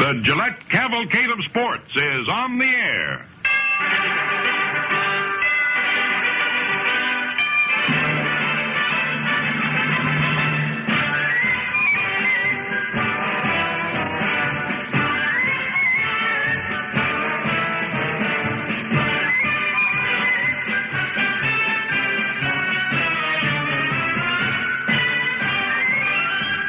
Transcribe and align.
The 0.00 0.14
Gillette 0.22 0.66
Cavalcade 0.70 1.28
of 1.28 1.44
Sports 1.44 1.94
is 1.94 2.26
on 2.26 2.56
the 2.56 2.64
air. 2.64 3.26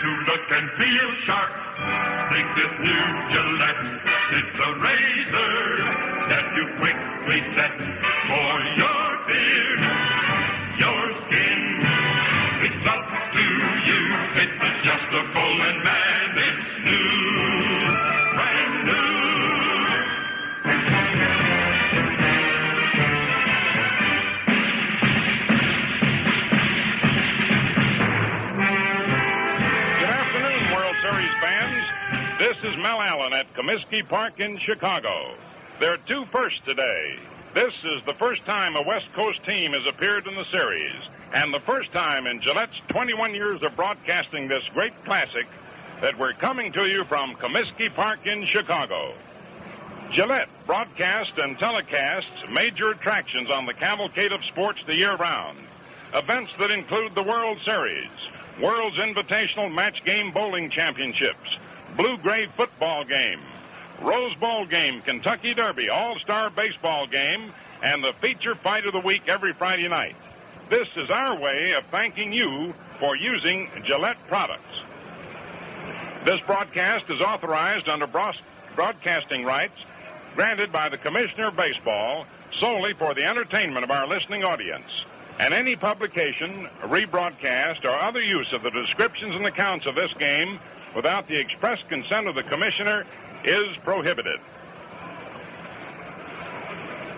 To 0.01 0.09
look 0.27 0.51
and 0.51 0.69
feel 0.71 1.13
sharp, 1.23 1.70
think 2.31 2.47
this 2.55 2.73
new 2.79 3.05
Gillette. 3.31 3.83
It's 4.39 4.55
a 4.55 4.71
razor 4.79 5.53
that 6.31 6.45
you 6.55 6.63
quickly 6.79 7.39
set 7.55 7.75
for 7.75 8.51
your 8.79 9.03
beard, 9.27 9.81
your 10.79 11.03
skin. 11.27 11.61
It's 12.67 12.83
up 12.87 13.03
to 13.35 13.45
you. 13.87 14.01
It's 14.43 14.59
adjustable 14.63 15.55
and 15.67 15.83
man, 15.83 16.10
at 33.41 33.53
Comiskey 33.55 34.07
Park 34.07 34.39
in 34.39 34.55
Chicago. 34.59 35.31
There 35.79 35.91
are 35.91 35.97
two 36.05 36.25
firsts 36.25 36.63
today. 36.63 37.17
This 37.55 37.73
is 37.83 38.03
the 38.03 38.13
first 38.13 38.45
time 38.45 38.75
a 38.75 38.83
West 38.83 39.11
Coast 39.13 39.43
team 39.43 39.71
has 39.71 39.87
appeared 39.87 40.27
in 40.27 40.35
the 40.35 40.45
series, 40.45 40.93
and 41.33 41.51
the 41.51 41.59
first 41.59 41.91
time 41.91 42.27
in 42.27 42.39
Gillette's 42.39 42.79
21 42.89 43.33
years 43.33 43.63
of 43.63 43.75
broadcasting 43.75 44.47
this 44.47 44.63
great 44.75 44.93
classic 45.05 45.47
that 46.01 46.19
we're 46.19 46.33
coming 46.33 46.71
to 46.73 46.85
you 46.85 47.03
from 47.03 47.33
Comiskey 47.33 47.91
Park 47.91 48.27
in 48.27 48.45
Chicago. 48.45 49.11
Gillette 50.11 50.49
broadcasts 50.67 51.39
and 51.39 51.57
telecasts 51.57 52.47
major 52.53 52.91
attractions 52.91 53.49
on 53.49 53.65
the 53.65 53.73
cavalcade 53.73 54.33
of 54.33 54.45
sports 54.45 54.83
the 54.85 54.95
year 54.95 55.15
round. 55.15 55.57
Events 56.13 56.55
that 56.59 56.69
include 56.69 57.15
the 57.15 57.23
World 57.23 57.57
Series, 57.65 58.11
World's 58.61 58.97
Invitational 58.97 59.73
Match 59.73 60.03
Game 60.05 60.29
Bowling 60.29 60.69
Championships, 60.69 61.57
Blue 62.01 62.17
Gray 62.17 62.47
Football 62.47 63.03
Game, 63.03 63.39
Rose 64.01 64.33
Bowl 64.37 64.65
Game, 64.65 65.01
Kentucky 65.01 65.53
Derby, 65.53 65.89
All 65.89 66.17
Star 66.17 66.49
Baseball 66.49 67.05
Game, 67.05 67.53
and 67.83 68.03
the 68.03 68.11
feature 68.13 68.55
fight 68.55 68.87
of 68.87 68.93
the 68.93 68.99
week 68.99 69.27
every 69.27 69.53
Friday 69.53 69.87
night. 69.87 70.15
This 70.67 70.87
is 70.97 71.11
our 71.11 71.39
way 71.39 71.73
of 71.73 71.83
thanking 71.85 72.33
you 72.33 72.73
for 72.97 73.15
using 73.15 73.69
Gillette 73.83 74.17
products. 74.25 74.81
This 76.25 76.41
broadcast 76.41 77.07
is 77.11 77.21
authorized 77.21 77.87
under 77.87 78.07
broadcasting 78.07 79.45
rights 79.45 79.79
granted 80.33 80.71
by 80.71 80.89
the 80.89 80.97
Commissioner 80.97 81.49
of 81.49 81.55
Baseball 81.55 82.25
solely 82.59 82.93
for 82.93 83.13
the 83.13 83.25
entertainment 83.25 83.83
of 83.83 83.91
our 83.91 84.07
listening 84.07 84.43
audience. 84.43 85.05
And 85.39 85.53
any 85.53 85.75
publication, 85.75 86.67
rebroadcast, 86.81 87.85
or 87.85 87.89
other 87.89 88.23
use 88.23 88.53
of 88.53 88.63
the 88.63 88.71
descriptions 88.71 89.35
and 89.35 89.45
accounts 89.45 89.85
of 89.85 89.93
this 89.93 90.13
game 90.13 90.59
without 90.95 91.27
the 91.27 91.39
express 91.39 91.81
consent 91.83 92.27
of 92.27 92.35
the 92.35 92.43
Commissioner 92.43 93.05
is 93.43 93.75
prohibited. 93.77 94.39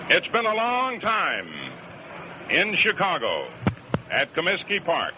It's 0.09 0.27
been 0.27 0.45
a 0.45 0.55
long 0.55 0.99
time 0.99 1.47
in 2.49 2.75
Chicago 2.75 3.45
at 4.11 4.31
Comiskey 4.33 4.83
Park. 4.83 5.13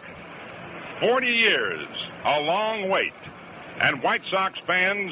40 0.99 1.27
years, 1.27 1.87
a 2.23 2.41
long 2.41 2.89
wait. 2.89 3.13
And 3.81 4.01
White 4.01 4.23
Sox 4.29 4.57
fans 4.59 5.11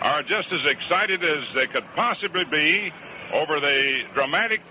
are 0.00 0.22
just 0.22 0.50
as 0.52 0.64
excited 0.64 1.22
as 1.22 1.44
they 1.54 1.66
could 1.66 1.84
possibly 1.94 2.44
be 2.44 2.92
over 3.32 3.60
the 3.60 4.04
dramatic 4.14 4.62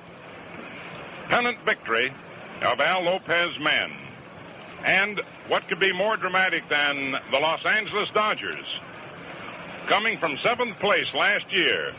pennant 1.27 1.59
victory 1.59 2.11
of 2.63 2.79
Al 2.79 3.03
Lopez 3.03 3.59
men. 3.59 3.91
And 4.83 5.21
what 5.49 5.67
could 5.67 5.79
be 5.79 5.91
more 5.91 6.15
dramatic 6.15 6.67
than 6.69 7.11
the 7.31 7.39
Los 7.39 7.65
Angeles 7.65 8.09
Dodgers 8.11 8.79
coming 9.87 10.15
from 10.17 10.37
seventh 10.37 10.77
place 10.79 11.11
last 11.15 11.51
year, 11.51 11.91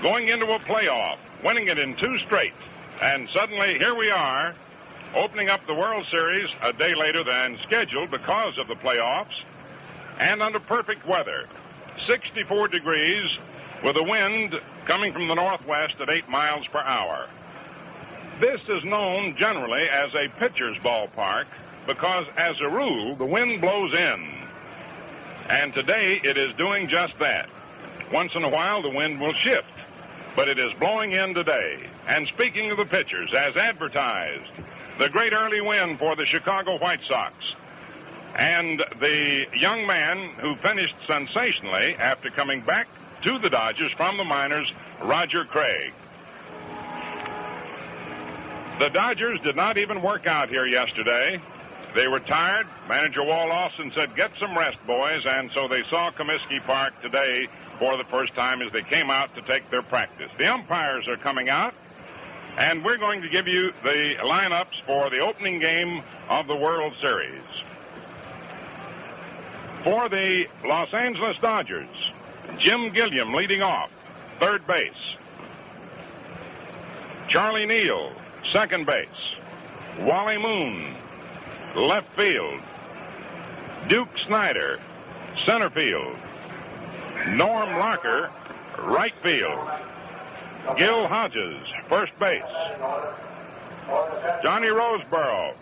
going 0.00 0.28
into 0.28 0.46
a 0.52 0.58
playoff, 0.60 1.16
winning 1.42 1.66
it 1.66 1.76
in 1.76 1.96
two 1.96 2.16
straight, 2.20 2.54
and 3.02 3.28
suddenly 3.30 3.76
here 3.76 3.96
we 3.96 4.08
are, 4.08 4.54
opening 5.16 5.48
up 5.48 5.66
the 5.66 5.74
World 5.74 6.06
Series 6.06 6.48
a 6.62 6.72
day 6.72 6.94
later 6.94 7.24
than 7.24 7.58
scheduled 7.58 8.12
because 8.12 8.56
of 8.58 8.68
the 8.68 8.76
playoffs, 8.76 9.42
and 10.20 10.40
under 10.40 10.60
perfect 10.60 11.04
weather. 11.08 11.46
64 12.06 12.68
degrees 12.68 13.36
with 13.82 13.96
a 13.96 14.02
wind 14.04 14.60
coming 14.84 15.12
from 15.12 15.26
the 15.26 15.34
northwest 15.34 16.00
at 16.00 16.08
8 16.08 16.28
miles 16.28 16.68
per 16.68 16.78
hour. 16.78 17.26
This 18.38 18.68
is 18.68 18.84
known 18.84 19.34
generally 19.34 19.88
as 19.88 20.14
a 20.14 20.28
pitcher's 20.38 20.76
ballpark 20.78 21.46
because, 21.88 22.26
as 22.36 22.60
a 22.60 22.68
rule, 22.68 23.14
the 23.14 23.24
wind 23.24 23.62
blows 23.62 23.94
in. 23.94 24.28
And 25.48 25.72
today 25.72 26.20
it 26.22 26.36
is 26.36 26.54
doing 26.54 26.86
just 26.86 27.18
that. 27.18 27.48
Once 28.12 28.34
in 28.34 28.44
a 28.44 28.48
while 28.48 28.82
the 28.82 28.90
wind 28.90 29.18
will 29.18 29.32
shift, 29.32 29.72
but 30.36 30.48
it 30.48 30.58
is 30.58 30.72
blowing 30.74 31.12
in 31.12 31.32
today. 31.32 31.80
And 32.06 32.28
speaking 32.28 32.70
of 32.70 32.76
the 32.76 32.84
pitchers, 32.84 33.32
as 33.32 33.56
advertised, 33.56 34.44
the 34.98 35.08
great 35.08 35.32
Early 35.32 35.62
Wynn 35.62 35.96
for 35.96 36.14
the 36.14 36.26
Chicago 36.26 36.76
White 36.76 37.00
Sox. 37.02 37.32
And 38.36 38.84
the 39.00 39.46
young 39.56 39.86
man 39.86 40.28
who 40.40 40.56
finished 40.56 40.94
sensationally 41.06 41.96
after 41.96 42.28
coming 42.28 42.60
back 42.60 42.86
to 43.22 43.38
the 43.38 43.48
Dodgers 43.48 43.92
from 43.92 44.18
the 44.18 44.24
minors, 44.24 44.70
Roger 45.02 45.44
Craig. 45.44 45.92
The 48.78 48.90
Dodgers 48.90 49.40
did 49.40 49.56
not 49.56 49.78
even 49.78 50.02
work 50.02 50.26
out 50.26 50.50
here 50.50 50.66
yesterday. 50.66 51.40
They 51.94 52.06
were 52.06 52.20
tired. 52.20 52.66
Manager 52.88 53.24
Walt 53.24 53.50
Alston 53.50 53.90
said, 53.90 54.14
get 54.14 54.30
some 54.38 54.56
rest, 54.56 54.84
boys. 54.86 55.26
And 55.26 55.50
so 55.52 55.68
they 55.68 55.82
saw 55.84 56.10
Comiskey 56.10 56.62
Park 56.62 57.00
today 57.02 57.46
for 57.78 57.96
the 57.96 58.04
first 58.04 58.34
time 58.34 58.62
as 58.62 58.72
they 58.72 58.82
came 58.82 59.10
out 59.10 59.34
to 59.36 59.42
take 59.42 59.68
their 59.70 59.82
practice. 59.82 60.30
The 60.36 60.46
umpires 60.52 61.08
are 61.08 61.16
coming 61.16 61.48
out, 61.48 61.74
and 62.56 62.84
we're 62.84 62.98
going 62.98 63.22
to 63.22 63.28
give 63.28 63.48
you 63.48 63.72
the 63.82 64.16
lineups 64.20 64.80
for 64.82 65.10
the 65.10 65.20
opening 65.20 65.58
game 65.58 66.02
of 66.28 66.46
the 66.46 66.56
World 66.56 66.92
Series. 67.00 67.40
For 69.82 70.08
the 70.08 70.48
Los 70.66 70.92
Angeles 70.92 71.38
Dodgers, 71.38 71.88
Jim 72.58 72.90
Gilliam 72.90 73.32
leading 73.32 73.62
off, 73.62 73.90
third 74.38 74.66
base. 74.66 74.92
Charlie 77.28 77.66
Neal, 77.66 78.12
second 78.52 78.86
base. 78.86 79.08
Wally 80.00 80.38
Moon, 80.38 80.94
left 81.74 82.08
field. 82.16 82.60
Duke 83.88 84.08
Snider, 84.26 84.78
center 85.44 85.70
field. 85.70 86.16
Norm 87.28 87.68
Larker, 87.70 88.30
right 88.78 89.12
field. 89.14 89.58
Gil 90.76 91.06
Hodges, 91.06 91.58
first 91.88 92.18
base. 92.18 92.42
Johnny 94.42 94.68
Roseboro, 94.68 95.54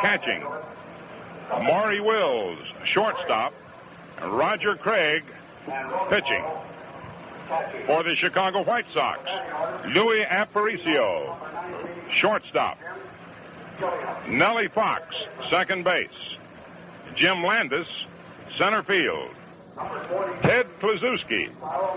catching. 0.00 0.44
Maury 1.62 2.00
Wills, 2.00 2.58
shortstop. 2.84 3.52
Roger 4.22 4.74
Craig, 4.76 5.24
pitching. 6.08 6.44
For 7.86 8.02
the 8.02 8.14
Chicago 8.16 8.62
White 8.62 8.86
Sox, 8.92 9.20
Louis 9.86 10.24
Aparicio, 10.24 11.36
shortstop. 12.10 12.78
Nellie 14.28 14.68
Fox, 14.68 15.14
second 15.50 15.84
base. 15.84 16.08
Jim 17.16 17.44
Landis, 17.44 17.88
center 18.56 18.82
field. 18.82 19.30
Ted 20.42 20.66
Kluszewski, 20.78 21.50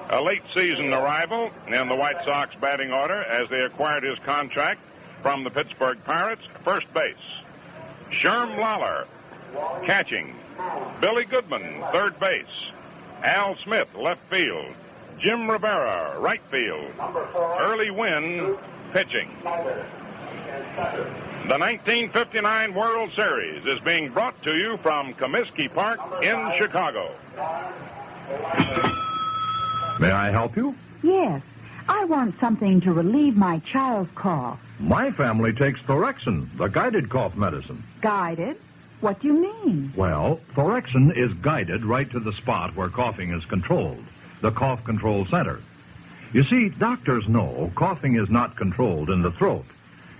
a 0.10 0.22
late 0.22 0.42
season 0.54 0.92
arrival 0.92 1.52
in 1.68 1.88
the 1.88 1.96
White 1.96 2.24
Sox 2.26 2.56
batting 2.56 2.92
order 2.92 3.24
as 3.24 3.50
they 3.50 3.62
acquired 3.62 4.04
his 4.04 4.18
contract 4.20 4.82
from 5.22 5.44
the 5.44 5.50
Pittsburgh 5.50 6.04
Pirates, 6.04 6.46
first 6.46 6.92
base. 6.94 7.16
Sherm 8.10 8.58
Lollar, 8.58 9.06
catching. 9.86 10.34
Billy 11.02 11.26
Goodman, 11.26 11.84
third 11.92 12.20
base. 12.20 12.46
Al 13.24 13.56
Smith, 13.58 13.96
left 13.96 14.24
field. 14.26 14.74
Jim 15.20 15.50
Rivera, 15.50 16.20
right 16.20 16.42
field. 16.42 16.92
Early 17.60 17.92
Wynn, 17.92 18.56
pitching. 18.94 19.30
The 21.48 21.58
1959 21.58 22.74
World 22.74 23.14
Series 23.14 23.66
is 23.66 23.80
being 23.80 24.10
brought 24.10 24.44
to 24.44 24.58
you 24.58 24.76
from 24.76 25.14
Comiskey 25.14 25.74
Park 25.74 25.98
in 26.22 26.36
Chicago. 26.58 27.10
May 29.98 30.12
I 30.12 30.30
help 30.30 30.58
you? 30.58 30.76
Yes. 31.02 31.42
I 31.88 32.04
want 32.04 32.38
something 32.38 32.82
to 32.82 32.92
relieve 32.92 33.38
my 33.38 33.60
child's 33.60 34.12
cough. 34.12 34.62
My 34.82 35.10
family 35.10 35.54
takes 35.54 35.80
Thorexin, 35.80 36.52
the 36.58 36.68
guided 36.68 37.08
cough 37.08 37.38
medicine. 37.38 37.82
Guided? 38.02 38.58
What 39.00 39.22
do 39.22 39.28
you 39.28 39.42
mean? 39.42 39.94
Well, 39.96 40.42
Thorexin 40.54 41.16
is 41.16 41.34
guided 41.36 41.86
right 41.86 42.12
to 42.12 42.20
the 42.20 42.34
spot 42.34 42.76
where 42.76 42.90
coughing 42.90 43.30
is 43.32 43.46
controlled, 43.46 44.04
the 44.42 44.52
cough 44.52 44.84
control 44.84 45.26
center. 45.26 45.62
You 46.34 46.44
see, 46.44 46.68
doctors 46.68 47.30
know 47.30 47.72
coughing 47.74 48.16
is 48.16 48.30
not 48.30 48.58
controlled 48.58 49.10
in 49.10 49.22
the 49.22 49.32
throat. 49.32 49.64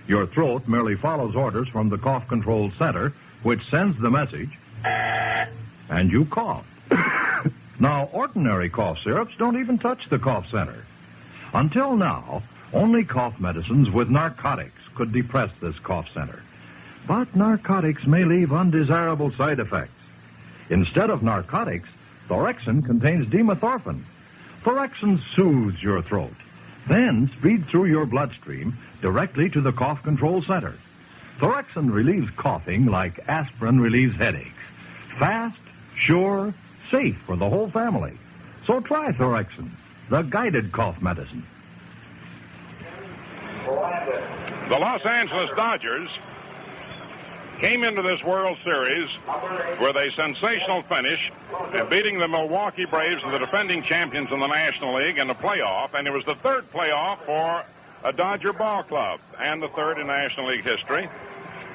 Your 0.08 0.24
throat 0.24 0.66
merely 0.66 0.94
follows 0.94 1.36
orders 1.36 1.68
from 1.68 1.90
the 1.90 1.98
cough 1.98 2.26
control 2.28 2.70
center, 2.70 3.12
which 3.42 3.68
sends 3.68 3.98
the 3.98 4.10
message, 4.10 4.58
and 4.82 6.10
you 6.10 6.24
cough. 6.24 6.66
now, 7.78 8.08
ordinary 8.10 8.70
cough 8.70 8.98
syrups 9.00 9.36
don't 9.36 9.60
even 9.60 9.76
touch 9.76 10.08
the 10.08 10.18
cough 10.18 10.48
center. 10.48 10.82
Until 11.52 11.94
now, 11.94 12.42
only 12.72 13.04
cough 13.04 13.38
medicines 13.38 13.90
with 13.90 14.08
narcotics 14.08 14.88
could 14.94 15.12
depress 15.12 15.52
this 15.58 15.78
cough 15.78 16.10
center. 16.10 16.42
But 17.06 17.36
narcotics 17.36 18.06
may 18.06 18.24
leave 18.24 18.50
undesirable 18.50 19.30
side 19.32 19.58
effects. 19.60 19.92
Instead 20.70 21.10
of 21.10 21.22
narcotics, 21.22 21.88
Thorexin 22.28 22.84
contains 22.84 23.26
dimethorphan. 23.26 24.02
Thorexin 24.62 25.18
soothes 25.34 25.82
your 25.82 26.00
throat, 26.00 26.34
then 26.86 27.28
speeds 27.28 27.66
through 27.66 27.86
your 27.86 28.06
bloodstream 28.06 28.76
directly 29.00 29.48
to 29.50 29.60
the 29.60 29.72
cough 29.72 30.02
control 30.02 30.42
center. 30.42 30.74
Thorexin 31.38 31.92
relieves 31.92 32.30
coughing 32.30 32.86
like 32.86 33.20
aspirin 33.28 33.80
relieves 33.80 34.16
headaches. 34.16 34.50
Fast, 35.18 35.60
sure, 35.94 36.52
safe 36.90 37.16
for 37.18 37.36
the 37.36 37.48
whole 37.48 37.68
family. 37.68 38.14
So 38.66 38.80
try 38.80 39.12
Thorexin, 39.12 39.70
the 40.08 40.22
guided 40.22 40.72
cough 40.72 41.00
medicine. 41.00 41.42
The 43.66 44.78
Los 44.78 45.04
Angeles 45.04 45.50
Dodgers 45.54 46.10
came 47.58 47.82
into 47.82 48.02
this 48.02 48.22
World 48.22 48.56
Series 48.62 49.08
with 49.80 49.96
a 49.96 50.10
sensational 50.14 50.82
finish, 50.82 51.32
and 51.72 51.90
beating 51.90 52.18
the 52.18 52.28
Milwaukee 52.28 52.84
Braves, 52.84 53.22
the 53.22 53.38
defending 53.38 53.82
champions 53.82 54.30
in 54.30 54.40
the 54.40 54.46
National 54.46 54.94
League, 54.94 55.18
in 55.18 55.26
the 55.26 55.34
playoff, 55.34 55.94
and 55.94 56.06
it 56.06 56.12
was 56.12 56.24
the 56.24 56.36
third 56.36 56.70
playoff 56.70 57.16
for 57.18 57.64
a 58.04 58.12
Dodger 58.12 58.52
ball 58.52 58.82
club, 58.82 59.20
and 59.40 59.62
the 59.62 59.68
third 59.68 59.98
in 59.98 60.06
National 60.06 60.48
League 60.48 60.64
history. 60.64 61.08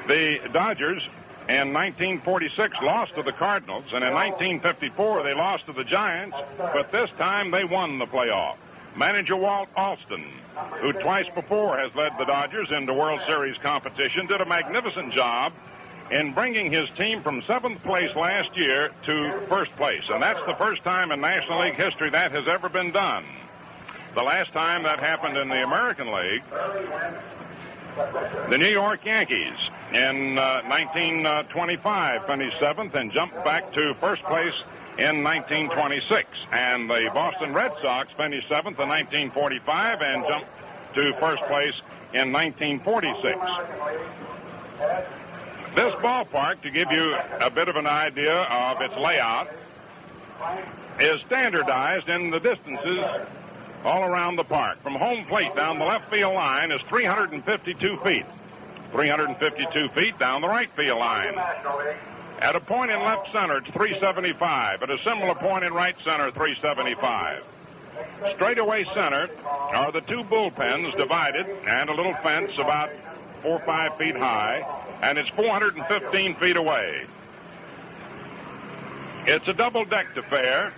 The 0.08 0.40
Dodgers 0.52 1.04
in 1.50 1.74
1946 1.74 2.81
lost 2.81 3.16
to 3.16 3.24
the 3.24 3.34
Cardinals, 3.34 3.86
and 3.94 4.04
in 4.04 4.14
1954 4.14 5.24
they 5.24 5.34
lost 5.34 5.66
to 5.66 5.74
the 5.74 5.84
Giants, 5.84 6.38
but 6.58 6.92
this 6.92 7.12
time 7.12 7.52
they 7.52 7.66
won 7.66 8.00
the 8.00 8.06
playoff. 8.06 8.56
Manager 8.96 9.36
Walt 9.36 9.70
Alston, 9.75 10.24
who 10.80 10.94
twice 10.94 11.28
before 11.34 11.78
has 11.78 11.94
led 11.96 12.14
the 12.18 12.26
Dodgers 12.26 12.72
into 12.72 12.94
World 12.94 13.22
Series 13.26 13.58
competition, 13.58 14.28
did 14.28 14.40
a 14.40 14.46
magnificent 14.46 15.14
job 15.14 15.52
in 16.12 16.34
bringing 16.34 16.72
his 16.72 16.90
team 16.92 17.22
from 17.22 17.42
seventh 17.42 17.84
place 17.84 18.16
last 18.16 18.56
year 18.56 18.92
to 19.06 19.31
first 19.48 19.72
place. 19.78 20.04
And 20.10 20.22
that's 20.22 20.46
the 20.46 20.54
first 20.54 20.84
time 20.84 21.12
in 21.12 21.22
National 21.22 21.62
League 21.62 21.76
history 21.76 22.10
that 22.12 22.31
has 22.31 22.48
ever 22.48 22.69
been 22.69 22.92
done. 22.92 23.24
The 24.13 24.21
last 24.21 24.51
time 24.51 24.83
that 24.83 25.00
happened 25.00 25.38
in 25.38 25.50
the 25.50 25.63
American 25.63 26.12
League, 26.12 26.44
the 28.48 28.57
New 28.60 28.68
York 28.68 29.04
Yankees 29.06 29.57
in 29.92 30.38
uh, 30.38 30.62
1925 30.68 32.27
finished 32.27 32.60
seventh 32.60 32.94
and 32.94 33.12
jumped 33.12 33.44
back 33.44 33.71
to 33.74 33.95
first 33.95 34.21
place 34.21 34.54
in 35.00 35.24
1926. 35.24 36.30
And 36.51 36.88
the 36.88 37.10
Boston 37.12 37.54
Red 37.54 37.71
Sox 37.81 38.12
finished 38.12 38.48
seventh 38.48 38.80
in 38.80 38.88
1945 38.88 40.01
and 40.01 40.27
jumped 40.27 40.48
to 40.94 41.13
first 41.13 41.42
place 41.44 41.74
in 42.13 42.31
1946. 42.31 43.39
This 45.74 45.94
ballpark, 45.95 46.62
to 46.62 46.69
give 46.69 46.92
you 46.92 47.18
a 47.42 47.50
bit 47.50 47.68
of 47.68 47.77
an 47.77 47.88
idea 47.88 48.44
of 48.44 48.80
its 48.81 48.95
layout, 48.95 49.48
is 51.00 51.19
standardized 51.21 52.09
in 52.09 52.30
the 52.30 52.39
distances 52.39 53.04
all 53.83 54.03
around 54.03 54.35
the 54.35 54.44
park. 54.44 54.77
From 54.80 54.94
home 54.94 55.25
plate 55.25 55.56
down 55.56 55.80
the 55.80 55.85
left 55.85 56.09
field 56.09 56.33
line 56.33 56.71
is 56.71 56.81
352 56.81 57.97
feet. 57.97 58.25
352 58.91 59.89
feet 59.89 60.18
down 60.19 60.41
the 60.41 60.47
right 60.47 60.69
field 60.69 61.00
line. 61.00 61.35
At 62.39 62.56
a 62.56 62.59
point 62.59 62.91
in 62.91 63.00
left 63.00 63.31
center, 63.31 63.57
it's 63.57 63.69
375. 63.69 64.83
At 64.83 64.89
a 64.89 64.97
similar 65.00 65.35
point 65.35 65.63
in 65.63 65.74
right 65.74 65.95
center, 66.03 66.30
375. 66.31 67.44
Straightaway 68.35 68.85
center 68.94 69.30
are 69.45 69.91
the 69.91 70.01
two 70.01 70.24
bullpens 70.24 70.95
divided 70.97 71.47
and 71.68 71.89
a 71.89 71.94
little 71.94 72.13
fence 72.15 72.57
about 72.57 72.91
four 73.41 73.53
or 73.53 73.59
five 73.59 73.95
feet 73.97 74.15
high, 74.15 74.65
and 75.01 75.18
it's 75.18 75.30
415 75.30 76.35
feet 76.35 76.56
away. 76.56 77.06
It's 79.25 79.47
a 79.47 79.53
double-decked 79.53 80.18
affair. 80.18 80.74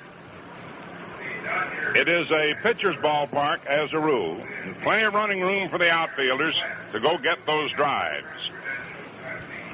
It 1.96 2.10
is 2.10 2.30
a 2.30 2.54
pitcher's 2.62 2.98
ballpark 2.98 3.66
as 3.66 3.94
a 3.94 4.00
rule. 4.00 4.38
Plenty 4.82 5.04
of 5.04 5.14
running 5.14 5.42
room 5.42 5.70
for 5.70 5.78
the 5.78 5.90
outfielders 5.90 6.56
to 6.92 7.00
go 7.00 7.18
get 7.18 7.46
those 7.46 7.72
drives. 7.72 8.26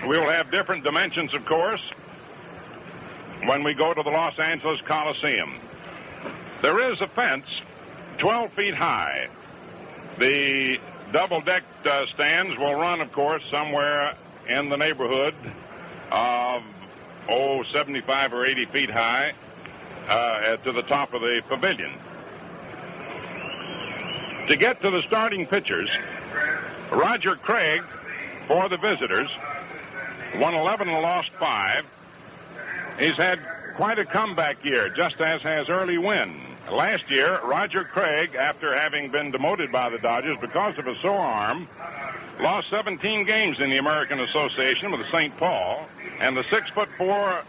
We 0.03 0.19
will 0.19 0.29
have 0.29 0.51
different 0.51 0.83
dimensions, 0.83 1.33
of 1.33 1.45
course, 1.45 1.81
when 3.45 3.63
we 3.63 3.73
go 3.73 3.93
to 3.93 4.03
the 4.03 4.09
Los 4.09 4.37
Angeles 4.37 4.81
Coliseum. 4.81 5.55
There 6.61 6.91
is 6.91 7.01
a 7.01 7.07
fence 7.07 7.47
12 8.19 8.51
feet 8.51 8.75
high. 8.75 9.27
The 10.19 10.79
double-decked 11.11 11.87
uh, 11.87 12.05
stands 12.07 12.55
will 12.57 12.75
run, 12.75 13.01
of 13.01 13.11
course, 13.11 13.43
somewhere 13.49 14.13
in 14.47 14.69
the 14.69 14.77
neighborhood 14.77 15.33
of, 16.11 16.63
oh, 17.29 17.63
75 17.63 18.33
or 18.33 18.45
80 18.45 18.65
feet 18.65 18.89
high 18.91 19.33
uh, 20.07 20.57
to 20.57 20.71
the 20.71 20.81
top 20.83 21.13
of 21.13 21.21
the 21.21 21.41
pavilion. 21.47 21.91
To 24.47 24.55
get 24.55 24.81
to 24.81 24.89
the 24.89 25.01
starting 25.03 25.45
pitchers, 25.45 25.89
Roger 26.91 27.35
Craig 27.35 27.81
for 28.47 28.67
the 28.67 28.77
visitors 28.77 29.29
won 30.37 30.53
11 30.53 30.89
and 30.89 31.01
lost 31.01 31.29
5. 31.29 32.95
He's 32.99 33.15
had 33.15 33.39
quite 33.75 33.99
a 33.99 34.05
comeback 34.05 34.63
year, 34.63 34.89
just 34.89 35.21
as 35.21 35.41
has 35.41 35.69
Early 35.69 35.97
Wynn. 35.97 36.39
Last 36.71 37.09
year, 37.09 37.39
Roger 37.43 37.83
Craig, 37.83 38.35
after 38.35 38.73
having 38.77 39.09
been 39.09 39.31
demoted 39.31 39.71
by 39.71 39.89
the 39.89 39.97
Dodgers 39.97 40.37
because 40.39 40.77
of 40.77 40.87
a 40.87 40.95
sore 40.97 41.19
arm, 41.19 41.67
lost 42.39 42.69
17 42.69 43.25
games 43.25 43.59
in 43.59 43.69
the 43.69 43.77
American 43.77 44.19
Association 44.19 44.91
with 44.91 45.05
St. 45.11 45.35
Paul, 45.37 45.87
and 46.19 46.35
the 46.35 46.43
six 46.43 46.69
foot 46.69 46.89
four 46.97 47.43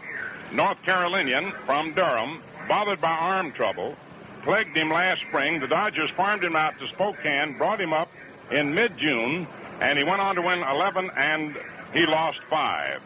North 0.53 0.83
Carolinian 0.83 1.51
from 1.65 1.93
Durham, 1.93 2.39
bothered 2.67 3.01
by 3.01 3.11
arm 3.11 3.51
trouble, 3.51 3.95
plagued 4.43 4.77
him 4.77 4.89
last 4.89 5.21
spring. 5.21 5.59
The 5.59 5.67
Dodgers 5.67 6.11
farmed 6.11 6.43
him 6.43 6.55
out 6.55 6.77
to 6.79 6.87
Spokane, 6.89 7.57
brought 7.57 7.81
him 7.81 7.91
up 7.91 8.11
in 8.51 8.75
mid-June, 8.75 9.47
and 9.81 9.97
he 9.97 10.03
went 10.03 10.21
on 10.21 10.35
to 10.35 10.41
win 10.41 10.59
11 10.59 11.09
and 11.17 11.57
he 11.91 12.05
lost 12.05 12.39
five. 12.43 13.01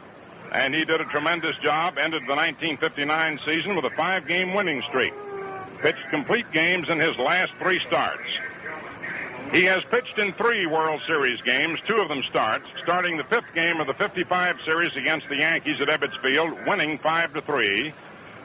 And 0.51 0.73
he 0.73 0.83
did 0.83 0.99
a 0.99 1.05
tremendous 1.05 1.57
job, 1.57 1.97
ended 1.97 2.23
the 2.23 2.35
1959 2.35 3.39
season 3.45 3.75
with 3.75 3.85
a 3.85 3.89
five-game 3.91 4.53
winning 4.53 4.81
streak. 4.83 5.13
Pitched 5.79 6.09
complete 6.09 6.51
games 6.51 6.89
in 6.89 6.99
his 6.99 7.17
last 7.17 7.53
three 7.53 7.79
starts. 7.79 8.27
He 9.51 9.63
has 9.63 9.81
pitched 9.85 10.19
in 10.19 10.33
three 10.33 10.65
World 10.65 11.01
Series 11.07 11.39
games, 11.41 11.79
two 11.87 12.01
of 12.01 12.09
them 12.09 12.21
starts, 12.23 12.65
starting 12.83 13.15
the 13.15 13.23
fifth 13.23 13.53
game 13.55 13.79
of 13.79 13.87
the 13.87 13.93
55 13.93 14.59
series 14.61 14.93
against 14.97 15.29
the 15.29 15.37
Yankees 15.37 15.79
at 15.79 15.87
Ebbets 15.87 16.17
Field, 16.17 16.53
winning 16.67 16.97
5 16.97 17.33
to 17.33 17.41
3, 17.41 17.93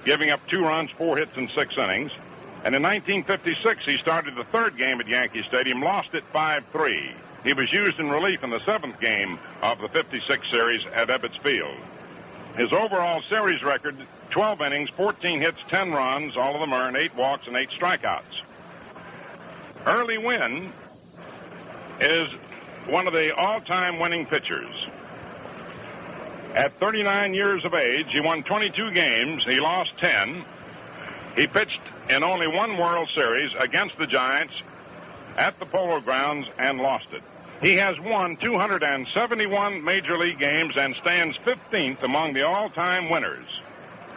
giving 0.04 0.30
up 0.30 0.47
two 0.47 0.62
runs, 0.62 0.90
four 0.92 1.16
hits, 1.16 1.37
and 1.37 1.50
six 1.50 1.76
innings. 1.76 2.12
And 2.64 2.76
in 2.76 2.82
1956, 2.82 3.85
he 3.85 3.99
started 3.99 4.37
the 4.37 4.44
third 4.44 4.76
game 4.76 5.00
at 5.00 5.09
Yankee 5.09 5.42
Stadium, 5.42 5.82
lost 5.82 6.14
it 6.14 6.23
5 6.23 6.64
3. 6.66 7.12
He 7.42 7.52
was 7.52 7.73
used 7.73 7.99
in 7.99 8.09
relief 8.09 8.44
in 8.44 8.50
the 8.50 8.61
seventh 8.61 9.00
game 9.00 9.40
of 9.61 9.80
the 9.80 9.88
56 9.88 10.49
series 10.50 10.87
at 10.87 11.09
Ebbets 11.09 11.38
Field. 11.38 11.75
His 12.56 12.73
overall 12.73 13.23
series 13.23 13.64
record 13.64 13.97
12 14.30 14.61
innings, 14.62 14.90
14 14.90 15.40
hits, 15.40 15.59
10 15.68 15.90
runs, 15.90 16.37
all 16.37 16.54
of 16.54 16.61
them 16.61 16.73
earned, 16.73 16.97
8 16.97 17.16
walks, 17.16 17.49
and 17.49 17.56
8 17.56 17.71
strikeouts. 17.71 18.42
Early 19.85 20.18
Wynn 20.18 20.73
is 22.02 22.28
one 22.87 23.06
of 23.06 23.12
the 23.12 23.35
all 23.35 23.61
time 23.61 23.99
winning 23.99 24.26
pitchers. 24.26 24.87
At 26.54 26.73
39 26.73 27.32
years 27.32 27.64
of 27.64 27.75
age, 27.75 28.09
he 28.11 28.21
won 28.21 28.42
22 28.42 28.90
games, 28.92 29.44
he 29.44 29.61
lost 29.61 29.97
10. 29.99 30.44
He 31.37 31.47
pitched 31.47 31.80
in 32.11 32.23
only 32.23 32.47
one 32.47 32.76
World 32.76 33.09
Series 33.14 33.54
against 33.54 33.97
the 33.97 34.06
Giants 34.06 34.54
at 35.38 35.59
the 35.59 35.64
Polo 35.64 36.00
Grounds 36.00 36.49
and 36.59 36.80
lost 36.80 37.12
it. 37.12 37.23
He 37.62 37.76
has 37.76 37.99
won 38.00 38.37
271 38.37 39.85
Major 39.85 40.18
League 40.18 40.38
games 40.38 40.76
and 40.76 40.97
stands 40.97 41.38
15th 41.38 42.02
among 42.02 42.32
the 42.32 42.42
all-time 42.42 43.09
winners. 43.09 43.47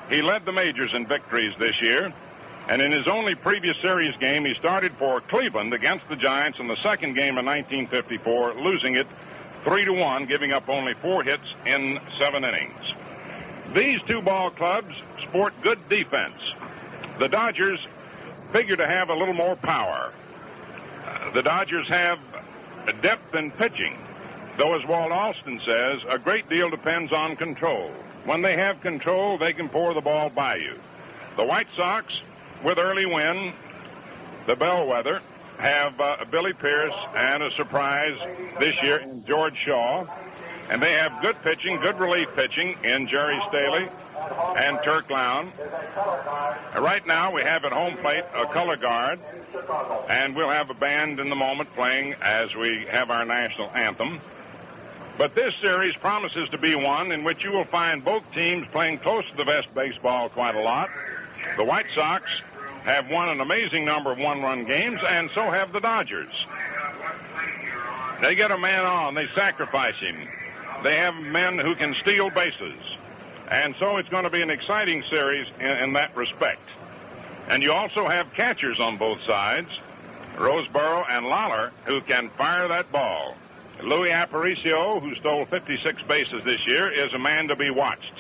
He 0.10 0.22
led 0.22 0.46
the 0.46 0.52
majors 0.52 0.94
in 0.94 1.06
victories 1.06 1.56
this 1.58 1.82
year. 1.82 2.12
And 2.68 2.82
in 2.82 2.92
his 2.92 3.08
only 3.08 3.36
previous 3.36 3.78
series 3.78 4.16
game, 4.18 4.46
he 4.46 4.54
started 4.56 4.92
for 4.94 5.22
Cleveland 5.22 5.74
against 5.74 6.10
the 6.10 6.16
Giants 6.16 6.60
in 6.60 6.68
the 6.68 6.76
second 6.78 7.14
game 7.14 7.38
of 7.38 7.46
1954, 7.46 8.56
losing 8.56 8.96
it 8.96 9.08
3 9.64 9.86
to 9.86 9.94
1, 9.94 10.26
giving 10.26 10.52
up 10.52 10.68
only 10.68 10.94
four 10.94 11.24
hits 11.24 11.54
in 11.66 12.00
seven 12.18 12.44
innings. 12.44 12.94
These 13.74 14.02
two 14.04 14.22
ball 14.22 14.50
clubs 14.50 14.96
sport 15.22 15.54
good 15.62 15.90
defense. 15.90 16.40
The 17.20 17.28
Dodgers 17.28 17.86
figure 18.52 18.76
to 18.76 18.88
have 18.88 19.10
a 19.10 19.16
little 19.16 19.34
more 19.34 19.56
power. 19.56 20.12
Uh, 21.06 21.32
the 21.32 21.44
Dodgers 21.44 21.88
have 21.88 22.20
depth 23.02 23.36
in 23.36 23.52
pitching, 23.52 23.98
though, 24.58 24.76
as 24.76 24.86
Walt 24.86 25.12
Alston 25.12 25.60
says, 25.60 26.02
a 26.10 26.18
great 26.18 26.50
deal 26.50 26.70
depends 26.70 27.12
on 27.12 27.36
control. 27.36 27.90
When 28.26 28.42
they 28.42 28.56
have 28.58 28.82
control, 28.82 29.38
they 29.38 29.54
can 29.54 29.70
pour 29.70 29.94
the 29.94 30.02
ball 30.02 30.30
by 30.30 30.56
you. 30.56 30.74
The 31.38 31.46
White 31.46 31.68
Sox, 31.76 32.22
with 32.66 32.80
Early 32.80 33.06
Wynn, 33.06 33.54
the 34.48 34.56
bellwether, 34.56 35.22
have 35.60 36.02
uh, 36.02 36.26
Billy 36.32 36.52
Pierce 36.52 36.96
and 37.16 37.44
a 37.44 37.52
surprise 37.52 38.18
this 38.60 38.82
year 38.82 38.98
in 38.98 39.24
George 39.24 39.56
Shaw. 39.56 40.06
And 40.72 40.82
they 40.82 40.94
have 40.94 41.22
good 41.22 41.40
pitching, 41.44 41.80
good 41.80 42.00
relief 42.00 42.36
pitching 42.36 42.76
in 42.84 43.08
Jerry 43.08 43.40
Staley 43.50 43.88
and 44.58 44.80
Turk 44.84 45.12
Lown. 45.12 45.52
Right 46.76 47.04
now, 47.06 47.32
we 47.32 47.44
have 47.44 47.66
at 47.66 47.72
home 47.72 47.96
plate 47.98 48.24
a 48.34 48.46
color 48.46 48.76
guard, 48.76 49.20
and 50.10 50.36
we'll 50.36 50.50
have 50.50 50.72
a 50.72 50.74
band 50.74 51.20
in 51.20 51.30
the 51.30 51.36
moment 51.36 51.72
playing 51.76 52.16
as 52.20 52.56
we 52.56 52.86
have 52.90 53.12
our 53.12 53.26
national 53.26 53.70
anthem. 53.76 54.20
But 55.20 55.36
this 55.36 55.54
series 55.62 55.96
promises 55.96 56.50
to 56.50 56.58
be 56.58 56.74
one 56.74 57.12
in 57.12 57.24
which 57.24 57.44
you 57.44 57.52
will 57.52 57.64
find 57.64 58.04
both 58.04 58.30
teams 58.34 58.66
playing 58.68 58.98
close 58.98 59.30
to 59.30 59.38
the 59.38 59.44
vest 59.44 59.74
baseball 59.76 60.30
quite 60.30 60.56
a 60.56 60.62
lot. 60.62 60.90
The 61.58 61.64
White 61.64 61.86
Sox 61.94 62.26
have 62.86 63.10
won 63.10 63.30
an 63.30 63.42
amazing 63.42 63.84
number 63.84 64.12
of 64.12 64.20
one-run 64.20 64.64
games, 64.66 65.00
and 65.08 65.30
so 65.32 65.50
have 65.50 65.74
the 65.74 65.80
Dodgers. 65.80 66.46
They 68.22 68.36
get 68.36 68.52
a 68.52 68.58
man 68.58 68.86
on, 68.86 69.16
they 69.16 69.28
sacrifice 69.28 70.00
him. 70.00 70.16
They 70.84 70.98
have 70.98 71.20
men 71.20 71.58
who 71.58 71.76
can 71.76 71.96
steal 71.96 72.30
bases. 72.30 72.76
And 73.50 73.76
so 73.76 73.98
it's 73.98 74.10
going 74.10 74.24
to 74.24 74.30
be 74.30 74.42
an 74.42 74.50
exciting 74.50 75.04
series 75.04 75.48
in, 75.60 75.70
in 75.70 75.94
that 75.94 76.16
respect. 76.16 76.62
And 77.50 77.62
you 77.62 77.72
also 77.72 78.08
have 78.08 78.34
catchers 78.34 78.80
on 78.80 78.98
both 78.98 79.22
sides, 79.24 79.70
Roseboro 80.36 81.06
and 81.10 81.26
Lollar, 81.26 81.72
who 81.86 82.02
can 82.02 82.30
fire 82.30 82.68
that 82.68 82.92
ball. 82.92 83.36
Luis 83.84 84.12
Aparicio, 84.12 85.02
who 85.02 85.16
stole 85.16 85.46
56 85.46 86.04
bases 86.04 86.44
this 86.44 86.66
year, 86.66 86.92
is 86.92 87.14
a 87.14 87.20
man 87.20 87.48
to 87.50 87.56
be 87.56 87.70
watched. 87.70 88.14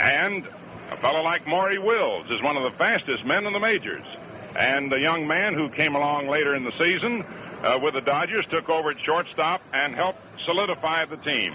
And 0.00 0.46
a 0.90 0.96
fellow 0.96 1.22
like 1.22 1.46
Maury 1.46 1.78
Wills 1.78 2.30
is 2.30 2.42
one 2.42 2.56
of 2.56 2.62
the 2.62 2.70
fastest 2.70 3.24
men 3.24 3.46
in 3.46 3.52
the 3.52 3.60
majors. 3.60 4.04
And 4.56 4.92
a 4.92 4.98
young 4.98 5.26
man 5.26 5.54
who 5.54 5.68
came 5.68 5.94
along 5.94 6.28
later 6.28 6.54
in 6.54 6.64
the 6.64 6.72
season 6.72 7.24
uh, 7.62 7.78
with 7.82 7.94
the 7.94 8.00
Dodgers 8.00 8.46
took 8.46 8.68
over 8.68 8.90
at 8.90 8.98
shortstop 8.98 9.62
and 9.72 9.94
helped 9.94 10.20
solidify 10.44 11.04
the 11.04 11.16
team. 11.18 11.52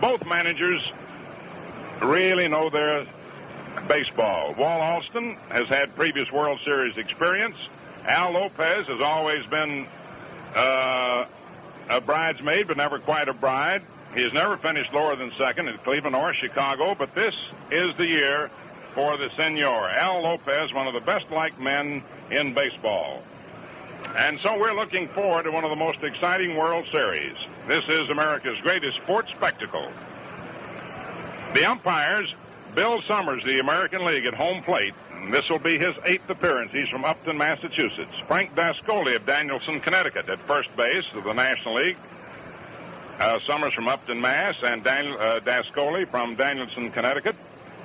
Both 0.00 0.26
managers 0.26 0.82
really 2.00 2.48
know 2.48 2.70
their 2.70 3.04
baseball. 3.86 4.54
Walt 4.56 4.80
Alston 4.80 5.36
has 5.50 5.68
had 5.68 5.94
previous 5.94 6.32
World 6.32 6.58
Series 6.64 6.96
experience. 6.96 7.56
Al 8.06 8.32
Lopez 8.32 8.86
has 8.86 9.00
always 9.00 9.44
been 9.46 9.86
uh, 10.54 11.26
a 11.90 12.00
bridesmaid, 12.00 12.66
but 12.66 12.76
never 12.76 12.98
quite 12.98 13.28
a 13.28 13.34
bride. 13.34 13.82
He 14.14 14.22
has 14.22 14.32
never 14.32 14.56
finished 14.56 14.92
lower 14.92 15.14
than 15.14 15.32
second 15.32 15.68
in 15.68 15.78
Cleveland 15.78 16.16
or 16.16 16.34
Chicago, 16.34 16.94
but 16.98 17.14
this 17.14 17.34
is 17.70 17.94
the 17.96 18.06
year 18.06 18.48
for 18.94 19.16
the 19.16 19.30
senor. 19.30 19.88
Al 19.88 20.22
Lopez, 20.22 20.74
one 20.74 20.88
of 20.88 20.94
the 20.94 21.00
best 21.00 21.30
liked 21.30 21.60
men 21.60 22.02
in 22.30 22.52
baseball. 22.52 23.22
And 24.16 24.40
so 24.40 24.58
we're 24.58 24.74
looking 24.74 25.06
forward 25.06 25.44
to 25.44 25.52
one 25.52 25.62
of 25.62 25.70
the 25.70 25.76
most 25.76 26.02
exciting 26.02 26.56
World 26.56 26.86
Series. 26.90 27.36
This 27.68 27.88
is 27.88 28.10
America's 28.10 28.58
greatest 28.60 28.96
sports 28.96 29.30
spectacle. 29.30 29.88
The 31.54 31.64
umpires, 31.64 32.34
Bill 32.74 33.00
Summers, 33.02 33.44
the 33.44 33.60
American 33.60 34.04
League 34.04 34.26
at 34.26 34.34
home 34.34 34.62
plate. 34.62 34.94
This 35.30 35.48
will 35.48 35.60
be 35.60 35.78
his 35.78 35.96
eighth 36.04 36.28
appearance. 36.28 36.72
He's 36.72 36.88
from 36.88 37.04
Upton, 37.04 37.38
Massachusetts. 37.38 38.16
Frank 38.26 38.54
Dascoli 38.56 39.14
of 39.14 39.26
Danielson, 39.26 39.78
Connecticut 39.78 40.28
at 40.28 40.38
first 40.40 40.74
base 40.76 41.06
of 41.14 41.22
the 41.22 41.32
National 41.32 41.76
League. 41.76 41.96
Uh, 43.20 43.38
Summers 43.40 43.74
from 43.74 43.86
Upton, 43.86 44.18
Mass. 44.18 44.62
and 44.62 44.82
Daniel, 44.82 45.14
uh, 45.20 45.40
Dascoli 45.40 46.08
from 46.08 46.36
Danielson, 46.36 46.90
Connecticut. 46.90 47.36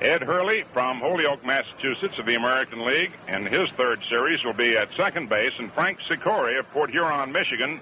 Ed 0.01 0.21
Hurley 0.21 0.61
from 0.63 0.99
Holyoke, 0.99 1.45
Massachusetts 1.45 2.17
of 2.17 2.25
the 2.25 2.35
American 2.35 2.85
League. 2.85 3.11
And 3.27 3.45
his 3.45 3.69
third 3.71 4.01
series 4.05 4.45
will 4.45 4.53
be 4.53 4.77
at 4.77 4.91
second 4.93 5.27
base. 5.27 5.51
And 5.59 5.69
Frank 5.71 5.99
Secory 6.07 6.57
of 6.57 6.69
Port 6.71 6.89
Huron, 6.89 7.33
Michigan 7.33 7.81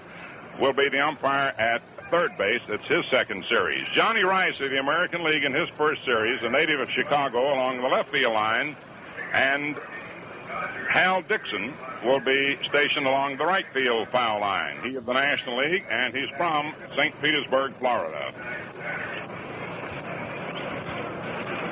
will 0.60 0.74
be 0.74 0.90
the 0.90 1.00
umpire 1.00 1.54
at 1.60 1.82
third 2.10 2.36
base. 2.40 2.62
It's 2.70 2.88
his 2.88 3.06
second 3.06 3.46
series. 3.46 3.88
Johnny 3.94 4.24
Rice 4.24 4.60
of 4.60 4.72
the 4.72 4.80
American 4.80 5.24
League 5.24 5.44
in 5.44 5.54
his 5.54 5.70
first 5.70 6.04
series, 6.04 6.42
a 6.42 6.50
native 6.50 6.80
of 6.80 6.90
Chicago 6.90 7.54
along 7.54 7.82
the 7.82 7.88
left 7.88 8.10
field 8.10 8.34
line. 8.34 8.76
And 9.32 9.76
Hal 10.90 11.22
Dixon 11.24 11.74
will 12.04 12.20
be 12.20 12.58
stationed 12.68 13.08
along 13.08 13.38
the 13.38 13.46
right 13.46 13.66
field 13.68 14.08
foul 14.10 14.42
line. 14.42 14.78
He 14.84 14.96
of 14.96 15.06
the 15.06 15.14
National 15.14 15.58
League, 15.58 15.84
and 15.90 16.14
he's 16.14 16.30
from 16.32 16.74
St. 16.96 17.20
Petersburg, 17.22 17.74
Florida. 17.74 18.32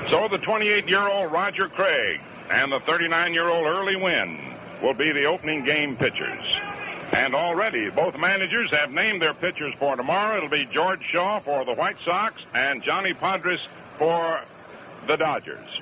So 0.09 0.27
the 0.27 0.39
28-year-old 0.39 1.31
Roger 1.31 1.67
Craig 1.67 2.19
and 2.49 2.71
the 2.71 2.79
39-year-old 2.79 3.65
Early 3.65 3.95
Wynn 3.95 4.37
will 4.81 4.93
be 4.93 5.11
the 5.11 5.25
opening 5.25 5.63
game 5.63 5.95
pitchers. 5.95 6.43
And 7.13 7.35
already 7.35 7.89
both 7.89 8.17
managers 8.17 8.71
have 8.71 8.91
named 8.91 9.21
their 9.21 9.33
pitchers 9.33 9.73
for 9.75 9.95
tomorrow. 9.95 10.37
It'll 10.37 10.49
be 10.49 10.65
George 10.71 11.03
Shaw 11.03 11.39
for 11.39 11.63
the 11.65 11.73
White 11.73 11.97
Sox 12.03 12.41
and 12.55 12.81
Johnny 12.83 13.13
Podres 13.13 13.65
for 13.97 14.41
the 15.07 15.17
Dodgers. 15.17 15.81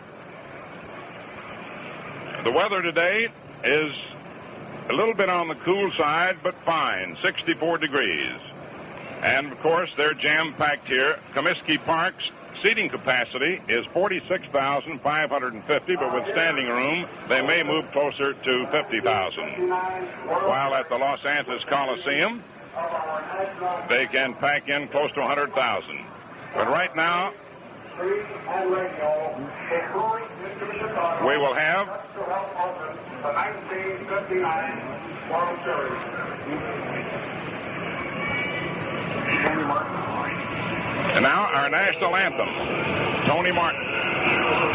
The 2.44 2.52
weather 2.52 2.82
today 2.82 3.28
is 3.66 3.94
a 4.90 4.94
little 4.94 5.14
bit 5.14 5.30
on 5.30 5.50
the 5.50 5.56
cool 5.56 5.92
side, 5.92 6.38
but 6.42 6.56
fine, 6.56 7.18
64 7.18 7.80
degrees. 7.80 8.38
And 9.22 9.52
of 9.52 9.60
course, 9.60 9.94
they're 9.98 10.14
jam 10.14 10.54
packed 10.54 10.88
here. 10.88 11.20
Comiskey 11.34 11.78
Park's 11.86 12.30
seating 12.64 12.88
capacity 12.88 13.60
is 13.68 13.86
46,550, 13.88 15.96
but 15.98 16.14
with 16.14 16.32
standing 16.32 16.68
room, 16.68 17.06
they 17.28 17.46
may 17.46 17.62
move 17.62 17.92
closer 17.92 18.32
to 18.32 18.68
50,000. 18.68 19.70
While 19.70 20.76
at 20.76 20.88
the 20.88 20.98
Los 20.98 21.26
Angeles 21.26 21.66
Coliseum, 21.66 22.42
they 23.90 24.06
can 24.06 24.34
pack 24.34 24.70
in 24.70 24.88
close 24.88 25.12
to 25.12 25.20
100,000. 25.20 26.00
But 26.56 26.70
right 26.70 26.96
now, 26.96 27.34
we 28.00 28.08
will 31.38 31.54
have 31.54 31.86
the 32.16 33.32
1959 33.34 34.40
World 35.30 35.60
Series. 35.66 36.00
And 41.16 41.24
now 41.24 41.50
our 41.54 41.70
national 41.70 42.16
anthem, 42.16 42.48
Tony 43.28 43.52
Martin. 43.52 44.69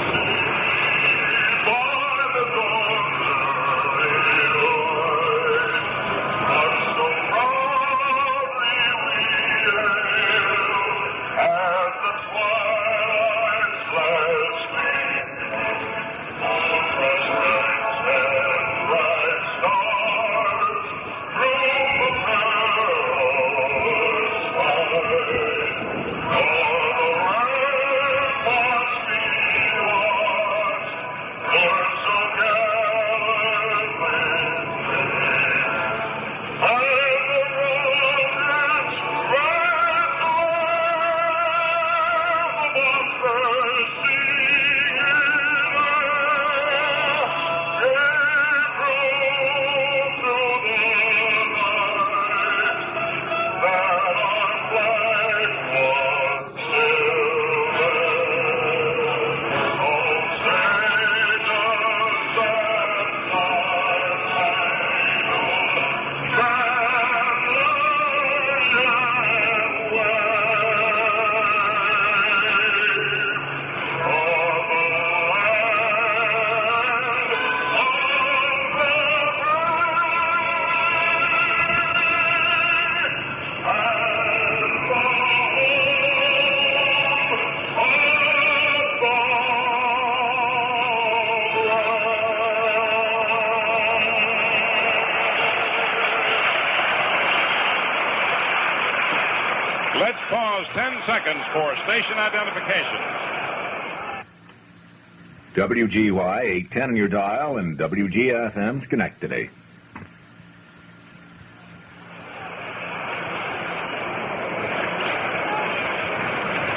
WGY 105.84 106.40
810 106.44 106.82
on 106.88 106.96
your 106.96 107.08
dial 107.08 107.58
and 107.58 107.78
WGFM 107.78 108.82
Schenectady. 108.84 109.50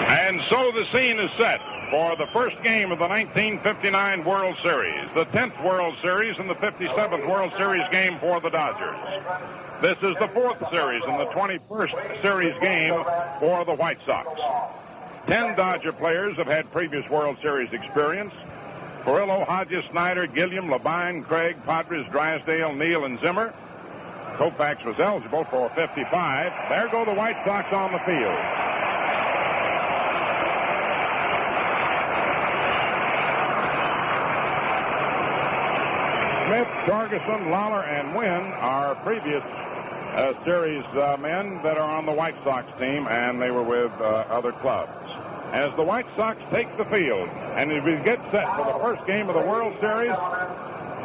Eh? 0.09 0.27
And 0.27 0.41
so 0.49 0.71
the 0.71 0.85
scene 0.91 1.19
is 1.19 1.31
set 1.37 1.61
for 1.89 2.17
the 2.17 2.27
first 2.27 2.61
game 2.63 2.91
of 2.91 2.99
the 2.99 3.07
1959 3.07 4.25
World 4.25 4.57
Series, 4.61 5.09
the 5.13 5.23
10th 5.27 5.63
World 5.63 5.95
Series 6.01 6.37
and 6.37 6.49
the 6.49 6.55
57th 6.55 7.29
World 7.29 7.53
Series 7.55 7.87
game 7.89 8.17
for 8.17 8.41
the 8.41 8.49
Dodgers. 8.49 8.97
This 9.81 9.97
is 9.99 10.17
the 10.19 10.27
fourth 10.27 10.69
series 10.69 11.03
and 11.05 11.17
the 11.17 11.27
21st 11.27 12.21
series 12.21 12.59
game 12.59 13.01
for 13.39 13.63
the 13.63 13.73
White 13.73 14.01
Sox. 14.05 14.27
Ten 15.27 15.55
Dodger 15.55 15.93
players 15.93 16.35
have 16.35 16.47
had 16.47 16.69
previous 16.71 17.09
World 17.09 17.37
Series 17.41 17.71
experience. 17.71 18.33
Furillo, 19.07 19.47
Hodges, 19.47 19.85
Snider, 19.85 20.27
Gilliam, 20.27 20.67
Labine, 20.67 21.23
Craig, 21.23 21.55
Podres, 21.65 22.11
Drysdale, 22.11 22.73
Neal, 22.73 23.05
and 23.05 23.17
Zimmer. 23.21 23.53
Koufax 24.35 24.83
was 24.83 24.99
eligible 24.99 25.45
for 25.45 25.69
55. 25.69 26.51
There 26.67 26.89
go 26.89 27.05
the 27.05 27.13
White 27.13 27.41
Sox 27.45 27.71
on 27.71 27.93
the 27.93 27.99
field. 27.99 28.37
Smith, 36.47 36.67
Torgeson, 36.83 37.49
Lollar, 37.49 37.83
and 37.85 38.13
Wynn 38.13 38.51
are 38.59 38.93
previous 38.95 39.43
uh, 39.43 40.33
series 40.43 40.83
uh, 40.83 41.15
men 41.21 41.63
that 41.63 41.77
are 41.77 41.89
on 41.89 42.05
the 42.05 42.11
White 42.11 42.35
Sox 42.43 42.67
team, 42.77 43.07
and 43.07 43.41
they 43.41 43.51
were 43.51 43.63
with 43.63 43.93
uh, 44.01 44.25
other 44.29 44.51
clubs. 44.51 44.91
As 45.53 45.73
the 45.77 45.83
White 45.83 46.07
Sox 46.17 46.37
take 46.51 46.75
the 46.75 46.83
field, 46.83 47.29
and 47.57 47.71
as 47.71 47.83
we 47.83 47.95
get 48.03 48.19
set 48.29 48.47
for 48.55 48.65
the 48.65 48.79
first 48.79 49.05
game 49.07 49.27
of 49.29 49.35
the 49.35 49.41
World 49.41 49.73
Series, 49.79 50.15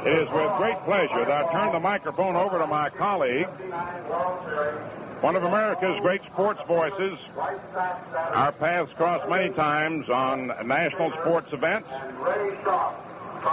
it 0.05 0.13
is 0.13 0.31
with 0.31 0.53
great 0.59 0.77
pleasure 0.85 1.25
that 1.25 1.47
I 1.47 1.51
turn 1.51 1.73
the 1.73 1.81
microphone 1.81 2.37
over 2.37 2.59
to 2.59 2.67
my 2.67 2.91
colleague, 2.91 3.47
one 5.23 5.35
of 5.35 5.45
America's 5.45 5.99
great 6.01 6.23
sports 6.25 6.61
voices. 6.67 7.19
Our 8.35 8.53
paths 8.53 8.93
crossed 8.93 9.31
many 9.31 9.55
times 9.55 10.11
on 10.11 10.53
national 10.67 11.13
sports 11.13 11.55
events. 11.55 11.89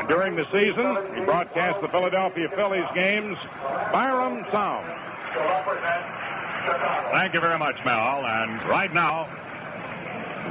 During 0.09 0.35
the 0.35 0.45
season, 0.51 0.97
he 1.15 1.23
broadcast 1.23 1.79
the 1.79 1.87
Philadelphia 1.87 2.49
Phillies 2.49 2.85
games. 2.93 3.37
Byrum 3.93 4.43
Saam. 4.47 4.83
Thank 7.11 7.33
you 7.33 7.39
very 7.39 7.57
much, 7.57 7.83
Mel. 7.85 8.25
And 8.25 8.61
right 8.63 8.93
now, 8.93 9.29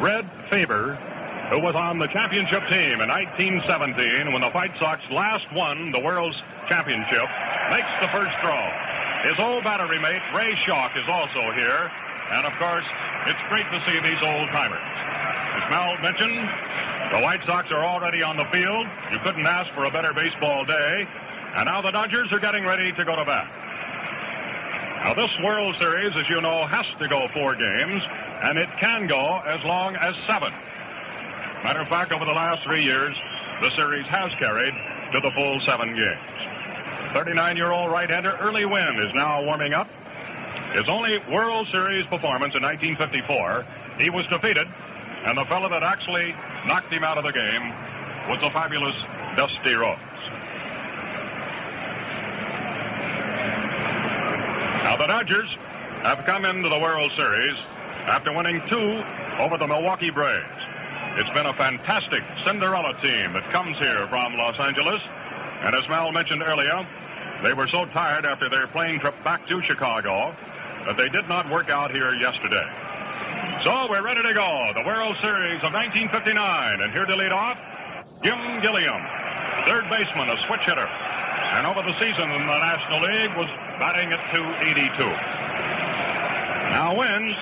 Red 0.00 0.24
Faber, 0.48 0.96
who 1.50 1.60
was 1.60 1.74
on 1.74 1.98
the 1.98 2.06
championship 2.08 2.62
team 2.68 3.00
in 3.00 3.08
1917 3.08 4.32
when 4.32 4.42
the 4.42 4.50
White 4.50 4.76
Sox 4.78 5.00
last 5.10 5.50
won 5.52 5.92
the 5.92 6.00
World's 6.00 6.36
Championship, 6.68 7.24
makes 7.72 7.88
the 8.04 8.08
first 8.12 8.36
throw. 8.44 8.60
His 9.24 9.38
old 9.40 9.64
battery 9.64 9.98
mate, 9.98 10.22
Ray 10.36 10.54
Schalk, 10.60 10.92
is 10.96 11.08
also 11.08 11.50
here. 11.52 11.90
And 12.30 12.44
of 12.46 12.52
course, 12.60 12.84
it's 13.26 13.40
great 13.48 13.64
to 13.72 13.80
see 13.88 13.96
these 14.04 14.20
old 14.20 14.48
timers. 14.52 14.84
As 15.56 15.64
Mel 15.72 15.96
mentioned, 16.04 16.36
the 17.10 17.20
White 17.24 17.42
Sox 17.44 17.72
are 17.72 17.82
already 17.82 18.22
on 18.22 18.36
the 18.36 18.44
field. 18.46 18.86
You 19.10 19.18
couldn't 19.20 19.46
ask 19.46 19.70
for 19.72 19.86
a 19.86 19.90
better 19.90 20.12
baseball 20.12 20.66
day. 20.66 21.08
And 21.56 21.64
now 21.64 21.80
the 21.80 21.90
Dodgers 21.90 22.30
are 22.32 22.38
getting 22.38 22.66
ready 22.66 22.92
to 22.92 23.04
go 23.04 23.16
to 23.16 23.24
bat. 23.24 23.48
Now, 25.02 25.14
this 25.14 25.30
World 25.40 25.76
Series, 25.76 26.14
as 26.16 26.28
you 26.28 26.40
know, 26.40 26.66
has 26.66 26.84
to 26.98 27.08
go 27.08 27.28
four 27.28 27.54
games, 27.54 28.02
and 28.42 28.58
it 28.58 28.68
can 28.78 29.06
go 29.06 29.40
as 29.46 29.64
long 29.64 29.96
as 29.96 30.14
seven. 30.26 30.52
Matter 31.64 31.80
of 31.80 31.88
fact, 31.88 32.12
over 32.12 32.24
the 32.24 32.32
last 32.32 32.62
three 32.62 32.84
years, 32.84 33.16
the 33.60 33.74
series 33.74 34.06
has 34.06 34.30
carried 34.34 34.74
to 35.12 35.20
the 35.20 35.30
full 35.32 35.60
seven 35.60 35.88
games. 35.94 36.18
39-year-old 37.12 37.90
right-hander 37.90 38.36
Early 38.40 38.64
Wynn 38.64 38.96
is 39.00 39.12
now 39.14 39.42
warming 39.42 39.74
up. 39.74 39.88
His 40.72 40.88
only 40.88 41.18
World 41.30 41.66
Series 41.68 42.04
performance 42.04 42.54
in 42.54 42.62
1954, 42.62 43.64
he 43.98 44.10
was 44.10 44.26
defeated, 44.26 44.68
and 45.24 45.36
the 45.36 45.44
fellow 45.46 45.68
that 45.68 45.82
actually 45.82 46.34
knocked 46.66 46.92
him 46.92 47.02
out 47.02 47.18
of 47.18 47.24
the 47.24 47.32
game 47.32 47.70
was 48.28 48.40
the 48.40 48.50
fabulous 48.50 48.94
Dusty 49.34 49.74
Rhodes. 49.74 50.00
Now, 54.84 54.96
the 54.96 55.06
Dodgers 55.06 55.50
have 56.02 56.24
come 56.24 56.44
into 56.44 56.68
the 56.68 56.78
World 56.78 57.10
Series 57.16 57.56
after 58.06 58.32
winning 58.32 58.62
two 58.68 59.02
over 59.40 59.56
the 59.56 59.66
Milwaukee 59.66 60.10
Braves. 60.10 60.57
It's 61.18 61.34
been 61.34 61.46
a 61.46 61.52
fantastic 61.52 62.22
Cinderella 62.46 62.94
team 63.02 63.32
that 63.32 63.42
comes 63.50 63.76
here 63.76 64.06
from 64.06 64.38
Los 64.38 64.54
Angeles. 64.60 65.02
And 65.66 65.74
as 65.74 65.82
Mel 65.88 66.12
mentioned 66.12 66.44
earlier, 66.46 66.86
they 67.42 67.52
were 67.54 67.66
so 67.66 67.86
tired 67.86 68.24
after 68.24 68.48
their 68.48 68.68
plane 68.68 69.00
trip 69.00 69.18
back 69.24 69.44
to 69.48 69.60
Chicago 69.60 70.32
that 70.86 70.96
they 70.96 71.08
did 71.08 71.28
not 71.28 71.50
work 71.50 71.70
out 71.70 71.90
here 71.90 72.14
yesterday. 72.14 72.62
So 73.66 73.90
we're 73.90 74.06
ready 74.06 74.22
to 74.22 74.32
go. 74.32 74.70
The 74.78 74.86
World 74.86 75.18
Series 75.18 75.58
of 75.66 75.74
1959. 75.74 76.86
And 76.86 76.92
here 76.94 77.04
to 77.04 77.16
lead 77.16 77.34
off, 77.34 77.58
Jim 78.22 78.38
Gilliam, 78.62 79.02
third 79.66 79.90
baseman, 79.90 80.30
a 80.30 80.38
switch 80.46 80.62
hitter. 80.70 80.86
And 80.86 81.66
over 81.66 81.82
the 81.82 81.98
season 81.98 82.30
in 82.30 82.46
the 82.46 82.58
National 82.62 83.02
League 83.02 83.34
was 83.34 83.50
batting 83.82 84.14
at 84.14 84.22
282. 84.30 85.02
Now 86.70 86.94
Wynn 86.94 87.34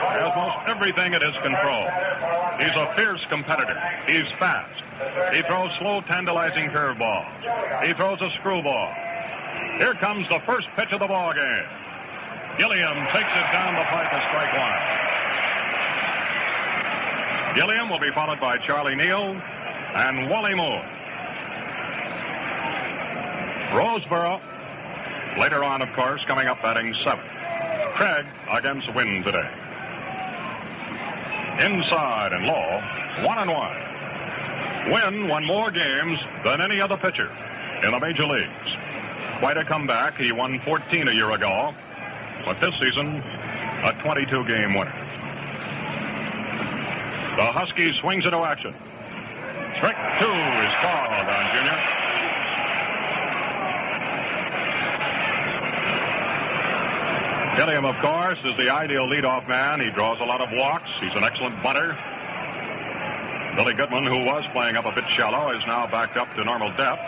has 0.00 0.68
everything 0.68 1.14
at 1.14 1.22
his 1.22 1.36
control. 1.42 1.86
He's 2.58 2.74
a 2.76 2.92
fierce 2.96 3.24
competitor. 3.26 3.78
He's 4.06 4.28
fast. 4.38 4.82
He 5.34 5.42
throws 5.42 5.72
slow, 5.78 6.00
tantalizing 6.02 6.70
curveballs. 6.70 7.26
He 7.86 7.92
throws 7.94 8.20
a 8.20 8.30
screwball. 8.38 8.92
Here 9.78 9.94
comes 9.94 10.28
the 10.28 10.40
first 10.40 10.68
pitch 10.76 10.92
of 10.92 11.00
the 11.00 11.06
ball 11.06 11.32
game. 11.32 11.64
Gilliam 12.58 12.96
takes 13.06 13.32
it 13.32 13.48
down 13.52 13.74
the 13.74 13.84
pipe 13.88 14.10
to 14.10 14.20
strike 14.28 14.52
one. 14.52 15.00
Gilliam 17.54 17.88
will 17.88 17.98
be 17.98 18.10
followed 18.10 18.40
by 18.40 18.58
Charlie 18.58 18.94
Neal 18.94 19.34
and 19.94 20.28
Wally 20.28 20.54
Moon. 20.54 20.82
Roseboro, 23.70 24.40
later 25.38 25.64
on, 25.64 25.80
of 25.80 25.92
course, 25.94 26.24
coming 26.26 26.48
up 26.48 26.60
batting 26.60 26.94
seventh. 27.02 27.26
Craig 27.94 28.26
against 28.50 28.92
Wynn 28.94 29.22
today. 29.22 29.48
Inside 31.60 32.32
and 32.32 32.46
low, 32.46 32.80
one 33.26 33.36
and 33.36 33.50
one. 33.50 33.76
Wynn 34.90 35.28
won 35.28 35.44
more 35.44 35.70
games 35.70 36.18
than 36.42 36.62
any 36.62 36.80
other 36.80 36.96
pitcher 36.96 37.30
in 37.84 37.90
the 37.90 38.00
major 38.00 38.24
leagues. 38.26 38.48
Quite 39.40 39.58
a 39.58 39.64
comeback. 39.64 40.16
He 40.16 40.32
won 40.32 40.58
14 40.60 41.08
a 41.08 41.12
year 41.12 41.30
ago, 41.30 41.74
but 42.46 42.58
this 42.60 42.74
season, 42.80 43.22
a 43.84 43.94
22 44.00 44.44
game 44.46 44.72
winner. 44.72 44.96
The 47.36 47.44
Husky 47.44 47.92
swings 47.92 48.24
into 48.24 48.38
action. 48.38 48.74
Strike 49.76 49.96
two 50.18 50.32
is 50.32 50.74
called 50.80 51.28
on 51.28 51.44
Junior. 51.54 51.99
Gilliam, 57.56 57.84
of 57.84 57.98
course, 57.98 58.38
is 58.44 58.56
the 58.56 58.70
ideal 58.70 59.06
leadoff 59.06 59.46
man. 59.48 59.80
He 59.80 59.90
draws 59.90 60.20
a 60.20 60.24
lot 60.24 60.40
of 60.40 60.50
walks. 60.52 60.88
He's 61.00 61.14
an 61.14 61.24
excellent 61.24 61.60
bunter. 61.62 61.98
Billy 63.56 63.74
Goodman, 63.74 64.06
who 64.06 64.24
was 64.24 64.46
playing 64.52 64.76
up 64.76 64.86
a 64.86 64.92
bit 64.92 65.04
shallow, 65.10 65.50
is 65.50 65.66
now 65.66 65.86
backed 65.86 66.16
up 66.16 66.32
to 66.36 66.44
normal 66.44 66.70
depth. 66.72 67.02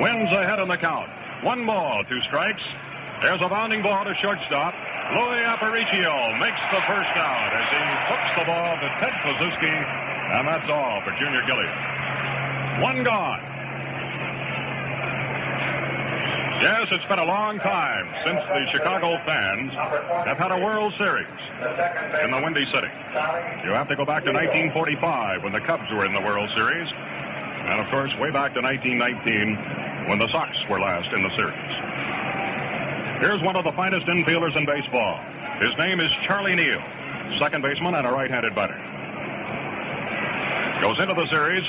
Wynn's 0.00 0.32
ahead 0.32 0.58
on 0.58 0.68
the 0.68 0.76
count. 0.76 1.08
One 1.42 1.66
ball, 1.66 2.02
two 2.04 2.20
strikes. 2.22 2.62
There's 3.20 3.40
a 3.42 3.48
bounding 3.48 3.82
ball 3.82 4.04
to 4.04 4.14
shortstop. 4.14 4.74
Louis 5.12 5.44
Aparicio 5.44 6.40
makes 6.40 6.60
the 6.72 6.82
first 6.88 7.14
out 7.16 7.50
as 7.52 7.68
he 7.68 7.82
hooks 8.08 8.32
the 8.38 8.44
ball 8.48 8.76
to 8.80 8.88
Ted 8.98 9.12
Kluszewski, 9.22 9.76
and 10.38 10.48
that's 10.48 10.68
all 10.70 11.00
for 11.02 11.12
Junior 11.20 11.42
Gilliam. 11.46 11.72
One 12.80 13.04
gone. 13.04 13.40
Yes, 16.60 16.88
it's 16.90 17.04
been 17.04 17.20
a 17.20 17.24
long 17.24 17.60
time 17.60 18.08
since 18.24 18.42
the 18.48 18.66
Chicago 18.72 19.16
fans 19.18 19.70
have 19.72 20.38
had 20.38 20.50
a 20.50 20.58
World 20.58 20.92
Series 20.98 21.28
in 22.24 22.32
the 22.32 22.40
Windy 22.42 22.66
City. 22.66 22.90
You 23.62 23.70
have 23.78 23.86
to 23.86 23.94
go 23.94 24.04
back 24.04 24.24
to 24.24 24.32
1945 24.32 25.44
when 25.44 25.52
the 25.52 25.60
Cubs 25.60 25.88
were 25.92 26.04
in 26.04 26.12
the 26.12 26.20
World 26.20 26.50
Series, 26.56 26.90
and 26.90 27.80
of 27.80 27.86
course, 27.90 28.10
way 28.18 28.32
back 28.32 28.54
to 28.54 28.60
1919 28.60 29.54
when 30.08 30.18
the 30.18 30.26
Sox 30.32 30.56
were 30.68 30.80
last 30.80 31.12
in 31.12 31.22
the 31.22 31.30
series. 31.36 31.54
Here's 33.20 33.40
one 33.40 33.54
of 33.54 33.62
the 33.62 33.72
finest 33.72 34.08
infielders 34.08 34.56
in 34.56 34.66
baseball. 34.66 35.16
His 35.60 35.78
name 35.78 36.00
is 36.00 36.10
Charlie 36.24 36.56
Neal, 36.56 36.82
second 37.38 37.62
baseman 37.62 37.94
and 37.94 38.04
a 38.04 38.10
right-handed 38.10 38.56
batter. 38.56 38.74
Goes 40.82 40.98
into 40.98 41.14
the 41.14 41.26
series 41.28 41.62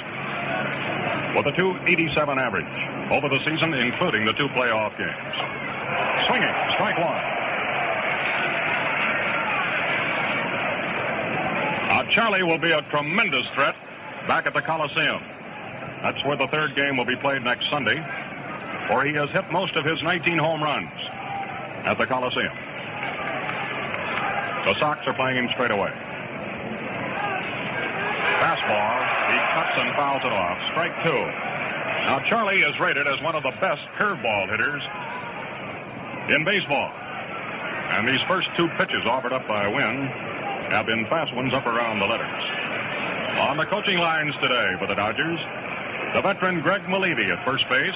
with 1.36 1.46
a 1.46 1.56
287 1.56 2.40
average 2.40 2.89
over 3.12 3.28
the 3.28 3.40
season, 3.40 3.74
including 3.74 4.26
the 4.26 4.34
two 4.34 4.48
playoff 4.50 4.98
games. 4.98 5.36
Swinging, 6.28 6.54
strike 6.74 6.98
one. 6.98 7.20
A 11.90 12.12
Charlie 12.12 12.44
will 12.44 12.60
be 12.60 12.72
a 12.72 12.82
tremendous 12.84 13.48
threat 13.50 13.76
back 14.28 14.46
at 14.46 14.54
the 14.54 14.62
Coliseum. 14.62 15.22
That's 16.04 16.24
where 16.24 16.36
the 16.38 16.48
third 16.48 16.76
game 16.76 16.98
will 16.98 17.06
be 17.06 17.16
played 17.16 17.44
next 17.44 17.70
Sunday, 17.70 17.98
for 18.88 19.04
he 19.04 19.14
has 19.14 19.30
hit 19.32 19.52
most 19.52 19.76
of 19.76 19.84
his 19.84 20.04
19 20.04 20.38
home 20.38 20.62
runs 20.62 20.92
at 21.86 21.98
the 21.98 22.06
Coliseum. 22.06 22.54
The 24.66 24.80
Sox 24.80 25.08
are 25.08 25.14
playing 25.14 25.44
him 25.44 25.50
straight 25.50 25.72
away. 25.72 25.92
Fastball, 28.40 29.02
he 29.32 29.38
cuts 29.54 29.78
and 29.78 29.96
fouls 29.96 30.24
it 30.24 30.32
off. 30.32 30.62
Strike 30.72 31.04
two. 31.04 31.49
Now, 32.10 32.18
Charlie 32.22 32.64
is 32.64 32.80
rated 32.80 33.06
as 33.06 33.22
one 33.22 33.36
of 33.36 33.44
the 33.44 33.52
best 33.62 33.86
curveball 33.94 34.50
hitters 34.50 34.82
in 36.28 36.44
baseball. 36.44 36.90
And 37.94 38.08
these 38.08 38.20
first 38.22 38.50
two 38.58 38.68
pitches 38.68 39.06
offered 39.06 39.32
up 39.32 39.48
by 39.48 39.68
Wynn 39.68 40.08
have 40.74 40.88
been 40.88 41.06
fast 41.06 41.36
ones 41.36 41.54
up 41.54 41.68
around 41.68 42.00
the 42.00 42.08
letters. 42.08 42.34
On 43.42 43.58
the 43.58 43.66
coaching 43.66 44.00
lines 44.00 44.34
today 44.42 44.76
for 44.80 44.88
the 44.88 44.96
Dodgers, 44.96 45.38
the 46.16 46.22
veteran 46.24 46.62
Greg 46.62 46.82
Mulleavy 46.90 47.30
at 47.30 47.46
first 47.46 47.70
base, 47.70 47.94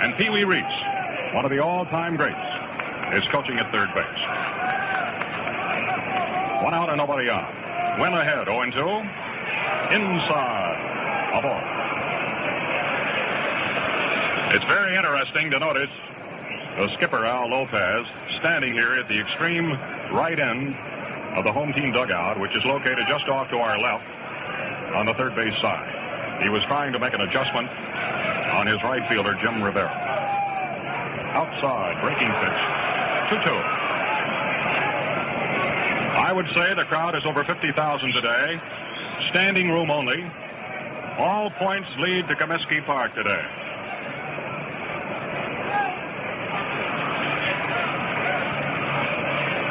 and 0.00 0.12
Pee 0.16 0.28
Wee 0.28 0.42
Reese, 0.42 0.64
one 1.32 1.44
of 1.44 1.52
the 1.52 1.60
all-time 1.60 2.16
greats, 2.16 2.34
is 3.14 3.22
coaching 3.28 3.60
at 3.60 3.70
third 3.70 3.94
base. 3.94 4.22
One 6.64 6.74
out 6.74 6.88
and 6.88 6.98
nobody 6.98 7.30
out. 7.30 7.48
Wynn 8.00 8.12
ahead, 8.12 8.48
0-2. 8.48 9.02
Inside. 9.92 11.32
A 11.32 11.42
ball. 11.42 11.75
It's 14.48 14.64
very 14.64 14.94
interesting 14.94 15.50
to 15.50 15.58
notice 15.58 15.90
the 16.76 16.88
skipper, 16.94 17.26
Al 17.26 17.48
Lopez, 17.48 18.06
standing 18.38 18.74
here 18.74 18.94
at 18.94 19.08
the 19.08 19.18
extreme 19.18 19.72
right 20.12 20.38
end 20.38 20.76
of 21.36 21.42
the 21.42 21.52
home 21.52 21.72
team 21.72 21.90
dugout, 21.90 22.38
which 22.38 22.54
is 22.54 22.64
located 22.64 23.06
just 23.08 23.28
off 23.28 23.50
to 23.50 23.58
our 23.58 23.76
left 23.76 24.06
on 24.94 25.04
the 25.04 25.14
third 25.14 25.34
base 25.34 25.60
side. 25.60 26.42
He 26.42 26.48
was 26.48 26.62
trying 26.64 26.92
to 26.92 27.00
make 27.00 27.12
an 27.12 27.22
adjustment 27.22 27.68
on 28.54 28.68
his 28.68 28.80
right 28.84 29.06
fielder, 29.08 29.34
Jim 29.34 29.60
Rivera. 29.60 29.90
Outside, 31.34 32.00
breaking 32.00 32.30
pitch. 32.38 33.42
2 33.42 33.50
2. 33.50 33.56
I 36.22 36.32
would 36.32 36.46
say 36.50 36.72
the 36.74 36.84
crowd 36.84 37.16
is 37.16 37.26
over 37.26 37.42
50,000 37.42 38.12
today. 38.12 38.60
Standing 39.28 39.70
room 39.70 39.90
only. 39.90 40.24
All 41.18 41.50
points 41.50 41.88
lead 41.98 42.28
to 42.28 42.36
Comiskey 42.36 42.80
Park 42.84 43.12
today. 43.14 43.44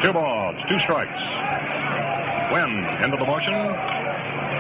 Two 0.06 0.14
balls, 0.14 0.56
two 0.70 0.78
strikes. 0.82 1.18
Wynn 2.54 2.86
into 3.02 3.18
the 3.18 3.26
motion. 3.26 3.56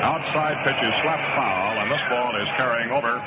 Outside 0.02 0.58
pitch 0.66 0.82
is 0.82 0.92
slapped 1.04 1.22
foul, 1.38 1.78
and 1.78 1.92
this 1.92 2.02
ball 2.10 2.36
is 2.42 2.48
carrying 2.58 2.90
over 2.90 3.22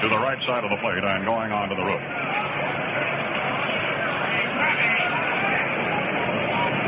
to 0.00 0.08
the 0.08 0.16
right 0.16 0.40
side 0.46 0.64
of 0.64 0.70
the 0.70 0.78
plate 0.78 1.04
and 1.04 1.26
going 1.26 1.52
on 1.52 1.68
to 1.68 1.74
the 1.74 1.84
roof. 1.84 2.00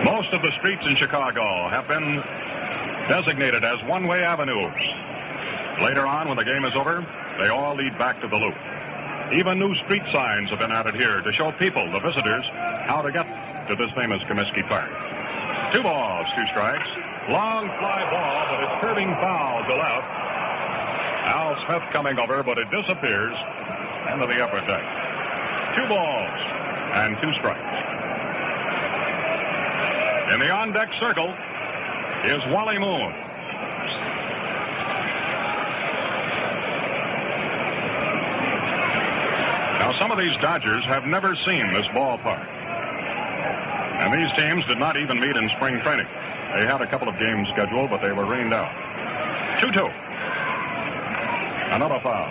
Most 0.03 0.33
of 0.33 0.41
the 0.41 0.51
streets 0.57 0.87
in 0.87 0.97
Chicago 0.97 1.69
have 1.69 1.87
been 1.87 2.25
designated 3.07 3.63
as 3.63 3.85
one-way 3.85 4.23
avenues. 4.23 4.73
Later 5.85 6.07
on, 6.07 6.27
when 6.27 6.39
the 6.39 6.45
game 6.45 6.65
is 6.65 6.75
over, 6.75 7.05
they 7.37 7.49
all 7.49 7.75
lead 7.75 7.99
back 7.99 8.19
to 8.23 8.29
the 8.29 8.37
loop. 8.39 8.57
Even 9.31 9.59
new 9.59 9.75
street 9.75 10.05
signs 10.11 10.49
have 10.49 10.59
been 10.59 10.73
added 10.73 10.95
here 10.95 11.21
to 11.21 11.33
show 11.33 11.53
people, 11.53 11.85
the 11.93 12.01
visitors, 12.01 12.47
how 12.47 13.03
to 13.03 13.13
get 13.13 13.27
to 13.71 13.77
this 13.77 13.93
famous 13.93 14.21
Comiskey 14.25 14.67
Park. 14.67 14.91
Two 15.73 15.81
balls, 15.81 16.27
two 16.35 16.45
strikes. 16.49 16.89
Long 17.31 17.69
fly 17.79 18.03
ball, 18.11 18.47
but 18.51 18.65
it's 18.65 18.81
curving 18.81 19.15
foul 19.15 19.63
to 19.63 19.77
left. 19.77 20.09
Al 21.31 21.55
Smith 21.65 21.83
coming 21.93 22.19
over, 22.19 22.43
but 22.43 22.59
it 22.59 22.69
disappears 22.69 23.33
into 24.13 24.27
the 24.27 24.43
upper 24.43 24.59
deck. 24.67 24.83
Two 25.77 25.87
balls 25.87 26.41
and 26.99 27.17
two 27.23 27.33
strikes. 27.35 27.61
In 30.35 30.41
the 30.41 30.51
on-deck 30.51 30.93
circle 30.99 31.29
is 32.25 32.43
Wally 32.53 32.81
Moon. 32.81 33.15
Now, 39.79 39.97
some 40.01 40.11
of 40.11 40.19
these 40.19 40.37
Dodgers 40.41 40.83
have 40.87 41.07
never 41.07 41.37
seen 41.37 41.73
this 41.73 41.87
ballpark. 41.87 42.60
And 44.01 44.13
these 44.13 44.33
teams 44.35 44.67
did 44.67 44.79
not 44.79 44.97
even 44.97 45.21
meet 45.21 45.37
in 45.37 45.49
spring 45.51 45.79
training. 45.81 46.07
They 46.53 46.67
had 46.67 46.81
a 46.81 46.87
couple 46.87 47.09
of 47.09 47.19
games 47.19 47.49
scheduled, 47.49 47.91
but 47.91 48.01
they 48.01 48.13
were 48.13 48.25
rained 48.25 48.55
out. 48.55 48.73
2-2. 49.61 49.93
Another 51.75 52.01
foul. 52.01 52.27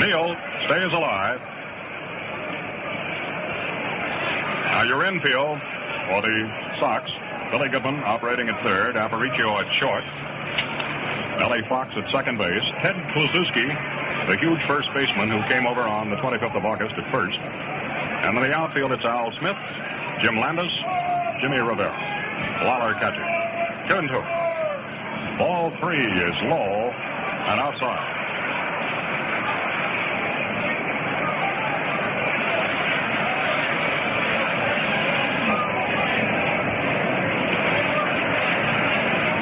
Neal 0.00 0.36
stays 0.64 0.92
alive. 0.92 1.40
Now 4.70 4.82
your 4.84 5.04
infield 5.04 5.60
for 6.06 6.22
the 6.22 6.48
Sox. 6.78 7.10
Billy 7.50 7.68
Goodman 7.68 7.96
operating 8.04 8.48
at 8.48 8.62
third. 8.62 8.94
Aparicio 8.94 9.60
at 9.60 9.70
short. 9.74 10.04
Nellie 11.38 11.62
Fox 11.62 11.96
at 11.96 12.10
second 12.10 12.38
base. 12.38 12.64
Ted 12.80 12.94
Kluszewski, 13.12 13.66
the 14.28 14.36
huge 14.36 14.62
first 14.62 14.92
baseman 14.94 15.28
who 15.28 15.42
came 15.48 15.66
over 15.66 15.82
on 15.82 16.08
the 16.08 16.16
25th 16.16 16.56
of 16.56 16.64
August 16.64 16.96
at 16.96 17.10
first. 17.10 17.38
And 18.22 18.36
in 18.36 18.42
the 18.44 18.54
outfield, 18.54 18.92
it's 18.92 19.04
Al 19.04 19.32
Smith, 19.32 19.56
Jim 20.22 20.38
Landis, 20.38 20.72
Jimmy 21.40 21.58
Rivera. 21.58 21.92
Lollar 22.62 22.94
catching. 22.94 23.88
Two 23.88 23.96
and 23.96 24.08
two. 24.08 24.22
Ball 25.38 25.70
three 25.80 26.06
is 26.06 26.40
low 26.42 26.92
and 26.94 27.60
outside. 27.60 28.18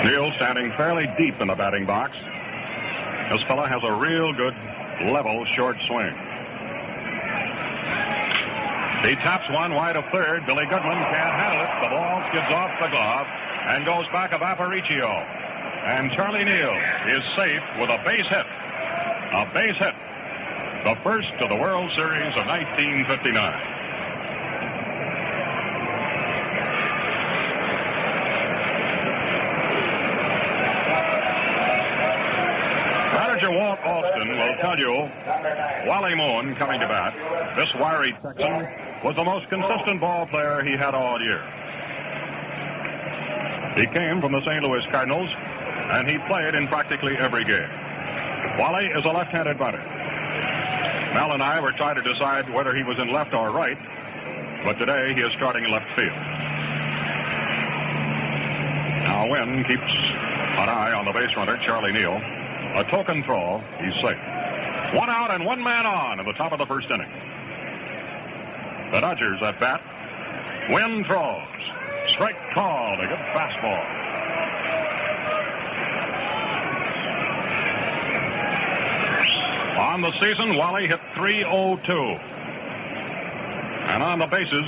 Neal 0.06 0.32
standing 0.32 0.72
fairly 0.72 1.06
deep 1.18 1.38
in 1.42 1.48
the 1.48 1.54
batting 1.54 1.84
box. 1.84 2.12
This 3.30 3.42
fella 3.46 3.68
has 3.68 3.82
a 3.84 3.92
real 3.92 4.32
good 4.32 4.54
level 5.12 5.44
short 5.44 5.76
swing. 5.86 6.14
He 9.02 9.14
taps 9.16 9.48
one 9.48 9.74
wide 9.74 9.96
of 9.96 10.04
third. 10.10 10.44
Billy 10.44 10.66
Goodman 10.66 10.98
can't 10.98 11.32
handle 11.40 11.64
it. 11.64 11.72
The 11.80 11.88
ball 11.88 12.20
skids 12.28 12.52
off 12.52 12.78
the 12.78 12.88
glove 12.88 13.26
and 13.64 13.84
goes 13.86 14.06
back 14.08 14.32
of 14.32 14.42
Aparicio. 14.42 15.08
And 15.84 16.12
Charlie 16.12 16.44
Neal 16.44 16.76
is 17.08 17.24
safe 17.34 17.62
with 17.80 17.88
a 17.88 17.96
base 18.04 18.28
hit. 18.28 18.44
A 19.32 19.48
base 19.54 19.76
hit. 19.76 19.94
The 20.84 20.94
first 21.02 21.32
of 21.40 21.48
the 21.48 21.56
World 21.56 21.90
Series 21.96 22.36
of 22.36 22.44
1959. 22.44 23.70
Manager 33.14 33.50
Walt 33.50 33.80
Alston 33.82 34.28
will 34.28 34.56
tell 34.56 34.78
you 34.78 35.08
Wally 35.88 36.14
Moon 36.14 36.54
coming 36.56 36.80
to 36.80 36.86
bat. 36.86 37.14
This 37.56 37.74
wiry 37.74 38.12
Texan 38.22 38.89
was 39.02 39.16
the 39.16 39.24
most 39.24 39.48
consistent 39.48 40.00
ball 40.00 40.26
player 40.26 40.62
he 40.62 40.72
had 40.72 40.94
all 40.94 41.20
year. 41.20 41.42
He 43.76 43.86
came 43.86 44.20
from 44.20 44.32
the 44.32 44.42
St. 44.42 44.62
Louis 44.62 44.84
Cardinals, 44.90 45.30
and 45.30 46.08
he 46.08 46.18
played 46.18 46.54
in 46.54 46.68
practically 46.68 47.16
every 47.16 47.44
game. 47.44 47.70
Wally 48.58 48.86
is 48.86 49.04
a 49.04 49.08
left-handed 49.08 49.58
batter. 49.58 49.82
Mel 51.14 51.32
and 51.32 51.42
I 51.42 51.60
were 51.60 51.72
trying 51.72 51.96
to 51.96 52.02
decide 52.02 52.48
whether 52.50 52.74
he 52.74 52.82
was 52.82 52.98
in 52.98 53.12
left 53.12 53.32
or 53.32 53.50
right, 53.50 53.78
but 54.64 54.78
today 54.78 55.14
he 55.14 55.20
is 55.22 55.32
starting 55.32 55.64
in 55.64 55.70
left 55.70 55.90
field. 55.96 56.12
Now 59.02 59.30
Wynn 59.30 59.64
keeps 59.64 59.82
an 59.82 60.68
eye 60.68 60.92
on 60.92 61.06
the 61.06 61.12
base 61.12 61.34
runner, 61.36 61.56
Charlie 61.58 61.92
Neal. 61.92 62.16
A 62.74 62.84
token 62.90 63.22
throw, 63.22 63.58
he's 63.80 63.94
safe. 63.94 64.20
One 64.94 65.08
out 65.08 65.30
and 65.30 65.44
one 65.44 65.62
man 65.62 65.86
on 65.86 66.20
in 66.20 66.26
the 66.26 66.32
top 66.32 66.52
of 66.52 66.58
the 66.58 66.66
first 66.66 66.90
inning. 66.90 67.08
The 68.90 69.00
Dodgers 69.00 69.40
at 69.40 69.60
bat. 69.60 69.80
Wynn 70.68 71.04
throws. 71.04 71.42
Strike 72.08 72.36
called. 72.50 72.98
A 72.98 73.06
good 73.06 73.18
fastball. 73.18 74.00
On 79.78 80.00
the 80.00 80.12
season, 80.18 80.56
Wally 80.56 80.88
hit 80.88 81.00
302. 81.14 81.92
And 83.92 84.02
on 84.02 84.18
the 84.18 84.26
bases, 84.26 84.66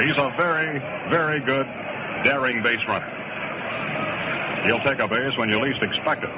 he's 0.00 0.16
a 0.16 0.30
very, 0.36 0.78
very 1.10 1.40
good, 1.40 1.66
daring 2.22 2.62
base 2.62 2.86
runner. 2.86 3.10
He'll 4.64 4.80
take 4.80 5.00
a 5.00 5.08
base 5.08 5.36
when 5.36 5.48
you 5.48 5.58
least 5.58 5.82
expect 5.82 6.22
it. 6.22 6.30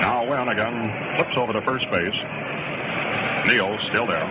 Now 0.00 0.26
Wynn 0.28 0.48
again 0.48 1.16
flips 1.16 1.36
over 1.36 1.52
to 1.52 1.60
first 1.60 1.90
base. 1.90 2.43
Neal 3.46 3.78
still 3.84 4.06
there. 4.06 4.24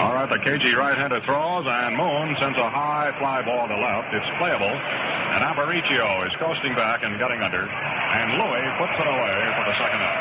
All 0.00 0.14
right, 0.14 0.28
the 0.28 0.38
cagey 0.38 0.74
right-hander 0.74 1.20
throws, 1.20 1.66
and 1.66 1.96
Moon 1.96 2.34
sends 2.40 2.58
a 2.58 2.68
high 2.68 3.12
fly 3.18 3.42
ball 3.42 3.68
to 3.68 3.76
left. 3.76 4.12
It's 4.14 4.26
playable, 4.38 4.72
and 4.72 5.44
Aparicio 5.44 6.26
is 6.26 6.32
coasting 6.36 6.74
back 6.74 7.04
and 7.04 7.18
getting 7.18 7.42
under, 7.42 7.68
and 7.68 8.32
Louis 8.40 8.66
puts 8.78 8.92
it 8.98 9.06
away 9.06 9.52
for 9.54 9.64
the 9.68 9.76
second 9.78 10.00
out. 10.00 10.16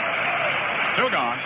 Two 0.98 1.10
gone. 1.10 1.40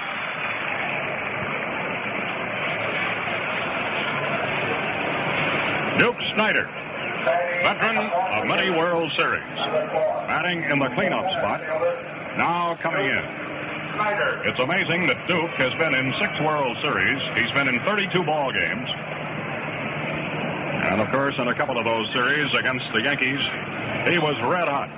Duke 5.99 6.19
Snider, 6.33 6.67
veteran 7.63 7.97
of 7.97 8.47
many 8.47 8.69
World 8.69 9.11
Series, 9.15 9.43
batting 10.27 10.63
in 10.63 10.79
the 10.79 10.89
cleanup 10.89 11.25
spot, 11.31 11.61
now 12.37 12.75
coming 12.81 13.05
in. 13.05 13.44
It's 14.45 14.59
amazing 14.59 15.07
that 15.07 15.25
Duke 15.27 15.51
has 15.51 15.73
been 15.79 15.95
in 15.95 16.13
six 16.19 16.39
World 16.41 16.77
Series. 16.81 17.21
He's 17.35 17.51
been 17.51 17.67
in 17.67 17.79
32 17.81 18.23
ball 18.23 18.51
games. 18.51 18.89
And 20.83 21.01
of 21.01 21.09
course, 21.09 21.37
in 21.39 21.47
a 21.47 21.53
couple 21.53 21.77
of 21.77 21.85
those 21.85 22.11
series 22.11 22.53
against 22.53 22.91
the 22.91 23.01
Yankees, 23.01 23.39
he 24.07 24.19
was 24.19 24.35
red 24.43 24.67
hot. 24.67 24.89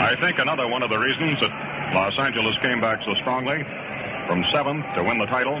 I 0.00 0.16
think 0.16 0.38
another 0.38 0.68
one 0.68 0.82
of 0.82 0.90
the 0.90 0.98
reasons 0.98 1.40
that 1.40 1.92
Los 1.94 2.18
Angeles 2.18 2.56
came 2.58 2.80
back 2.80 3.04
so 3.04 3.14
strongly 3.14 3.64
from 4.26 4.44
seventh 4.52 4.86
to 4.94 5.02
win 5.02 5.18
the 5.18 5.26
title 5.26 5.54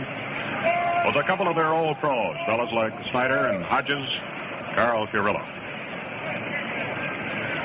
was 1.04 1.16
a 1.16 1.22
couple 1.24 1.48
of 1.48 1.56
their 1.56 1.72
old 1.74 1.98
pros, 1.98 2.36
fellas 2.46 2.72
like 2.72 2.92
Snider 3.10 3.48
and 3.48 3.64
Hodges, 3.64 4.08
Carl 4.74 5.06
Furillo. 5.08 5.44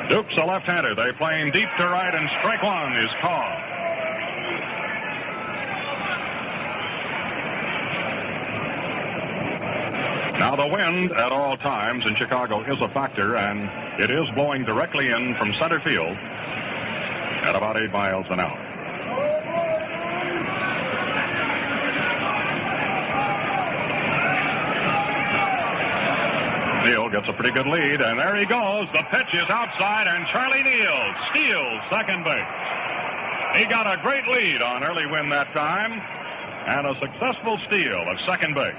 Duke's 0.10 0.36
a 0.38 0.45
left-hander. 0.45 0.95
They 0.95 1.12
play 1.12 1.39
him 1.39 1.52
deep 1.52 1.69
to 1.78 1.84
right, 1.86 2.15
and 2.15 2.28
strike 2.39 2.63
one 2.63 2.98
is 2.98 3.12
called. 3.22 3.62
Now 10.39 10.56
the 10.56 10.65
wind 10.65 11.12
at 11.12 11.32
all 11.32 11.58
times 11.58 12.08
in 12.08 12.15
Chicago 12.15 12.62
is 12.62 12.82
a 12.82 12.88
factor, 12.88 13.38
and 13.38 13.69
it 14.02 14.10
is 14.10 14.28
blowing 14.32 14.63
directly 14.63 15.10
in 15.10 15.36
from 15.36 15.54
center 15.54 15.80
field 15.80 16.17
at 16.17 17.56
about 17.56 17.78
eight 17.78 17.91
miles 17.91 18.26
an 18.32 18.39
hour. 18.39 18.58
Neal 26.89 27.08
gets 27.08 27.28
a 27.28 27.34
pretty 27.34 27.52
good 27.52 27.67
lead, 27.67 28.02
and 28.02 28.17
there 28.17 28.36
he 28.36 28.45
goes. 28.45 28.88
The 28.91 29.06
pitch 29.13 29.36
is 29.36 29.47
outside, 29.47 30.08
and 30.08 30.25
Charlie 30.25 30.63
Neal 30.63 31.13
steals 31.30 31.82
second 31.88 32.23
base. 32.23 32.49
He 33.54 33.69
got 33.69 33.86
a 33.86 34.02
great 34.02 34.25
lead 34.25 34.63
on 34.63 34.84
Early 34.84 35.06
Wynn 35.06 35.30
that 35.30 35.54
time, 35.54 36.02
and 36.65 36.88
a 36.88 36.99
successful 36.99 37.60
steal 37.60 38.10
of 38.10 38.19
second 38.25 38.56
base. 38.56 38.73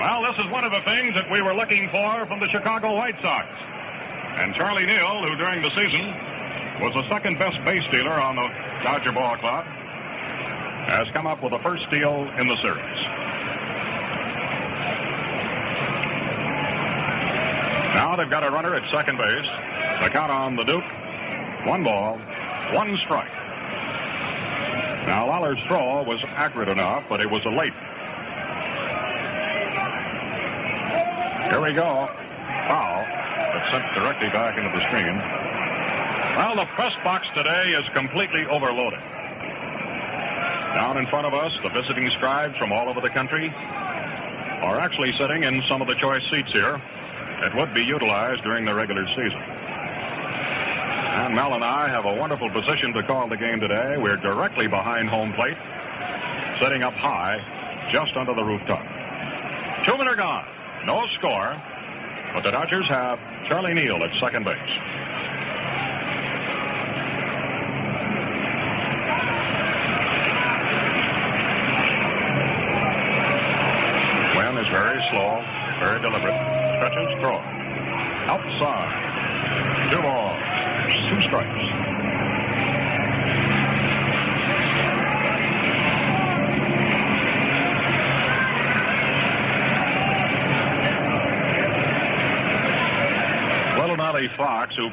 Well, 0.00 0.22
this 0.22 0.42
is 0.42 0.50
one 0.50 0.64
of 0.64 0.72
the 0.72 0.80
things 0.80 1.12
that 1.12 1.30
we 1.30 1.42
were 1.42 1.52
looking 1.52 1.90
for 1.90 2.24
from 2.24 2.40
the 2.40 2.48
Chicago 2.48 2.94
White 2.94 3.20
Sox. 3.20 3.48
And 4.40 4.54
Charlie 4.54 4.86
Neal, 4.86 5.28
who 5.28 5.36
during 5.36 5.60
the 5.60 5.70
season 5.76 6.08
was 6.80 6.94
the 6.94 7.06
second 7.10 7.38
best 7.38 7.62
base 7.66 7.84
stealer 7.88 8.16
on 8.16 8.36
the 8.36 8.48
Dodger 8.82 9.12
Ball 9.12 9.36
Club, 9.36 9.64
has 10.88 11.06
come 11.08 11.26
up 11.26 11.42
with 11.42 11.52
the 11.52 11.58
first 11.58 11.84
steal 11.84 12.30
in 12.38 12.48
the 12.48 12.56
series. 12.62 13.03
Now 17.94 18.16
they've 18.16 18.28
got 18.28 18.42
a 18.42 18.50
runner 18.50 18.74
at 18.74 18.90
second 18.90 19.18
base. 19.18 19.46
The 20.02 20.10
count 20.10 20.32
on 20.32 20.56
the 20.56 20.64
Duke. 20.64 20.84
One 21.64 21.84
ball, 21.84 22.18
one 22.72 22.96
strike. 22.96 23.32
Now 25.06 25.26
Lollar's 25.28 25.60
throw 25.68 26.02
was 26.02 26.20
accurate 26.34 26.68
enough, 26.68 27.04
but 27.08 27.20
it 27.20 27.30
was 27.30 27.44
a 27.44 27.50
late. 27.50 27.72
Here 31.48 31.62
we 31.62 31.72
go. 31.72 32.10
Foul. 32.66 33.06
It's 33.54 33.70
sent 33.70 33.94
directly 33.94 34.28
back 34.30 34.58
into 34.58 34.76
the 34.76 34.84
screen. 34.88 35.16
Well, 36.36 36.56
the 36.56 36.64
press 36.74 36.94
box 37.04 37.28
today 37.32 37.70
is 37.78 37.88
completely 37.90 38.44
overloaded. 38.46 38.98
Down 40.74 40.96
in 40.96 41.06
front 41.06 41.26
of 41.28 41.34
us, 41.34 41.56
the 41.62 41.68
visiting 41.68 42.10
scribes 42.10 42.56
from 42.56 42.72
all 42.72 42.88
over 42.88 43.00
the 43.00 43.10
country 43.10 43.50
are 43.54 44.80
actually 44.80 45.12
sitting 45.12 45.44
in 45.44 45.62
some 45.62 45.80
of 45.80 45.86
the 45.86 45.94
choice 45.94 46.28
seats 46.28 46.50
here 46.50 46.80
that 47.40 47.54
would 47.54 47.74
be 47.74 47.84
utilized 47.84 48.42
during 48.42 48.64
the 48.64 48.74
regular 48.74 49.06
season. 49.08 49.42
And 51.14 51.34
Mel 51.34 51.54
and 51.54 51.64
I 51.64 51.88
have 51.88 52.04
a 52.04 52.14
wonderful 52.14 52.50
position 52.50 52.92
to 52.92 53.02
call 53.02 53.28
the 53.28 53.36
game 53.36 53.60
today. 53.60 53.96
We're 53.96 54.16
directly 54.16 54.66
behind 54.66 55.08
home 55.08 55.32
plate, 55.32 55.56
sitting 56.60 56.82
up 56.82 56.94
high, 56.94 57.40
just 57.92 58.16
under 58.16 58.34
the 58.34 58.42
rooftop. 58.42 58.82
Two 59.84 59.96
men 59.96 60.08
are 60.08 60.16
gone. 60.16 60.46
No 60.84 61.06
score, 61.08 61.56
but 62.32 62.42
the 62.42 62.50
Dodgers 62.50 62.86
have 62.88 63.18
Charlie 63.46 63.74
Neal 63.74 64.02
at 64.02 64.14
second 64.16 64.44
base. 64.44 64.58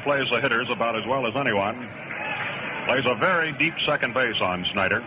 Plays 0.02 0.28
the 0.30 0.40
hitters 0.40 0.68
about 0.68 0.96
as 0.96 1.06
well 1.06 1.26
as 1.26 1.36
anyone, 1.36 1.74
plays 2.86 3.06
a 3.06 3.14
very 3.14 3.52
deep 3.52 3.80
second 3.80 4.14
base 4.14 4.40
on 4.40 4.64
Snider. 4.66 5.02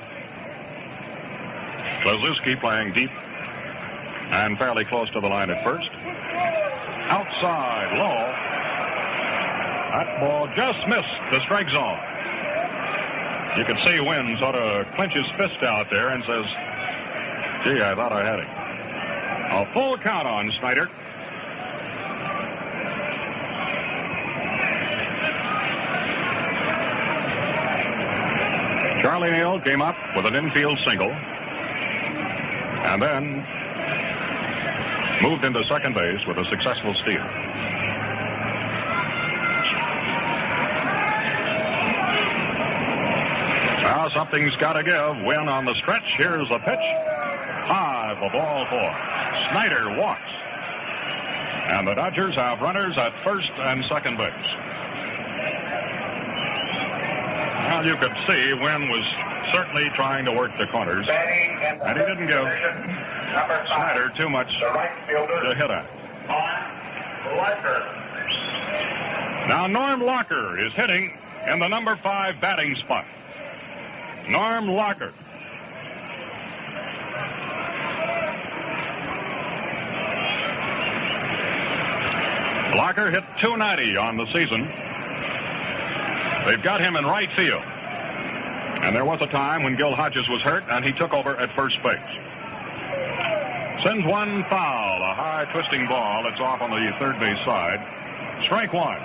Kluszewski 2.01 2.59
playing 2.59 2.93
deep 2.93 3.11
and 4.31 4.57
fairly 4.57 4.85
close 4.85 5.09
to 5.11 5.19
the 5.19 5.27
line 5.27 5.49
at 5.49 5.63
first. 5.63 5.89
Outside, 7.09 7.97
low. 7.97 8.31
That 9.91 10.19
ball 10.19 10.47
just 10.55 10.87
missed 10.87 11.31
the 11.31 11.39
strike 11.41 11.69
zone. 11.69 11.99
You 13.57 13.63
can 13.63 13.77
see 13.85 13.99
Wynn 14.01 14.37
sort 14.37 14.55
of 14.55 14.91
clench 14.93 15.13
his 15.13 15.29
fist 15.31 15.63
out 15.63 15.89
there 15.89 16.09
and 16.09 16.23
says, 16.25 16.45
gee, 17.63 17.81
I 17.81 17.95
thought 17.95 18.11
I 18.11 18.23
had 18.23 18.39
it. 18.39 18.47
A 19.51 19.65
full 19.73 19.97
count 19.97 20.27
on 20.27 20.51
Snider. 20.51 20.89
Charlie 29.15 29.31
Neal 29.31 29.61
came 29.61 29.81
up 29.81 29.95
with 30.13 30.25
an 30.25 30.35
infield 30.35 30.77
single 30.79 31.09
and 31.09 33.01
then 33.01 33.35
moved 35.23 35.45
into 35.45 35.63
second 35.63 35.95
base 35.95 36.25
with 36.25 36.37
a 36.37 36.43
successful 36.43 36.93
steal. 36.95 37.23
Now 43.83 44.09
something's 44.13 44.57
got 44.57 44.73
to 44.73 44.83
give. 44.83 45.23
Wynn 45.23 45.47
on 45.47 45.63
the 45.63 45.75
stretch. 45.75 46.17
Here's 46.17 46.49
the 46.49 46.59
pitch. 46.59 46.77
High 46.77 48.17
for 48.19 48.29
ball 48.31 48.65
four. 48.65 48.91
Snider 49.49 49.97
walks. 49.97 50.29
And 51.69 51.87
the 51.87 51.93
Dodgers 51.93 52.35
have 52.35 52.59
runners 52.59 52.97
at 52.97 53.13
first 53.23 53.49
and 53.51 53.85
second 53.85 54.17
base. 54.17 54.54
Well, 57.75 57.85
you 57.85 57.97
could 57.97 58.15
see 58.25 58.53
Wynn 58.53 58.87
was 58.87 59.05
certainly 59.51 59.89
trying 59.89 60.23
to 60.23 60.31
work 60.31 60.57
the 60.57 60.65
corners. 60.65 61.05
And 61.09 61.99
he 61.99 62.05
didn't 62.05 62.27
give 62.27 62.47
Snider 63.67 64.13
too 64.15 64.29
much 64.29 64.57
to 64.57 65.53
hit 65.53 65.69
at. 65.69 65.85
Now 69.49 69.67
Norm 69.67 69.99
Larker 69.99 70.65
is 70.65 70.71
hitting 70.71 71.17
in 71.49 71.59
the 71.59 71.67
number 71.67 71.97
five 71.97 72.39
batting 72.39 72.75
spot. 72.75 73.05
Norm 74.29 74.69
Locker. 74.69 75.11
Larker 82.71 83.11
hit 83.11 83.23
290 83.41 83.97
on 83.97 84.15
the 84.15 84.27
season. 84.27 84.71
They've 86.45 86.61
got 86.61 86.79
him 86.79 86.95
in 86.95 87.05
right 87.05 87.29
field. 87.31 87.63
And 88.83 88.95
there 88.95 89.05
was 89.05 89.19
a 89.21 89.27
time 89.27 89.63
when 89.63 89.75
Gil 89.75 89.95
Hodges 89.95 90.29
was 90.29 90.41
hurt 90.41 90.63
and 90.69 90.85
he 90.85 90.91
took 90.91 91.13
over 91.13 91.35
at 91.37 91.49
first 91.51 91.81
base. 91.81 91.99
Sends 93.83 94.05
one 94.05 94.43
foul, 94.45 95.01
a 95.01 95.13
high 95.13 95.45
twisting 95.51 95.87
ball 95.87 96.23
that's 96.23 96.39
off 96.39 96.61
on 96.61 96.69
the 96.69 96.91
third 96.99 97.19
base 97.19 97.43
side. 97.43 97.79
Strike 98.43 98.73
one. 98.73 98.97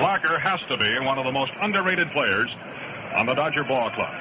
Larker 0.00 0.38
has 0.38 0.60
to 0.68 0.76
be 0.76 0.98
one 1.04 1.18
of 1.18 1.24
the 1.24 1.32
most 1.32 1.52
underrated 1.60 2.10
players 2.10 2.54
on 3.14 3.26
the 3.26 3.34
Dodger 3.34 3.64
Ball 3.64 3.90
Club. 3.90 4.12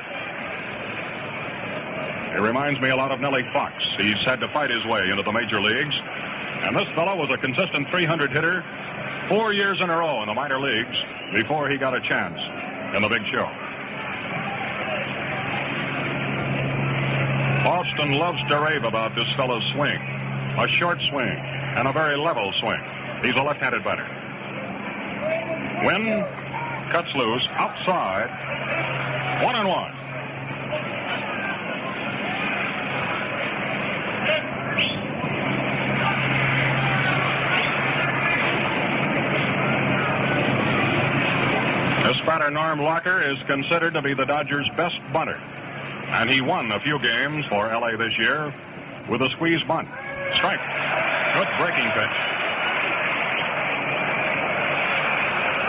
He 2.31 2.39
reminds 2.39 2.79
me 2.79 2.89
a 2.89 2.95
lot 2.95 3.11
of 3.11 3.19
Nellie 3.19 3.43
Fox. 3.51 3.83
He's 3.97 4.19
had 4.19 4.39
to 4.39 4.47
fight 4.47 4.69
his 4.69 4.85
way 4.85 5.09
into 5.09 5.23
the 5.23 5.31
major 5.31 5.59
leagues. 5.59 5.95
And 6.63 6.75
this 6.75 6.87
fellow 6.89 7.17
was 7.17 7.29
a 7.29 7.37
consistent 7.37 7.89
300 7.89 8.31
hitter 8.31 8.63
four 9.31 9.53
years 9.53 9.79
in 9.79 9.89
a 9.89 9.97
row 9.97 10.21
in 10.21 10.27
the 10.27 10.33
minor 10.33 10.59
leagues 10.59 10.97
before 11.31 11.69
he 11.69 11.77
got 11.77 11.95
a 11.95 12.01
chance 12.01 12.37
in 12.93 13.01
the 13.01 13.07
big 13.07 13.25
show. 13.27 13.49
Alston 17.65 18.19
loves 18.19 18.45
to 18.49 18.59
rave 18.59 18.83
about 18.83 19.15
this 19.15 19.31
fellow's 19.31 19.63
swing. 19.71 20.01
A 20.57 20.67
short 20.67 20.99
swing 21.03 21.29
and 21.29 21.87
a 21.87 21.93
very 21.93 22.17
level 22.17 22.51
swing. 22.59 22.81
He's 23.23 23.37
a 23.37 23.41
left-handed 23.41 23.85
batter. 23.85 24.03
Wynn 25.87 26.25
cuts 26.91 27.15
loose 27.15 27.47
outside. 27.51 28.27
One 29.45 29.55
and 29.55 29.69
one. 29.69 30.00
Batter, 42.41 42.53
Norm 42.53 42.79
Larker, 42.79 43.21
is 43.31 43.41
considered 43.43 43.93
to 43.93 44.01
be 44.01 44.15
the 44.15 44.25
Dodgers' 44.25 44.67
best 44.75 44.97
bunter. 45.13 45.39
And 46.09 46.27
he 46.27 46.41
won 46.41 46.71
a 46.71 46.79
few 46.79 46.97
games 46.97 47.45
for 47.45 47.67
LA 47.67 47.95
this 47.97 48.17
year 48.17 48.51
with 49.07 49.21
a 49.21 49.29
squeeze 49.29 49.61
bunt. 49.63 49.87
Strike. 50.33 50.59
Good 51.33 51.47
breaking 51.59 51.91
pitch. 51.91 52.17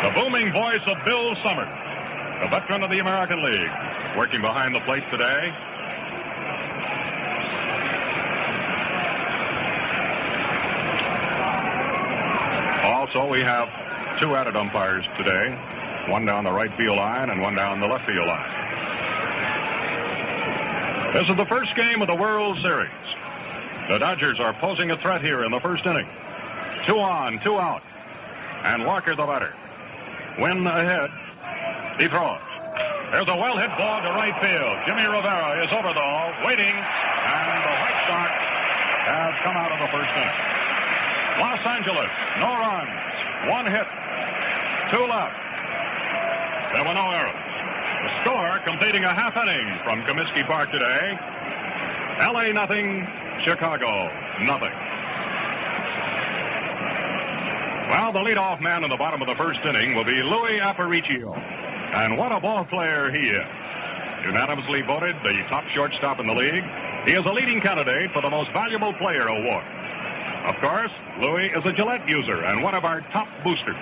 The 0.03 0.13
booming 0.19 0.53
voice 0.53 0.81
of 0.87 1.05
Bill 1.05 1.35
Summers, 1.37 1.69
a 2.41 2.49
veteran 2.49 2.83
of 2.83 2.91
the 2.91 3.01
American 3.01 3.43
League, 3.45 3.71
working 4.17 4.41
behind 4.41 4.75
the 4.75 4.81
plate 4.81 5.05
today. 5.11 5.55
Also, 12.83 13.31
we 13.31 13.41
have 13.41 13.69
two 14.19 14.35
added 14.35 14.57
umpires 14.57 15.05
today, 15.19 15.57
one 16.09 16.25
down 16.27 16.45
the 16.45 16.53
right 16.53 16.73
field 16.73 16.97
line 16.97 17.31
and 17.31 17.41
one 17.41 17.55
down 17.55 17.81
the 17.81 17.87
left 17.87 18.07
field 18.07 18.27
line. 18.27 18.51
This 21.13 21.29
is 21.29 21.37
the 21.37 21.47
first 21.47 21.77
game 21.77 22.01
of 22.03 22.09
the 22.09 22.15
World 22.15 22.59
Series. 22.59 22.91
The 23.89 23.99
Dodgers 23.99 24.41
are 24.41 24.53
posing 24.55 24.91
a 24.91 24.97
threat 24.97 25.21
here 25.21 25.45
in 25.45 25.51
the 25.51 25.61
first 25.61 25.85
inning. 25.87 26.07
Two 26.87 26.99
on, 26.99 27.39
two 27.41 27.59
out. 27.59 27.83
And 28.65 28.85
Walker 28.87 29.15
the 29.15 29.27
batter. 29.27 29.53
Wynn 30.39 30.67
ahead. 30.67 31.11
He 32.01 32.09
throws. 32.09 32.41
There's 33.13 33.29
a 33.29 33.37
well 33.37 33.59
hit 33.59 33.69
ball 33.77 34.01
to 34.01 34.09
right 34.17 34.33
field. 34.41 34.73
Jimmy 34.87 35.05
Rivera 35.05 35.63
is 35.63 35.71
over 35.71 35.93
the 35.93 36.01
wall, 36.01 36.33
waiting, 36.47 36.73
and 36.73 37.59
the 37.61 37.75
White 37.77 38.01
Sox 38.09 38.33
have 39.05 39.35
come 39.45 39.57
out 39.57 39.71
of 39.71 39.79
the 39.79 39.91
first 39.93 40.09
inning. 40.17 40.39
Los 41.37 41.61
Angeles, 41.61 42.11
no 42.41 42.57
runs, 42.57 42.97
one 43.53 43.67
hit, 43.69 43.87
two 44.91 45.05
left. 45.05 45.52
There 46.73 46.85
were 46.85 46.95
no 46.95 47.11
errors. 47.11 47.37
The 47.37 48.23
score 48.23 48.59
completing 48.65 49.05
a 49.05 49.13
half 49.13 49.37
inning 49.37 49.79
from 49.85 50.03
Comiskey 50.03 50.45
Park 50.47 50.71
today. 50.71 51.19
LA 52.19 52.53
nothing, 52.53 53.07
Chicago 53.45 54.11
nothing. 54.41 54.73
Well, 57.93 58.11
the 58.13 58.21
leadoff 58.21 58.61
man 58.63 58.85
in 58.85 58.91
the 58.91 58.97
bottom 58.97 59.21
of 59.21 59.29
the 59.29 59.35
first 59.35 59.61
inning 59.67 59.95
will 59.95 60.05
be 60.05 60.23
Louis 60.23 60.61
Aparicio. 60.61 61.37
And 61.93 62.17
what 62.17 62.33
a 62.33 62.41
ball 62.41 62.65
player 62.65 63.11
he 63.11 63.29
is. 63.29 63.47
Unanimously 64.25 64.81
voted 64.81 65.15
the 65.23 65.45
top 65.49 65.65
shortstop 65.65 66.21
in 66.21 66.27
the 66.27 66.35
league. 66.35 66.65
He 67.05 67.13
is 67.13 67.27
a 67.27 67.33
leading 67.33 67.61
candidate 67.61 68.13
for 68.13 68.23
the 68.23 68.31
most 68.31 68.51
valuable 68.53 68.95
player 68.95 69.29
award. 69.29 69.65
Of 70.47 70.57
course, 70.57 70.93
Louis 71.21 71.49
is 71.49 71.67
a 71.67 71.73
Gillette 71.73 72.09
user 72.09 72.43
and 72.45 72.63
one 72.63 72.75
of 72.75 72.87
our 72.87 73.03
top 73.13 73.29
boosters. 73.45 73.77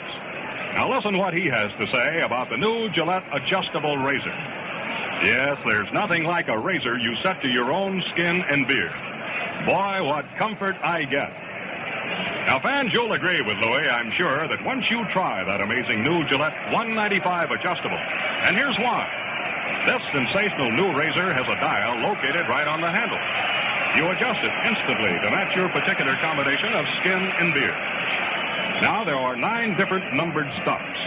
Now 0.74 0.88
listen 0.88 1.18
what 1.18 1.34
he 1.34 1.46
has 1.46 1.72
to 1.78 1.86
say 1.88 2.22
about 2.22 2.48
the 2.48 2.56
new 2.56 2.88
Gillette 2.90 3.24
adjustable 3.32 3.96
razor. 3.98 4.34
Yes, 5.22 5.58
there's 5.64 5.92
nothing 5.92 6.24
like 6.24 6.48
a 6.48 6.58
razor 6.58 6.96
you 6.96 7.16
set 7.16 7.42
to 7.42 7.48
your 7.48 7.70
own 7.72 8.02
skin 8.02 8.42
and 8.48 8.66
beard. 8.66 8.92
Boy, 9.66 10.02
what 10.02 10.24
comfort 10.36 10.76
I 10.82 11.04
get. 11.04 11.30
Now, 12.46 12.58
fans, 12.58 12.92
you'll 12.92 13.12
agree 13.12 13.42
with 13.42 13.58
Louis, 13.58 13.86
I'm 13.88 14.10
sure, 14.12 14.48
that 14.48 14.64
once 14.64 14.90
you 14.90 15.04
try 15.12 15.44
that 15.44 15.60
amazing 15.60 16.02
new 16.02 16.24
Gillette 16.24 16.56
195 16.72 17.50
adjustable, 17.50 17.98
and 18.48 18.56
here's 18.56 18.78
why. 18.78 19.04
This 19.84 20.00
sensational 20.12 20.72
new 20.72 20.90
razor 20.96 21.32
has 21.32 21.44
a 21.44 21.60
dial 21.60 22.00
located 22.00 22.48
right 22.48 22.66
on 22.66 22.80
the 22.80 22.90
handle. 22.90 23.20
You 23.94 24.08
adjust 24.08 24.40
it 24.40 24.52
instantly 24.64 25.12
to 25.20 25.28
match 25.30 25.54
your 25.54 25.68
particular 25.68 26.16
combination 26.16 26.72
of 26.72 26.88
skin 27.00 27.20
and 27.38 27.52
beard. 27.52 27.76
Now, 28.82 29.04
there 29.04 29.16
are 29.16 29.36
nine 29.36 29.76
different 29.76 30.14
numbered 30.14 30.50
stops. 30.62 30.98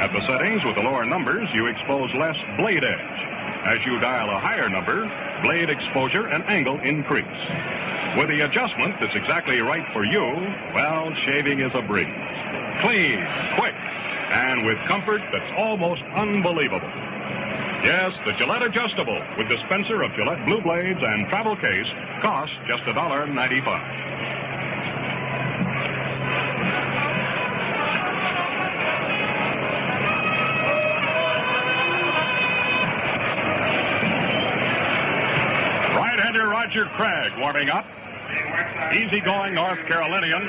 At 0.00 0.12
the 0.12 0.26
settings 0.26 0.64
with 0.64 0.74
the 0.74 0.82
lower 0.82 1.04
numbers, 1.04 1.48
you 1.54 1.66
expose 1.66 2.12
less 2.14 2.36
blade 2.56 2.82
edge. 2.82 3.20
As 3.64 3.84
you 3.86 4.00
dial 4.00 4.30
a 4.30 4.38
higher 4.38 4.68
number, 4.68 5.08
blade 5.42 5.70
exposure 5.70 6.26
and 6.26 6.42
angle 6.44 6.80
increase. 6.80 7.24
With 8.18 8.28
the 8.28 8.40
adjustment 8.40 8.98
that's 8.98 9.14
exactly 9.14 9.60
right 9.60 9.86
for 9.92 10.04
you, 10.04 10.22
well, 10.74 11.14
shaving 11.14 11.60
is 11.60 11.74
a 11.74 11.82
breeze. 11.82 12.06
Clean, 12.80 13.24
quick, 13.56 13.74
and 14.34 14.66
with 14.66 14.78
comfort 14.86 15.22
that's 15.32 15.52
almost 15.56 16.02
unbelievable. 16.14 16.90
Yes, 17.84 18.14
the 18.24 18.32
Gillette 18.32 18.62
Adjustable 18.62 19.20
with 19.38 19.48
dispenser 19.48 20.02
of 20.02 20.12
Gillette 20.14 20.44
Blue 20.46 20.60
Blades 20.60 21.00
and 21.02 21.28
travel 21.28 21.54
case 21.54 21.86
costs 22.20 22.56
just 22.66 22.82
$1.95. 22.84 24.03
Roger 36.74 36.90
Craig 36.96 37.32
warming 37.38 37.70
up. 37.70 37.86
Easygoing 38.92 39.54
North 39.54 39.78
Carolinian 39.86 40.42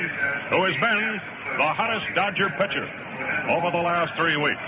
who 0.50 0.64
has 0.64 0.74
been 0.74 1.20
the 1.56 1.68
hottest 1.70 2.12
Dodger 2.16 2.50
pitcher 2.50 2.82
over 3.46 3.70
the 3.70 3.78
last 3.78 4.12
three 4.18 4.36
weeks. 4.36 4.66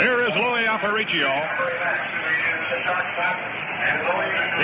Here 0.00 0.24
is 0.24 0.32
Louis 0.40 0.64
Aparicio. 0.64 1.28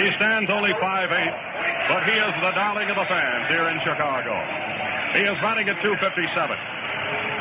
He 0.00 0.16
stands 0.16 0.48
only 0.48 0.72
5'8", 0.72 1.88
but 1.88 2.04
he 2.08 2.16
is 2.16 2.34
the 2.40 2.52
darling 2.56 2.88
of 2.88 2.96
the 2.96 3.04
fans 3.04 3.48
here 3.50 3.68
in 3.68 3.78
Chicago. 3.80 4.40
He 5.12 5.28
is 5.28 5.36
batting 5.44 5.68
at 5.68 5.82
257. 5.82 6.56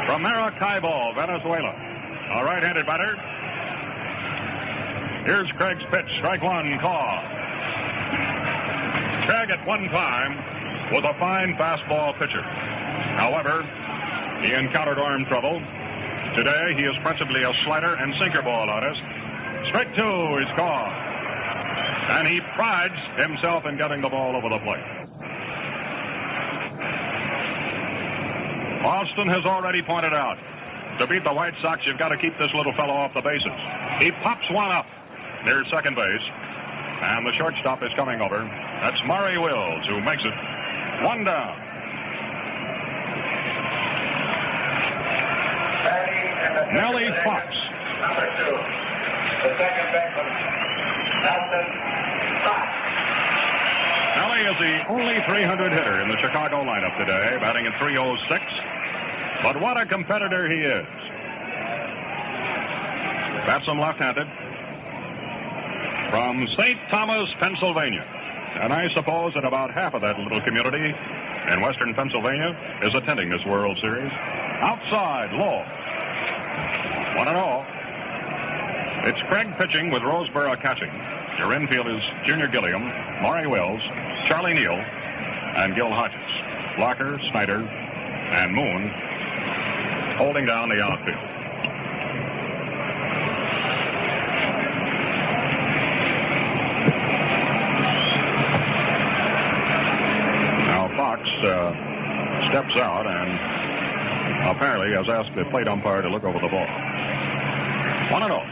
From 0.06 0.22
Maracaibo, 0.22 1.14
Venezuela. 1.14 1.72
A 1.72 2.44
right-handed 2.44 2.86
batter. 2.86 3.33
Here's 5.26 5.50
Craig's 5.54 5.86
pitch. 5.86 6.18
Strike 6.18 6.44
one, 6.44 6.78
call. 6.80 7.20
Craig 9.24 9.50
at 9.52 9.66
one 9.66 9.88
time 9.88 10.36
was 10.92 11.06
a 11.06 11.14
fine 11.14 11.56
fastball 11.56 12.14
pitcher. 12.16 12.42
However, 12.42 13.64
he 14.42 14.54
encountered 14.54 15.00
arm 15.00 15.24
trouble. 15.24 15.62
Today, 16.36 16.74
he 16.76 16.84
is 16.84 16.98
principally 16.98 17.44
a 17.44 17.54
slider 17.64 17.96
and 17.96 18.14
sinker 18.16 18.42
ball 18.42 18.70
artist. 18.70 19.00
Strike 19.68 19.96
two 19.96 20.38
is 20.40 20.50
called. 20.58 20.92
And 20.92 22.28
he 22.28 22.42
prides 22.42 23.00
himself 23.16 23.66
in 23.66 23.78
getting 23.78 24.02
the 24.02 24.10
ball 24.10 24.36
over 24.36 24.50
the 24.50 24.60
plate. 24.60 24.84
Alston 28.84 29.30
has 29.30 29.46
already 29.46 29.82
pointed 29.82 30.14
out, 30.14 30.38
to 31.00 31.08
beat 31.08 31.24
the 31.24 31.34
White 31.34 31.56
Sox, 31.62 31.88
you've 31.88 31.98
got 31.98 32.10
to 32.10 32.18
keep 32.18 32.38
this 32.38 32.54
little 32.54 32.74
fellow 32.74 32.94
off 32.94 33.14
the 33.14 33.22
bases. 33.22 33.54
He 34.00 34.12
pops 34.12 34.50
one 34.52 34.70
up 34.70 34.86
near 35.46 35.66
second 35.66 35.96
base, 35.96 36.24
and 37.02 37.26
the 37.26 37.34
shortstop 37.34 37.84
is 37.84 37.94
coming 37.94 38.22
over. 38.22 38.40
That's 38.82 39.04
Maury 39.06 39.38
Wills, 39.38 39.86
who 39.88 40.00
makes 40.02 40.24
it 40.24 40.34
one 41.04 41.24
down. 41.24 41.58
Nellie 46.74 47.12
Fox. 47.24 47.46
Number 48.02 48.26
two, 48.40 48.58
the 49.44 49.52
second 49.62 49.88
baseman, 49.94 50.28
Nelson 51.22 51.68
Fox. 52.42 52.68
Nellie 54.16 54.46
is 54.50 54.58
the 54.58 54.88
only 54.88 55.22
300 55.22 55.72
hitter 55.72 56.02
in 56.02 56.10
the 56.10 56.18
Chicago 56.18 56.64
lineup 56.64 56.98
today, 56.98 57.38
batting 57.40 57.68
at 57.68 57.78
306. 57.78 58.44
But 59.44 59.62
what 59.62 59.78
a 59.78 59.86
competitor 59.86 60.50
he 60.50 60.62
is. 60.62 60.88
Bats 63.46 63.68
him 63.68 63.80
left-handed. 63.80 64.28
From 66.14 66.48
St. 66.48 66.78
Thomas, 66.90 67.34
Pennsylvania. 67.40 68.06
And 68.62 68.72
I 68.72 68.88
suppose 68.94 69.34
that 69.34 69.46
about 69.46 69.72
half 69.72 69.96
of 69.96 70.02
that 70.02 70.20
little 70.20 70.40
community 70.42 70.96
in 71.52 71.62
western 71.62 71.96
Pennsylvania 71.96 72.56
is 72.84 72.94
attending 72.94 73.30
this 73.30 73.44
World 73.46 73.80
Series. 73.80 74.12
Outside, 74.62 75.34
low. 75.34 75.64
One 77.18 77.28
and 77.28 77.36
all. 77.36 77.66
It's 79.10 79.22
Craig 79.24 79.56
pitching 79.58 79.90
with 79.90 80.04
Roseboro 80.04 80.56
catching. 80.62 80.92
Your 81.40 81.52
infield 81.52 81.88
is 81.88 82.04
Junior 82.24 82.48
Gilliam, 82.48 82.84
Maury 83.24 83.48
Wills, 83.48 83.82
Charlie 84.28 84.54
Neal, 84.54 84.74
and 84.74 85.74
Gil 85.74 85.90
Hodges. 85.90 86.20
Larker, 86.78 87.20
Snider, 87.32 87.58
and 87.58 88.54
Moon 88.54 88.90
holding 90.18 90.46
down 90.46 90.70
the 90.70 90.80
outfield. 90.80 91.18
Now 100.68 100.88
Fox 100.96 101.22
uh, 101.30 102.50
steps 102.50 102.76
out 102.78 103.06
and 103.06 103.30
apparently 104.64 104.96
has 104.96 105.10
asked 105.10 105.36
the 105.36 105.44
plate 105.44 105.68
umpire 105.68 106.02
to 106.02 106.08
look 106.08 106.24
over 106.24 106.40
the 106.40 106.48
ball. 106.48 106.66
One 108.10 108.24
and 108.24 108.32
oh. 108.32 108.46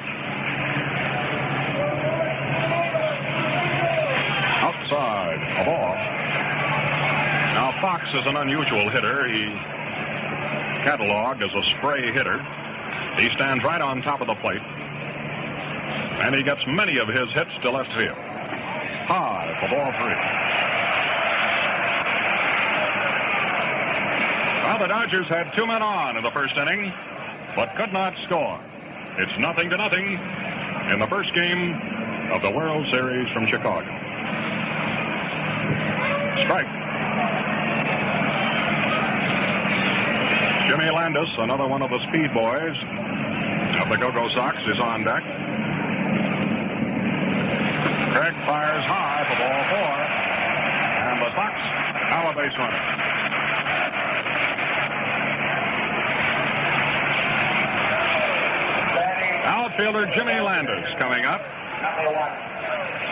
Outside, 4.59 5.39
a 5.61 5.63
ball. 5.63 5.95
Now 7.55 7.71
Fox 7.79 8.09
is 8.13 8.27
an 8.27 8.35
unusual 8.35 8.89
hitter. 8.89 9.25
He 9.25 9.51
cataloged 10.83 11.47
as 11.47 11.55
a 11.55 11.63
spray 11.77 12.11
hitter. 12.11 12.39
He 13.15 13.33
stands 13.35 13.63
right 13.63 13.79
on 13.79 14.01
top 14.01 14.19
of 14.19 14.27
the 14.27 14.35
plate. 14.35 14.61
And 16.19 16.35
he 16.35 16.43
gets 16.43 16.67
many 16.67 16.97
of 16.97 17.07
his 17.07 17.31
hits 17.31 17.57
to 17.61 17.71
left 17.71 17.93
field. 17.93 18.17
High 18.17 19.55
for 19.61 19.69
ball 19.69 19.93
three. 19.93 20.40
Well, 24.71 24.79
the 24.79 24.87
Dodgers 24.87 25.27
had 25.27 25.51
two 25.51 25.67
men 25.67 25.81
on 25.81 26.15
in 26.15 26.23
the 26.23 26.31
first 26.31 26.55
inning, 26.55 26.93
but 27.57 27.75
could 27.75 27.91
not 27.91 28.15
score. 28.19 28.57
It's 29.17 29.37
nothing 29.37 29.69
to 29.69 29.75
nothing 29.75 30.13
in 30.89 30.97
the 30.97 31.07
first 31.07 31.33
game 31.33 31.73
of 32.31 32.41
the 32.41 32.49
World 32.49 32.85
Series 32.85 33.27
from 33.33 33.47
Chicago. 33.47 33.85
Strike. 36.39 36.71
Jimmy 40.69 40.89
Landis, 40.89 41.29
another 41.37 41.67
one 41.67 41.81
of 41.81 41.89
the 41.89 41.99
speed 42.07 42.33
boys 42.33 42.77
of 43.75 43.89
the 43.89 43.97
Go-Go 43.99 44.29
Sox, 44.29 44.57
is 44.67 44.79
on 44.79 45.03
deck. 45.03 45.23
Craig 48.15 48.35
fires 48.47 48.85
high 48.85 49.25
for 49.27 49.35
ball 49.35 49.63
four, 49.67 49.99
and 51.11 51.21
the 51.21 51.35
Sox 51.35 51.59
have 51.59 52.31
a 52.31 52.41
base 52.41 52.57
runner. 52.57 53.00
Outfielder 59.71 60.05
Jimmy 60.13 60.37
Landis 60.41 60.85
coming 60.99 61.23
up. 61.23 61.39
Number 61.81 62.11
one, 62.11 62.31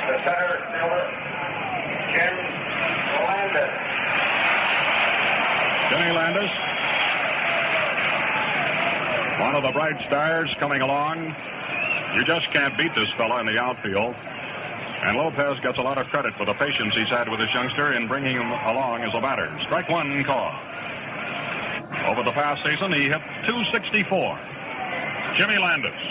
the 0.07 0.19
center 0.25 0.59
fielder, 0.75 1.07
Jim 2.11 2.35
Landis. 3.23 3.75
Jimmy 5.89 6.11
Landis. 6.11 6.51
One 9.39 9.55
of 9.55 9.63
the 9.63 9.71
bright 9.71 10.05
stars 10.05 10.53
coming 10.59 10.81
along. 10.81 11.33
You 12.13 12.25
just 12.25 12.51
can't 12.51 12.77
beat 12.77 12.93
this 12.93 13.09
fella 13.11 13.39
in 13.39 13.45
the 13.45 13.57
outfield. 13.57 14.13
And 15.03 15.15
Lopez 15.15 15.61
gets 15.61 15.77
a 15.77 15.81
lot 15.81 15.97
of 15.97 16.07
credit 16.07 16.33
for 16.33 16.43
the 16.43 16.55
patience 16.55 16.93
he's 16.93 17.07
had 17.07 17.29
with 17.29 17.39
this 17.39 17.53
youngster 17.53 17.93
in 17.93 18.05
bringing 18.09 18.35
him 18.35 18.51
along 18.51 19.03
as 19.03 19.15
a 19.15 19.21
batter. 19.21 19.49
Strike 19.61 19.87
one 19.87 20.25
call. 20.25 20.51
Over 22.05 22.23
the 22.23 22.33
past 22.33 22.65
season, 22.65 22.91
he 22.91 23.03
hit 23.03 23.21
264. 23.45 24.37
Jimmy 25.37 25.57
Landis. 25.57 26.08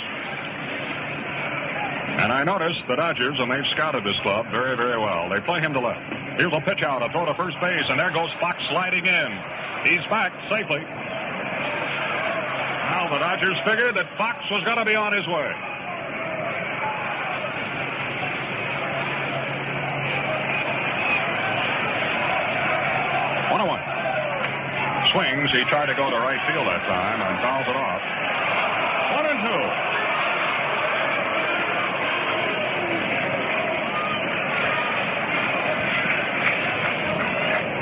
And 2.18 2.32
I 2.32 2.42
noticed 2.42 2.84
the 2.88 2.96
Dodgers, 2.96 3.38
and 3.38 3.48
they've 3.48 3.66
scouted 3.68 4.02
this 4.02 4.18
club 4.18 4.46
very, 4.46 4.76
very 4.76 4.98
well. 4.98 5.28
They 5.28 5.38
play 5.38 5.60
him 5.60 5.72
to 5.74 5.78
left. 5.78 6.02
Here's 6.34 6.52
a 6.52 6.60
pitch 6.60 6.82
out, 6.82 7.00
a 7.00 7.08
throw 7.10 7.24
to 7.24 7.32
first 7.32 7.60
base, 7.60 7.84
and 7.88 7.98
there 7.98 8.10
goes 8.10 8.32
Fox 8.40 8.58
sliding 8.66 9.06
in. 9.06 9.30
He's 9.84 10.04
back 10.10 10.32
safely. 10.48 10.82
Now 12.90 13.08
the 13.08 13.20
Dodgers 13.20 13.56
figured 13.60 13.94
that 13.94 14.08
Fox 14.18 14.50
was 14.50 14.64
going 14.64 14.78
to 14.78 14.84
be 14.84 14.96
on 14.96 15.12
his 15.12 15.28
way. 15.28 15.54
One 23.54 23.60
on 23.62 23.68
one. 23.70 23.82
Swings. 25.14 25.52
He 25.52 25.62
tried 25.70 25.86
to 25.86 25.94
go 25.94 26.10
to 26.10 26.16
right 26.18 26.42
field 26.50 26.66
that 26.66 26.82
time 26.82 27.22
and 27.22 27.38
fouls 27.38 27.68
it 27.70 27.76
off. 27.78 28.02
One 29.14 29.26
and 29.30 29.38
two. 29.38 29.87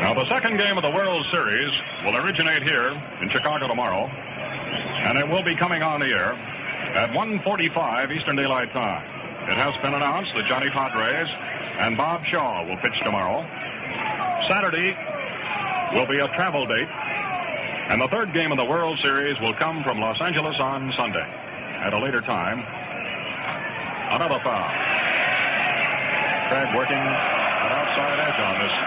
Now, 0.06 0.14
the 0.14 0.28
second 0.28 0.56
game 0.56 0.76
of 0.76 0.84
the 0.84 0.90
World 0.90 1.26
Series 1.32 1.72
will 2.04 2.16
originate 2.16 2.62
here 2.62 2.96
in 3.20 3.28
Chicago 3.28 3.66
tomorrow, 3.66 4.06
and 4.06 5.18
it 5.18 5.26
will 5.26 5.42
be 5.42 5.56
coming 5.56 5.82
on 5.82 5.98
the 5.98 6.06
air 6.06 6.30
at 6.94 7.10
1.45 7.10 8.12
Eastern 8.12 8.36
Daylight 8.36 8.70
Time. 8.70 9.02
It 9.50 9.58
has 9.58 9.74
been 9.82 9.94
announced 9.94 10.32
that 10.36 10.46
Johnny 10.46 10.68
Podres 10.68 11.28
and 11.80 11.96
Bob 11.96 12.24
Shaw 12.24 12.64
will 12.64 12.76
pitch 12.76 12.96
tomorrow. 13.02 13.42
Saturday 14.46 14.94
will 15.92 16.06
be 16.06 16.20
a 16.20 16.28
travel 16.38 16.66
date, 16.66 16.86
and 17.90 18.00
the 18.00 18.06
third 18.06 18.32
game 18.32 18.52
of 18.52 18.58
the 18.58 18.64
World 18.64 19.00
Series 19.00 19.40
will 19.40 19.54
come 19.54 19.82
from 19.82 19.98
Los 19.98 20.20
Angeles 20.20 20.60
on 20.60 20.92
Sunday. 20.92 21.26
At 21.82 21.92
a 21.92 21.98
later 21.98 22.20
time, 22.20 22.60
another 24.14 24.38
foul. 24.38 24.70
Craig 26.46 26.76
working 26.76 26.94
at 26.94 27.72
outside 27.74 28.20
edge 28.20 28.38
on 28.38 28.54
this 28.62 28.86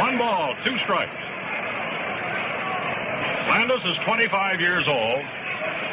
One 0.00 0.18
ball, 0.18 0.54
two 0.64 0.78
strikes. 0.78 1.12
Landis 3.48 3.84
is 3.84 3.96
25 4.04 4.60
years 4.60 4.86
old, 4.86 5.20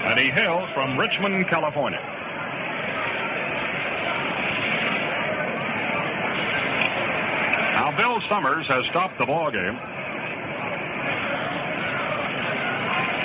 and 0.06 0.20
he 0.20 0.30
hails 0.30 0.70
from 0.72 0.98
Richmond, 1.00 1.48
California. 1.48 2.02
Now, 7.74 7.96
Bill 7.96 8.22
Summers 8.28 8.68
has 8.68 8.86
stopped 8.88 9.18
the 9.18 9.26
ball 9.26 9.52
game 9.52 9.80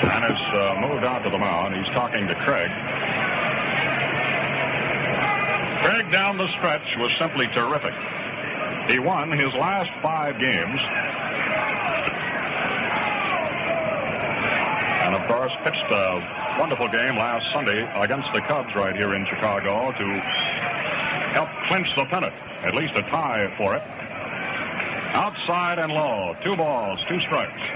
and 0.02 0.24
has 0.24 0.40
uh, 0.54 0.80
moved 0.80 1.04
out 1.04 1.22
to 1.24 1.30
the 1.30 1.38
mound. 1.38 1.74
He's 1.74 1.92
talking 1.92 2.26
to 2.26 2.34
Craig. 2.36 2.70
Craig 5.80 6.12
down 6.12 6.36
the 6.36 6.48
stretch 6.48 6.96
was 6.98 7.10
simply 7.18 7.46
terrific. 7.48 7.94
He 8.90 8.98
won 8.98 9.30
his 9.30 9.52
last 9.54 9.90
five 10.02 10.38
games. 10.38 10.80
And 15.04 15.14
of 15.14 15.26
course, 15.26 15.52
pitched 15.64 15.90
a 15.90 16.56
wonderful 16.58 16.88
game 16.88 17.16
last 17.16 17.50
Sunday 17.52 17.88
against 17.98 18.32
the 18.32 18.40
Cubs 18.42 18.74
right 18.74 18.94
here 18.94 19.14
in 19.14 19.24
Chicago 19.26 19.92
to 19.92 20.04
help 21.32 21.48
clinch 21.68 21.88
the 21.96 22.04
pennant, 22.04 22.34
at 22.62 22.74
least 22.74 22.94
a 22.96 23.02
tie 23.02 23.48
for 23.56 23.74
it. 23.74 23.82
Outside 25.14 25.78
and 25.78 25.92
low, 25.92 26.36
two 26.42 26.56
balls, 26.56 27.02
two 27.08 27.20
strikes. 27.20 27.69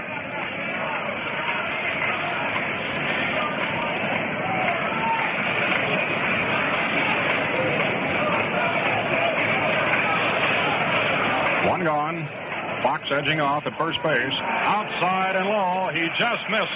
Edging 13.11 13.39
off 13.39 13.67
at 13.67 13.77
first 13.77 14.01
base. 14.01 14.33
Outside 14.41 15.35
and 15.35 15.47
low. 15.47 15.89
He 15.93 16.09
just 16.17 16.49
missed 16.49 16.73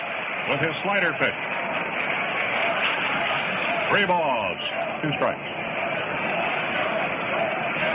with 0.48 0.62
his 0.62 0.76
slider 0.84 1.12
pitch. 1.18 1.34
Three 3.90 4.06
balls, 4.06 4.62
two 5.02 5.10
strikes. 5.18 5.50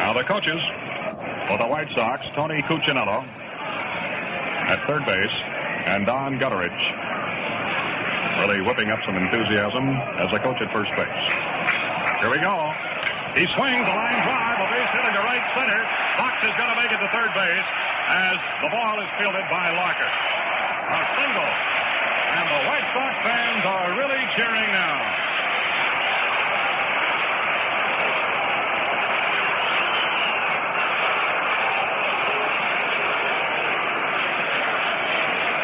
Now 0.02 0.12
the 0.12 0.24
coaches 0.24 0.60
for 1.46 1.58
the 1.58 1.66
White 1.70 1.90
Sox, 1.94 2.26
Tony 2.34 2.60
Cuccinello 2.62 3.22
at 4.66 4.82
third 4.86 5.06
base, 5.06 5.30
and 5.86 6.04
Don 6.04 6.38
Gutteridge 6.38 6.74
really 8.42 8.60
whipping 8.62 8.90
up 8.90 8.98
some 9.06 9.14
enthusiasm 9.14 9.94
as 10.18 10.32
a 10.32 10.38
coach 10.42 10.60
at 10.60 10.72
first 10.74 10.90
base. 10.98 11.24
Here 12.18 12.30
we 12.30 12.42
go. 12.42 12.74
He 13.38 13.46
swings 13.54 13.86
a 13.86 13.94
line 13.94 14.20
drive, 14.26 14.58
a 14.58 14.66
base 14.74 14.90
hit 14.90 15.04
into 15.06 15.22
right 15.22 15.46
center. 15.54 15.80
Fox 16.18 16.34
is 16.42 16.54
going 16.58 16.70
to 16.74 16.78
make 16.82 16.90
it 16.90 16.98
to 16.98 17.08
third 17.14 17.30
base 17.34 17.83
as 18.08 18.36
the 18.60 18.68
ball 18.68 19.00
is 19.00 19.08
fielded 19.16 19.46
by 19.48 19.72
Larker. 19.72 20.10
A 20.92 21.00
single. 21.16 21.52
And 22.34 22.44
the 22.50 22.60
White 22.68 22.88
Sox 22.92 23.14
fans 23.24 23.64
are 23.64 23.96
really 23.96 24.20
cheering 24.36 24.70
now. 24.72 24.98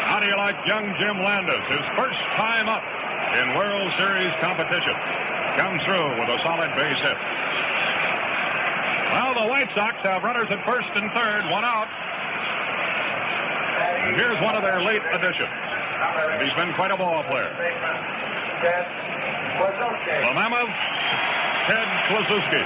How 0.09 0.19
do 0.19 0.25
you 0.25 0.37
like 0.37 0.65
young 0.65 0.95
Jim 0.97 1.21
Landis? 1.21 1.61
His 1.69 1.85
first 1.95 2.19
time 2.35 2.67
up 2.67 2.83
in 3.37 3.55
World 3.55 3.91
Series 3.97 4.33
competition. 4.41 4.95
Comes 5.55 5.83
through 5.83 6.09
with 6.17 6.29
a 6.29 6.39
solid 6.43 6.73
base 6.75 6.97
hit. 6.97 7.17
Well, 9.11 9.33
the 9.35 9.47
White 9.47 9.69
Sox 9.75 9.97
have 10.03 10.23
runners 10.23 10.49
at 10.49 10.63
first 10.65 10.87
and 10.95 11.11
third, 11.11 11.43
one 11.51 11.65
out. 11.65 11.87
And 14.11 14.19
here's 14.19 14.43
one 14.43 14.55
of 14.55 14.61
their 14.61 14.83
late 14.83 14.99
additions. 15.15 15.47
And 15.47 16.43
he's 16.43 16.51
been 16.59 16.73
quite 16.73 16.91
a 16.91 16.97
ball 16.97 17.23
player. 17.23 17.47
The 20.27 20.35
Mammoth, 20.35 20.67
Ted 21.71 21.87
Kluszewski, 22.11 22.59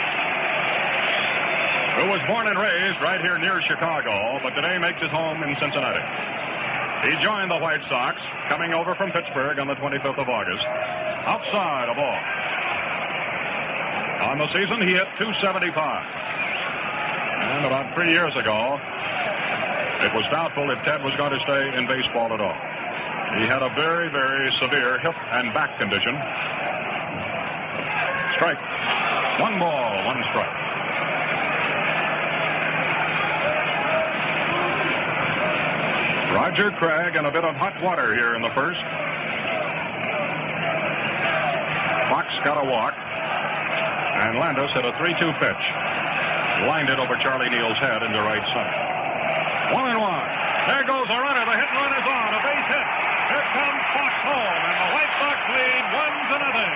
who 2.02 2.10
was 2.10 2.26
born 2.26 2.48
and 2.48 2.58
raised 2.58 3.00
right 3.00 3.22
here 3.22 3.38
near 3.38 3.62
Chicago, 3.62 4.40
but 4.42 4.56
today 4.56 4.80
makes 4.80 5.00
his 5.00 5.12
home 5.12 5.44
in 5.44 5.56
Cincinnati. 5.62 6.02
He 7.06 7.14
joined 7.24 7.52
the 7.52 7.60
White 7.60 7.86
Sox, 7.90 8.20
coming 8.50 8.74
over 8.74 8.96
from 8.96 9.12
Pittsburgh 9.12 9.60
on 9.60 9.68
the 9.68 9.76
25th 9.76 10.18
of 10.18 10.28
August. 10.28 10.66
Outside 10.66 11.90
a 11.90 11.94
ball. 11.94 12.18
On 14.32 14.40
the 14.40 14.52
season, 14.52 14.82
he 14.82 14.96
hit 14.96 15.06
275. 15.22 16.06
And 17.38 17.66
about 17.68 17.94
three 17.94 18.10
years 18.10 18.36
ago, 18.36 18.82
it 20.06 20.14
was 20.14 20.24
doubtful 20.30 20.70
if 20.70 20.78
Ted 20.84 21.04
was 21.04 21.16
going 21.16 21.32
to 21.32 21.40
stay 21.40 21.76
in 21.76 21.88
baseball 21.88 22.32
at 22.32 22.40
all. 22.40 22.54
He 23.42 23.50
had 23.50 23.64
a 23.64 23.70
very, 23.74 24.08
very 24.08 24.52
severe 24.54 25.00
hip 25.00 25.16
and 25.34 25.52
back 25.52 25.80
condition. 25.80 26.14
Strike. 28.38 28.62
One 29.42 29.58
ball, 29.58 30.06
one 30.06 30.22
strike. 30.30 30.54
Roger 36.38 36.70
Craig 36.78 37.16
and 37.16 37.26
a 37.26 37.32
bit 37.32 37.44
of 37.44 37.56
hot 37.56 37.74
water 37.82 38.14
here 38.14 38.36
in 38.36 38.44
the 38.44 38.52
first. 38.52 38.82
Fox 42.14 42.30
got 42.46 42.64
a 42.64 42.70
walk. 42.70 42.94
And 42.94 44.38
Landis 44.38 44.72
hit 44.72 44.86
a 44.86 44.92
3-2 44.92 45.34
pitch. 45.40 45.66
Lined 46.70 46.90
it 46.90 47.00
over 47.00 47.16
Charlie 47.18 47.50
Neal's 47.50 47.78
head 47.80 48.04
into 48.04 48.20
right 48.20 48.46
center. 48.54 48.85
One 49.74 49.90
and 49.90 50.00
one. 50.00 50.22
There 50.70 50.84
goes 50.86 51.10
a 51.10 51.18
runner. 51.18 51.42
The 51.42 51.58
hit 51.58 51.72
run 51.74 51.90
is 51.90 52.06
on. 52.06 52.30
A 52.38 52.42
base 52.46 52.68
hit. 52.70 52.88
Here 53.34 53.48
comes 53.58 53.82
Fox 53.98 54.14
home, 54.22 54.62
and 54.62 54.78
the 54.78 54.90
White 54.94 55.14
Sox 55.18 55.38
lead 55.50 55.84
one 55.90 56.16
to 56.30 56.38
nothing. 56.38 56.74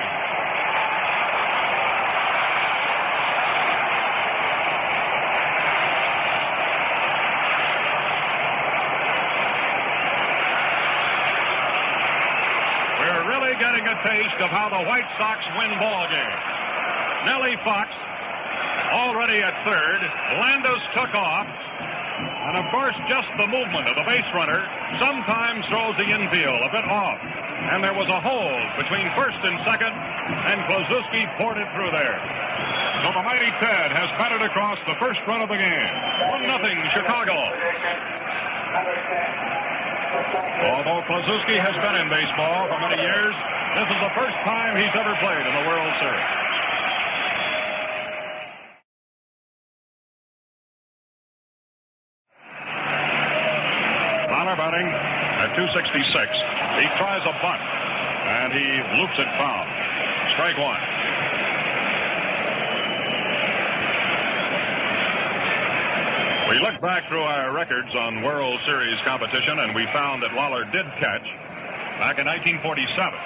We're 13.00 13.24
really 13.30 13.54
getting 13.62 13.86
a 13.86 13.96
taste 14.02 14.42
of 14.42 14.50
how 14.50 14.70
the 14.70 14.84
White 14.90 15.10
Sox 15.18 15.46
win 15.58 15.78
ball 15.78 16.10
games. 16.10 16.42
Nellie 17.26 17.58
Fox 17.58 17.94
already 18.92 19.44
at 19.44 19.54
third. 19.64 20.02
Landis 20.42 20.82
took 20.94 21.14
off. 21.14 21.59
And 22.50 22.58
of 22.58 22.66
course, 22.74 22.98
just 23.06 23.30
the 23.38 23.46
movement 23.46 23.86
of 23.86 23.94
the 23.94 24.02
base 24.10 24.26
runner 24.34 24.66
sometimes 24.98 25.70
throws 25.70 25.94
the 26.02 26.10
infield 26.10 26.66
a 26.66 26.72
bit 26.74 26.82
off. 26.82 27.22
And 27.70 27.86
there 27.86 27.94
was 27.94 28.10
a 28.10 28.18
hole 28.18 28.58
between 28.74 29.06
first 29.14 29.38
and 29.46 29.54
second, 29.62 29.94
and 29.94 30.58
Kluszewski 30.66 31.30
poured 31.38 31.62
it 31.62 31.70
through 31.78 31.94
there. 31.94 32.18
So 33.06 33.14
the 33.14 33.22
mighty 33.22 33.54
Ted 33.62 33.94
has 33.94 34.10
batted 34.18 34.42
across 34.42 34.82
the 34.90 34.98
first 34.98 35.22
run 35.30 35.46
of 35.46 35.50
the 35.54 35.62
game. 35.62 35.94
1 36.42 36.50
nothing 36.50 36.82
Chicago. 36.90 37.38
Although 40.74 41.06
Kluszewski 41.06 41.54
has 41.54 41.78
been 41.86 42.02
in 42.02 42.10
baseball 42.10 42.66
for 42.66 42.82
many 42.82 42.98
years, 42.98 43.38
this 43.78 43.94
is 43.94 44.00
the 44.02 44.14
first 44.18 44.38
time 44.42 44.74
he's 44.74 44.96
ever 44.98 45.14
played 45.22 45.46
in 45.46 45.54
the 45.54 45.66
World 45.70 45.94
Series. 46.02 46.40
Lollar 54.50 54.58
batting 54.58 54.88
at 54.88 55.54
266. 56.26 56.84
He 56.84 56.88
tries 56.98 57.24
a 57.24 57.32
bunt, 57.40 57.62
and 58.28 58.52
he 58.52 58.84
loops 59.00 59.16
it 59.16 59.30
foul. 59.40 59.64
Strike 60.36 60.58
one. 60.60 60.80
We 66.50 66.60
looked 66.60 66.82
back 66.82 67.08
through 67.08 67.22
our 67.22 67.54
records 67.54 67.96
on 67.96 68.24
World 68.24 68.60
Series 68.66 69.00
competition, 69.02 69.60
and 69.60 69.76
we 69.76 69.86
found 69.88 70.24
that 70.24 70.34
Lollar 70.34 70.66
did 70.72 70.86
catch 70.98 71.24
back 72.00 72.18
in 72.20 72.26
1947. 72.26 73.20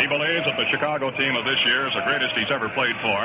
He 0.00 0.06
believes 0.06 0.44
that 0.44 0.56
the 0.56 0.66
Chicago 0.66 1.10
team 1.10 1.36
of 1.36 1.44
this 1.44 1.64
year 1.64 1.86
is 1.88 1.94
the 1.94 2.02
greatest 2.02 2.34
he's 2.34 2.50
ever 2.50 2.68
played 2.68 2.96
for. 2.96 3.20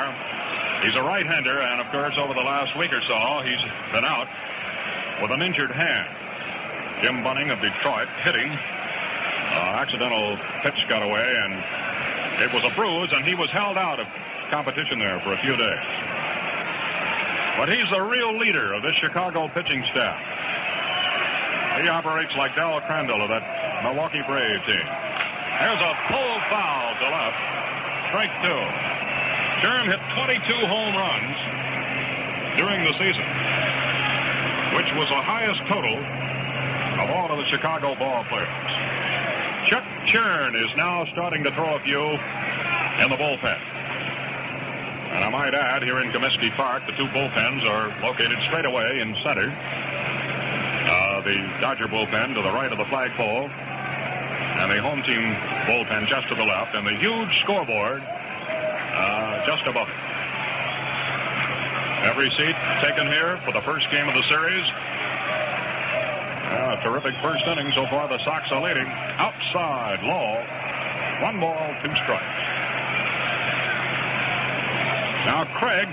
He's 0.84 0.96
a 0.96 1.04
right-hander, 1.04 1.62
and 1.62 1.82
of 1.82 1.88
course, 1.92 2.18
over 2.18 2.34
the 2.34 2.42
last 2.42 2.76
week 2.78 2.92
or 2.94 3.02
so, 3.02 3.42
he's 3.46 3.62
been 3.92 4.06
out 4.06 4.28
with 5.22 5.32
an 5.32 5.42
injured 5.42 5.72
hand. 5.72 6.21
Jim 7.02 7.24
Bunning 7.24 7.50
of 7.50 7.60
Detroit 7.60 8.08
hitting. 8.22 8.52
Uh, 8.52 9.82
accidental 9.82 10.38
pitch 10.62 10.86
got 10.88 11.02
away, 11.02 11.34
and 11.36 11.54
it 12.46 12.54
was 12.54 12.64
a 12.64 12.70
bruise, 12.76 13.10
and 13.12 13.26
he 13.26 13.34
was 13.34 13.50
held 13.50 13.76
out 13.76 14.00
of 14.00 14.06
competition 14.52 15.00
there 15.00 15.20
for 15.22 15.34
a 15.34 15.38
few 15.38 15.58
days. 15.58 15.86
But 17.58 17.74
he's 17.74 17.90
the 17.90 18.02
real 18.06 18.38
leader 18.38 18.74
of 18.74 18.84
this 18.84 18.94
Chicago 18.96 19.48
pitching 19.48 19.84
staff. 19.90 20.22
He 21.82 21.90
operates 21.90 22.36
like 22.38 22.56
Del 22.56 22.80
Crandall 22.82 23.24
of 23.24 23.30
that 23.30 23.82
Milwaukee 23.82 24.22
Brave 24.22 24.62
team. 24.70 24.86
There's 24.86 25.82
a 25.82 25.94
pull 26.06 26.34
foul 26.54 26.94
to 27.02 27.08
left. 27.10 27.42
Strike 28.14 28.34
two. 28.46 28.62
Sherm 29.66 29.90
hit 29.90 30.02
22 30.14 30.70
home 30.70 30.94
runs 30.94 31.38
during 32.62 32.86
the 32.86 32.94
season, 33.02 33.26
which 34.78 34.94
was 34.94 35.10
the 35.10 35.22
highest 35.22 35.66
total 35.66 35.98
of 37.02 37.10
all 37.10 37.32
of 37.32 37.38
the 37.38 37.46
Chicago 37.46 37.96
ball 37.96 38.24
players. 38.26 38.48
Chuck 39.66 39.84
Churn 40.06 40.56
is 40.56 40.76
now 40.76 41.06
starting 41.06 41.44
to 41.44 41.52
throw 41.52 41.76
a 41.76 41.80
few 41.80 42.00
in 42.00 43.10
the 43.10 43.18
bullpen. 43.18 43.58
And 45.10 45.24
I 45.24 45.30
might 45.30 45.54
add, 45.56 45.82
here 45.82 46.00
in 46.00 46.12
Comiskey 46.12 46.52
Park, 46.52 46.86
the 46.86 46.92
two 46.94 47.08
bullpens 47.08 47.64
are 47.64 47.90
located 48.02 48.38
straight 48.44 48.66
away 48.66 49.02
in 49.02 49.16
center. 49.24 49.50
Uh, 49.50 51.22
the 51.22 51.36
Dodger 51.60 51.88
bullpen 51.88 52.36
to 52.36 52.42
the 52.42 52.52
right 52.52 52.72
of 52.72 52.78
the 52.78 52.86
flagpole, 52.86 53.50
and 53.50 54.72
the 54.72 54.82
home 54.82 55.02
team 55.02 55.34
bullpen 55.66 56.08
just 56.08 56.28
to 56.30 56.36
the 56.36 56.44
left, 56.44 56.76
and 56.76 56.86
the 56.86 56.96
huge 56.96 57.42
scoreboard 57.42 58.04
uh, 58.06 59.46
just 59.46 59.66
above 59.66 59.90
it. 59.90 59.96
Every 62.06 62.30
seat 62.32 62.56
taken 62.82 63.08
here 63.08 63.38
for 63.46 63.52
the 63.52 63.62
first 63.62 63.90
game 63.90 64.08
of 64.08 64.14
the 64.14 64.24
series. 64.30 64.66
Uh, 66.52 66.76
terrific 66.84 67.16
first 67.22 67.46
inning 67.48 67.72
so 67.74 67.86
far. 67.88 68.08
The 68.10 68.22
Sox 68.26 68.52
are 68.52 68.62
leading. 68.62 68.88
Outside, 69.18 70.04
low. 70.04 70.44
One 71.26 71.40
ball, 71.40 71.74
two 71.82 71.96
strikes. 72.04 72.42
Now, 75.26 75.46
Craig 75.56 75.88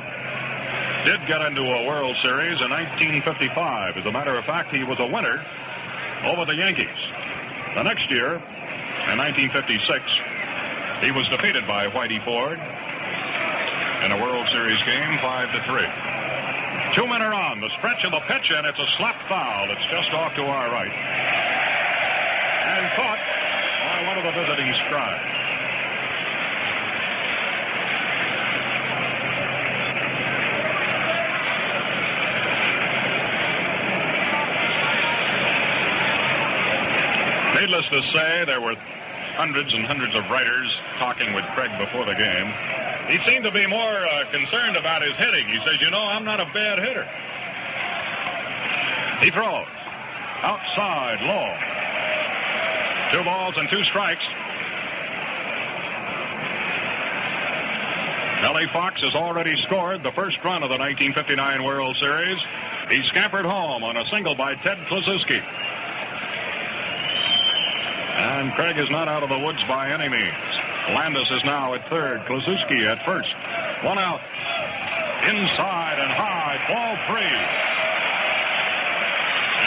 did 1.04 1.24
get 1.28 1.42
into 1.42 1.62
a 1.62 1.86
World 1.86 2.16
Series 2.22 2.60
in 2.60 2.70
1955. 2.70 3.98
As 3.98 4.06
a 4.06 4.10
matter 4.10 4.34
of 4.36 4.44
fact, 4.44 4.74
he 4.74 4.82
was 4.82 4.98
a 4.98 5.06
winner 5.06 5.44
over 6.24 6.44
the 6.44 6.56
Yankees. 6.56 6.88
The 7.74 7.84
next 7.84 8.10
year, 8.10 8.34
in 9.06 9.16
1956, 9.16 10.02
he 11.04 11.12
was 11.12 11.28
defeated 11.28 11.66
by 11.68 11.86
Whitey 11.86 12.20
Ford 12.24 12.58
in 14.02 14.12
a 14.12 14.20
World 14.20 14.48
Series 14.48 14.82
game, 14.82 15.18
5 15.18 15.52
to 15.52 15.62
3. 15.62 16.07
Two 16.98 17.06
men 17.06 17.22
are 17.22 17.32
on. 17.32 17.60
The 17.60 17.70
stretch 17.78 18.02
of 18.02 18.10
the 18.10 18.18
pitch, 18.26 18.50
and 18.50 18.66
it's 18.66 18.80
a 18.80 18.86
slap 18.96 19.14
foul. 19.28 19.70
It's 19.70 19.86
just 19.86 20.12
off 20.12 20.34
to 20.34 20.42
our 20.42 20.68
right. 20.72 20.90
And 22.66 22.90
caught 22.98 23.20
by 23.86 24.02
one 24.08 24.18
of 24.18 24.24
the 24.24 24.32
visiting 24.32 24.74
scribes. 24.82 25.22
Needless 37.60 37.88
to 37.90 38.02
say, 38.10 38.44
there 38.44 38.60
were 38.60 38.74
hundreds 39.36 39.72
and 39.72 39.86
hundreds 39.86 40.16
of 40.16 40.28
writers 40.28 40.76
talking 40.98 41.32
with 41.32 41.44
Craig 41.54 41.70
before 41.78 42.04
the 42.04 42.16
game. 42.16 42.52
He 43.08 43.18
seemed 43.24 43.44
to 43.44 43.50
be 43.50 43.66
more 43.66 43.78
uh, 43.80 44.24
concerned 44.30 44.76
about 44.76 45.02
his 45.02 45.14
hitting. 45.14 45.48
He 45.48 45.58
says, 45.64 45.80
you 45.80 45.90
know, 45.90 46.02
I'm 46.02 46.24
not 46.24 46.40
a 46.40 46.44
bad 46.52 46.78
hitter. 46.78 47.08
He 49.24 49.30
throws. 49.30 49.66
Outside, 50.42 51.20
low. 51.22 51.56
Two 53.10 53.24
balls 53.24 53.54
and 53.56 53.68
two 53.70 53.82
strikes. 53.84 54.24
Nellie 58.42 58.66
Fox 58.68 59.00
has 59.00 59.14
already 59.14 59.56
scored 59.62 60.02
the 60.02 60.12
first 60.12 60.44
run 60.44 60.62
of 60.62 60.68
the 60.68 60.78
1959 60.78 61.64
World 61.64 61.96
Series. 61.96 62.38
He 62.90 63.02
scampered 63.08 63.46
home 63.46 63.82
on 63.82 63.96
a 63.96 64.04
single 64.06 64.34
by 64.34 64.54
Ted 64.54 64.78
Kluszewski. 64.86 65.42
And 68.18 68.52
Craig 68.52 68.76
is 68.76 68.90
not 68.90 69.08
out 69.08 69.22
of 69.22 69.28
the 69.28 69.38
woods 69.38 69.62
by 69.66 69.90
any 69.90 70.08
means. 70.08 70.47
Landis 70.94 71.30
is 71.30 71.44
now 71.44 71.74
at 71.74 71.88
third. 71.88 72.20
Kluszewski 72.22 72.86
at 72.86 73.04
first. 73.04 73.32
One 73.84 73.98
out. 73.98 74.20
Inside 75.28 75.98
and 75.98 76.10
high. 76.10 76.56
Ball 76.68 76.96
three. 77.06 77.36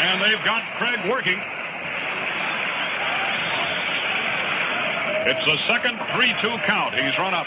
And 0.01 0.21
they've 0.21 0.43
got 0.43 0.63
Craig 0.77 0.99
working. 1.09 1.41
It's 5.23 5.45
the 5.45 5.57
second 5.67 5.99
3-2 5.99 6.63
count 6.65 6.95
he's 6.95 7.17
run 7.19 7.35
up 7.35 7.45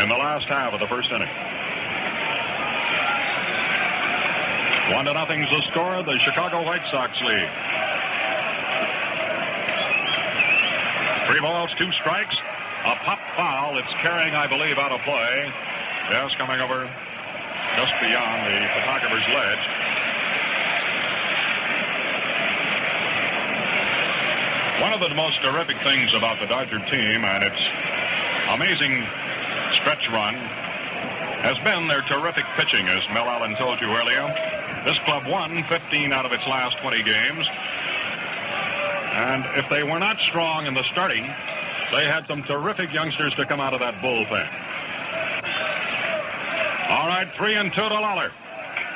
in 0.00 0.08
the 0.08 0.14
last 0.14 0.46
half 0.46 0.72
of 0.72 0.78
the 0.78 0.86
first 0.86 1.10
inning. 1.10 1.28
One 4.94 5.04
to 5.04 5.12
nothing's 5.12 5.50
the 5.50 5.60
score. 5.62 6.02
The 6.04 6.18
Chicago 6.20 6.64
White 6.64 6.86
Sox 6.90 7.20
lead. 7.20 7.67
Three 11.28 11.40
balls, 11.40 11.70
two 11.76 11.92
strikes. 11.92 12.36
A 12.86 12.96
pop 13.04 13.20
foul. 13.36 13.76
It's 13.76 13.92
carrying, 14.00 14.34
I 14.34 14.46
believe, 14.46 14.78
out 14.78 14.92
of 14.92 15.02
play. 15.02 15.52
Yes, 16.08 16.34
coming 16.36 16.58
over 16.58 16.88
just 17.76 17.92
beyond 18.00 18.48
the 18.48 18.64
photographer's 18.72 19.28
ledge. 19.28 19.64
One 24.80 24.94
of 24.94 25.00
the 25.00 25.14
most 25.14 25.42
terrific 25.42 25.76
things 25.82 26.14
about 26.14 26.40
the 26.40 26.46
Dodger 26.46 26.78
team 26.88 27.24
and 27.26 27.44
its 27.44 27.60
amazing 28.48 29.04
stretch 29.76 30.08
run 30.08 30.34
has 31.44 31.58
been 31.58 31.88
their 31.88 32.00
terrific 32.02 32.46
pitching, 32.56 32.88
as 32.88 33.02
Mel 33.12 33.28
Allen 33.28 33.54
told 33.56 33.82
you 33.82 33.88
earlier. 33.92 34.24
This 34.84 34.96
club 35.04 35.26
won 35.26 35.62
15 35.64 36.10
out 36.10 36.24
of 36.24 36.32
its 36.32 36.46
last 36.46 36.78
20 36.78 37.02
games. 37.02 37.46
And 39.18 39.42
if 39.58 39.66
they 39.66 39.82
were 39.82 39.98
not 39.98 40.22
strong 40.22 40.70
in 40.70 40.74
the 40.74 40.86
starting, 40.94 41.26
they 41.90 42.06
had 42.06 42.22
some 42.30 42.46
terrific 42.46 42.94
youngsters 42.94 43.34
to 43.34 43.42
come 43.50 43.58
out 43.58 43.74
of 43.74 43.82
that 43.82 43.98
bullpen. 43.98 44.46
All 46.86 47.10
right, 47.10 47.26
three 47.34 47.58
and 47.58 47.74
two 47.74 47.82
to 47.82 47.98
Lollar. 47.98 48.30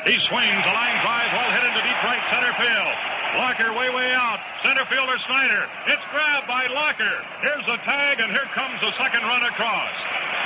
He 0.06 0.14
swings, 0.22 0.62
a 0.62 0.72
line 0.78 0.98
drive, 1.02 1.26
ball 1.34 1.50
hit 1.50 1.66
into 1.66 1.82
deep 1.82 2.00
right 2.06 2.22
center 2.30 2.54
field. 2.54 2.94
Larker 3.34 3.74
way, 3.74 3.90
way 3.90 4.14
out. 4.14 4.38
Center 4.62 4.86
fielder 4.86 5.18
Snider. 5.26 5.66
It's 5.90 6.06
grabbed 6.14 6.46
by 6.46 6.70
Larker. 6.70 7.18
Here's 7.42 7.66
the 7.66 7.82
tag, 7.82 8.22
and 8.22 8.30
here 8.30 8.46
comes 8.54 8.78
the 8.78 8.94
second 8.94 9.26
run 9.26 9.42
across. 9.42 9.94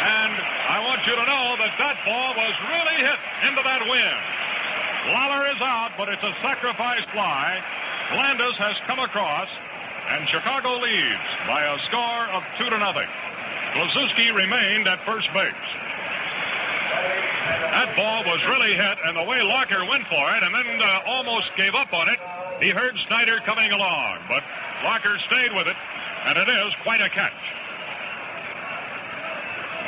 And 0.00 0.32
I 0.72 0.80
want 0.88 1.04
you 1.04 1.12
to 1.20 1.24
know 1.28 1.52
that 1.60 1.76
that 1.76 2.00
ball 2.08 2.32
was 2.32 2.54
really 2.64 2.96
hit 3.04 3.20
into 3.44 3.60
that 3.60 3.84
wind. 3.84 4.20
Lollar 5.12 5.52
is 5.52 5.60
out, 5.60 5.92
but 6.00 6.08
it's 6.08 6.24
a 6.24 6.32
sacrifice 6.40 7.04
fly. 7.12 7.60
Landis 8.14 8.56
has 8.56 8.76
come 8.86 9.00
across, 9.00 9.48
and 10.08 10.28
Chicago 10.28 10.78
leads 10.78 11.26
by 11.46 11.62
a 11.62 11.78
score 11.80 12.24
of 12.34 12.44
two 12.58 12.70
to 12.70 12.78
nothing. 12.78 13.08
Kluszewski 13.72 14.34
remained 14.34 14.86
at 14.88 15.00
first 15.00 15.32
base. 15.32 15.52
That 17.76 17.92
ball 17.96 18.24
was 18.24 18.40
really 18.46 18.72
hit, 18.72 18.98
and 19.04 19.16
the 19.16 19.22
way 19.22 19.38
Larker 19.40 19.86
went 19.88 20.06
for 20.06 20.24
it 20.32 20.42
and 20.42 20.54
then 20.54 20.80
uh, 20.80 21.02
almost 21.06 21.54
gave 21.56 21.74
up 21.74 21.92
on 21.92 22.08
it, 22.08 22.18
he 22.60 22.70
heard 22.70 22.96
Snider 23.06 23.36
coming 23.40 23.72
along, 23.72 24.18
but 24.28 24.42
Larker 24.80 25.18
stayed 25.26 25.52
with 25.52 25.66
it, 25.66 25.76
and 26.24 26.38
it 26.38 26.48
is 26.48 26.72
quite 26.82 27.00
a 27.00 27.08
catch. 27.10 27.32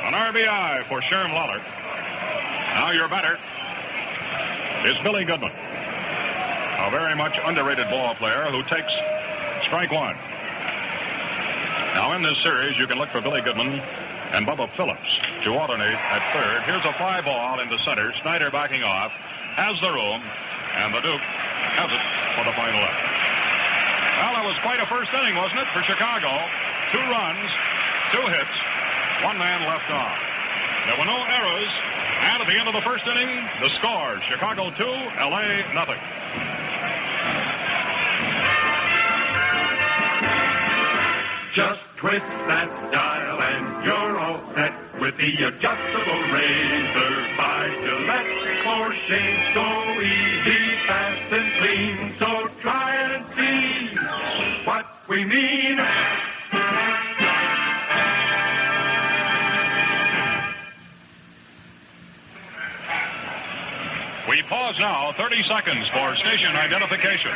An 0.05 0.13
RBI 0.13 0.85
for 0.85 1.01
Sherm 1.01 1.33
Lollar. 1.33 1.63
Now 2.75 2.91
your 2.91 3.09
batter 3.09 3.39
is 4.87 4.99
Billy 5.03 5.25
Goodman, 5.25 5.51
a 5.51 6.91
very 6.91 7.17
much 7.17 7.39
underrated 7.45 7.89
ball 7.89 8.15
player 8.15 8.45
who 8.45 8.63
takes 8.65 8.93
strike 9.69 9.93
one. 9.93 10.17
Now 11.93 12.17
in 12.17 12.23
this 12.25 12.41
series, 12.41 12.79
you 12.79 12.87
can 12.87 12.97
look 12.97 13.11
for 13.13 13.21
Billy 13.21 13.43
Goodman 13.45 13.85
and 14.33 14.49
Bubba 14.49 14.65
Phillips 14.73 15.21
to 15.45 15.53
alternate 15.53 15.93
at 15.93 16.25
third. 16.33 16.65
Here's 16.65 16.85
a 16.89 16.93
fly 16.97 17.21
ball 17.21 17.61
into 17.61 17.77
center. 17.85 18.13
Snider 18.25 18.49
backing 18.51 18.83
off, 18.83 19.13
has 19.61 19.77
the 19.85 19.93
room, 19.93 20.25
and 20.73 20.89
the 20.97 21.05
Duke 21.05 21.21
has 21.21 21.93
it 21.93 22.05
for 22.33 22.49
the 22.49 22.57
final 22.57 22.81
out. 22.81 22.97
Well, 24.17 24.33
that 24.41 24.45
was 24.49 24.57
quite 24.65 24.81
a 24.81 24.89
first 24.89 25.13
inning, 25.13 25.37
wasn't 25.37 25.61
it, 25.61 25.69
for 25.77 25.85
Chicago? 25.85 26.33
Two 26.89 27.05
runs, 27.05 27.49
two 28.17 28.25
hits, 28.25 28.57
one 29.21 29.37
man 29.37 29.69
left 29.69 29.93
on. 29.93 30.17
There 30.89 30.97
were 30.97 31.05
no 31.13 31.21
errors, 31.29 31.73
and 32.25 32.41
at 32.41 32.49
the 32.49 32.57
end 32.57 32.73
of 32.73 32.75
the 32.75 32.85
first 32.89 33.05
inning, 33.05 33.45
the 33.61 33.69
score, 33.77 34.17
Chicago 34.25 34.73
2, 34.73 34.81
L.A. 35.21 35.61
nothing. 35.77 36.01
Just 41.59 41.81
twist 41.97 42.23
that 42.47 42.71
dial 42.93 43.43
and 43.43 43.85
you're 43.85 44.17
all 44.21 44.39
set 44.55 44.73
with 45.01 45.17
the 45.17 45.43
adjustable 45.43 46.23
razor 46.31 47.15
by 47.35 47.67
Gillette. 47.83 48.63
For 48.63 48.95
shave 48.95 49.43
so 49.55 49.67
easy, 49.99 50.77
fast 50.87 51.33
and 51.35 51.53
clean. 51.59 52.15
So 52.21 52.47
try 52.63 52.95
and 52.95 53.27
see 53.35 53.97
what 54.67 54.87
we 55.09 55.25
mean. 55.25 55.79
We 64.31 64.43
pause 64.43 64.79
now 64.79 65.11
30 65.11 65.43
seconds 65.43 65.89
for 65.89 66.15
station 66.15 66.55
identification. 66.55 67.33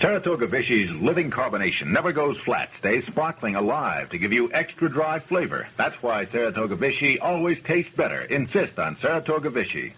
Saratoga 0.00 0.46
Vichy's 0.46 0.90
living 0.90 1.30
carbonation 1.30 1.86
never 1.86 2.12
goes 2.12 2.36
flat, 2.38 2.68
stays 2.78 3.06
sparkling 3.06 3.54
alive 3.54 4.10
to 4.10 4.18
give 4.18 4.32
you 4.32 4.50
extra 4.52 4.88
dry 4.88 5.18
flavor. 5.18 5.68
That's 5.76 6.02
why 6.02 6.26
Saratoga 6.26 6.74
Vichy 6.76 7.18
always 7.20 7.62
tastes 7.62 7.94
better. 7.94 8.22
Insist 8.22 8.78
on 8.78 8.96
Saratoga 8.96 9.50
Vichy. 9.50 9.94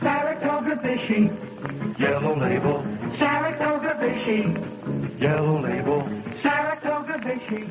Saratoga 0.00 0.76
Vichy, 0.76 1.30
yellow 1.98 2.36
label. 2.36 2.84
Saratoga 3.18 3.96
Vichy, 3.98 5.20
yellow 5.20 5.60
label. 5.60 6.08
Saratoga 6.42 7.18
Vichy. 7.18 7.68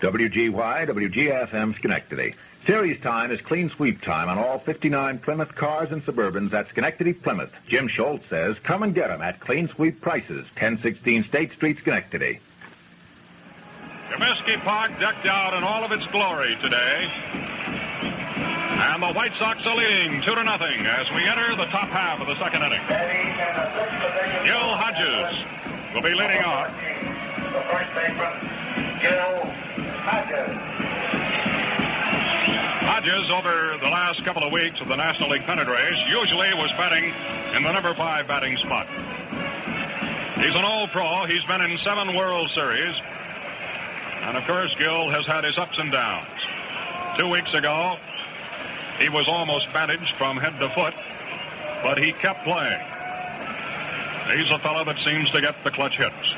WGY, 0.00 0.86
WGFM 0.86 1.74
Schenectady. 1.76 2.34
Series 2.66 2.98
time 3.00 3.30
is 3.30 3.42
clean 3.42 3.68
sweep 3.68 4.00
time 4.00 4.26
on 4.30 4.38
all 4.38 4.58
59 4.58 5.18
Plymouth 5.18 5.54
cars 5.54 5.90
and 5.92 6.02
Suburbans 6.02 6.54
at 6.54 6.68
Schenectady, 6.68 7.12
Plymouth. 7.12 7.52
Jim 7.66 7.88
Schultz 7.88 8.26
says, 8.26 8.58
come 8.58 8.82
and 8.82 8.94
get 8.94 9.10
'em 9.10 9.20
at 9.20 9.38
clean 9.38 9.68
sweep 9.68 10.00
prices, 10.00 10.46
1016 10.56 11.24
State 11.24 11.52
Street, 11.52 11.76
Schenectady. 11.78 12.40
Comiskey 14.08 14.58
Park 14.62 14.98
decked 14.98 15.26
out 15.26 15.52
in 15.52 15.62
all 15.62 15.84
of 15.84 15.92
its 15.92 16.06
glory 16.06 16.56
today. 16.62 17.10
And 18.80 19.02
the 19.02 19.12
White 19.12 19.34
Sox 19.38 19.64
are 19.66 19.76
leading 19.76 20.22
two 20.22 20.34
to 20.34 20.44
nothing 20.44 20.86
as 20.86 21.10
we 21.10 21.28
enter 21.28 21.54
the 21.56 21.66
top 21.66 21.88
half 21.88 22.18
of 22.20 22.26
the 22.26 22.36
second 22.38 22.62
inning. 22.62 22.80
Gil 24.44 24.72
Hodges 24.72 25.44
will 25.92 26.02
be 26.02 26.14
leading 26.14 26.42
off. 26.42 26.70
The 27.52 27.60
first 27.60 27.94
baseman, 27.94 29.00
Gil 29.02 29.52
Hodges. 30.00 30.73
Hodges, 32.94 33.28
over 33.28 33.76
the 33.78 33.90
last 33.90 34.24
couple 34.24 34.44
of 34.44 34.52
weeks 34.52 34.80
of 34.80 34.86
the 34.86 34.94
National 34.94 35.28
League 35.30 35.42
pennant 35.42 35.68
race, 35.68 35.98
usually 36.06 36.54
was 36.54 36.70
batting 36.78 37.12
in 37.56 37.64
the 37.64 37.72
number 37.72 37.92
five 37.92 38.28
batting 38.28 38.56
spot. 38.56 38.86
He's 40.38 40.54
an 40.54 40.64
old 40.64 40.90
pro. 40.90 41.24
He's 41.26 41.42
been 41.42 41.60
in 41.60 41.76
seven 41.78 42.14
World 42.14 42.50
Series. 42.50 42.94
And 44.22 44.36
of 44.36 44.44
course, 44.44 44.72
Gil 44.78 45.10
has 45.10 45.26
had 45.26 45.42
his 45.42 45.58
ups 45.58 45.76
and 45.80 45.90
downs. 45.90 46.38
Two 47.18 47.28
weeks 47.28 47.52
ago, 47.52 47.98
he 49.00 49.08
was 49.08 49.26
almost 49.26 49.72
bandaged 49.72 50.14
from 50.14 50.36
head 50.36 50.56
to 50.60 50.68
foot, 50.68 50.94
but 51.82 51.98
he 51.98 52.12
kept 52.12 52.44
playing. 52.44 52.78
He's 54.38 54.52
a 54.52 54.58
fellow 54.60 54.84
that 54.84 54.98
seems 55.04 55.28
to 55.32 55.40
get 55.40 55.56
the 55.64 55.72
clutch 55.72 55.96
hits. 55.96 56.32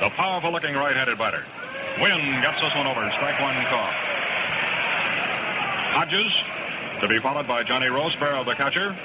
The 0.00 0.10
powerful 0.10 0.52
looking 0.52 0.74
right-handed 0.74 1.16
batter. 1.16 1.44
Wynn 1.98 2.42
gets 2.42 2.60
this 2.60 2.74
one 2.74 2.86
over. 2.86 3.10
Strike 3.16 3.40
one 3.40 3.56
call. 3.72 3.88
Hodges 5.90 6.32
to 7.00 7.08
be 7.08 7.18
followed 7.18 7.46
by 7.46 7.62
Johnny 7.62 7.86
Roseboro, 7.86 8.44
the 8.44 8.54
catcher, 8.54 8.96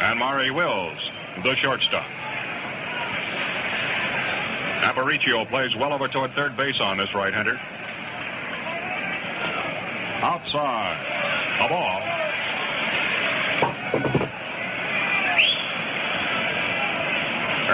and 0.00 0.18
Maury 0.18 0.50
Wills, 0.50 1.10
the 1.42 1.54
shortstop. 1.56 2.06
Aparicio 4.82 5.46
plays 5.48 5.74
well 5.74 5.92
over 5.92 6.08
toward 6.08 6.32
third 6.32 6.56
base 6.56 6.80
on 6.80 6.96
this 6.96 7.14
right-hander. 7.14 7.58
Outside. 10.22 10.96
A 11.58 11.68
ball. 11.68 12.02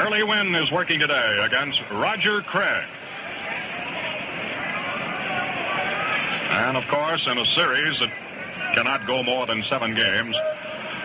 Early 0.05 0.23
Wynn 0.23 0.55
is 0.55 0.71
working 0.71 1.01
today 1.01 1.45
against 1.45 1.81
Roger 1.91 2.41
Craig. 2.43 2.87
And 6.51 6.77
of 6.77 6.87
course, 6.89 7.27
in 7.27 7.39
a 7.39 7.47
series 7.47 7.99
that 7.99 8.11
cannot 8.73 9.07
go 9.07 9.23
more 9.23 9.47
than 9.47 9.63
seven 9.65 9.95
games, 9.95 10.37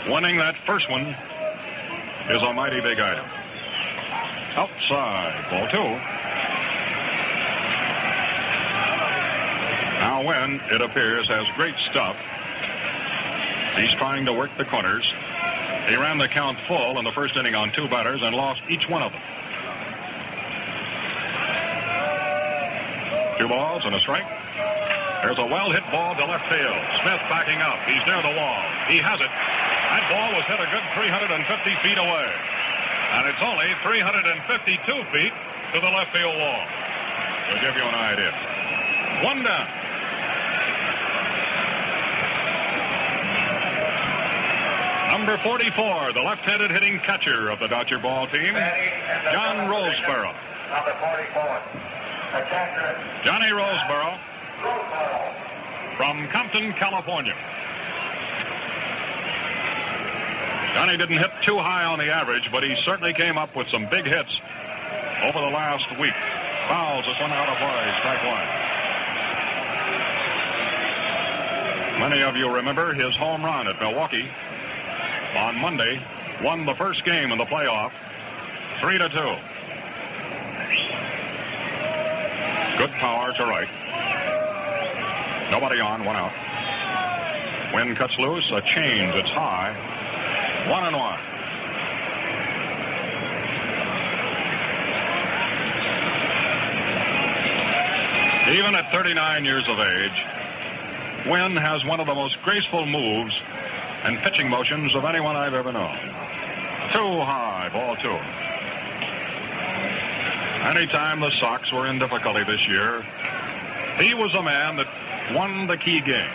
winning 0.07 0.37
that 0.37 0.55
first 0.65 0.89
one 0.89 1.15
is 2.29 2.41
a 2.41 2.53
mighty 2.53 2.81
big 2.81 2.99
item. 2.99 3.25
Outside, 4.55 5.49
ball 5.49 5.67
two. 5.67 6.17
Now 9.99 10.23
Wynn, 10.25 10.61
it 10.71 10.81
appears, 10.81 11.27
has 11.27 11.45
great 11.55 11.75
stuff. 11.75 12.15
He's 13.75 13.91
trying 13.91 14.25
to 14.25 14.33
work 14.33 14.55
the 14.57 14.65
corners. 14.65 15.11
He 15.87 15.95
ran 15.95 16.17
the 16.17 16.27
count 16.27 16.59
full 16.61 16.97
in 16.97 17.05
the 17.05 17.11
first 17.11 17.35
inning 17.35 17.55
on 17.55 17.71
two 17.71 17.87
batters 17.87 18.21
and 18.23 18.35
lost 18.35 18.61
each 18.69 18.89
one 18.89 19.03
of 19.03 19.11
them. 19.11 19.21
Two 23.37 23.47
balls 23.47 23.85
and 23.85 23.93
a 23.93 23.99
strike. 23.99 24.36
There's 25.21 25.39
a 25.39 25.45
well 25.49 25.71
hit 25.71 25.83
ball 25.89 26.13
to 26.13 26.25
left 26.25 26.45
field. 26.45 26.77
Smith 27.01 27.21
backing 27.25 27.57
up. 27.61 27.81
He's 27.89 28.05
near 28.05 28.21
the 28.21 28.37
wall. 28.37 28.61
He 28.85 29.01
has 29.01 29.17
it. 29.17 29.31
That 29.33 30.05
ball 30.13 30.29
was 30.37 30.45
hit 30.45 30.61
a 30.61 30.69
good 30.69 30.85
350 30.93 31.41
feet 31.81 31.97
away. 31.97 32.29
And 33.17 33.25
it's 33.25 33.41
only 33.41 33.73
352 33.81 35.09
feet 35.09 35.33
to 35.73 35.77
the 35.81 35.89
left 35.89 36.13
field 36.13 36.37
wall. 36.37 36.61
To 37.49 37.55
give 37.63 37.73
you 37.73 37.85
an 37.87 37.97
idea. 37.97 38.31
One 39.25 39.41
down. 39.41 39.67
Number 45.09 45.37
44, 45.41 46.13
the 46.13 46.21
left-handed 46.21 46.69
hitting 46.69 46.99
catcher 46.99 47.49
of 47.49 47.59
the 47.59 47.67
Dodger 47.67 47.97
ball 47.97 48.27
team, 48.27 48.53
John 49.33 49.65
Roseboro. 49.65 50.29
Number 50.69 50.93
44. 50.93 51.87
Catcher, 52.51 53.23
Johnny 53.23 53.49
Roseboro 53.49 54.19
from 55.97 56.27
Compton, 56.27 56.73
California. 56.73 57.35
Johnny 60.73 60.97
didn't 60.97 61.17
hit 61.17 61.31
too 61.41 61.57
high 61.57 61.85
on 61.85 61.97
the 61.97 62.13
average, 62.13 62.51
but 62.51 62.63
he 62.63 62.75
certainly 62.83 63.13
came 63.13 63.37
up 63.37 63.55
with 63.55 63.67
some 63.67 63.87
big 63.87 64.05
hits 64.05 64.39
over 65.23 65.41
the 65.41 65.49
last 65.49 65.89
week. 65.97 66.13
Fouls 66.67 67.05
this 67.05 67.19
one 67.19 67.31
out 67.31 67.49
of 67.49 67.57
play, 67.57 67.93
strike 67.99 68.23
one. 68.23 68.47
Many 71.99 72.21
of 72.21 72.37
you 72.37 72.53
remember 72.53 72.93
his 72.93 73.15
home 73.15 73.43
run 73.43 73.67
at 73.67 73.79
Milwaukee 73.79 74.29
on 75.35 75.59
Monday, 75.59 75.99
won 76.43 76.65
the 76.65 76.75
first 76.75 77.03
game 77.03 77.31
in 77.31 77.39
the 77.39 77.45
playoff, 77.45 77.91
three 78.79 78.99
to 78.99 79.09
two. 79.09 79.35
Good 82.77 82.91
power 82.91 83.33
to 83.33 83.45
right. 83.45 83.67
Nobody 85.51 85.79
on, 85.79 86.03
one 86.03 86.15
out. 86.15 86.33
Wynn 87.73 87.95
cuts 87.95 88.17
loose, 88.17 88.49
a 88.51 88.61
change, 88.61 89.13
it's 89.15 89.29
high. 89.29 89.73
One 90.69 90.83
and 90.85 90.95
one. 90.95 91.19
Even 98.55 98.75
at 98.75 98.89
39 98.91 99.45
years 99.45 99.67
of 99.67 99.79
age, 99.79 100.25
Wynn 101.25 101.55
has 101.57 101.83
one 101.83 101.99
of 101.99 102.07
the 102.07 102.15
most 102.15 102.41
graceful 102.43 102.85
moves 102.85 103.35
and 104.03 104.17
pitching 104.19 104.49
motions 104.49 104.95
of 104.95 105.03
anyone 105.03 105.35
I've 105.35 105.53
ever 105.53 105.71
known. 105.71 105.97
Too 106.93 107.19
high, 107.23 107.69
ball 107.73 107.95
two. 107.97 108.17
Anytime 110.67 111.19
the 111.19 111.29
Sox 111.31 111.71
were 111.71 111.87
in 111.87 111.99
difficulty 111.99 112.43
this 112.43 112.65
year, 112.67 113.03
he 113.99 114.13
was 114.13 114.33
a 114.33 114.41
man 114.41 114.77
that 114.77 114.87
won 115.33 115.67
the 115.67 115.77
key 115.77 116.01
game. 116.01 116.29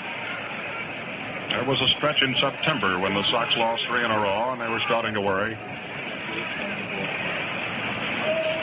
There 1.48 1.64
was 1.64 1.80
a 1.80 1.88
stretch 1.88 2.22
in 2.22 2.34
September 2.36 2.98
when 2.98 3.14
the 3.14 3.22
Sox 3.24 3.56
lost 3.56 3.84
three 3.86 4.04
in 4.04 4.10
a 4.10 4.18
row 4.18 4.52
and 4.52 4.60
they 4.60 4.70
were 4.70 4.80
starting 4.80 5.14
to 5.14 5.20
worry. 5.20 5.56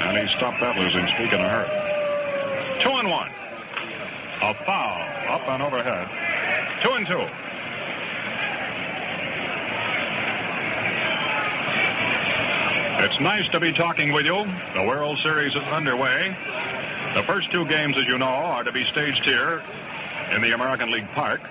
And 0.01 0.17
he 0.17 0.35
stopped 0.35 0.59
that 0.59 0.75
losing 0.77 1.07
streak 1.07 1.33
in 1.33 1.39
a 1.39 1.49
hurry. 1.49 2.81
Two 2.81 2.89
and 2.89 3.09
one. 3.09 3.29
A 4.41 4.53
foul 4.65 5.33
up 5.33 5.47
and 5.47 5.61
overhead. 5.61 6.07
Two 6.81 6.91
and 6.93 7.05
two. 7.05 7.27
It's 13.05 13.19
nice 13.19 13.47
to 13.49 13.59
be 13.59 13.71
talking 13.71 14.13
with 14.13 14.25
you. 14.25 14.45
The 14.73 14.85
World 14.87 15.19
Series 15.19 15.55
is 15.55 15.63
underway. 15.63 16.35
The 17.13 17.23
first 17.23 17.51
two 17.51 17.65
games, 17.65 17.97
as 17.97 18.05
you 18.05 18.17
know, 18.17 18.25
are 18.25 18.63
to 18.63 18.71
be 18.71 18.83
staged 18.85 19.23
here 19.23 19.61
in 20.31 20.41
the 20.41 20.53
American 20.53 20.91
League 20.91 21.07
Park. 21.11 21.41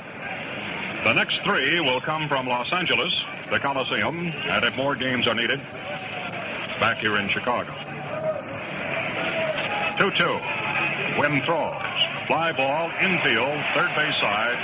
The 1.04 1.12
next 1.12 1.40
three 1.42 1.80
will 1.80 2.00
come 2.00 2.28
from 2.28 2.46
Los 2.46 2.72
Angeles, 2.72 3.24
the 3.50 3.58
Coliseum, 3.58 4.26
and 4.26 4.64
if 4.64 4.76
more 4.76 4.94
games 4.94 5.26
are 5.26 5.34
needed, 5.34 5.60
back 6.80 6.98
here 6.98 7.16
in 7.16 7.28
Chicago. 7.28 7.72
2-2. 9.98 11.18
Wynn 11.18 11.42
throws. 11.42 11.82
Fly 12.26 12.52
ball, 12.52 12.90
infield, 13.00 13.58
third 13.74 13.90
base 13.96 14.14
side, 14.20 14.58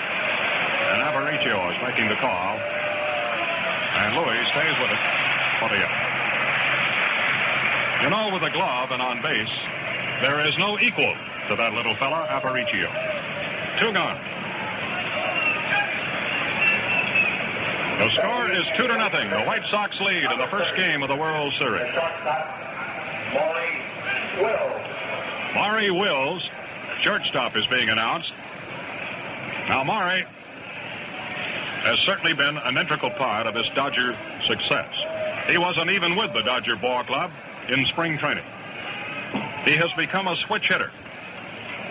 and 0.93 1.03
Aparicio 1.03 1.73
is 1.73 1.83
making 1.83 2.09
the 2.09 2.17
call. 2.17 2.59
And 3.99 4.15
Louis 4.15 4.47
stays 4.51 4.79
with 4.79 4.91
it 4.91 5.03
for 5.59 5.69
the 5.71 5.83
out. 5.83 6.05
You 8.03 8.11
know, 8.11 8.31
with 8.33 8.43
a 8.43 8.51
glove 8.51 8.91
and 8.91 9.01
on 9.01 9.23
base, 9.23 9.55
there 10.21 10.47
is 10.47 10.59
no 10.59 10.79
equal 10.79 11.15
to 11.49 11.57
that 11.57 11.73
little 11.75 11.95
fella, 11.95 12.27
Aparicio. 12.29 13.14
Two 13.79 13.93
gone. 13.93 14.20
The 17.99 18.11
score 18.11 18.51
is 18.53 18.64
two 18.77 18.87
to 18.87 18.97
nothing. 18.97 19.31
The 19.31 19.43
White 19.43 19.66
Sox 19.66 20.01
lead 20.01 20.25
in 20.25 20.39
the 20.39 20.47
first 20.47 20.77
game 20.77 21.03
of 21.03 21.09
the 21.09 21.16
World 21.16 21.53
Series. 21.55 21.93
Maury 23.33 23.81
Will. 24.39 24.81
Maury 25.55 25.91
Wills, 25.91 26.49
shortstop, 27.01 27.57
is 27.57 27.66
being 27.66 27.89
announced. 27.89 28.33
Now, 29.68 29.83
Maury 29.85 30.25
has 31.83 31.99
certainly 32.01 32.33
been 32.33 32.57
an 32.59 32.77
integral 32.77 33.11
part 33.11 33.47
of 33.47 33.55
this 33.55 33.68
Dodger 33.75 34.16
success. 34.47 34.93
He 35.49 35.59
wasn't 35.59 35.91
even 35.91 36.16
with 36.16 36.33
the 36.33 36.43
Dodger 36.43 36.77
Ball 36.77 37.05
Club 37.05 37.31
in 37.68 37.85
spring 37.87 38.18
training. 38.18 38.45
He 39.64 39.77
has 39.77 39.93
become 39.93 40.29
a 40.29 40.37
switch 40.37 40.68
hitter, 40.68 40.91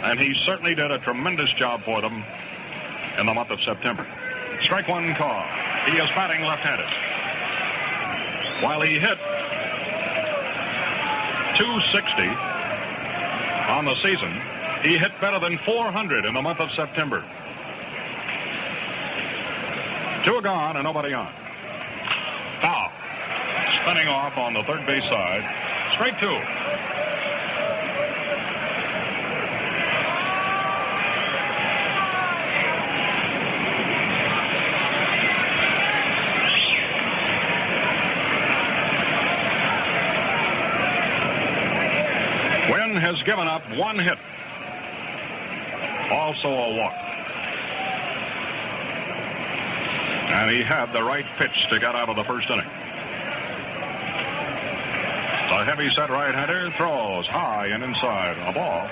and 0.04 0.20
he 0.20 0.34
certainly 0.46 0.76
did 0.76 0.92
a 0.92 1.00
tremendous 1.00 1.50
job 1.54 1.82
for 1.82 2.02
them 2.02 2.24
in 3.18 3.26
the 3.26 3.34
month 3.34 3.50
of 3.52 3.62
September. 3.62 4.06
Strike 4.62 4.88
one 4.90 5.16
call. 5.16 5.44
He 5.86 5.98
is 5.98 6.10
batting 6.12 6.46
left-handed. 6.46 6.90
While 8.64 8.82
he 8.82 9.00
hit 9.00 9.18
260 11.58 12.24
on 13.72 13.86
the 13.86 13.96
season, 14.04 14.32
he 14.84 14.98
hit 14.98 15.12
better 15.22 15.40
than 15.40 15.58
400 15.60 16.26
in 16.26 16.34
the 16.34 16.42
month 16.42 16.60
of 16.60 16.72
September. 16.72 17.24
Two 20.26 20.42
gone 20.42 20.76
and 20.76 20.84
nobody 20.84 21.14
on. 21.14 21.32
Foul. 22.62 22.92
Spinning 23.82 24.08
off 24.08 24.38
on 24.38 24.54
the 24.54 24.64
third 24.64 24.86
base 24.86 25.04
side. 25.04 25.44
Strike 25.94 26.20
two. 26.20 26.38
Given 43.26 43.48
up 43.48 43.62
one 43.76 43.98
hit. 43.98 44.18
Also 46.12 46.50
a 46.50 46.78
walk. 46.78 46.94
And 50.30 50.52
he 50.52 50.62
had 50.62 50.92
the 50.94 51.04
right 51.04 51.26
pitch 51.38 51.70
to 51.70 51.80
get 51.80 51.96
out 51.96 52.10
of 52.10 52.16
the 52.16 52.24
first 52.24 52.50
inning. 52.50 52.66
The 55.54 55.64
heavy 55.66 55.90
set 55.92 56.10
right-hander 56.10 56.72
throws 56.72 57.28
high 57.28 57.68
and 57.68 57.84
inside. 57.84 58.38
A 58.40 58.52
ball. 58.52 58.90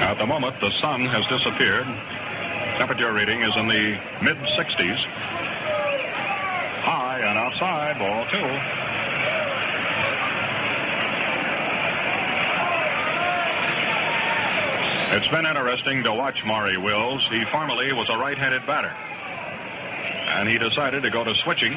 At 0.00 0.18
the 0.18 0.26
moment, 0.26 0.60
the 0.60 0.70
sun 0.70 1.06
has 1.06 1.26
disappeared. 1.26 1.86
Temperature 2.78 3.12
reading 3.12 3.42
is 3.42 3.54
in 3.56 3.68
the 3.68 4.00
mid 4.22 4.36
60s. 4.38 4.98
High 6.82 7.20
and 7.20 7.38
outside, 7.38 7.98
ball 7.98 8.24
two. 8.26 8.82
It's 15.14 15.28
been 15.28 15.44
interesting 15.44 16.02
to 16.04 16.12
watch 16.14 16.42
Maury 16.44 16.78
Wills. 16.78 17.26
He 17.28 17.44
formerly 17.44 17.92
was 17.92 18.08
a 18.08 18.16
right-handed 18.16 18.64
batter. 18.66 18.94
And 20.38 20.48
he 20.48 20.56
decided 20.56 21.02
to 21.02 21.10
go 21.10 21.22
to 21.22 21.34
switching. 21.34 21.72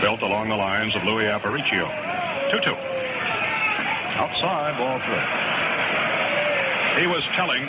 Built 0.00 0.22
along 0.22 0.48
the 0.48 0.56
lines 0.56 0.96
of 0.96 1.04
Louis 1.04 1.26
Aparicio. 1.26 1.88
2-2. 2.50 2.76
outside, 4.18 4.76
ball 4.76 4.98
three. 4.98 5.61
He 6.98 7.06
was 7.06 7.24
telling 7.34 7.64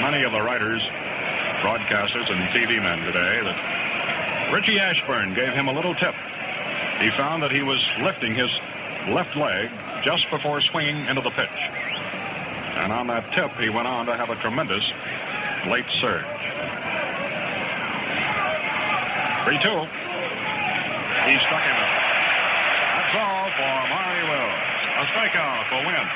many 0.00 0.24
of 0.24 0.32
the 0.32 0.42
writers, 0.42 0.82
broadcasters, 1.64 2.28
and 2.28 2.44
TV 2.52 2.82
men 2.82 2.98
today 3.00 3.40
that 3.42 4.52
Richie 4.52 4.78
Ashburn 4.78 5.32
gave 5.32 5.54
him 5.54 5.68
a 5.68 5.72
little 5.72 5.94
tip. 5.94 6.14
He 7.00 7.08
found 7.10 7.42
that 7.42 7.50
he 7.50 7.62
was 7.62 7.80
lifting 8.00 8.34
his 8.34 8.50
left 9.08 9.36
leg 9.36 9.70
just 10.04 10.28
before 10.30 10.60
swinging 10.60 11.06
into 11.06 11.22
the 11.22 11.30
pitch. 11.30 11.48
And 12.76 12.92
on 12.92 13.06
that 13.06 13.32
tip, 13.32 13.52
he 13.56 13.70
went 13.70 13.88
on 13.88 14.04
to 14.06 14.16
have 14.16 14.28
a 14.28 14.36
tremendous 14.36 14.84
late 15.66 15.88
surge. 16.00 16.28
3 19.48 19.58
2. 19.58 19.68
He 21.24 21.34
struck 21.40 21.64
him 21.64 21.78
out. 21.80 21.94
That's 23.00 23.16
all 23.16 23.48
for 23.56 23.74
Wills. 24.28 24.60
A 24.92 25.04
strikeout 25.08 25.64
for 25.72 25.80
Wynn. 25.88 26.08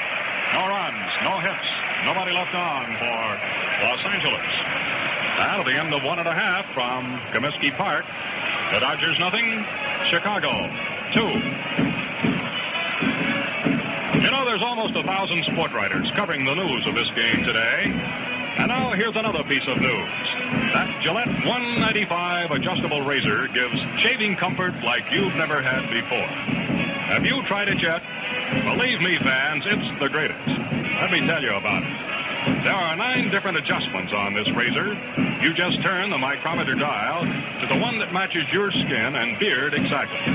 No 0.52 0.68
runs, 0.68 1.10
no 1.24 1.40
hits, 1.40 1.75
nobody 2.04 2.32
left 2.32 2.54
on 2.54 2.84
for 2.98 3.16
Los 3.84 4.04
Angeles. 4.04 4.46
At 5.38 5.62
the 5.64 5.72
end 5.72 5.92
of 5.94 6.02
one 6.02 6.18
and 6.18 6.28
a 6.28 6.34
half 6.34 6.66
from 6.72 7.18
Comiskey 7.32 7.70
Park, 7.76 8.04
the 8.72 8.80
Dodgers 8.80 9.18
nothing, 9.18 9.64
Chicago 10.10 10.50
two. 11.12 11.28
You 14.20 14.30
know, 14.30 14.44
there's 14.44 14.62
almost 14.62 14.96
a 14.96 15.02
thousand 15.02 15.44
sport 15.44 15.72
writers 15.72 16.10
covering 16.12 16.44
the 16.44 16.54
news 16.54 16.86
of 16.86 16.94
this 16.94 17.08
game 17.12 17.44
today. 17.44 17.92
And 18.58 18.68
now 18.68 18.92
here's 18.92 19.14
another 19.14 19.44
piece 19.44 19.66
of 19.66 19.78
news. 19.78 20.08
That 20.72 21.00
Gillette 21.02 21.28
195 21.28 22.50
adjustable 22.50 23.02
razor 23.02 23.48
gives 23.48 23.78
shaving 24.00 24.36
comfort 24.36 24.74
like 24.82 25.10
you've 25.12 25.34
never 25.36 25.60
had 25.60 25.90
before. 25.90 26.26
Have 27.06 27.26
you 27.26 27.42
tried 27.42 27.68
it 27.68 27.82
yet? 27.82 28.02
Believe 28.64 29.00
me, 29.00 29.18
fans, 29.18 29.64
it's 29.66 30.00
the 30.00 30.08
greatest. 30.08 30.48
Let 31.00 31.10
me 31.10 31.20
tell 31.26 31.42
you 31.42 31.54
about 31.54 31.82
it. 31.82 32.62
There 32.62 32.72
are 32.72 32.96
nine 32.96 33.28
different 33.28 33.58
adjustments 33.58 34.12
on 34.12 34.32
this 34.32 34.48
razor. 34.52 34.96
You 35.42 35.52
just 35.52 35.82
turn 35.82 36.10
the 36.10 36.18
micrometer 36.18 36.74
dial 36.74 37.22
to 37.60 37.66
the 37.66 37.78
one 37.78 37.98
that 37.98 38.12
matches 38.12 38.50
your 38.52 38.70
skin 38.70 39.14
and 39.14 39.38
beard 39.38 39.74
exactly. 39.74 40.32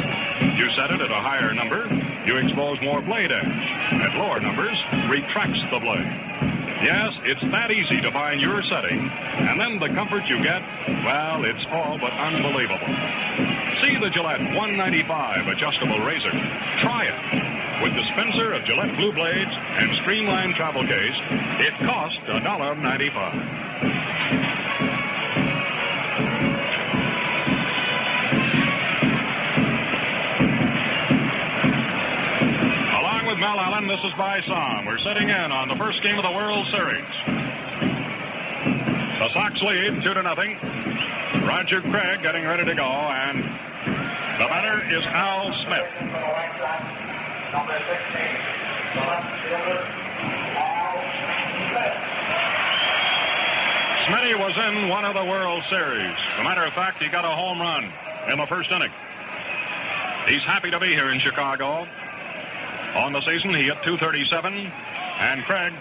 You 0.57 0.69
set 0.71 0.91
it 0.91 1.01
at 1.01 1.09
a 1.09 1.15
higher 1.15 1.53
number, 1.53 1.87
you 2.25 2.37
expose 2.37 2.79
more 2.81 3.01
blade 3.01 3.31
edge. 3.31 3.45
At 3.45 4.15
lower 4.17 4.39
numbers, 4.39 4.77
retracts 5.09 5.61
the 5.71 5.79
blade. 5.79 6.05
Yes, 6.83 7.13
it's 7.23 7.41
that 7.51 7.71
easy 7.71 8.01
to 8.01 8.11
find 8.11 8.41
your 8.41 8.61
setting, 8.63 9.09
and 9.09 9.59
then 9.59 9.79
the 9.79 9.89
comfort 9.89 10.25
you 10.27 10.43
get, 10.43 10.61
well, 11.03 11.43
it's 11.45 11.65
all 11.71 11.97
but 11.97 12.11
unbelievable. 12.13 12.87
See 13.81 13.97
the 13.97 14.09
Gillette 14.09 14.41
195 14.41 15.47
adjustable 15.47 15.99
razor. 15.99 16.31
Try 16.79 17.05
it. 17.05 17.50
With 17.81 17.95
dispenser 17.95 18.53
of 18.53 18.63
Gillette 18.63 18.95
Blue 18.95 19.11
Blades 19.11 19.49
and 19.51 19.91
streamlined 19.95 20.53
travel 20.53 20.85
case, 20.85 21.15
it 21.59 21.73
costs 21.79 22.19
$1.95. 22.27 23.33
Along 32.99 33.25
with 33.25 33.39
Mel 33.39 33.59
Allen, 33.59 33.87
this 33.87 34.03
is 34.03 34.13
By 34.13 34.41
Saam. 34.41 34.85
We're 34.85 34.99
sitting 34.99 35.29
in 35.29 35.51
on 35.51 35.67
the 35.67 35.75
first 35.75 36.03
game 36.03 36.19
of 36.19 36.23
the 36.23 36.31
World 36.31 36.67
Series. 36.67 37.01
The 39.17 39.29
Sox 39.33 39.59
lead 39.63 40.03
two 40.03 40.13
to 40.13 40.21
nothing. 40.21 40.55
Roger 41.47 41.81
Craig 41.81 42.21
getting 42.21 42.43
ready 42.45 42.65
to 42.65 42.75
go, 42.75 42.83
and 42.85 43.39
the 43.43 44.45
batter 44.45 44.85
is 44.95 45.03
Al 45.05 45.51
Smith. 45.65 46.90
Number 47.51 47.73
16, 47.73 47.87
the 48.95 49.01
left 49.01 49.43
fielder, 49.43 49.83
Al 50.55 50.95
Smith. 51.67 51.97
Smitty 54.07 54.39
was 54.39 54.55
in 54.67 54.87
one 54.87 55.03
of 55.03 55.13
the 55.13 55.25
World 55.25 55.61
Series. 55.69 56.15
As 56.15 56.39
a 56.39 56.43
matter 56.43 56.63
of 56.63 56.71
fact, 56.71 57.03
he 57.03 57.09
got 57.09 57.25
a 57.25 57.29
home 57.29 57.59
run 57.59 57.91
in 58.31 58.37
the 58.37 58.45
first 58.45 58.71
inning. 58.71 58.91
He's 60.27 60.43
happy 60.43 60.71
to 60.71 60.79
be 60.79 60.87
here 60.93 61.09
in 61.09 61.19
Chicago. 61.19 61.85
On 62.95 63.11
the 63.11 63.21
season, 63.21 63.53
he 63.53 63.63
hit 63.63 63.83
237, 63.83 64.71
and 65.19 65.43
Craig 65.43 65.73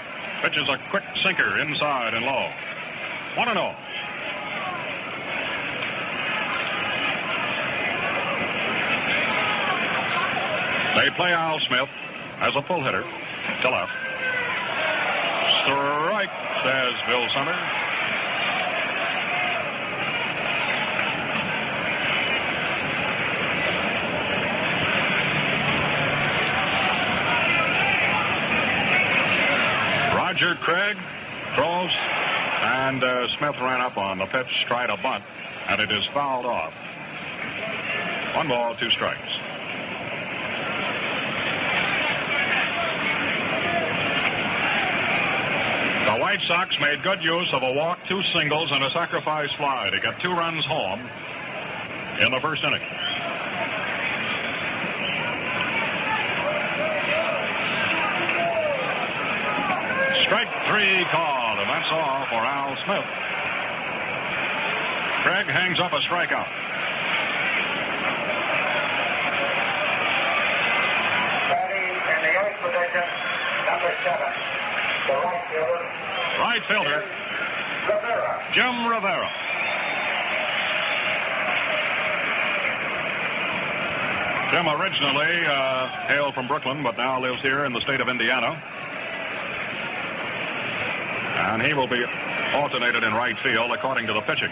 pitches 0.42 0.68
a 0.68 0.76
quick 0.90 1.04
sinker 1.22 1.56
inside 1.58 2.14
and 2.14 2.26
low. 2.26 2.50
1 3.36 3.46
0. 3.46 3.76
They 10.96 11.08
play 11.10 11.32
Al 11.32 11.60
Smith 11.60 11.88
as 12.40 12.56
a 12.56 12.62
full 12.62 12.82
hitter 12.82 13.02
to 13.02 13.70
left. 13.70 13.92
Strike, 15.62 16.30
says 16.62 16.94
Bill 17.06 17.28
Summers. 17.30 17.56
Roger 30.14 30.54
Craig 30.56 30.96
throws, 31.54 31.90
and 32.62 33.02
uh, 33.04 33.28
Smith 33.36 33.58
ran 33.60 33.80
up 33.80 33.96
on 33.96 34.18
the 34.18 34.26
pitch, 34.26 34.64
tried 34.66 34.90
a 34.90 34.96
bunt, 34.96 35.22
and 35.68 35.80
it 35.80 35.90
is 35.90 36.04
fouled 36.06 36.46
off. 36.46 36.72
One 38.34 38.48
ball, 38.48 38.74
two 38.74 38.90
strikes. 38.90 39.29
The 46.10 46.18
White 46.18 46.42
Sox 46.42 46.80
made 46.80 47.04
good 47.04 47.22
use 47.22 47.52
of 47.52 47.62
a 47.62 47.72
walk, 47.72 48.04
two 48.08 48.20
singles, 48.24 48.72
and 48.72 48.82
a 48.82 48.90
sacrifice 48.90 49.52
fly 49.52 49.90
to 49.90 50.00
get 50.00 50.18
two 50.18 50.32
runs 50.32 50.64
home 50.64 50.98
in 52.18 52.32
the 52.32 52.40
first 52.40 52.64
inning. 52.64 52.80
Strike 60.26 60.50
three 60.66 61.04
called, 61.14 61.60
and 61.60 61.70
that's 61.70 61.92
all 61.92 62.26
for 62.26 62.42
Al 62.42 62.74
Smith. 62.84 63.06
Craig 65.22 65.46
hangs 65.46 65.78
up 65.78 65.92
a 65.92 66.00
strikeout. 66.00 66.50
Batting 71.46 71.86
in 71.86 72.20
the 72.26 72.32
eighth 72.48 72.58
position, 72.58 73.06
number 73.70 73.94
seven, 74.02 74.49
right 76.38 76.62
fielder. 76.68 77.04
Jim 78.54 78.86
Rivera. 78.86 79.30
Jim 84.50 84.66
originally 84.68 85.46
uh, 85.46 85.86
hailed 86.08 86.34
from 86.34 86.48
Brooklyn, 86.48 86.82
but 86.82 86.96
now 86.96 87.20
lives 87.20 87.40
here 87.40 87.64
in 87.64 87.72
the 87.72 87.80
state 87.80 88.00
of 88.00 88.08
Indiana. 88.08 88.60
And 91.50 91.62
he 91.62 91.72
will 91.72 91.86
be 91.86 92.04
alternated 92.54 93.04
in 93.04 93.14
right 93.14 93.38
field 93.38 93.70
according 93.70 94.08
to 94.08 94.12
the 94.12 94.20
pitching. 94.22 94.50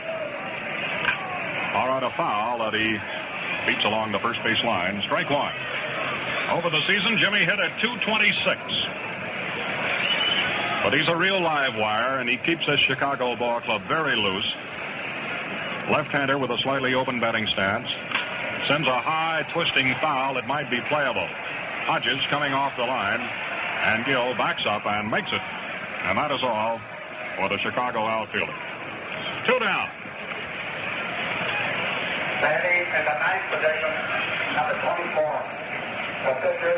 All 1.74 1.88
right, 1.88 2.02
a 2.02 2.10
foul 2.10 2.58
that 2.58 2.74
he 2.74 2.98
beats 3.66 3.84
along 3.84 4.12
the 4.12 4.18
first 4.20 4.42
base 4.42 4.62
line. 4.62 5.02
Strike 5.02 5.30
one. 5.30 5.52
Over 6.50 6.70
the 6.70 6.80
season, 6.86 7.18
Jimmy 7.18 7.40
hit 7.40 7.58
at 7.58 7.80
226. 7.80 8.58
But 10.82 10.94
he's 10.94 11.08
a 11.08 11.16
real 11.16 11.40
live 11.40 11.76
wire, 11.76 12.18
and 12.18 12.28
he 12.28 12.36
keeps 12.36 12.64
this 12.66 12.80
Chicago 12.80 13.36
ball 13.36 13.60
club 13.60 13.82
very 13.82 14.16
loose. 14.16 14.46
Left-hander 15.90 16.38
with 16.38 16.50
a 16.50 16.58
slightly 16.58 16.94
open 16.94 17.20
batting 17.20 17.46
stance. 17.46 17.88
Sends 18.68 18.86
a 18.86 19.00
high 19.00 19.46
twisting 19.52 19.94
foul 19.96 20.34
that 20.34 20.46
might 20.46 20.70
be 20.70 20.80
playable. 20.82 21.26
Hodges 21.88 22.20
coming 22.28 22.52
off 22.52 22.76
the 22.76 22.84
line, 22.84 23.20
and 23.20 24.04
Gil 24.04 24.34
backs 24.34 24.66
up 24.66 24.86
and 24.86 25.10
makes 25.10 25.32
it. 25.32 25.40
And 26.04 26.16
that 26.16 26.30
is 26.30 26.42
all 26.42 26.80
for 27.36 27.48
the 27.48 27.58
Chicago 27.58 28.00
outfielder. 28.00 28.52
Two 29.46 29.58
down. 29.58 29.88
Batting 32.44 32.86
in 32.86 33.04
the 33.08 33.16
ninth 33.18 33.46
position, 33.50 33.92
number 34.54 34.76
24, 34.84 35.26
the 36.22 36.34
pitcher, 36.44 36.76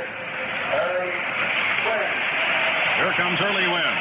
Early 0.73 1.11
Wynn. 1.85 2.11
Here 3.01 3.10
comes 3.21 3.39
Early 3.39 3.69
Wynn, 3.69 3.97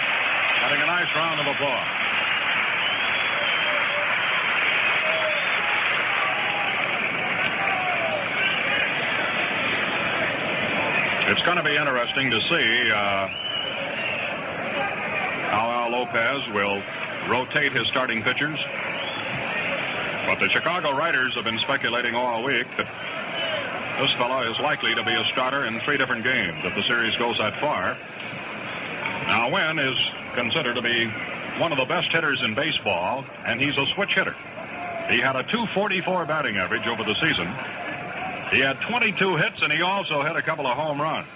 having 0.64 0.82
a 0.82 0.86
nice 0.86 1.14
round 1.14 1.42
of 1.42 1.48
applause. 1.48 1.88
It's 11.30 11.44
going 11.44 11.58
to 11.58 11.64
be 11.64 11.76
interesting 11.76 12.32
to 12.32 12.40
see 12.40 12.92
uh, 12.92 13.28
how 15.52 15.70
Al 15.70 15.92
Lopez 15.92 16.48
will 16.54 16.82
rotate 17.28 17.74
his 17.74 17.88
starting 17.88 18.24
pitchers. 18.24 18.58
But 20.28 20.40
the 20.40 20.48
Chicago 20.48 20.96
writers 20.96 21.36
have 21.36 21.44
been 21.44 21.60
speculating 21.60 22.16
all 22.16 22.42
week 22.42 22.68
that 22.78 22.88
this 24.00 24.14
fellow 24.14 24.50
is 24.50 24.58
likely 24.62 24.96
to 24.96 25.04
be 25.04 25.12
a 25.12 25.26
starter 25.26 25.66
in 25.66 25.82
three 25.82 25.98
different 25.98 26.24
games 26.24 26.64
if 26.64 26.74
the 26.74 26.84
series 26.84 27.18
goes 27.18 27.38
that 27.40 27.60
far. 27.60 27.98
Now, 29.30 29.52
Wynn 29.52 29.78
is 29.78 29.96
considered 30.34 30.74
to 30.74 30.82
be 30.82 31.06
one 31.60 31.72
of 31.72 31.78
the 31.78 31.86
best 31.86 32.12
hitters 32.12 32.42
in 32.42 32.56
baseball, 32.56 33.24
and 33.46 33.62
he's 33.62 33.78
a 33.78 33.86
switch 33.94 34.16
hitter. 34.16 34.34
He 35.08 35.20
had 35.20 35.36
a 35.36 35.44
244 35.44 36.26
batting 36.26 36.58
average 36.58 36.88
over 36.88 37.04
the 37.04 37.14
season. 37.14 37.46
He 38.50 38.60
had 38.60 38.82
22 38.82 39.36
hits, 39.36 39.62
and 39.62 39.72
he 39.72 39.84
also 39.84 40.24
hit 40.24 40.36
a 40.36 40.42
couple 40.42 40.66
of 40.66 40.76
home 40.76 41.00
runs. 41.00 41.28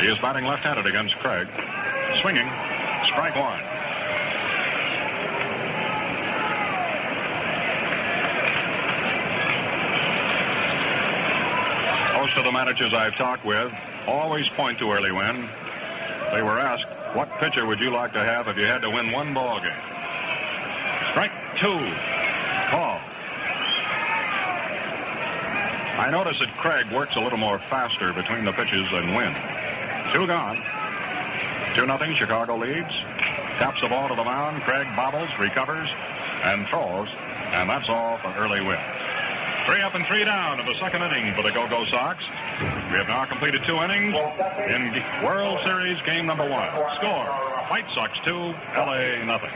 He 0.00 0.06
is 0.06 0.16
batting 0.18 0.44
left-handed 0.44 0.86
against 0.86 1.16
Craig. 1.16 1.48
Swinging, 2.20 2.46
strike 3.06 3.34
one. 3.34 3.58
Most 12.22 12.36
of 12.36 12.44
the 12.44 12.52
managers 12.52 12.94
I've 12.94 13.16
talked 13.16 13.44
with 13.44 13.72
always 14.08 14.48
point 14.48 14.78
to 14.78 14.90
Early 14.90 15.12
Wynn. 15.12 15.48
They 16.32 16.42
were 16.42 16.58
asked, 16.58 16.86
what 17.14 17.28
pitcher 17.38 17.66
would 17.66 17.80
you 17.80 17.90
like 17.90 18.12
to 18.12 18.24
have 18.24 18.48
if 18.48 18.56
you 18.56 18.66
had 18.66 18.82
to 18.82 18.90
win 18.90 19.12
one 19.12 19.34
ball 19.34 19.60
game? 19.60 19.72
Strike 21.10 21.32
two. 21.56 21.78
Call. 22.70 23.00
I 25.98 26.08
notice 26.10 26.38
that 26.38 26.54
Craig 26.56 26.90
works 26.92 27.16
a 27.16 27.20
little 27.20 27.38
more 27.38 27.58
faster 27.58 28.12
between 28.12 28.44
the 28.44 28.52
pitches 28.52 28.90
than 28.90 29.14
Wynn. 29.14 29.34
Two 30.12 30.26
gone. 30.26 30.56
Two 31.74 31.86
nothing. 31.86 32.14
Chicago 32.14 32.56
leads. 32.56 32.92
Taps 33.58 33.80
the 33.80 33.88
ball 33.88 34.08
to 34.08 34.14
the 34.14 34.24
mound. 34.24 34.62
Craig 34.62 34.86
bobbles, 34.94 35.30
recovers, 35.38 35.88
and 36.44 36.66
throws. 36.68 37.08
And 37.52 37.68
that's 37.68 37.88
all 37.88 38.16
for 38.18 38.28
Early 38.38 38.60
Wynn. 38.60 38.80
Three 39.66 39.80
up 39.82 39.94
and 39.94 40.06
three 40.06 40.24
down 40.24 40.60
of 40.60 40.66
the 40.66 40.74
second 40.74 41.02
inning 41.02 41.34
for 41.34 41.42
the 41.42 41.50
Go-Go 41.50 41.84
Sox. 41.86 42.24
We 42.90 42.94
have 42.94 43.08
now 43.08 43.26
completed 43.26 43.62
two 43.66 43.76
innings 43.76 44.14
in 44.66 45.02
World 45.22 45.60
Series 45.62 46.00
game 46.02 46.24
number 46.24 46.48
one. 46.48 46.68
Score, 46.96 47.26
White 47.68 47.84
Sox 47.94 48.18
two, 48.24 48.54
LA 48.74 49.22
nothing. 49.26 49.50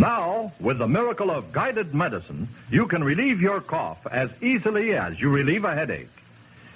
Now, 0.00 0.52
with 0.60 0.78
the 0.78 0.86
miracle 0.86 1.32
of 1.32 1.50
guided 1.50 1.92
medicine, 1.94 2.46
you 2.70 2.86
can 2.86 3.02
relieve 3.02 3.40
your 3.40 3.60
cough 3.60 4.06
as 4.06 4.30
easily 4.40 4.94
as 4.94 5.20
you 5.20 5.30
relieve 5.30 5.64
a 5.64 5.74
headache. 5.74 6.08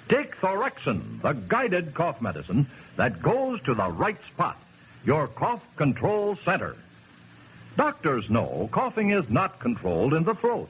Take 0.09 0.35
Thorexin, 0.35 1.21
the 1.21 1.31
guided 1.31 1.93
cough 1.93 2.21
medicine 2.21 2.67
that 2.97 3.21
goes 3.21 3.61
to 3.61 3.73
the 3.73 3.89
right 3.89 4.21
spot, 4.25 4.57
your 5.05 5.27
cough 5.27 5.65
control 5.77 6.35
center. 6.43 6.75
Doctors 7.77 8.29
know 8.29 8.67
coughing 8.73 9.11
is 9.11 9.29
not 9.29 9.59
controlled 9.59 10.13
in 10.13 10.23
the 10.23 10.35
throat. 10.35 10.69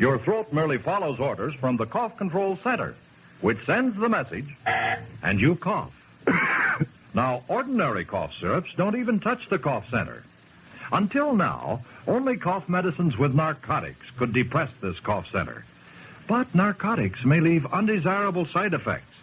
Your 0.00 0.16
throat 0.16 0.50
merely 0.50 0.78
follows 0.78 1.20
orders 1.20 1.52
from 1.52 1.76
the 1.76 1.84
cough 1.84 2.16
control 2.16 2.56
center, 2.64 2.94
which 3.42 3.66
sends 3.66 3.98
the 3.98 4.08
message, 4.08 4.56
and 5.22 5.38
you 5.38 5.56
cough. 5.56 5.94
now, 7.14 7.42
ordinary 7.48 8.06
cough 8.06 8.34
syrups 8.40 8.72
don't 8.72 8.96
even 8.96 9.20
touch 9.20 9.50
the 9.50 9.58
cough 9.58 9.90
center. 9.90 10.22
Until 10.90 11.36
now, 11.36 11.82
only 12.08 12.38
cough 12.38 12.66
medicines 12.66 13.18
with 13.18 13.34
narcotics 13.34 14.10
could 14.12 14.32
depress 14.32 14.70
this 14.80 14.98
cough 15.00 15.30
center. 15.30 15.66
But 16.26 16.54
narcotics 16.54 17.22
may 17.26 17.40
leave 17.40 17.66
undesirable 17.66 18.46
side 18.46 18.72
effects. 18.72 19.14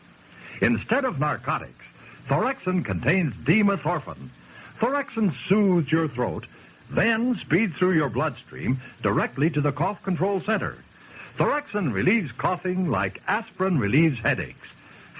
Instead 0.61 1.05
of 1.05 1.19
narcotics, 1.19 1.85
Thorexin 2.27 2.85
contains 2.85 3.33
dimethorphan. 3.33 4.29
Thorexin 4.77 5.33
soothes 5.47 5.91
your 5.91 6.07
throat, 6.07 6.45
then 6.89 7.35
speeds 7.35 7.75
through 7.75 7.93
your 7.93 8.09
bloodstream 8.09 8.79
directly 9.01 9.49
to 9.49 9.61
the 9.61 9.71
cough 9.71 10.01
control 10.03 10.41
center. 10.41 10.77
Thorexin 11.37 11.93
relieves 11.93 12.31
coughing 12.31 12.89
like 12.89 13.21
aspirin 13.27 13.77
relieves 13.77 14.19
headaches. 14.19 14.67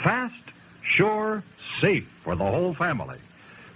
Fast, 0.03 0.51
sure, 0.81 1.43
safe 1.79 2.07
for 2.23 2.35
the 2.35 2.45
whole 2.45 2.73
family. 2.73 3.19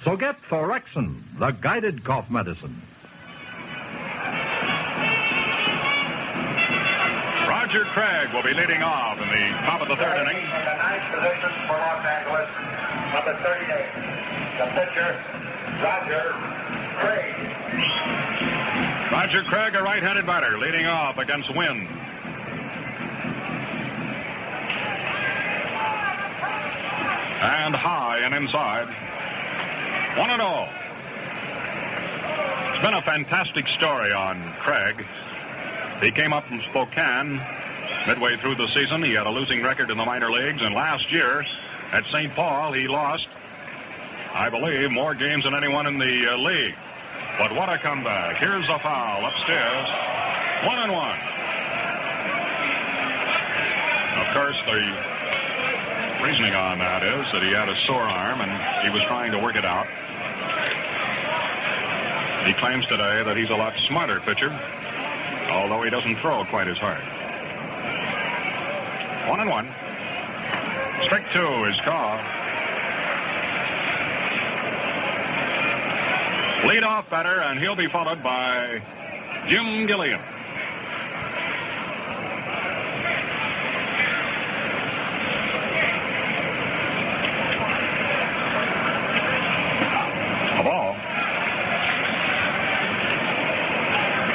So 0.04 0.18
get 0.18 0.42
Thorexin, 0.44 1.22
the 1.38 1.52
guided 1.52 2.04
cough 2.04 2.32
medicine. 2.32 2.82
Roger 7.48 7.86
Craig 7.86 8.34
will 8.34 8.44
be 8.44 8.54
leading 8.54 8.82
off 8.82 9.22
in 9.22 9.30
the 9.30 9.58
top 9.64 9.82
of 9.82 9.88
the 9.88 9.96
third 9.96 10.28
inning. 10.28 10.44
The 10.44 10.76
ninth 10.76 11.14
position 11.14 11.52
for 11.68 11.78
Los 11.78 12.04
Angeles, 12.04 12.50
number 13.14 13.34
38. 13.44 14.02
The 14.58 14.66
pitcher, 14.76 15.24
Roger 15.82 16.34
Craig. 16.98 17.51
Roger 19.12 19.44
Craig, 19.44 19.76
a 19.76 19.84
right-handed 19.84 20.26
batter, 20.26 20.58
leading 20.58 20.86
off 20.86 21.18
against 21.18 21.54
Wynn. 21.56 21.88
And 27.42 27.76
high 27.76 28.20
and 28.20 28.34
inside. 28.34 28.88
One 30.18 30.30
and 30.30 30.42
all. 30.42 30.70
It's 32.74 32.82
been 32.82 32.94
a 32.94 33.02
fantastic 33.02 33.68
story 33.68 34.12
on 34.12 34.42
Craig. 34.60 35.06
He 36.02 36.12
came 36.12 36.34
up 36.34 36.46
from 36.46 36.62
Spokane 36.62 37.40
midway 38.08 38.38
through 38.38 38.56
the 38.56 38.68
season. 38.68 39.04
He 39.04 39.14
had 39.14 39.28
a 39.28 39.32
losing 39.32 39.62
record 39.62 39.90
in 39.90 39.98
the 39.98 40.06
minor 40.06 40.32
leagues, 40.32 40.62
and 40.62 40.74
last 40.74 41.12
year 41.12 41.46
at 41.92 42.06
St. 42.06 42.34
Paul, 42.34 42.72
he 42.74 42.88
lost, 42.88 43.28
I 44.34 44.50
believe, 44.50 44.92
more 44.92 45.14
games 45.14 45.44
than 45.44 45.54
anyone 45.54 45.88
in 45.88 45.98
the 46.00 46.34
uh, 46.34 46.38
league. 46.38 46.76
But 47.38 47.54
what 47.54 47.70
a 47.70 47.78
comeback. 47.78 48.38
Here's 48.38 48.68
a 48.70 48.80
foul 48.80 49.26
upstairs. 49.26 49.88
One 50.66 50.80
and 50.80 50.92
one. 50.92 51.20
Of 54.22 54.28
course, 54.36 54.58
the 54.66 56.24
reasoning 56.24 56.54
on 56.54 56.78
that 56.80 57.04
is 57.04 57.32
that 57.32 57.42
he 57.42 57.52
had 57.52 57.70
a 57.70 57.76
sore 57.88 58.04
arm 58.04 58.42
and 58.42 58.52
he 58.86 58.90
was 58.94 59.02
trying 59.04 59.32
to 59.32 59.40
work 59.40 59.56
it 59.56 59.66
out. 59.66 59.88
He 62.46 62.54
claims 62.54 62.86
today 62.88 63.24
that 63.24 63.38
he's 63.38 63.50
a 63.50 63.56
lot 63.56 63.74
smarter 63.88 64.20
pitcher, 64.20 64.52
although 65.52 65.82
he 65.84 65.90
doesn't 65.90 66.18
throw 66.18 66.44
quite 66.46 66.68
as 66.68 66.78
hard. 66.78 67.02
One 69.30 69.40
and 69.40 69.50
one. 69.50 69.68
Strike 71.06 71.32
two 71.34 71.66
is 71.66 71.80
called. 71.82 72.20
Lead 76.66 76.84
off 76.84 77.10
batter, 77.10 77.42
and 77.42 77.60
he'll 77.60 77.76
be 77.76 77.88
followed 77.88 78.22
by 78.24 78.82
Jim 79.48 79.86
Gilliam. 79.88 80.22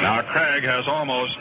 Now, 0.07 0.21
Craig 0.21 0.63
has 0.63 0.87
almost 0.87 1.37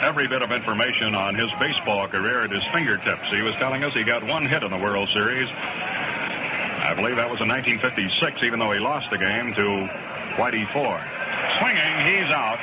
every 0.00 0.26
bit 0.26 0.42
of 0.42 0.50
information 0.50 1.14
on 1.14 1.36
his 1.36 1.48
baseball 1.60 2.08
career 2.08 2.40
at 2.40 2.50
his 2.50 2.64
fingertips. 2.72 3.30
He 3.30 3.42
was 3.42 3.54
telling 3.56 3.84
us 3.84 3.94
he 3.94 4.02
got 4.02 4.24
one 4.24 4.44
hit 4.44 4.64
in 4.64 4.70
the 4.70 4.76
World 4.76 5.08
Series. 5.10 5.48
I 6.86 6.94
believe 6.94 7.16
that 7.16 7.28
was 7.28 7.40
in 7.40 7.48
1956, 7.48 8.44
even 8.44 8.60
though 8.60 8.70
he 8.70 8.78
lost 8.78 9.10
the 9.10 9.18
game 9.18 9.52
to 9.54 9.90
Whitey 10.38 10.70
Ford. 10.70 11.02
Swinging, 11.58 11.98
he's 12.06 12.30
out. 12.30 12.62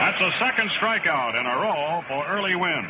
That's 0.00 0.16
a 0.24 0.32
second 0.40 0.70
strikeout 0.70 1.38
in 1.38 1.44
a 1.44 1.54
row 1.60 2.00
for 2.08 2.24
Early 2.24 2.56
Wynn. 2.56 2.86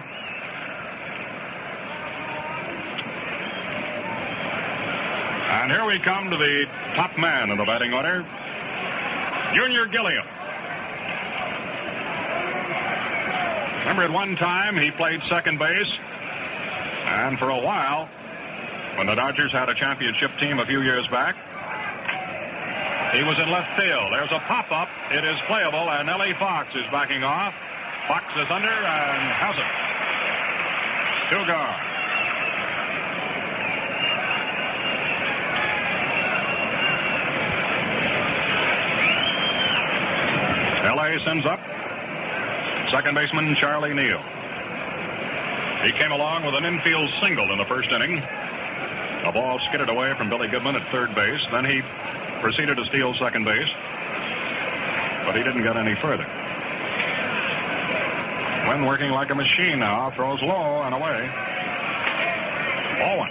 And 5.51 5.73
here 5.73 5.85
we 5.85 5.99
come 5.99 6.31
to 6.31 6.37
the 6.37 6.69
top 6.95 7.19
man 7.19 7.51
in 7.51 7.59
the 7.59 7.65
batting 7.65 7.93
order, 7.93 8.25
Junior 9.53 9.87
Gilliam. 9.87 10.25
Remember, 13.81 14.05
at 14.05 14.13
one 14.13 14.37
time 14.37 14.77
he 14.77 14.93
played 14.93 15.23
second 15.29 15.59
base, 15.59 15.93
and 17.05 17.37
for 17.37 17.51
a 17.51 17.61
while, 17.61 18.09
when 18.97 19.07
the 19.07 19.15
Dodgers 19.15 19.53
had 19.53 19.69
a 19.69 19.75
championship 19.75 20.31
team 20.39 20.59
a 20.59 20.67
few 20.67 20.83
years 20.83 21.07
back, 21.09 21.37
he 23.15 23.23
was 23.23 23.39
in 23.39 23.51
left 23.51 23.79
field. 23.79 24.13
There's 24.13 24.33
a 24.33 24.41
pop-up. 24.41 24.89
It 25.11 25.25
is 25.25 25.39
playable, 25.47 25.91
and 25.91 26.07
Nellie 26.07 26.35
Fox 26.35 26.75
is 26.75 26.85
backing 26.91 27.23
off. 27.23 27.55
Fox 28.09 28.25
is 28.37 28.51
under 28.51 28.69
and 28.69 29.33
has 29.39 29.57
it. 29.57 29.85
Two 31.31 31.47
gone. 31.47 31.81
LA 40.85 41.25
sends 41.25 41.47
up 41.47 41.61
second 42.91 43.15
baseman 43.15 43.55
Charlie 43.57 43.95
Neal. 43.95 44.23
He 45.83 45.93
came 45.93 46.13
along 46.13 46.45
with 46.45 46.55
an 46.55 46.65
infield 46.65 47.11
single 47.21 47.51
in 47.51 47.59
the 47.59 47.65
first 47.65 47.91
inning. 47.91 48.23
The 49.25 49.33
ball 49.33 49.59
skidded 49.61 49.89
away 49.89 50.13
from 50.13 50.29
Billy 50.29 50.49
Goodman 50.49 50.77
at 50.77 50.87
third 50.93 51.15
base. 51.15 51.41
Then 51.51 51.65
he 51.65 51.81
proceeded 52.43 52.77
to 52.77 52.85
steal 52.85 53.15
second 53.15 53.45
base, 53.45 53.71
but 55.25 55.35
he 55.35 55.43
didn't 55.43 55.63
get 55.63 55.79
any 55.79 55.95
further. 55.95 56.25
When 58.69 58.85
working 58.85 59.11
like 59.13 59.31
a 59.31 59.35
machine 59.35 59.79
now, 59.79 60.11
throws 60.11 60.43
low 60.43 60.83
and 60.83 60.95
away. 60.95 61.27
Ball 63.01 63.19
one. 63.19 63.31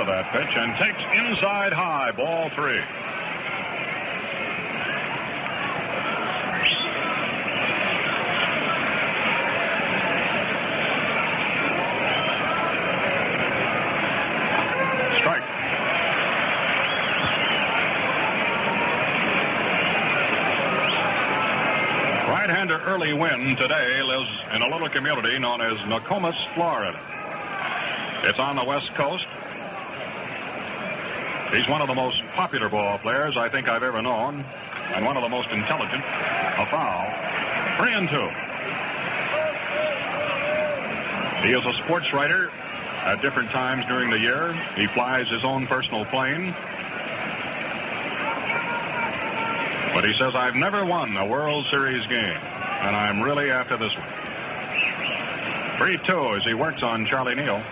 To 0.00 0.06
that 0.06 0.30
pitch 0.30 0.56
and 0.56 0.76
takes 0.76 1.02
inside 1.16 1.72
high, 1.72 2.12
ball 2.12 2.48
three. 2.50 2.82
Early 22.84 23.12
Wynn 23.12 23.54
today 23.56 24.02
lives 24.02 24.28
in 24.54 24.62
a 24.62 24.68
little 24.68 24.88
community 24.88 25.38
known 25.38 25.60
as 25.60 25.78
Nokomis, 25.86 26.34
Florida. 26.54 26.98
It's 28.24 28.38
on 28.38 28.56
the 28.56 28.64
west 28.64 28.92
coast. 28.94 29.26
He's 31.52 31.66
one 31.66 31.80
of 31.80 31.88
the 31.88 31.94
most 31.94 32.22
popular 32.34 32.68
ball 32.68 32.98
players 32.98 33.36
I 33.38 33.48
think 33.48 33.68
I've 33.68 33.82
ever 33.82 34.02
known, 34.02 34.44
and 34.94 35.04
one 35.04 35.16
of 35.16 35.22
the 35.22 35.30
most 35.30 35.48
intelligent. 35.50 36.04
A 36.04 36.66
foul. 36.66 37.08
Three 37.78 37.94
and 37.94 38.08
two. 38.08 38.28
He 41.46 41.54
is 41.54 41.64
a 41.64 41.72
sports 41.82 42.12
writer 42.12 42.50
at 43.04 43.22
different 43.22 43.50
times 43.50 43.86
during 43.86 44.10
the 44.10 44.18
year. 44.18 44.52
He 44.76 44.86
flies 44.88 45.28
his 45.28 45.42
own 45.44 45.66
personal 45.66 46.04
plane. 46.04 46.54
But 49.94 50.04
he 50.04 50.12
says, 50.18 50.34
I've 50.34 50.56
never 50.56 50.84
won 50.84 51.16
a 51.16 51.26
World 51.26 51.64
Series 51.70 52.06
game, 52.06 52.20
and 52.20 52.94
I'm 52.94 53.22
really 53.22 53.50
after 53.50 53.76
this 53.78 53.94
one. 53.96 54.06
3-2 55.78 56.38
as 56.38 56.44
he 56.44 56.54
works 56.54 56.82
on 56.82 57.06
Charlie 57.06 57.36
Neal. 57.36 57.62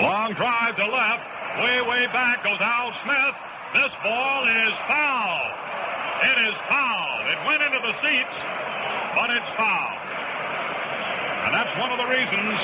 Long 0.00 0.32
drive 0.34 0.76
to 0.76 0.86
left. 0.86 1.29
Way, 1.58 1.82
way 1.82 2.06
back 2.14 2.44
goes 2.44 2.60
Al 2.60 2.94
Smith. 3.02 3.36
This 3.74 3.90
ball 4.02 4.46
is 4.46 4.74
foul. 4.86 5.42
It 6.22 6.38
is 6.46 6.54
foul. 6.70 7.26
It 7.26 7.38
went 7.44 7.62
into 7.62 7.80
the 7.82 7.94
seats, 7.98 8.36
but 9.18 9.30
it's 9.34 9.50
foul. 9.58 9.94
And 11.44 11.54
that's 11.54 11.74
one 11.76 11.90
of 11.90 11.98
the 11.98 12.06
reasons 12.06 12.54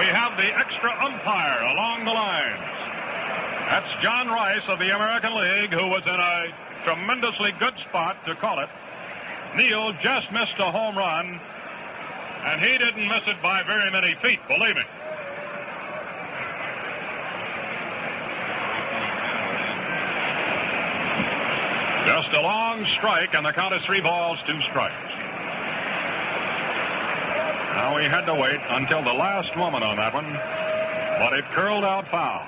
we 0.00 0.06
have 0.08 0.36
the 0.36 0.56
extra 0.56 0.90
umpire 1.04 1.60
along 1.74 2.04
the 2.06 2.12
lines. 2.12 2.60
That's 3.68 4.02
John 4.02 4.28
Rice 4.28 4.66
of 4.68 4.78
the 4.78 4.94
American 4.94 5.34
League, 5.34 5.70
who 5.70 5.88
was 5.88 6.06
in 6.06 6.18
a 6.18 6.48
tremendously 6.84 7.52
good 7.60 7.76
spot 7.76 8.16
to 8.24 8.34
call 8.34 8.60
it. 8.60 8.70
Neal 9.56 9.92
just 10.02 10.32
missed 10.32 10.58
a 10.58 10.70
home 10.70 10.96
run, 10.96 11.38
and 12.46 12.60
he 12.60 12.78
didn't 12.78 13.06
miss 13.06 13.26
it 13.26 13.42
by 13.42 13.62
very 13.64 13.90
many 13.90 14.14
feet, 14.14 14.40
believe 14.48 14.76
me. 14.76 14.82
Just 22.18 22.32
a 22.32 22.42
long 22.42 22.84
strike, 22.84 23.32
and 23.36 23.46
the 23.46 23.52
count 23.52 23.72
is 23.74 23.84
three 23.84 24.00
balls, 24.00 24.40
two 24.44 24.60
strikes. 24.62 25.14
Now 27.78 27.94
we 27.94 28.10
had 28.10 28.26
to 28.26 28.34
wait 28.34 28.58
until 28.70 29.04
the 29.04 29.12
last 29.12 29.54
moment 29.54 29.84
on 29.84 29.94
that 29.98 30.12
one, 30.12 30.26
but 31.22 31.38
it 31.38 31.44
curled 31.54 31.84
out 31.84 32.08
foul. 32.08 32.42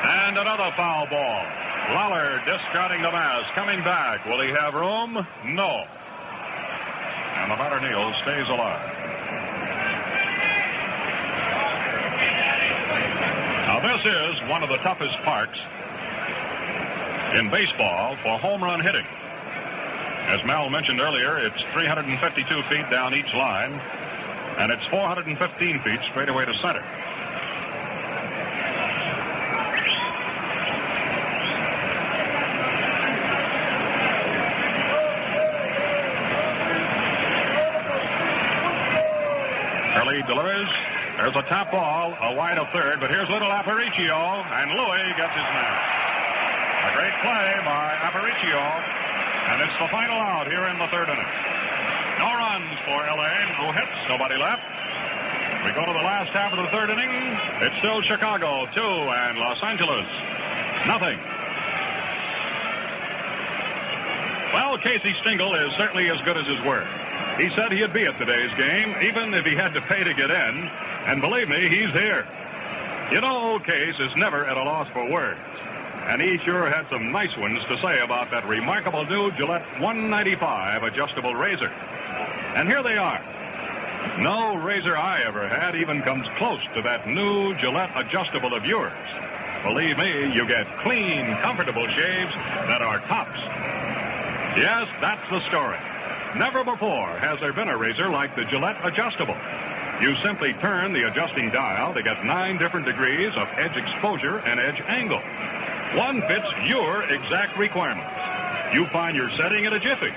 And 0.00 0.38
another 0.38 0.72
foul 0.80 1.04
ball. 1.12 1.44
Lollar 1.92 2.40
discarding 2.46 3.02
the 3.02 3.12
mask, 3.12 3.52
coming 3.52 3.84
back. 3.84 4.24
Will 4.24 4.40
he 4.40 4.48
have 4.48 4.72
room? 4.72 5.12
No. 5.44 5.84
And 7.44 7.52
the 7.52 7.56
batter 7.60 7.84
Neal 7.84 8.14
stays 8.24 8.48
alive. 8.48 8.80
Now 13.68 13.80
this 13.84 14.00
is 14.06 14.40
one 14.48 14.62
of 14.62 14.70
the 14.70 14.78
toughest 14.78 15.18
parks 15.18 15.58
in 17.34 17.50
baseball 17.50 18.16
for 18.16 18.38
home 18.38 18.62
run 18.62 18.80
hitting. 18.80 19.04
As 20.28 20.44
Mel 20.44 20.70
mentioned 20.70 21.00
earlier, 21.00 21.38
it's 21.38 21.60
352 21.72 22.62
feet 22.64 22.88
down 22.90 23.14
each 23.14 23.32
line, 23.34 23.72
and 24.58 24.72
it's 24.72 24.84
415 24.86 25.78
feet 25.80 26.00
straight 26.02 26.28
away 26.28 26.44
to 26.44 26.54
center. 26.54 26.84
Early 39.96 40.22
delivers. 40.22 40.68
There's 41.16 41.36
a 41.36 41.42
top 41.48 41.72
ball, 41.72 42.16
a 42.22 42.34
wide 42.34 42.58
of 42.58 42.70
third, 42.70 43.00
but 43.00 43.10
here's 43.10 43.28
little 43.28 43.48
Aparicio, 43.48 44.16
and 44.16 44.70
Luis 44.70 45.16
gets 45.16 45.32
his 45.32 45.42
man. 45.42 45.97
A 46.88 46.92
great 46.96 47.12
play 47.20 47.60
by 47.68 47.96
Aparicio, 48.00 48.64
and 49.52 49.60
it's 49.60 49.76
the 49.78 49.88
final 49.88 50.16
out 50.16 50.46
here 50.48 50.64
in 50.68 50.78
the 50.78 50.86
third 50.88 51.08
inning. 51.08 51.32
No 52.18 52.32
runs 52.32 52.72
for 52.88 52.96
LA, 53.04 53.28
no 53.60 53.72
hits, 53.72 53.92
nobody 54.08 54.36
left. 54.40 54.64
We 55.64 55.72
go 55.72 55.84
to 55.84 55.92
the 55.92 56.04
last 56.04 56.30
half 56.30 56.52
of 56.52 56.58
the 56.58 56.70
third 56.72 56.88
inning. 56.88 57.10
It's 57.60 57.76
still 57.78 58.00
Chicago, 58.00 58.66
two, 58.72 58.80
and 58.80 59.38
Los 59.38 59.62
Angeles, 59.62 60.06
nothing. 60.86 61.18
Well, 64.54 64.78
Casey 64.78 65.14
Stengel 65.20 65.54
is 65.54 65.72
certainly 65.76 66.08
as 66.08 66.20
good 66.22 66.38
as 66.38 66.46
his 66.46 66.60
word. 66.62 66.88
He 67.36 67.50
said 67.50 67.70
he'd 67.70 67.92
be 67.92 68.06
at 68.06 68.16
today's 68.16 68.54
game, 68.54 68.96
even 69.02 69.34
if 69.34 69.44
he 69.44 69.54
had 69.54 69.74
to 69.74 69.82
pay 69.82 70.04
to 70.04 70.14
get 70.14 70.30
in. 70.30 70.70
And 71.04 71.20
believe 71.20 71.50
me, 71.50 71.68
he's 71.68 71.90
here. 71.90 72.26
You 73.12 73.20
know, 73.20 73.52
old 73.52 73.64
Case 73.64 74.00
is 74.00 74.16
never 74.16 74.46
at 74.46 74.56
a 74.56 74.62
loss 74.64 74.88
for 74.88 75.08
words. 75.10 75.38
And 76.08 76.22
he 76.22 76.38
sure 76.38 76.70
had 76.70 76.88
some 76.88 77.12
nice 77.12 77.36
ones 77.36 77.62
to 77.64 77.78
say 77.82 78.00
about 78.00 78.30
that 78.30 78.48
remarkable 78.48 79.04
new 79.04 79.30
Gillette 79.32 79.66
195 79.78 80.82
adjustable 80.82 81.34
razor. 81.34 81.70
And 82.56 82.66
here 82.66 82.82
they 82.82 82.96
are. 82.96 83.20
No 84.18 84.56
razor 84.56 84.96
I 84.96 85.20
ever 85.22 85.46
had 85.46 85.74
even 85.76 86.00
comes 86.00 86.26
close 86.38 86.62
to 86.74 86.82
that 86.82 87.06
new 87.06 87.54
Gillette 87.56 87.90
adjustable 87.94 88.54
of 88.54 88.64
yours. 88.64 88.92
Believe 89.62 89.98
me, 89.98 90.32
you 90.32 90.46
get 90.46 90.66
clean, 90.78 91.36
comfortable 91.36 91.86
shaves 91.88 92.32
that 92.32 92.80
are 92.80 93.00
tops. 93.00 93.38
Yes, 94.56 94.88
that's 95.00 95.28
the 95.28 95.40
story. 95.46 95.78
Never 96.36 96.64
before 96.64 97.08
has 97.18 97.38
there 97.40 97.52
been 97.52 97.68
a 97.68 97.76
razor 97.76 98.08
like 98.08 98.34
the 98.34 98.44
Gillette 98.44 98.78
adjustable. 98.82 99.36
You 100.00 100.16
simply 100.24 100.52
turn 100.54 100.92
the 100.92 101.08
adjusting 101.08 101.50
dial 101.50 101.92
to 101.92 102.02
get 102.02 102.24
nine 102.24 102.56
different 102.56 102.86
degrees 102.86 103.32
of 103.36 103.48
edge 103.58 103.76
exposure 103.76 104.38
and 104.38 104.58
edge 104.58 104.80
angle. 104.86 105.20
One 105.96 106.20
fits 106.22 106.46
your 106.66 107.02
exact 107.10 107.56
requirements. 107.56 108.12
You 108.74 108.84
find 108.86 109.16
your 109.16 109.30
setting 109.30 109.64
in 109.64 109.72
a 109.72 109.80
jiffy. 109.80 110.12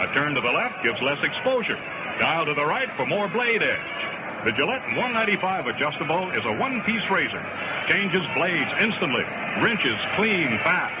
A 0.00 0.06
turn 0.14 0.34
to 0.34 0.40
the 0.40 0.50
left 0.50 0.82
gives 0.82 1.02
less 1.02 1.22
exposure. 1.22 1.78
Dial 2.18 2.46
to 2.46 2.54
the 2.54 2.64
right 2.64 2.90
for 2.92 3.04
more 3.04 3.28
blade 3.28 3.62
edge. 3.62 4.44
The 4.44 4.52
Gillette 4.52 4.82
195 4.96 5.66
adjustable 5.66 6.30
is 6.30 6.44
a 6.46 6.56
one-piece 6.56 7.10
razor. 7.10 7.44
Changes 7.86 8.24
blades 8.32 8.70
instantly. 8.80 9.24
Wrenches 9.60 9.98
clean 10.16 10.56
fast. 10.64 10.96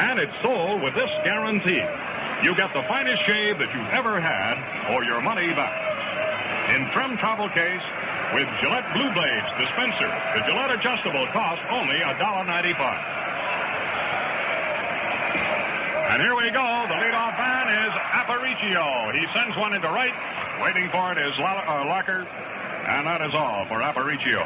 And 0.00 0.18
it's 0.18 0.32
sold 0.40 0.80
with 0.80 0.94
this 0.94 1.10
guarantee. 1.22 1.84
You 2.42 2.56
get 2.56 2.72
the 2.72 2.82
finest 2.88 3.22
shave 3.24 3.58
that 3.58 3.74
you've 3.74 3.92
ever 3.92 4.18
had 4.18 4.56
or 4.88 5.04
your 5.04 5.20
money 5.20 5.52
back. 5.52 5.76
In 6.72 6.88
trim 6.96 7.18
travel 7.18 7.50
case 7.50 7.84
with 8.32 8.48
Gillette 8.64 8.88
Blue 8.96 9.12
Blades 9.12 9.52
dispenser, 9.60 10.08
the 10.32 10.40
Gillette 10.48 10.72
adjustable 10.72 11.26
costs 11.36 11.66
only 11.68 12.00
$1.95. 12.00 13.19
And 16.10 16.20
here 16.20 16.34
we 16.34 16.50
go. 16.50 16.66
The 16.88 16.98
leadoff 16.98 17.38
man 17.38 17.86
is 17.86 17.92
Aparicio. 17.94 19.14
He 19.14 19.28
sends 19.32 19.56
one 19.56 19.74
into 19.74 19.86
right. 19.86 20.12
Waiting 20.60 20.90
for 20.90 21.12
it 21.12 21.18
is 21.18 21.32
uh, 21.38 21.86
Larker. 21.86 22.26
And 22.88 23.06
that 23.06 23.20
is 23.20 23.32
all 23.32 23.64
for 23.66 23.78
Aparicio. 23.78 24.42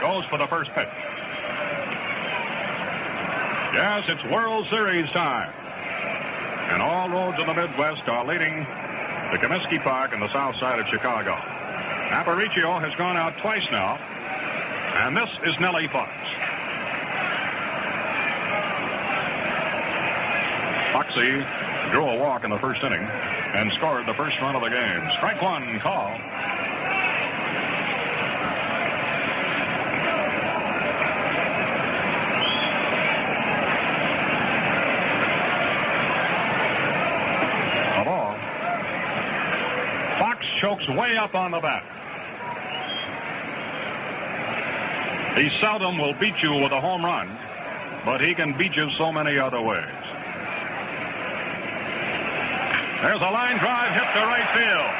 Goes 0.00 0.24
for 0.26 0.38
the 0.38 0.46
first 0.46 0.70
pitch. 0.70 0.86
Yes, 3.74 4.04
it's 4.06 4.22
World 4.30 4.68
Series 4.68 5.10
time. 5.10 5.52
And 6.70 6.80
all 6.80 7.08
roads 7.08 7.36
in 7.40 7.48
the 7.48 7.54
Midwest 7.54 8.08
are 8.08 8.24
leading 8.24 8.64
to 8.64 9.38
Comiskey 9.42 9.82
Park 9.82 10.12
in 10.12 10.20
the 10.20 10.32
south 10.32 10.54
side 10.56 10.78
of 10.78 10.86
Chicago. 10.86 11.34
Aparicio 12.14 12.80
has 12.80 12.94
gone 12.94 13.16
out 13.16 13.36
twice 13.38 13.68
now. 13.72 13.96
And 15.02 15.16
this 15.16 15.30
is 15.44 15.58
Nellie 15.58 15.88
Fox. 15.88 16.21
Foxy 21.02 21.44
drew 21.90 22.04
a 22.04 22.16
walk 22.16 22.44
in 22.44 22.50
the 22.50 22.58
first 22.58 22.80
inning 22.84 23.00
and 23.00 23.72
scored 23.72 24.06
the 24.06 24.14
first 24.14 24.40
run 24.40 24.54
of 24.54 24.62
the 24.62 24.68
game. 24.68 25.10
Strike 25.16 25.42
one 25.42 25.80
call. 25.80 26.16
Fox 40.18 40.46
chokes 40.60 40.88
way 40.88 41.16
up 41.16 41.34
on 41.34 41.50
the 41.50 41.58
bat. 41.58 41.82
He 45.36 45.50
seldom 45.58 45.98
will 45.98 46.14
beat 46.14 46.40
you 46.42 46.54
with 46.54 46.70
a 46.70 46.80
home 46.80 47.04
run, 47.04 47.36
but 48.04 48.20
he 48.20 48.36
can 48.36 48.56
beat 48.56 48.76
you 48.76 48.88
so 48.90 49.10
many 49.10 49.36
other 49.36 49.60
ways. 49.60 50.01
There's 53.02 53.20
a 53.20 53.30
line 53.34 53.58
drive 53.58 53.90
hit 53.98 54.06
to 54.14 54.22
right 54.30 54.46
field. 54.54 54.90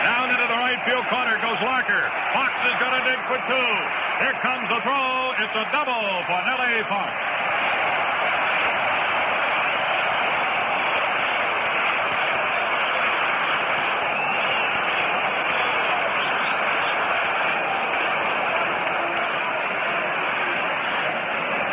Down 0.00 0.30
into 0.32 0.48
the 0.48 0.56
right 0.56 0.80
field 0.88 1.04
corner 1.12 1.36
goes 1.44 1.60
Larker. 1.60 2.08
Fox 2.32 2.56
is 2.64 2.72
going 2.80 2.96
to 2.96 3.04
dig 3.04 3.20
for 3.28 3.36
two. 3.36 3.70
Here 4.24 4.32
comes 4.40 4.64
the 4.72 4.80
throw. 4.80 5.36
It's 5.36 5.52
a 5.52 5.68
double 5.68 6.24
for 6.24 6.40
Nellie 6.48 6.82
Fox. 6.88 7.12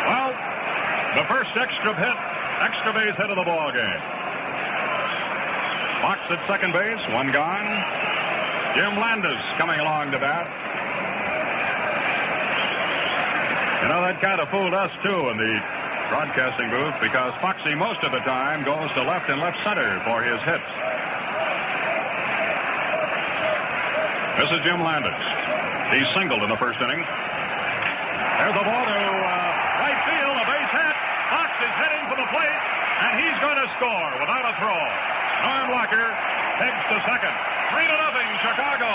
Well, 0.04 0.36
the 1.16 1.24
first 1.24 1.56
extra 1.56 1.94
hit, 1.96 2.16
extra 2.60 2.92
base 2.92 3.16
hit 3.16 3.30
of 3.30 3.36
the 3.36 3.44
ball 3.44 3.72
game. 3.72 4.17
Fox 6.08 6.24
at 6.32 6.40
second 6.48 6.72
base, 6.72 6.96
one 7.12 7.28
gone. 7.36 7.68
Jim 8.72 8.96
Landis 8.96 9.44
coming 9.60 9.76
along 9.76 10.08
to 10.08 10.16
bat. 10.16 10.48
You 13.84 13.92
know, 13.92 14.00
that 14.00 14.16
kind 14.16 14.40
of 14.40 14.48
fooled 14.48 14.72
us, 14.72 14.88
too, 15.04 15.28
in 15.28 15.36
the 15.36 15.60
broadcasting 16.08 16.72
booth 16.72 16.96
because 17.04 17.36
Foxy, 17.44 17.76
most 17.76 18.00
of 18.08 18.16
the 18.16 18.24
time, 18.24 18.64
goes 18.64 18.88
to 18.96 19.04
left 19.04 19.28
and 19.28 19.36
left 19.36 19.60
center 19.60 20.00
for 20.08 20.24
his 20.24 20.40
hits. 20.48 20.64
This 24.40 24.48
is 24.48 24.64
Jim 24.64 24.80
Landis. 24.80 25.12
He 25.92 26.08
singled 26.16 26.40
in 26.40 26.48
the 26.48 26.56
first 26.56 26.80
inning. 26.80 27.04
There's 27.04 28.56
a 28.56 28.64
ball 28.64 28.80
to 28.80 28.96
uh, 28.96 29.84
right 29.84 30.00
field, 30.08 30.40
a 30.40 30.46
base 30.48 30.72
hit. 30.72 30.96
Fox 31.28 31.52
is 31.60 31.74
heading 31.76 32.00
for 32.08 32.16
the 32.16 32.28
plate, 32.32 32.60
and 32.96 33.12
he's 33.20 33.36
going 33.44 33.60
to 33.60 33.68
score 33.76 34.08
without 34.24 34.48
a 34.48 34.56
throw. 34.56 35.17
Norm 35.42 35.70
Larker 35.70 36.10
heads 36.58 36.82
to 36.90 36.96
second. 37.06 37.34
Three 37.70 37.86
to 37.86 37.96
nothing, 37.96 38.26
Chicago. 38.42 38.90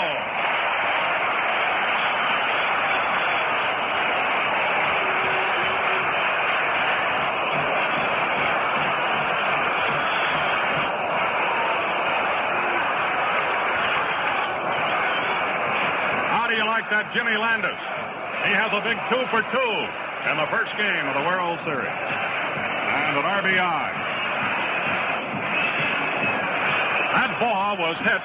How 16.28 16.46
do 16.46 16.54
you 16.56 16.66
like 16.66 16.90
that, 16.90 17.10
Jimmy 17.14 17.36
Landis? 17.36 17.80
He 18.44 18.52
has 18.52 18.68
a 18.76 18.82
big 18.84 19.00
two 19.08 19.24
for 19.32 19.40
two 19.48 20.04
in 20.28 20.36
the 20.36 20.46
first 20.52 20.76
game 20.76 21.08
of 21.08 21.14
the 21.16 21.24
World 21.24 21.58
Series. 21.64 21.88
And 21.88 23.16
an 23.16 23.24
RBI. 23.24 24.04
That 27.14 27.30
ball 27.44 27.76
was 27.76 27.96
hit 28.00 28.24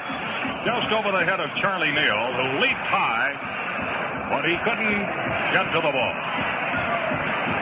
just 0.63 0.87
over 0.95 1.11
the 1.11 1.25
head 1.27 1.43
of 1.43 1.51
Charlie 1.59 1.91
Neal, 1.91 2.31
who 2.39 2.63
leaped 2.63 2.87
high, 2.87 3.35
but 4.31 4.47
he 4.47 4.55
couldn't 4.63 5.03
get 5.51 5.67
to 5.75 5.79
the 5.83 5.91
ball. 5.91 6.15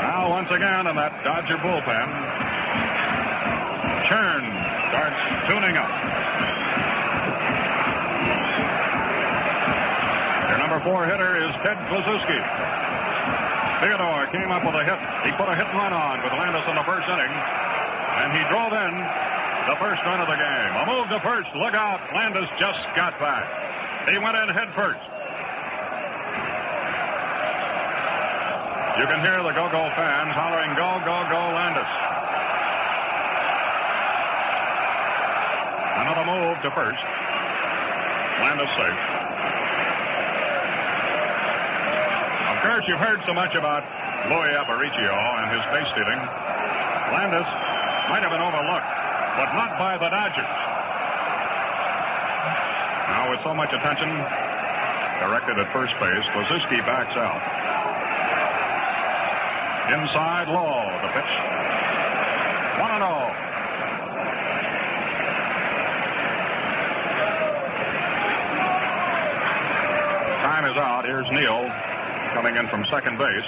Now, 0.06 0.30
once 0.30 0.54
again, 0.54 0.86
in 0.86 0.94
that 1.02 1.18
Dodger 1.26 1.58
bullpen, 1.58 2.10
Churn 4.06 4.46
starts 4.94 5.18
tuning 5.50 5.74
up. 5.82 5.90
Their 10.46 10.60
number 10.62 10.78
four 10.86 11.10
hitter 11.10 11.42
is 11.42 11.50
Ted 11.66 11.82
Kluszewski. 11.90 12.38
Theodore 13.82 14.30
came 14.30 14.54
up 14.54 14.62
with 14.62 14.78
a 14.78 14.86
hit. 14.86 15.02
He 15.26 15.34
put 15.34 15.50
a 15.50 15.58
hit 15.58 15.66
run 15.74 15.90
on 15.90 16.22
with 16.22 16.34
Landis 16.38 16.70
in 16.70 16.78
the 16.78 16.86
first 16.86 17.10
inning, 17.10 17.34
and 17.34 18.30
he 18.30 18.46
drove 18.46 18.78
in 18.78 18.94
the 19.68 19.76
first 19.76 20.00
run 20.08 20.24
of 20.24 20.28
the 20.32 20.40
game. 20.40 20.72
A 20.80 20.84
move 20.88 21.12
to 21.12 21.20
first. 21.20 21.54
Look 21.54 21.76
out. 21.76 22.00
Landis 22.16 22.48
just 22.58 22.80
got 22.96 23.20
back. 23.20 23.44
He 24.08 24.18
went 24.18 24.40
in 24.40 24.48
head 24.48 24.72
first. 24.72 25.04
You 28.98 29.06
can 29.06 29.20
hear 29.22 29.44
the 29.44 29.52
go-go 29.52 29.92
fans 29.94 30.34
hollering, 30.34 30.74
go, 30.74 30.88
go, 31.06 31.22
go, 31.30 31.42
Landis. 31.54 31.92
Another 36.02 36.26
move 36.26 36.58
to 36.64 36.72
first. 36.72 37.04
Landis 38.42 38.72
safe. 38.74 39.02
Of 42.56 42.58
course, 42.64 42.88
you've 42.88 43.04
heard 43.04 43.22
so 43.28 43.36
much 43.36 43.54
about 43.54 43.84
Luis 44.32 44.56
Aparicio 44.56 45.14
and 45.14 45.52
his 45.52 45.62
base 45.70 45.92
stealing. 45.94 46.18
Landis 47.14 47.46
might 48.10 48.24
have 48.24 48.32
been 48.32 48.42
overlooked, 48.42 48.97
but 49.38 49.54
not 49.54 49.78
by 49.78 49.96
the 49.98 50.10
Dodgers. 50.10 50.50
Now, 53.06 53.30
with 53.30 53.40
so 53.44 53.54
much 53.54 53.72
attention 53.72 54.10
directed 55.22 55.62
at 55.62 55.70
first 55.72 55.94
base, 56.02 56.26
Kluszewski 56.34 56.82
backs 56.82 57.14
out. 57.14 57.38
Inside 59.94 60.48
low, 60.50 60.90
the 61.06 61.10
pitch. 61.14 61.34
1 62.82 62.92
and 62.92 63.04
oh. 63.06 63.30
0. 63.30 63.48
Time 70.42 70.66
is 70.66 70.78
out. 70.78 71.06
Here's 71.06 71.30
Neal 71.30 71.70
coming 72.34 72.56
in 72.56 72.68
from 72.68 72.86
second 72.86 73.20
base. 73.20 73.46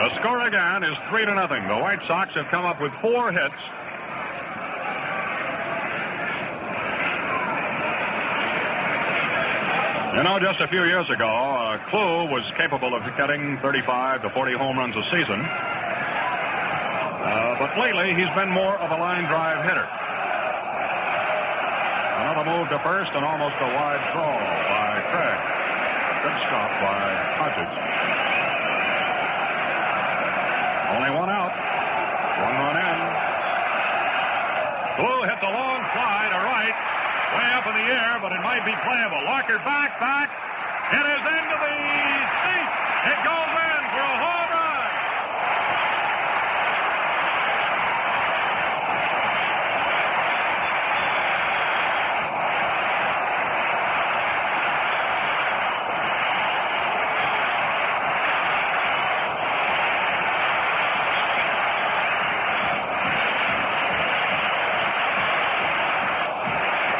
The 0.00 0.16
score 0.20 0.46
again 0.46 0.84
is 0.84 0.96
three 1.08 1.24
to 1.24 1.34
nothing. 1.34 1.66
The 1.68 1.76
White 1.76 2.02
Sox 2.06 2.34
have 2.34 2.48
come 2.48 2.66
up 2.66 2.80
with 2.80 2.92
four 2.94 3.32
hits. 3.32 3.56
You 10.20 10.24
know, 10.24 10.38
just 10.38 10.60
a 10.60 10.68
few 10.68 10.84
years 10.84 11.08
ago, 11.08 11.24
uh, 11.24 11.78
Clue 11.88 12.28
was 12.28 12.44
capable 12.52 12.92
of 12.92 13.00
getting 13.16 13.56
35 13.56 14.20
to 14.20 14.28
40 14.28 14.52
home 14.52 14.76
runs 14.76 14.94
a 14.94 15.02
season. 15.04 15.40
Uh, 15.40 15.48
but 17.56 17.72
lately, 17.80 18.12
he's 18.12 18.28
been 18.36 18.50
more 18.50 18.76
of 18.84 18.92
a 18.92 18.96
line 19.00 19.24
drive 19.24 19.64
hitter. 19.64 19.88
Another 22.20 22.44
move 22.52 22.68
to 22.68 22.76
first 22.84 23.16
and 23.16 23.24
almost 23.24 23.56
a 23.64 23.68
wide 23.72 24.04
throw 24.12 24.36
by 24.68 25.00
Craig. 25.08 25.40
Good 26.20 26.36
stop 26.44 26.68
by 26.84 27.00
Hodges. 27.40 27.72
Only 31.00 31.16
one 31.16 31.32
out. 31.32 31.56
One 32.44 32.60
run 32.60 32.76
in. 32.76 33.00
Blue 35.00 35.32
hits 35.32 35.40
a 35.40 35.48
long 35.48 35.80
fly 35.96 36.28
to. 36.28 36.49
Way 37.30 37.46
up 37.54 37.66
in 37.66 37.74
the 37.74 37.86
air, 37.86 38.18
but 38.20 38.32
it 38.32 38.42
might 38.42 38.64
be 38.64 38.74
playable. 38.82 39.22
Larker 39.26 39.62
back, 39.64 39.98
back. 40.00 40.30
It 40.92 41.06
is 41.06 41.22
into 41.22 41.56
the 41.62 41.74
seat. 42.42 42.68
It 43.06 43.18
goes 43.22 43.52
in 43.54 43.82
for 43.94 44.02
a 44.02 44.16
home 44.18 44.50
run. 44.50 44.90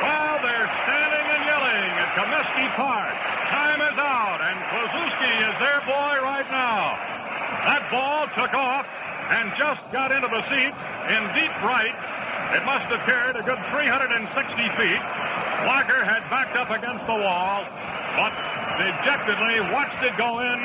Well, 0.00 0.38
they're 0.40 0.70
standing 0.86 1.26
and 1.34 1.42
yelling 1.44 1.92
at 1.98 2.10
Comiskey 2.14 2.68
Park. 2.78 3.16
Time 3.50 3.80
is 3.82 3.98
out, 3.98 4.40
and 4.40 4.56
Kluszewski 4.70 5.32
is 5.42 5.58
their 5.58 5.80
boy 5.84 6.22
right 6.22 6.48
now. 6.50 6.96
That 7.66 7.82
ball 7.90 8.24
took 8.38 8.54
off 8.54 8.86
and 9.30 9.52
just 9.58 9.82
seat 10.48 10.72
in 11.10 11.20
deep 11.36 11.54
right. 11.66 11.94
It 12.56 12.64
must 12.64 12.86
have 12.90 13.02
carried 13.04 13.36
a 13.36 13.44
good 13.44 13.60
360 13.74 14.26
feet. 14.80 15.02
Larker 15.68 16.02
had 16.02 16.24
backed 16.30 16.56
up 16.56 16.70
against 16.70 17.04
the 17.06 17.18
wall, 17.18 17.64
but 18.16 18.32
dejectedly 18.80 19.60
watched 19.70 20.02
it 20.02 20.16
go 20.16 20.40
in 20.40 20.58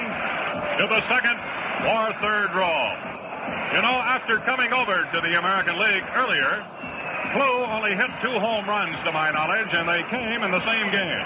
to 0.80 0.86
the 0.88 1.02
second 1.12 1.38
or 1.84 2.14
third 2.24 2.56
row. 2.56 2.96
You 3.76 3.82
know, 3.82 3.98
after 4.02 4.38
coming 4.38 4.72
over 4.74 5.04
to 5.14 5.22
the 5.22 5.38
American 5.38 5.78
League 5.78 6.06
earlier, 6.16 6.64
Clue 7.36 7.68
only 7.68 7.92
hit 7.96 8.10
two 8.22 8.40
home 8.40 8.66
runs 8.66 8.96
to 9.04 9.12
my 9.12 9.30
knowledge, 9.32 9.74
and 9.74 9.88
they 9.88 10.04
came 10.08 10.42
in 10.44 10.52
the 10.52 10.64
same 10.64 10.90
game. 10.92 11.26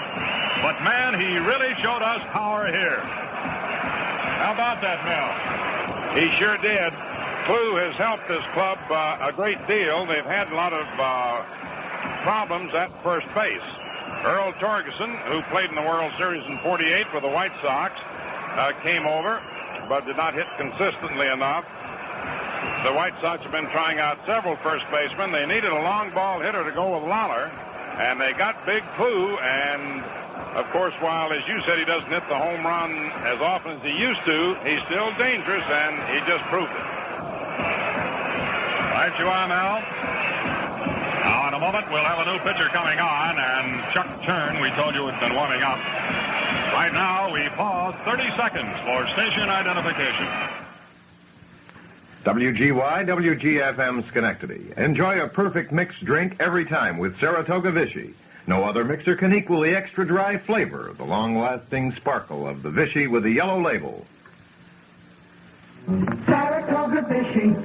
But 0.58 0.82
man, 0.82 1.14
he 1.14 1.38
really 1.38 1.72
showed 1.78 2.02
us 2.02 2.20
power 2.32 2.66
here. 2.66 2.98
How 4.42 4.52
about 4.52 4.80
that, 4.82 4.98
Mel? 5.06 5.30
He 6.18 6.34
sure 6.36 6.58
did. 6.58 6.92
Clue 7.50 7.74
has 7.82 7.96
helped 7.96 8.28
this 8.28 8.44
club 8.54 8.78
uh, 8.90 9.26
a 9.26 9.32
great 9.32 9.58
deal. 9.66 10.06
They've 10.06 10.24
had 10.24 10.52
a 10.52 10.54
lot 10.54 10.72
of 10.72 10.86
uh, 10.86 11.42
problems 12.22 12.72
at 12.74 12.92
first 13.02 13.26
base. 13.34 13.58
Earl 14.22 14.52
Torgeson, 14.62 15.18
who 15.26 15.42
played 15.50 15.68
in 15.68 15.74
the 15.74 15.82
World 15.82 16.12
Series 16.16 16.46
in 16.46 16.58
48 16.58 17.08
for 17.08 17.18
the 17.18 17.28
White 17.28 17.50
Sox, 17.60 17.98
uh, 18.54 18.70
came 18.84 19.04
over, 19.04 19.42
but 19.88 20.06
did 20.06 20.16
not 20.16 20.34
hit 20.34 20.46
consistently 20.58 21.26
enough. 21.26 21.66
The 22.86 22.94
White 22.94 23.18
Sox 23.20 23.42
have 23.42 23.50
been 23.50 23.66
trying 23.74 23.98
out 23.98 24.24
several 24.26 24.54
first 24.54 24.88
basemen. 24.92 25.32
They 25.32 25.44
needed 25.44 25.72
a 25.72 25.82
long 25.82 26.10
ball 26.10 26.38
hitter 26.38 26.62
to 26.62 26.70
go 26.70 26.94
with 26.94 27.02
Lollar, 27.02 27.50
and 27.98 28.20
they 28.20 28.32
got 28.34 28.64
Big 28.64 28.84
Pooh. 28.94 29.36
And 29.42 30.04
of 30.54 30.70
course, 30.70 30.94
while 31.00 31.32
as 31.32 31.42
you 31.48 31.60
said 31.62 31.80
he 31.80 31.84
doesn't 31.84 32.10
hit 32.10 32.22
the 32.28 32.38
home 32.38 32.62
run 32.62 33.10
as 33.26 33.40
often 33.40 33.72
as 33.72 33.82
he 33.82 33.98
used 33.98 34.24
to, 34.26 34.54
he's 34.62 34.82
still 34.84 35.10
dangerous, 35.18 35.66
and 35.66 35.98
he 36.14 36.24
just 36.30 36.44
proved 36.44 36.70
it. 36.70 36.89
Right 39.10 39.18
you 39.18 39.26
are, 39.26 39.48
Mel. 39.48 39.80
Now, 41.24 41.48
in 41.48 41.54
a 41.54 41.58
moment, 41.58 41.90
we'll 41.90 42.04
have 42.04 42.24
a 42.24 42.30
new 42.30 42.38
pitcher 42.38 42.68
coming 42.68 43.00
on, 43.00 43.40
and 43.40 43.92
Chuck 43.92 44.22
Churn, 44.22 44.62
we 44.62 44.70
told 44.70 44.94
you, 44.94 45.04
has 45.08 45.18
been 45.18 45.34
warming 45.34 45.62
up. 45.62 45.78
Right 46.72 46.92
now, 46.92 47.32
we 47.32 47.48
pause 47.48 47.96
30 48.04 48.30
seconds 48.36 48.70
for 48.84 49.08
station 49.08 49.50
identification. 49.50 50.28
WGY, 52.22 53.04
WGFM 53.04 54.06
Schenectady. 54.06 54.70
Enjoy 54.76 55.20
a 55.20 55.26
perfect 55.26 55.72
mixed 55.72 56.04
drink 56.04 56.36
every 56.38 56.64
time 56.64 56.96
with 56.96 57.18
Saratoga 57.18 57.72
Vichy. 57.72 58.14
No 58.46 58.62
other 58.62 58.84
mixer 58.84 59.16
can 59.16 59.34
equal 59.34 59.60
the 59.60 59.74
extra 59.74 60.06
dry 60.06 60.38
flavor, 60.38 60.92
the 60.96 61.04
long-lasting 61.04 61.92
sparkle 61.94 62.46
of 62.46 62.62
the 62.62 62.70
Vichy 62.70 63.08
with 63.08 63.24
the 63.24 63.32
yellow 63.32 63.60
label. 63.60 64.06
Saratoga 65.86 67.02
Vichy, 67.08 67.56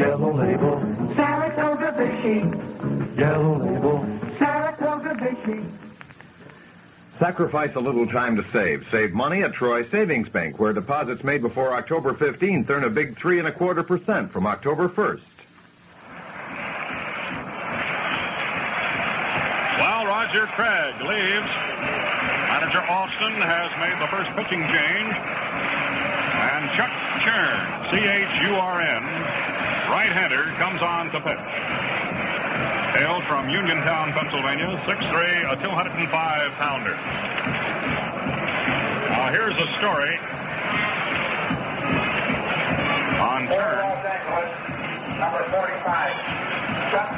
yellow 0.00 0.32
label. 0.32 0.80
Saratoga 1.14 1.92
Vichy, 1.96 3.18
yellow 3.20 3.56
label. 3.56 4.06
Saratoga 4.38 5.14
Vichy. 5.14 5.64
Sacrifice 7.18 7.74
a 7.74 7.80
little 7.80 8.06
time 8.06 8.36
to 8.36 8.44
save. 8.50 8.88
Save 8.90 9.12
money 9.12 9.42
at 9.42 9.52
Troy 9.52 9.84
Savings 9.84 10.28
Bank, 10.28 10.58
where 10.58 10.72
deposits 10.72 11.22
made 11.22 11.42
before 11.42 11.72
October 11.72 12.14
15th 12.14 12.68
earn 12.70 12.84
a 12.84 12.90
big 12.90 13.16
three 13.16 13.38
and 13.38 13.46
a 13.46 13.52
quarter 13.52 13.82
percent 13.82 14.30
from 14.30 14.46
October 14.46 14.88
1st. 14.88 15.20
While 19.78 20.06
Roger 20.06 20.46
Craig 20.46 21.00
leaves. 21.02 21.72
Manager 22.62 22.90
Alston 22.92 23.42
has 23.42 23.70
made 23.80 23.98
the 24.00 24.06
first 24.06 24.30
pitching 24.36 24.62
change. 24.70 25.12
And 26.40 26.70
Chuck 26.76 27.11
Churn, 27.22 27.54
C-H-U-R-N, 27.90 29.02
right-hander, 29.90 30.42
comes 30.58 30.82
on 30.82 31.10
to 31.12 31.20
pitch. 31.20 31.38
Hails 32.98 33.22
from 33.24 33.48
Uniontown, 33.48 34.12
Pennsylvania, 34.12 34.66
6'3", 34.84 35.52
a 35.52 35.56
205-pounder. 35.56 36.96
Now, 39.08 39.30
here's 39.30 39.54
a 39.54 39.66
story 39.78 40.18
on 43.22 43.46
Churn. 43.46 43.78
Los 43.86 44.04
Angeles, 44.04 44.50
number 45.20 45.42
45, 45.50 46.90
Chuck. 46.90 47.08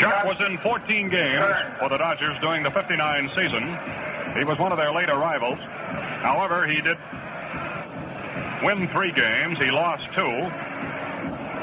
Chuck 0.00 0.24
was 0.24 0.40
in 0.46 0.58
14 0.58 1.08
games 1.08 1.44
for 1.78 1.88
the 1.88 1.96
Dodgers 1.96 2.36
during 2.40 2.62
the 2.62 2.70
59 2.70 3.30
season. 3.30 3.76
He 4.36 4.44
was 4.44 4.58
one 4.58 4.70
of 4.70 4.78
their 4.78 4.92
late 4.92 5.08
arrivals. 5.08 5.58
However, 6.20 6.66
he 6.66 6.82
did 6.82 6.98
win 8.62 8.86
three 8.88 9.12
games. 9.12 9.58
He 9.58 9.70
lost 9.70 10.04
two 10.12 10.20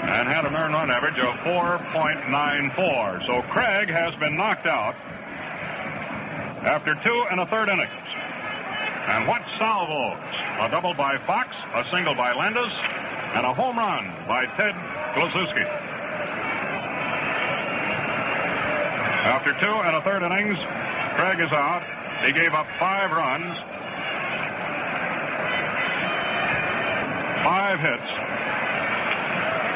and 0.03 0.27
had 0.27 0.45
an 0.45 0.55
earned 0.55 0.73
run 0.73 0.89
average 0.89 1.17
of 1.19 1.33
4.94. 1.45 3.25
So 3.25 3.41
Craig 3.43 3.89
has 3.89 4.15
been 4.15 4.35
knocked 4.35 4.65
out 4.65 4.95
after 6.65 6.95
two 6.95 7.25
and 7.29 7.39
a 7.39 7.45
third 7.45 7.69
innings. 7.69 7.91
And 9.07 9.27
what 9.27 9.43
salvos? 9.57 10.17
A 10.59 10.69
double 10.69 10.93
by 10.93 11.17
Fox, 11.17 11.55
a 11.73 11.83
single 11.91 12.15
by 12.15 12.33
Landis, 12.33 12.71
and 13.35 13.45
a 13.45 13.53
home 13.53 13.77
run 13.77 14.05
by 14.27 14.45
Ted 14.45 14.73
Kluszewski. 15.13 15.65
After 19.25 19.53
two 19.53 19.65
and 19.65 19.95
a 19.95 20.01
third 20.01 20.23
innings, 20.23 20.57
Craig 21.15 21.39
is 21.39 21.51
out. 21.51 21.93
He 22.23 22.31
gave 22.31 22.53
up 22.53 22.67
five 22.79 23.11
runs, 23.11 23.57
five 27.43 27.79
hits. 27.83 28.09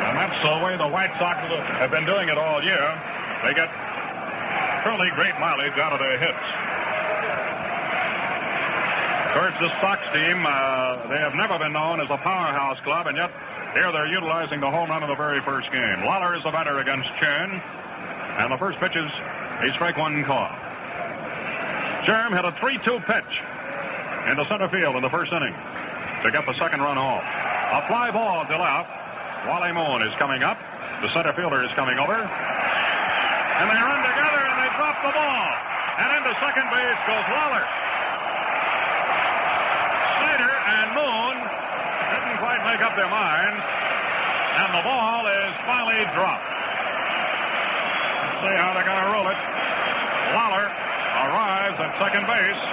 And 0.08 0.16
that's 0.16 0.40
the 0.40 0.64
way 0.64 0.78
the 0.78 0.88
White 0.88 1.12
Sox 1.20 1.40
have 1.76 1.92
been 1.92 2.06
doing 2.06 2.30
it 2.30 2.38
all 2.38 2.64
year. 2.64 2.88
They 3.44 3.54
get 3.54 3.68
truly 4.84 5.12
great 5.12 5.38
mileage 5.44 5.78
out 5.78 5.92
of 5.92 6.00
their 6.00 6.18
hits. 6.18 6.40
Of 9.28 9.34
course, 9.36 9.56
this 9.60 9.76
Sox 9.82 10.00
team, 10.16 10.46
uh, 10.48 11.06
they 11.08 11.20
have 11.20 11.36
never 11.36 11.60
been 11.60 11.74
known 11.74 12.00
as 12.00 12.10
a 12.10 12.18
powerhouse 12.18 12.80
club, 12.80 13.08
and 13.08 13.18
yet 13.18 13.30
here 13.74 13.92
they're 13.92 14.08
utilizing 14.08 14.62
the 14.62 14.72
home 14.72 14.90
run 14.90 15.04
in 15.04 15.10
the 15.10 15.16
very 15.16 15.42
first 15.42 15.70
game. 15.74 16.00
Lollar 16.00 16.34
is 16.38 16.44
the 16.44 16.52
batter 16.52 16.80
against 16.80 17.14
Churn, 17.20 17.62
and 18.40 18.54
the 18.54 18.58
first 18.58 18.80
pitch 18.80 18.96
is 18.96 19.12
a 19.12 19.70
strike 19.74 19.98
one 19.98 20.24
call. 20.24 20.50
Sherm 22.08 22.32
hit 22.32 22.48
a 22.48 22.56
3-2 22.56 23.04
pitch 23.04 23.44
into 24.32 24.48
center 24.48 24.72
field 24.72 24.96
in 24.96 25.04
the 25.04 25.12
first 25.12 25.36
inning 25.36 25.52
to 26.24 26.32
get 26.32 26.48
the 26.48 26.56
second 26.56 26.80
run 26.80 26.96
home. 26.96 27.20
A 27.20 27.84
fly 27.84 28.16
ball 28.16 28.48
to 28.48 28.56
left. 28.56 28.88
Wally 29.44 29.76
Moon 29.76 30.00
is 30.08 30.16
coming 30.16 30.40
up. 30.40 30.56
The 31.04 31.12
center 31.12 31.36
fielder 31.36 31.68
is 31.68 31.72
coming 31.76 32.00
over. 32.00 32.16
And 32.16 33.66
they 33.68 33.76
run 33.76 34.00
together 34.08 34.40
and 34.40 34.56
they 34.56 34.72
drop 34.80 34.96
the 35.04 35.12
ball. 35.12 35.52
And 36.00 36.08
into 36.16 36.32
second 36.40 36.72
base 36.72 36.96
goes 37.12 37.28
Lollar. 37.28 37.68
Snider 40.24 40.54
and 40.64 40.88
Moon 40.96 41.36
didn't 41.44 42.40
quite 42.40 42.64
make 42.72 42.88
up 42.88 42.96
their 42.96 43.12
minds. 43.12 43.60
And 44.64 44.70
the 44.80 44.84
ball 44.88 45.28
is 45.28 45.52
finally 45.68 46.08
dropped. 46.16 46.48
Let's 48.24 48.40
see 48.48 48.56
how 48.56 48.72
they're 48.80 48.88
going 48.88 49.04
to 49.04 49.12
roll 49.12 49.28
it. 49.28 49.40
Lollar 50.32 50.77
arrives 51.68 51.80
at 51.80 52.00
second 52.00 52.26
base. 52.28 52.64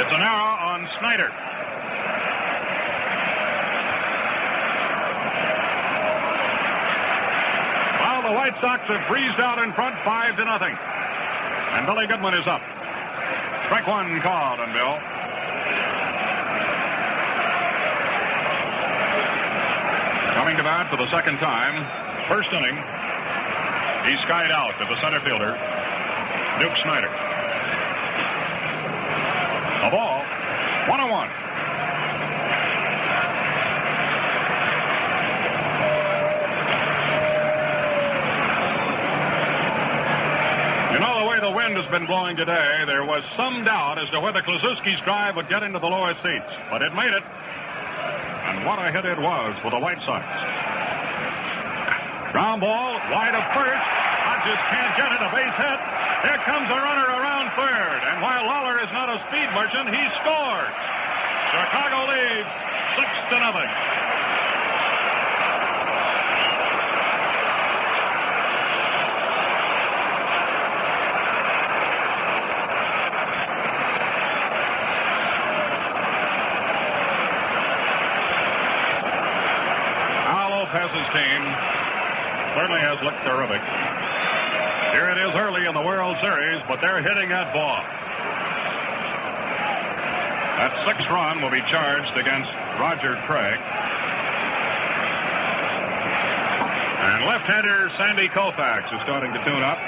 It's 0.00 0.12
an 0.12 0.20
error 0.20 0.56
on 0.62 0.88
Snider. 0.98 1.30
Well, 8.00 8.22
the 8.22 8.34
White 8.34 8.60
Sox 8.60 8.82
have 8.84 9.06
breezed 9.08 9.40
out 9.40 9.62
in 9.62 9.72
front 9.72 9.96
five 9.98 10.36
to 10.36 10.44
nothing. 10.44 10.76
And 11.72 11.86
Billy 11.86 12.06
Goodman 12.06 12.34
is 12.34 12.46
up. 12.46 12.62
Strike 13.66 13.86
one 13.86 14.20
called 14.20 14.60
on 14.60 14.72
Bill. 14.72 15.21
Coming 20.42 20.56
to 20.56 20.64
bat 20.64 20.90
for 20.90 20.96
the 20.96 21.08
second 21.08 21.38
time. 21.38 21.86
First 22.26 22.50
inning. 22.50 22.74
He 22.74 24.18
skied 24.26 24.50
out 24.50 24.74
to 24.80 24.84
the 24.90 25.00
center 25.00 25.20
fielder, 25.20 25.54
Duke 26.58 26.76
Snider. 26.82 27.06
A 29.86 29.90
ball. 29.94 30.18
One 30.90 30.98
on 30.98 31.10
one. 31.14 31.28
You 40.90 40.98
know, 40.98 41.20
the 41.20 41.30
way 41.30 41.38
the 41.38 41.54
wind 41.54 41.76
has 41.76 41.88
been 41.88 42.06
blowing 42.06 42.34
today, 42.34 42.82
there 42.84 43.04
was 43.04 43.22
some 43.36 43.62
doubt 43.62 44.00
as 44.00 44.10
to 44.10 44.18
whether 44.18 44.42
Kluszewski's 44.42 45.00
drive 45.02 45.36
would 45.36 45.48
get 45.48 45.62
into 45.62 45.78
the 45.78 45.86
lower 45.86 46.14
seats. 46.14 46.50
But 46.68 46.82
it 46.82 46.92
made 46.96 47.12
it. 47.12 47.22
What 48.64 48.78
a 48.78 48.92
hit 48.92 49.04
it 49.04 49.18
was 49.18 49.58
for 49.58 49.70
the 49.70 49.78
White 49.78 49.98
Sox. 50.06 50.22
Ground 52.30 52.60
ball, 52.60 52.94
wide 53.10 53.34
of 53.34 53.42
first. 53.50 53.82
Hodges 54.22 54.62
can't 54.70 54.94
get 54.96 55.10
it, 55.10 55.20
a 55.20 55.30
base 55.34 55.56
hit. 55.58 55.78
Here 56.22 56.38
comes 56.46 56.70
a 56.70 56.78
runner 56.78 57.10
around 57.10 57.50
third. 57.58 58.00
And 58.06 58.22
while 58.22 58.46
Lollar 58.46 58.78
is 58.78 58.92
not 58.94 59.10
a 59.10 59.18
speed 59.26 59.50
merchant, 59.50 59.90
he 59.90 60.06
scores. 60.22 60.74
Chicago 61.50 62.06
leads 62.06 62.48
six 62.94 63.10
to 63.30 63.38
nothing. 63.42 63.70
Al 80.32 80.66
Team 81.10 81.42
certainly 82.54 82.78
has 82.78 83.02
looked 83.02 83.20
terrific. 83.26 83.58
Here 84.94 85.08
it 85.10 85.18
is 85.18 85.34
early 85.34 85.66
in 85.66 85.74
the 85.74 85.82
World 85.82 86.16
Series, 86.22 86.62
but 86.68 86.80
they're 86.80 87.02
hitting 87.02 87.28
that 87.30 87.52
ball. 87.52 87.82
That 90.62 90.70
sixth 90.86 91.10
run 91.10 91.42
will 91.42 91.50
be 91.50 91.60
charged 91.66 92.14
against 92.14 92.52
Roger 92.78 93.16
Craig. 93.26 93.58
And 97.02 97.26
left-hander 97.26 97.90
Sandy 97.98 98.28
Koufax 98.28 98.94
is 98.94 99.00
starting 99.02 99.32
to 99.34 99.40
tune 99.42 99.64
up 99.64 99.80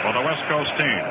for 0.00 0.16
the 0.16 0.24
West 0.24 0.42
Coast 0.48 0.72
team. 0.80 1.04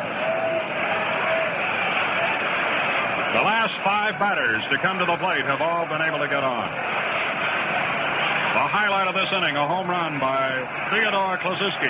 The 3.31 3.43
last 3.45 3.75
five 3.85 4.17
batters 4.17 4.63
to 4.71 4.77
come 4.77 4.99
to 4.99 5.05
the 5.05 5.17
plate 5.17 5.45
have 5.45 5.61
all 5.61 5.85
been 5.85 6.01
able 6.01 6.19
to 6.19 6.27
get 6.27 6.43
on. 6.43 6.90
The 8.61 8.67
highlight 8.67 9.07
of 9.07 9.15
this 9.15 9.31
inning, 9.33 9.55
a 9.55 9.65
home 9.65 9.89
run 9.89 10.19
by 10.19 10.53
Theodore 10.93 11.35
Kluszewski. 11.41 11.89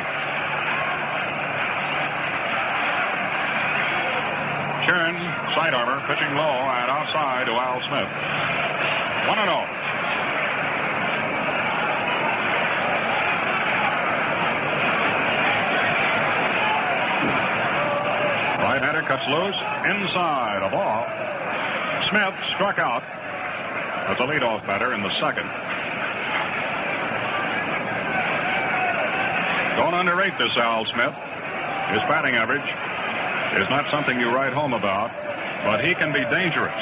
Churn, 4.87 5.19
side 5.51 5.73
armor, 5.75 5.99
pitching 6.07 6.31
low 6.31 6.55
and 6.71 6.87
outside 6.87 7.43
to 7.47 7.51
Al 7.59 7.81
Smith. 7.91 8.07
1 9.27 9.35
0. 9.35 9.51
Right-hander 18.63 19.01
cuts 19.01 19.27
loose, 19.27 19.59
inside, 19.91 20.63
a 20.63 20.69
ball. 20.71 21.03
Smith 22.07 22.33
struck 22.55 22.79
out 22.79 23.03
as 24.07 24.17
a 24.21 24.23
leadoff 24.23 24.65
batter 24.65 24.93
in 24.93 25.01
the 25.03 25.11
second. 25.19 25.60
Don't 29.81 29.97
underrate 29.97 30.37
this 30.37 30.53
Al 30.61 30.85
Smith. 30.85 31.09
His 31.89 32.05
batting 32.05 32.37
average 32.37 32.69
is 33.57 33.65
not 33.73 33.89
something 33.89 34.13
you 34.21 34.29
write 34.29 34.53
home 34.53 34.77
about, 34.77 35.09
but 35.65 35.81
he 35.81 35.97
can 35.97 36.13
be 36.13 36.21
dangerous. 36.29 36.77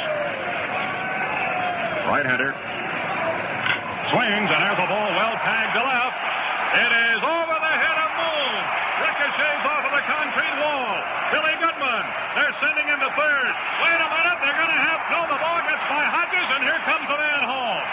Right-hander 2.11 2.51
swings 4.11 4.51
and 4.51 4.59
there's 4.59 4.81
a 4.83 4.89
ball 4.91 5.09
well 5.15 5.35
tagged 5.47 5.79
to 5.79 5.83
left. 5.85 6.17
It 6.75 6.91
is 7.07 7.21
over 7.23 7.55
the 7.55 7.75
head 7.79 7.97
of 8.03 8.09
Moon. 8.19 8.61
Ricochets 8.99 9.63
off 9.63 9.83
of 9.87 9.93
the 9.95 10.03
concrete 10.03 10.55
wall. 10.59 10.99
Billy 11.31 11.55
Goodman. 11.55 12.03
They're 12.35 12.55
sending 12.59 12.83
him 12.83 12.99
to 12.99 13.11
third. 13.15 13.51
Wait 13.79 13.95
a 13.95 14.09
minute. 14.11 14.37
They're 14.43 14.59
going 14.59 14.75
to 14.75 14.83
have 14.91 15.01
no. 15.07 15.19
The 15.23 15.39
ball 15.39 15.59
gets 15.63 15.85
by 15.87 16.03
Hodges, 16.03 16.49
and 16.51 16.61
here 16.67 16.81
comes 16.83 17.07
the 17.07 17.15
man 17.15 17.41
home. 17.47 17.83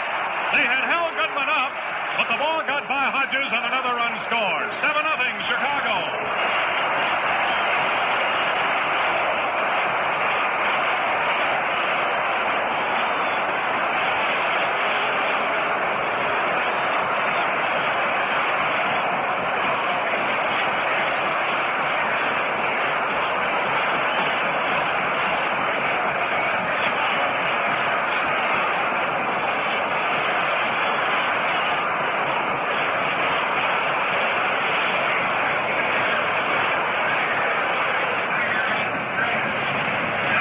They 0.51 0.65
had 0.67 0.83
held 0.83 1.15
Goodman 1.15 1.47
up, 1.47 1.71
the 2.29 2.37
ball 2.37 2.59
got 2.67 2.87
by 2.89 3.07
Hodges, 3.07 3.47
and 3.47 3.65
another 3.65 3.95
run 3.95 4.11
scored. 4.27 4.69
Seven 4.83 5.03
nothing 5.03 5.35
Chicago. 5.47 5.95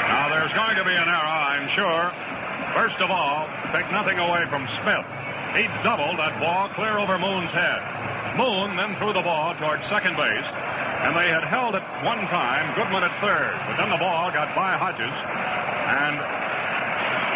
Now, 0.09 0.29
there's 0.29 0.53
going 0.53 0.77
to 0.77 0.85
be 0.85 0.91
an 0.91 1.09
error, 1.09 1.17
I'm 1.17 1.69
sure. 1.69 2.11
First 2.75 3.01
of 3.01 3.11
all, 3.11 3.49
take 3.73 3.91
nothing 3.93 4.19
away 4.19 4.45
from 4.47 4.67
Smith. 4.87 5.11
He 5.59 5.67
doubled 5.83 6.15
that 6.23 6.39
ball 6.39 6.71
clear 6.71 7.03
over 7.03 7.19
Moon's 7.19 7.51
head. 7.51 7.83
Moon 8.39 8.79
then 8.79 8.95
threw 9.03 9.11
the 9.11 9.27
ball 9.27 9.51
towards 9.59 9.83
second 9.91 10.15
base, 10.15 10.47
and 11.03 11.11
they 11.11 11.27
had 11.27 11.43
held 11.43 11.75
it 11.75 11.83
one 12.07 12.23
time, 12.31 12.71
Goodman 12.79 13.03
at 13.03 13.11
third. 13.19 13.59
But 13.67 13.83
then 13.83 13.91
the 13.91 13.99
ball 13.99 14.31
got 14.31 14.55
by 14.55 14.79
Hodges, 14.79 15.11
and 15.91 16.23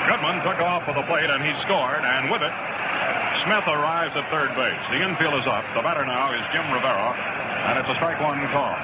Goodman 0.06 0.38
took 0.46 0.62
off 0.62 0.86
for 0.86 0.94
the 0.94 1.02
plate, 1.10 1.26
and 1.26 1.42
he 1.42 1.50
scored, 1.66 2.06
and 2.06 2.30
with 2.30 2.46
it, 2.46 2.54
Smith 3.42 3.66
arrives 3.66 4.14
at 4.14 4.30
third 4.30 4.54
base. 4.54 4.78
The 4.86 5.02
infield 5.02 5.34
is 5.42 5.50
up. 5.50 5.66
The 5.74 5.82
batter 5.82 6.06
now 6.06 6.30
is 6.30 6.46
Jim 6.54 6.62
Rivera, 6.70 7.18
and 7.66 7.82
it's 7.82 7.90
a 7.90 7.98
strike 7.98 8.22
one 8.22 8.38
call. 8.54 8.78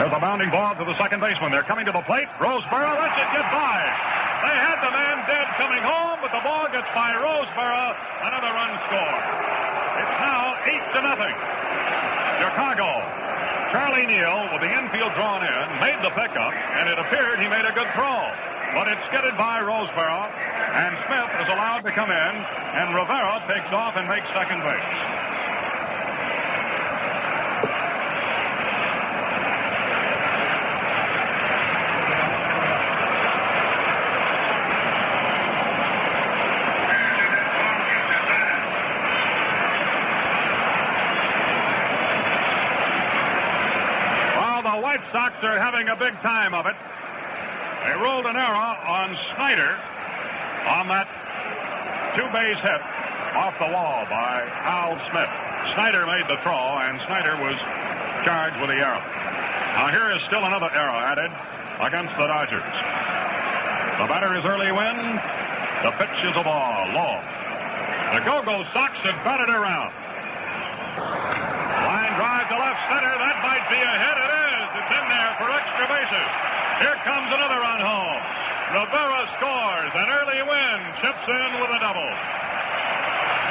There's 0.00 0.16
a 0.16 0.24
bounding 0.24 0.48
ball 0.48 0.72
to 0.80 0.84
the 0.88 0.96
second 0.96 1.20
baseman. 1.20 1.52
They're 1.52 1.68
coming 1.68 1.84
to 1.84 1.92
the 1.92 2.00
plate. 2.08 2.24
Roseboro 2.40 2.88
lets 2.96 3.20
it 3.20 3.28
get 3.36 3.44
by. 3.52 3.84
They 4.40 4.56
had 4.56 4.80
the 4.80 4.88
man 4.96 5.20
dead 5.28 5.44
coming 5.60 5.84
home, 5.84 6.16
but 6.24 6.32
the 6.32 6.40
ball 6.40 6.64
gets 6.72 6.88
by 6.96 7.12
Roseboro. 7.20 7.92
Another 8.24 8.48
run 8.48 8.80
scored. 8.88 9.24
It's 10.00 10.16
now 10.24 10.56
eight 10.72 10.80
to 10.96 11.04
nothing. 11.04 11.36
Chicago. 12.40 12.88
Charlie 13.76 14.08
Neal, 14.08 14.48
with 14.48 14.64
the 14.64 14.72
infield 14.72 15.12
drawn 15.20 15.44
in, 15.44 15.64
made 15.84 16.00
the 16.00 16.08
pickup, 16.16 16.56
and 16.80 16.88
it 16.88 16.96
appeared 16.96 17.36
he 17.36 17.52
made 17.52 17.68
a 17.68 17.74
good 17.76 17.92
throw. 17.92 18.24
But 18.72 18.88
it's 18.88 19.04
skidded 19.12 19.36
by 19.36 19.60
Roseboro, 19.60 20.32
and 20.80 20.96
Smith 21.12 21.28
is 21.44 21.48
allowed 21.52 21.84
to 21.84 21.92
come 21.92 22.08
in, 22.08 22.32
and 22.72 22.96
Rivera 22.96 23.44
takes 23.44 23.68
off 23.76 24.00
and 24.00 24.08
makes 24.08 24.24
second 24.32 24.64
base. 24.64 25.20
While 44.60 44.76
the 44.76 44.82
White 44.82 44.98
Sox 45.12 45.34
are 45.42 45.58
having 45.58 45.88
a 45.88 45.96
big 45.96 46.14
time 46.22 46.54
of 46.54 46.66
it, 46.66 46.76
they 47.82 47.94
rolled 47.98 48.26
an 48.26 48.36
error 48.36 48.74
on 48.86 49.16
Snider 49.34 49.74
on 50.70 50.86
that 50.86 51.10
two-base 52.14 52.62
hit 52.62 52.82
off 53.34 53.58
the 53.58 53.70
wall 53.74 54.06
by 54.06 54.46
Al 54.62 54.94
Smith. 55.10 55.30
Snider 55.74 56.06
made 56.06 56.26
the 56.30 56.38
throw, 56.46 56.78
and 56.86 57.00
Snider 57.10 57.34
was 57.42 57.58
charged 58.22 58.58
with 58.62 58.70
the 58.70 58.78
error. 58.78 59.02
Now 59.74 59.90
here 59.90 60.14
is 60.14 60.22
still 60.30 60.44
another 60.46 60.70
error 60.70 60.94
added 60.94 61.30
against 61.82 62.14
the 62.14 62.26
Dodgers. 62.30 62.74
The 63.98 64.06
batter 64.06 64.30
is 64.38 64.44
Early 64.46 64.70
Wynn. 64.70 65.18
The 65.82 65.90
pitch 65.98 66.18
is 66.22 66.36
a 66.38 66.44
ball, 66.44 66.86
low. 66.94 67.18
The 68.14 68.22
Go-Go 68.22 68.62
Sox 68.70 68.94
have 69.02 69.18
batted 69.26 69.50
around. 69.50 69.90
Line 71.82 72.12
drive 72.14 72.46
to 72.46 72.58
left 72.58 72.82
center. 72.90 73.14
That 73.18 73.38
might 73.42 73.66
be 73.70 73.80
a 73.80 73.94
hit. 73.98 74.16
It 74.18 74.30
is. 74.34 74.39
In 74.90 75.04
there 75.06 75.32
for 75.38 75.48
extra 75.50 75.86
bases. 75.86 76.28
Here 76.82 76.98
comes 77.06 77.30
another 77.30 77.62
run 77.62 77.78
home. 77.78 78.22
Rivera 78.74 79.22
scores. 79.38 79.92
An 79.94 80.08
Early 80.10 80.42
Wynn. 80.42 80.80
Chips 80.98 81.26
in 81.30 81.50
with 81.62 81.70
a 81.70 81.80
double. 81.82 82.10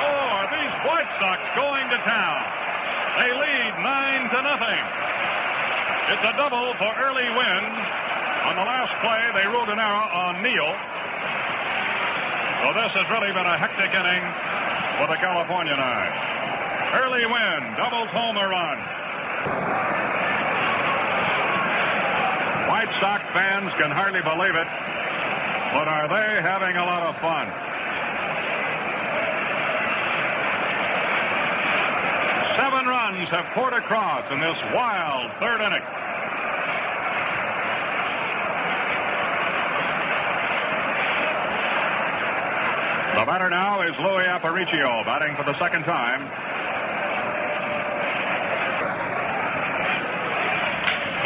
Oh, 0.04 0.36
these 0.52 0.76
White 0.84 1.12
Sox 1.20 1.40
going 1.56 1.88
to 1.92 2.00
town? 2.04 2.40
They 3.20 3.32
lead 3.36 3.72
nine 3.84 4.28
to 4.32 4.40
nothing. 4.44 4.84
It's 6.12 6.26
a 6.26 6.34
double 6.36 6.74
for 6.76 6.92
Early 7.04 7.28
Wynn. 7.32 7.66
On 8.48 8.56
the 8.56 8.66
last 8.66 8.96
play, 9.04 9.30
they 9.36 9.46
ruled 9.48 9.70
an 9.70 9.80
error 9.80 10.08
on 10.12 10.42
Neal. 10.42 10.72
So 12.64 12.74
this 12.76 12.92
has 13.00 13.08
really 13.12 13.32
been 13.32 13.46
a 13.46 13.58
hectic 13.60 13.94
inning 13.96 14.24
for 15.00 15.08
the 15.08 15.16
California 15.16 15.76
Nine. 15.76 16.12
Early 17.04 17.24
Wynn, 17.24 17.62
doubles 17.78 18.10
home 18.10 18.36
a 18.36 18.48
run. 18.50 18.80
White 22.68 22.89
Sox 23.00 23.24
fans 23.32 23.72
can 23.80 23.92
hardly 23.92 24.22
believe 24.22 24.56
it, 24.56 24.68
but 25.72 25.88
are 25.88 26.10
they 26.10 26.42
having 26.44 26.76
a 26.76 26.84
lot 26.84 27.04
of 27.04 27.16
fun? 27.24 27.48
Seven 32.60 32.86
runs 32.86 33.30
have 33.30 33.46
poured 33.56 33.72
across 33.72 34.30
in 34.32 34.42
this 34.42 34.58
wild 34.76 35.32
third 35.40 35.62
inning. 35.62 35.86
The 43.16 43.26
batter 43.26 43.50
now 43.50 43.82
is 43.82 43.98
Luis 43.98 44.28
Aparicio, 44.28 45.06
batting 45.06 45.38
for 45.38 45.44
the 45.44 45.58
second 45.58 45.84
time. 45.84 46.49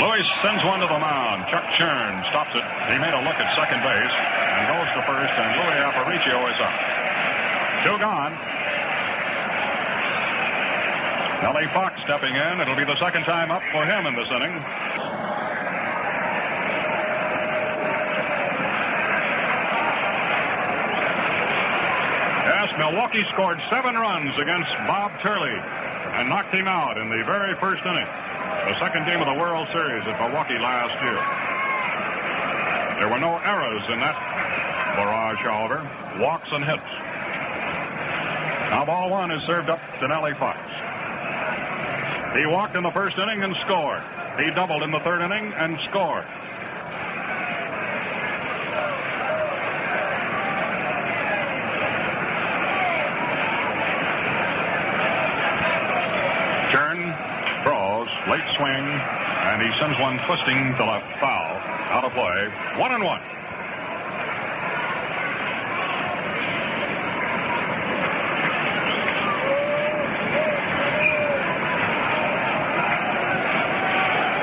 Luis 0.04 0.28
sends 0.44 0.60
one 0.66 0.82
to 0.82 0.88
the 0.88 1.00
mound. 1.00 1.48
Chuck 1.48 1.64
Churn 1.80 2.12
stops 2.28 2.52
it. 2.52 2.66
He 2.92 3.00
made 3.00 3.16
a 3.16 3.24
look 3.24 3.40
at 3.40 3.48
second 3.56 3.80
base 3.88 4.12
and 4.12 4.68
goes 4.68 4.92
to 4.92 5.02
first, 5.08 5.32
and 5.32 5.48
Luis 5.56 5.80
Aparicio 5.80 6.44
is 6.52 6.60
up. 6.60 6.76
Two 7.88 7.96
gone. 8.04 8.36
Nellie 11.40 11.72
Fox 11.72 12.04
stepping 12.04 12.36
in. 12.36 12.60
It'll 12.60 12.76
be 12.76 12.84
the 12.84 13.00
second 13.00 13.24
time 13.24 13.50
up 13.50 13.64
for 13.72 13.86
him 13.88 14.06
in 14.06 14.14
this 14.16 14.28
inning. 14.28 14.52
Yes, 22.44 22.76
Milwaukee 22.78 23.24
scored 23.32 23.62
seven 23.70 23.96
runs 23.96 24.38
against 24.38 24.72
Bob 24.84 25.12
Turley 25.22 25.56
and 26.20 26.28
knocked 26.28 26.54
him 26.54 26.68
out 26.68 26.98
in 26.98 27.08
the 27.08 27.24
very 27.24 27.56
first 27.56 27.86
inning. 27.86 28.08
The 28.66 28.80
second 28.80 29.06
game 29.06 29.22
of 29.22 29.28
the 29.28 29.40
World 29.40 29.68
Series 29.74 30.08
at 30.08 30.20
Milwaukee 30.20 30.58
last 30.58 30.96
year. 31.04 31.20
There 33.00 33.10
were 33.12 33.20
no 33.20 33.38
errors 33.40 33.84
in 33.90 34.00
that 34.00 34.16
barrage, 34.96 35.40
however. 35.40 35.84
Walks 36.22 36.50
and 36.52 36.64
hits. 36.64 36.84
Now 38.70 38.86
ball 38.86 39.10
one 39.10 39.32
is 39.32 39.44
served 39.44 39.70
up 39.70 39.80
to 40.00 40.08
Nellie 40.08 40.34
Fox. 40.34 40.60
He 42.38 42.46
walked 42.48 42.76
in 42.76 42.84
the 42.84 42.92
first 42.92 43.18
inning 43.18 43.44
and 43.44 43.56
scored. 43.58 44.02
He 44.40 44.50
doubled 44.52 44.82
in 44.82 44.90
the 44.90 45.00
third 45.00 45.22
inning 45.22 45.54
and 45.54 45.78
scored. 45.82 46.26
Churn, 56.72 57.14
throws, 57.62 58.10
late 58.28 58.48
swing, 58.58 58.86
he 59.64 59.72
sends 59.80 59.98
one 59.98 60.20
twisting 60.26 60.76
to 60.76 60.84
left 60.84 61.20
foul. 61.20 61.56
Out 61.96 62.04
of 62.04 62.12
play. 62.12 62.48
One 62.78 62.92
and 62.92 63.04
one. 63.04 63.22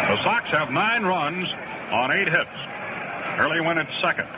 The 0.08 0.22
Sox 0.24 0.48
have 0.50 0.70
nine 0.72 1.02
runs 1.02 1.48
on 1.92 2.10
eight 2.12 2.28
hits. 2.28 2.48
Early 3.38 3.60
Wynn 3.60 3.78
at 3.78 3.88
second. 4.00 4.28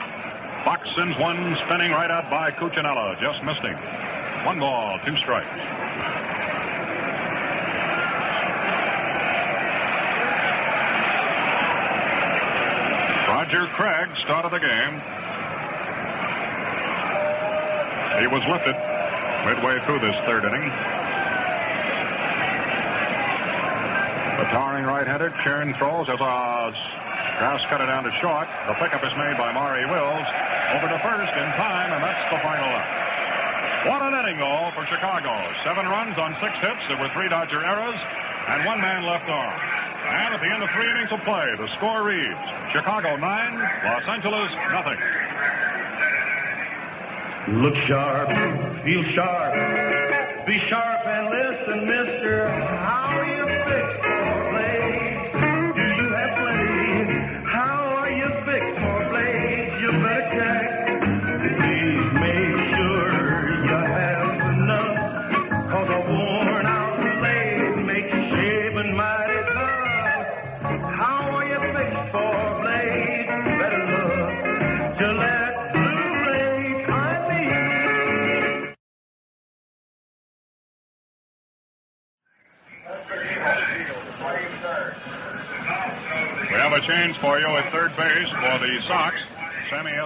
Fox 0.65 0.93
sends 0.95 1.17
one 1.17 1.55
spinning 1.65 1.91
right 1.91 2.11
out 2.11 2.29
by 2.29 2.51
Cuccinella. 2.51 3.19
Just 3.21 3.43
missed 3.43 3.61
him. 3.61 3.75
One 4.45 4.59
ball, 4.59 4.99
two 5.05 5.15
strikes. 5.17 5.47
Roger 13.53 13.69
Craig 13.73 14.09
started 14.17 14.49
the 14.49 14.57
game. 14.57 14.97
He 18.17 18.25
was 18.25 18.41
lifted 18.49 18.73
midway 19.45 19.77
through 19.85 20.01
this 20.01 20.17
third 20.25 20.41
inning. 20.49 20.73
The 24.41 24.49
towering 24.49 24.85
right-hander, 24.85 25.29
Churn 25.45 25.75
throws 25.75 26.09
as 26.09 26.17
a 26.17 26.73
Strauss 27.37 27.61
cut 27.69 27.81
it 27.81 27.93
down 27.93 28.03
to 28.05 28.11
short. 28.17 28.49
The 28.65 28.73
pickup 28.73 29.05
is 29.05 29.13
made 29.21 29.37
by 29.37 29.53
Maury 29.53 29.85
Wills. 29.85 30.25
Over 30.73 30.89
to 30.89 30.97
first 31.05 31.33
in 31.37 31.49
time, 31.53 31.93
and 31.93 32.01
that's 32.01 32.25
the 32.33 32.41
final 32.41 32.65
out. 32.73 32.89
What 33.85 34.01
an 34.01 34.17
inning, 34.17 34.41
though, 34.41 34.73
for 34.73 34.83
Chicago. 34.89 35.29
Seven 35.61 35.85
runs 35.85 36.17
on 36.17 36.33
six 36.41 36.57
hits. 36.57 36.81
There 36.89 36.97
were 36.97 37.09
three 37.13 37.29
Dodger 37.29 37.63
errors, 37.63 38.01
and 38.49 38.65
one 38.65 38.81
man 38.81 39.05
left 39.05 39.29
on. 39.29 39.72
And 40.13 40.35
at 40.35 40.41
the 40.41 40.47
end 40.47 40.61
of 40.61 40.69
three 40.69 40.87
innings 40.91 41.11
of 41.11 41.23
play, 41.23 41.55
the 41.57 41.67
score 41.75 42.03
reads 42.03 42.37
Chicago 42.71 43.15
9, 43.15 43.59
Los 43.83 44.07
Angeles 44.07 44.51
nothing. 44.69 44.99
Look 47.61 47.75
sharp, 47.75 48.29
feel 48.83 49.03
sharp, 49.05 50.45
be 50.45 50.59
sharp 50.59 51.07
and 51.07 51.29
listen, 51.31 51.87
mister. 51.87 52.47
How 52.47 53.17
are 53.17 53.25
you 53.25 53.45
fixed 53.65 54.02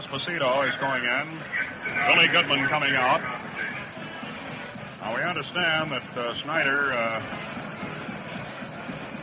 Esposito 0.08 0.66
is 0.66 0.76
going 0.78 1.04
in. 1.04 1.28
Billy 2.08 2.28
Goodman 2.30 2.66
coming 2.70 2.96
out. 2.96 3.20
Now 5.02 5.14
we 5.14 5.22
understand 5.22 5.92
that 5.92 6.18
uh, 6.18 6.34
Snider 6.36 6.94
uh, 6.94 7.22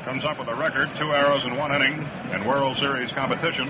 comes 0.04 0.24
up 0.26 0.38
with 0.38 0.48
a 0.48 0.54
record, 0.54 0.90
two 0.98 1.10
arrows 1.10 1.46
in 1.46 1.56
one 1.56 1.74
inning 1.74 2.04
in 2.34 2.44
World 2.44 2.76
Series 2.76 3.10
competition. 3.12 3.66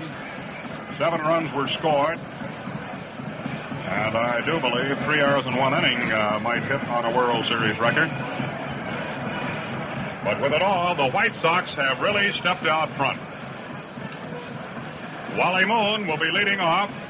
Seven 0.97 1.21
runs 1.21 1.53
were 1.53 1.69
scored. 1.69 2.19
And 3.87 4.17
I 4.17 4.43
do 4.45 4.59
believe 4.59 4.97
three 5.05 5.21
arrows 5.21 5.45
in 5.45 5.55
one 5.55 5.73
inning 5.73 6.11
uh, 6.11 6.41
might 6.43 6.63
hit 6.63 6.85
on 6.89 7.05
a 7.05 7.15
World 7.15 7.45
Series 7.45 7.79
record. 7.79 8.09
But 10.25 10.41
with 10.41 10.51
it 10.51 10.61
all, 10.61 10.93
the 10.95 11.09
White 11.11 11.35
Sox 11.35 11.69
have 11.75 12.01
really 12.01 12.33
stepped 12.33 12.65
out 12.65 12.89
front. 12.89 13.21
Wally 15.37 15.65
Moon 15.65 16.07
will 16.07 16.17
be 16.17 16.31
leading 16.31 16.59
off 16.59 17.04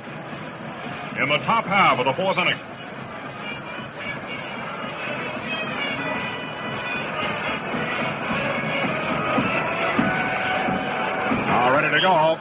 in 1.22 1.30
the 1.30 1.38
top 1.40 1.64
half 1.64 1.98
of 1.98 2.06
the 2.06 2.14
fourth 2.14 2.38
inning. 2.38 2.58
Now 11.48 11.72
ready 11.72 11.96
to 11.96 12.02
go. 12.02 12.38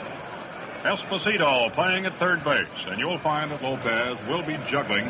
Esposito 0.82 1.70
playing 1.70 2.04
at 2.04 2.12
third 2.14 2.42
base, 2.44 2.66
and 2.88 2.98
you'll 2.98 3.18
find 3.18 3.50
that 3.50 3.62
Lopez 3.62 4.18
will 4.26 4.42
be 4.42 4.56
juggling 4.68 5.06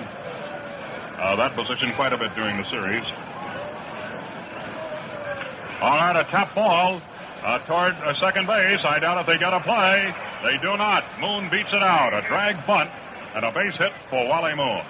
uh, 1.18 1.34
that 1.36 1.52
position 1.52 1.90
quite 1.92 2.12
a 2.12 2.18
bit 2.18 2.34
during 2.34 2.56
the 2.58 2.64
series. 2.64 3.04
All 5.80 5.96
right, 5.96 6.20
a 6.20 6.24
tap 6.24 6.54
ball 6.54 7.00
uh, 7.42 7.58
toward 7.60 7.94
uh, 7.94 8.14
second 8.14 8.46
base. 8.46 8.84
I 8.84 8.98
doubt 8.98 9.18
if 9.20 9.26
they 9.26 9.38
get 9.38 9.52
a 9.52 9.60
play. 9.60 10.14
They 10.42 10.58
do 10.58 10.76
not. 10.76 11.04
Moon 11.20 11.48
beats 11.50 11.72
it 11.72 11.82
out. 11.82 12.12
A 12.12 12.20
drag 12.26 12.64
bunt 12.66 12.90
and 13.34 13.44
a 13.44 13.50
base 13.52 13.76
hit 13.76 13.92
for 13.92 14.26
Wally 14.28 14.54
Moon. 14.54 14.82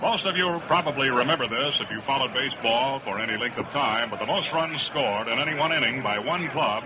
Most 0.00 0.26
of 0.26 0.36
you 0.36 0.60
probably 0.66 1.10
remember 1.10 1.46
this 1.46 1.80
if 1.80 1.90
you 1.90 2.00
followed 2.00 2.32
baseball 2.34 2.98
for 2.98 3.18
any 3.18 3.36
length 3.36 3.58
of 3.58 3.68
time, 3.70 4.10
but 4.10 4.18
the 4.18 4.26
most 4.26 4.52
runs 4.52 4.80
scored 4.82 5.26
in 5.26 5.38
any 5.38 5.58
one 5.58 5.72
inning 5.72 6.02
by 6.02 6.18
one 6.18 6.46
club 6.48 6.84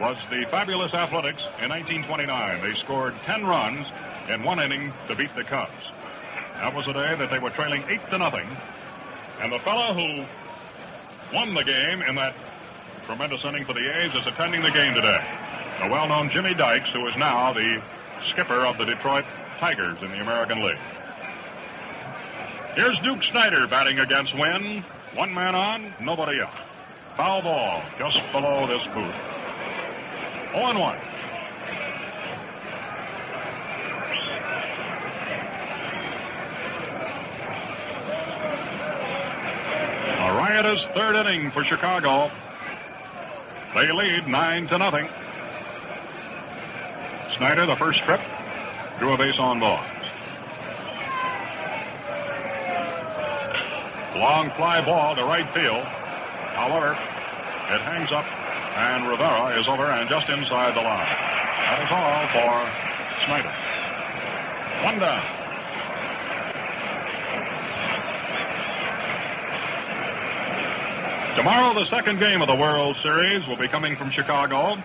was 0.00 0.16
the 0.30 0.44
fabulous 0.46 0.92
Athletics 0.92 1.42
in 1.62 1.70
1929. 1.70 2.60
They 2.60 2.74
scored 2.74 3.14
10 3.22 3.46
runs 3.46 3.86
in 4.28 4.42
one 4.42 4.58
inning 4.58 4.92
to 5.06 5.14
beat 5.14 5.34
the 5.36 5.44
Cubs. 5.44 5.92
That 6.54 6.74
was 6.74 6.88
a 6.88 6.92
day 6.92 7.14
that 7.14 7.30
they 7.30 7.38
were 7.38 7.50
trailing 7.50 7.84
8 7.88 8.00
to 8.10 8.18
nothing. 8.18 8.48
And 9.40 9.52
the 9.52 9.58
fellow 9.60 9.94
who 9.94 10.24
won 11.34 11.54
the 11.54 11.64
game 11.64 12.02
in 12.02 12.16
that 12.16 12.34
tremendous 13.06 13.44
inning 13.44 13.64
for 13.64 13.74
the 13.74 14.02
A's 14.02 14.14
is 14.14 14.26
attending 14.26 14.62
the 14.62 14.70
game 14.70 14.94
today. 14.94 15.24
The 15.82 15.88
well-known 15.90 16.30
Jimmy 16.30 16.54
Dykes, 16.54 16.90
who 16.90 17.06
is 17.06 17.16
now 17.16 17.52
the 17.52 17.80
skipper 18.30 18.66
of 18.66 18.78
the 18.78 18.84
Detroit 18.84 19.24
Tigers 19.64 20.02
in 20.02 20.10
the 20.10 20.20
American 20.20 20.62
League. 20.62 20.76
Here's 22.74 22.98
Duke 22.98 23.22
Snider 23.22 23.66
batting 23.66 23.98
against 23.98 24.34
Wynn. 24.34 24.82
One 25.14 25.32
man 25.32 25.54
on, 25.54 25.90
nobody 26.02 26.42
out. 26.42 26.52
Foul 27.16 27.40
ball 27.40 27.82
just 27.98 28.20
below 28.30 28.66
this 28.66 28.82
booth. 28.88 29.16
0 30.52 30.78
1. 30.78 30.96
A 40.18 40.36
riotous 40.36 40.84
third 40.92 41.16
inning 41.16 41.50
for 41.50 41.64
Chicago. 41.64 42.30
They 43.72 43.90
lead 43.90 44.28
9 44.28 44.66
to 44.66 44.76
nothing. 44.76 45.08
Snider, 47.38 47.64
the 47.64 47.76
first 47.76 48.00
trip, 48.00 48.20
drew 48.98 49.12
a 49.12 49.18
base 49.18 49.38
on 49.38 49.60
ball. 49.60 49.82
Long 54.16 54.50
fly 54.50 54.84
ball 54.84 55.16
to 55.16 55.24
right 55.24 55.48
field. 55.48 55.84
However, 56.54 56.92
it 56.92 57.80
hangs 57.80 58.12
up, 58.12 58.24
and 58.78 59.08
Rivera 59.08 59.58
is 59.58 59.66
over 59.66 59.90
and 59.90 60.08
just 60.08 60.28
inside 60.28 60.74
the 60.74 60.82
line. 60.82 61.08
That 61.64 61.80
is 61.82 61.90
all 61.90 62.26
for 62.30 62.84
Snider. 63.26 63.50
One 64.84 64.98
down. 65.00 65.34
Tomorrow, 71.36 71.74
the 71.74 71.86
second 71.86 72.20
game 72.20 72.40
of 72.42 72.46
the 72.46 72.54
World 72.54 72.96
Series 73.02 73.44
will 73.48 73.56
be 73.56 73.66
coming 73.66 73.96
from 73.96 74.10
Chicago, 74.10 74.76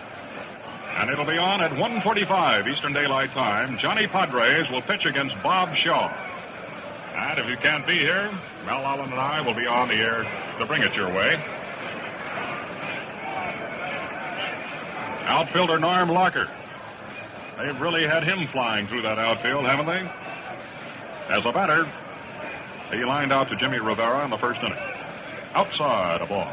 and 0.98 1.10
it'll 1.10 1.24
be 1.24 1.38
on 1.38 1.60
at 1.60 1.70
1:45 1.72 2.68
Eastern 2.68 2.92
Daylight 2.92 3.32
Time. 3.32 3.78
Johnny 3.78 4.06
Podres 4.06 4.70
will 4.70 4.82
pitch 4.82 5.06
against 5.06 5.40
Bob 5.42 5.74
Shaw. 5.74 6.10
And 7.14 7.38
if 7.38 7.48
you 7.48 7.56
can't 7.56 7.86
be 7.86 7.98
here, 7.98 8.30
Mel 8.66 8.84
Allen 8.84 9.10
and 9.10 9.20
I 9.20 9.40
will 9.40 9.54
be 9.54 9.66
on 9.66 9.88
the 9.88 9.94
air 9.94 10.26
to 10.58 10.66
bring 10.66 10.82
it 10.82 10.94
your 10.94 11.08
way. 11.08 11.38
Outfielder 15.26 15.78
Norm 15.78 16.08
Larker. 16.08 16.48
They've 17.56 17.80
really 17.80 18.06
had 18.06 18.24
him 18.24 18.46
flying 18.48 18.86
through 18.86 19.02
that 19.02 19.18
outfield, 19.18 19.64
haven't 19.64 19.86
they? 19.86 20.08
As 21.34 21.44
a 21.44 21.52
batter, 21.52 21.86
he 22.90 23.04
lined 23.04 23.32
out 23.32 23.48
to 23.50 23.56
Jimmy 23.56 23.78
Rivera 23.78 24.24
in 24.24 24.30
the 24.30 24.38
first 24.38 24.62
inning. 24.62 24.78
Outside 25.54 26.20
a 26.20 26.26
ball. 26.26 26.50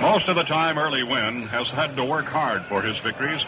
Most 0.00 0.28
of 0.28 0.36
the 0.36 0.42
time, 0.42 0.78
Early 0.78 1.02
Wynn 1.02 1.42
has 1.48 1.68
had 1.68 1.96
to 1.96 2.04
work 2.04 2.26
hard 2.26 2.62
for 2.64 2.82
his 2.82 2.98
victories. 2.98 3.42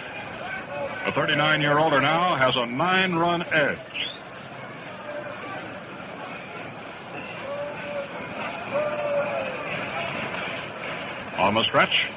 The 1.04 1.12
39-year-older 1.12 2.00
now 2.00 2.34
has 2.36 2.56
a 2.56 2.64
nine-run 2.66 3.42
edge. 3.52 4.08
On 11.38 11.54
the 11.54 11.62
stretch, 11.64 12.08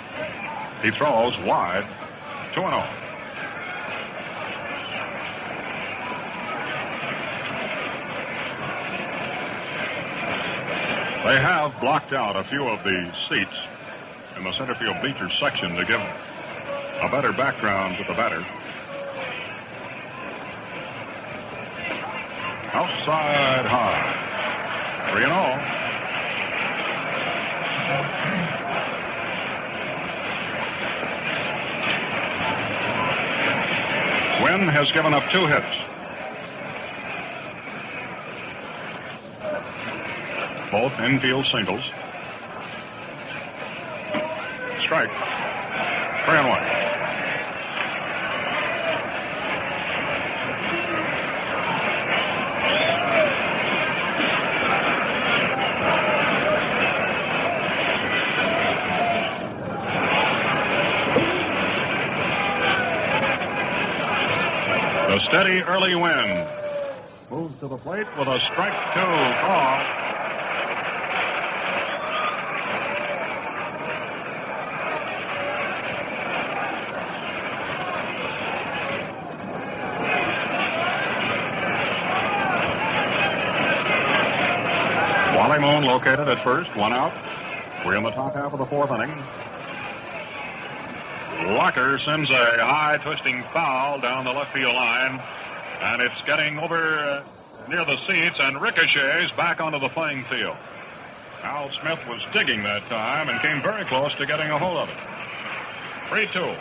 he 0.81 0.91
throws 0.91 1.37
wide, 1.39 1.85
2 2.53 2.61
0. 2.61 2.69
They 11.23 11.39
have 11.39 11.79
blocked 11.79 12.13
out 12.13 12.35
a 12.35 12.43
few 12.43 12.67
of 12.67 12.83
the 12.83 13.13
seats 13.29 13.70
in 14.41 14.47
the 14.47 14.57
center 14.57 14.73
field 14.73 14.99
bleachers 15.01 15.31
section 15.39 15.75
to 15.75 15.85
give 15.85 16.01
a 16.01 17.09
better 17.11 17.31
background 17.31 17.95
to 17.95 18.03
the 18.05 18.13
batter. 18.13 18.43
Outside 22.73 23.65
high. 23.67 25.11
3 25.11 25.23
and 25.25 25.31
all. 25.31 25.57
Wynn 34.43 34.67
has 34.69 34.91
given 34.91 35.13
up 35.13 35.23
two 35.29 35.45
hits. 35.45 35.67
Both 40.71 40.99
infield 40.99 41.45
singles. 41.45 42.00
Strike. 44.91 45.09
Three 46.25 46.37
and 46.37 46.49
one. 46.49 46.59
The 65.07 65.19
steady 65.19 65.61
Early 65.61 65.95
Wynn. 65.95 66.45
Moves 67.31 67.57
to 67.59 67.69
the 67.69 67.77
plate 67.77 68.07
with 68.17 68.27
a 68.27 68.39
strike 68.41 68.93
two 68.93 68.99
call. 68.99 70.10
Wally 85.51 85.81
Moon 85.81 85.83
located 85.83 86.29
at 86.29 86.41
first, 86.45 86.73
one 86.77 86.93
out. 86.93 87.11
We're 87.85 87.97
in 87.97 88.03
the 88.03 88.11
top 88.11 88.35
half 88.35 88.53
of 88.53 88.59
the 88.59 88.65
fourth 88.65 88.89
inning. 88.89 89.09
Larker 91.57 91.99
sends 92.05 92.29
a 92.29 92.63
high 92.63 92.97
twisting 93.03 93.43
foul 93.43 93.99
down 93.99 94.23
the 94.23 94.31
left 94.31 94.53
field 94.53 94.73
line, 94.73 95.19
and 95.81 96.01
it's 96.01 96.21
getting 96.21 96.57
over 96.57 96.77
uh, 96.77 97.23
near 97.67 97.83
the 97.83 97.97
seats 98.07 98.39
and 98.39 98.61
ricochets 98.61 99.33
back 99.33 99.59
onto 99.59 99.77
the 99.77 99.89
playing 99.89 100.23
field. 100.23 100.55
Al 101.43 101.69
Smith 101.71 101.99
was 102.07 102.25
digging 102.31 102.63
that 102.63 102.85
time 102.85 103.27
and 103.27 103.37
came 103.41 103.61
very 103.61 103.83
close 103.83 104.15
to 104.15 104.25
getting 104.25 104.49
a 104.51 104.57
hold 104.57 104.77
of 104.77 104.87
it. 104.87 104.95
3 106.07 106.27
2. 106.27 106.55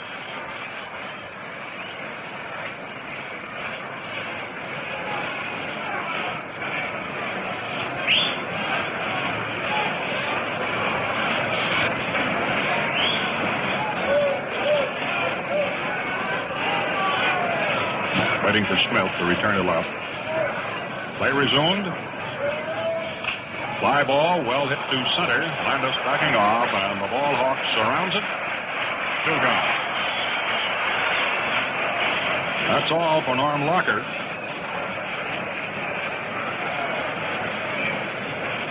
Waiting 18.60 18.76
for 18.76 18.82
Smith 18.90 19.10
to 19.16 19.24
return 19.24 19.56
to 19.56 19.62
left. 19.62 19.88
Play 21.16 21.32
resumed. 21.32 21.86
Fly 23.78 24.04
ball, 24.04 24.42
well 24.42 24.68
hit 24.68 24.76
to 24.76 25.10
center. 25.16 25.40
Landis 25.64 25.96
backing 26.04 26.34
off, 26.36 26.68
and 26.68 27.00
the 27.00 27.06
ball 27.08 27.34
hawk 27.36 27.56
surrounds 27.72 28.14
it. 28.14 28.24
Two 29.24 29.32
gone. 29.40 29.66
That's 32.68 32.92
all 32.92 33.22
for 33.22 33.34
Norm 33.34 33.62
Larker. 33.62 34.04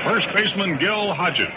First 0.04 0.32
baseman 0.36 0.78
Gil 0.78 1.14
Hodges. 1.16 1.50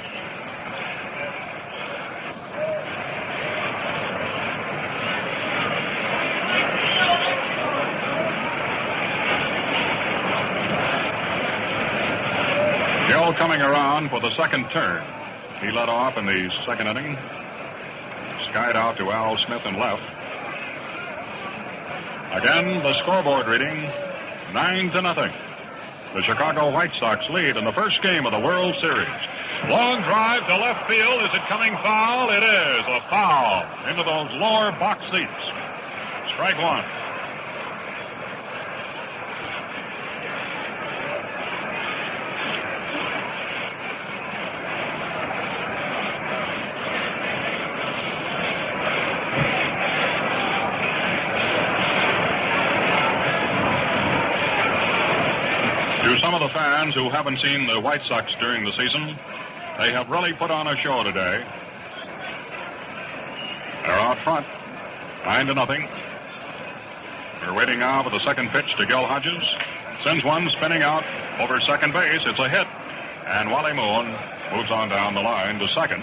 Gil 13.13 13.32
coming 13.43 13.61
around 13.61 14.09
for 14.09 14.21
the 14.21 14.31
second 14.37 14.71
turn. 14.71 15.05
He 15.61 15.73
led 15.73 15.89
off 15.89 16.17
in 16.17 16.27
the 16.27 16.49
second 16.65 16.87
inning. 16.87 17.19
Skied 18.47 18.77
out 18.77 18.97
to 18.99 19.11
Al 19.11 19.37
Smith 19.37 19.67
and 19.67 19.79
left. 19.79 20.05
Again, 22.33 22.81
the 22.85 22.95
scoreboard 23.01 23.49
reading 23.49 23.91
nine 24.55 24.91
to 24.93 25.03
nothing. 25.03 25.33
The 26.15 26.23
Chicago 26.23 26.71
White 26.71 26.93
Sox 26.93 27.29
lead 27.31 27.57
in 27.57 27.65
the 27.65 27.73
first 27.73 28.01
game 28.01 28.27
of 28.27 28.33
the 28.33 28.39
World 28.39 28.77
Series. 28.77 29.09
Long 29.69 30.03
drive 30.03 30.47
to 30.47 30.57
left 30.59 30.89
field. 30.89 31.23
Is 31.23 31.35
it 31.35 31.43
coming 31.51 31.75
foul? 31.79 32.31
It 32.31 32.45
is 32.45 32.85
a 32.87 33.01
foul 33.11 33.67
into 33.91 34.05
those 34.05 34.31
lower 34.39 34.71
box 34.79 35.03
seats. 35.11 35.51
Strike 36.31 36.63
one. 36.63 36.85
Fans 56.83 56.95
who 56.97 57.09
haven't 57.09 57.39
seen 57.39 57.65
the 57.69 57.81
White 57.81 58.03
Sox 58.03 58.35
during 58.41 58.65
the 58.65 58.73
season, 58.73 59.15
they 59.79 59.93
have 59.93 60.11
really 60.11 60.33
put 60.33 60.51
on 60.51 60.67
a 60.67 60.77
show 60.77 61.05
today. 61.05 61.45
They're 63.83 64.01
out 64.01 64.19
front, 64.19 64.45
nine 65.25 65.47
to 65.47 65.55
nothing. 65.55 65.89
They're 67.41 67.55
waiting 67.55 67.79
now 67.79 68.03
for 68.03 68.11
the 68.11 68.19
second 68.25 68.49
pitch 68.49 68.77
to 68.79 68.87
Gil 68.87 69.05
Hodges. 69.07 69.45
Sends 70.03 70.25
one 70.25 70.51
spinning 70.51 70.83
out 70.83 71.05
over 71.39 71.61
second 71.61 71.93
base. 71.93 72.23
It's 72.27 72.41
a 72.41 72.49
hit, 72.49 72.67
and 73.29 73.53
Wally 73.53 73.75
Moon 73.75 74.07
moves 74.53 74.73
on 74.73 74.89
down 74.89 75.15
the 75.15 75.23
line 75.23 75.61
to 75.61 75.69
second. 75.69 76.03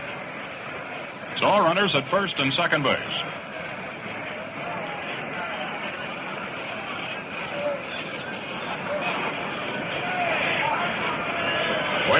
So 1.40 1.50
runners 1.60 1.94
at 1.94 2.08
first 2.08 2.40
and 2.40 2.54
second 2.54 2.84
base. 2.84 3.19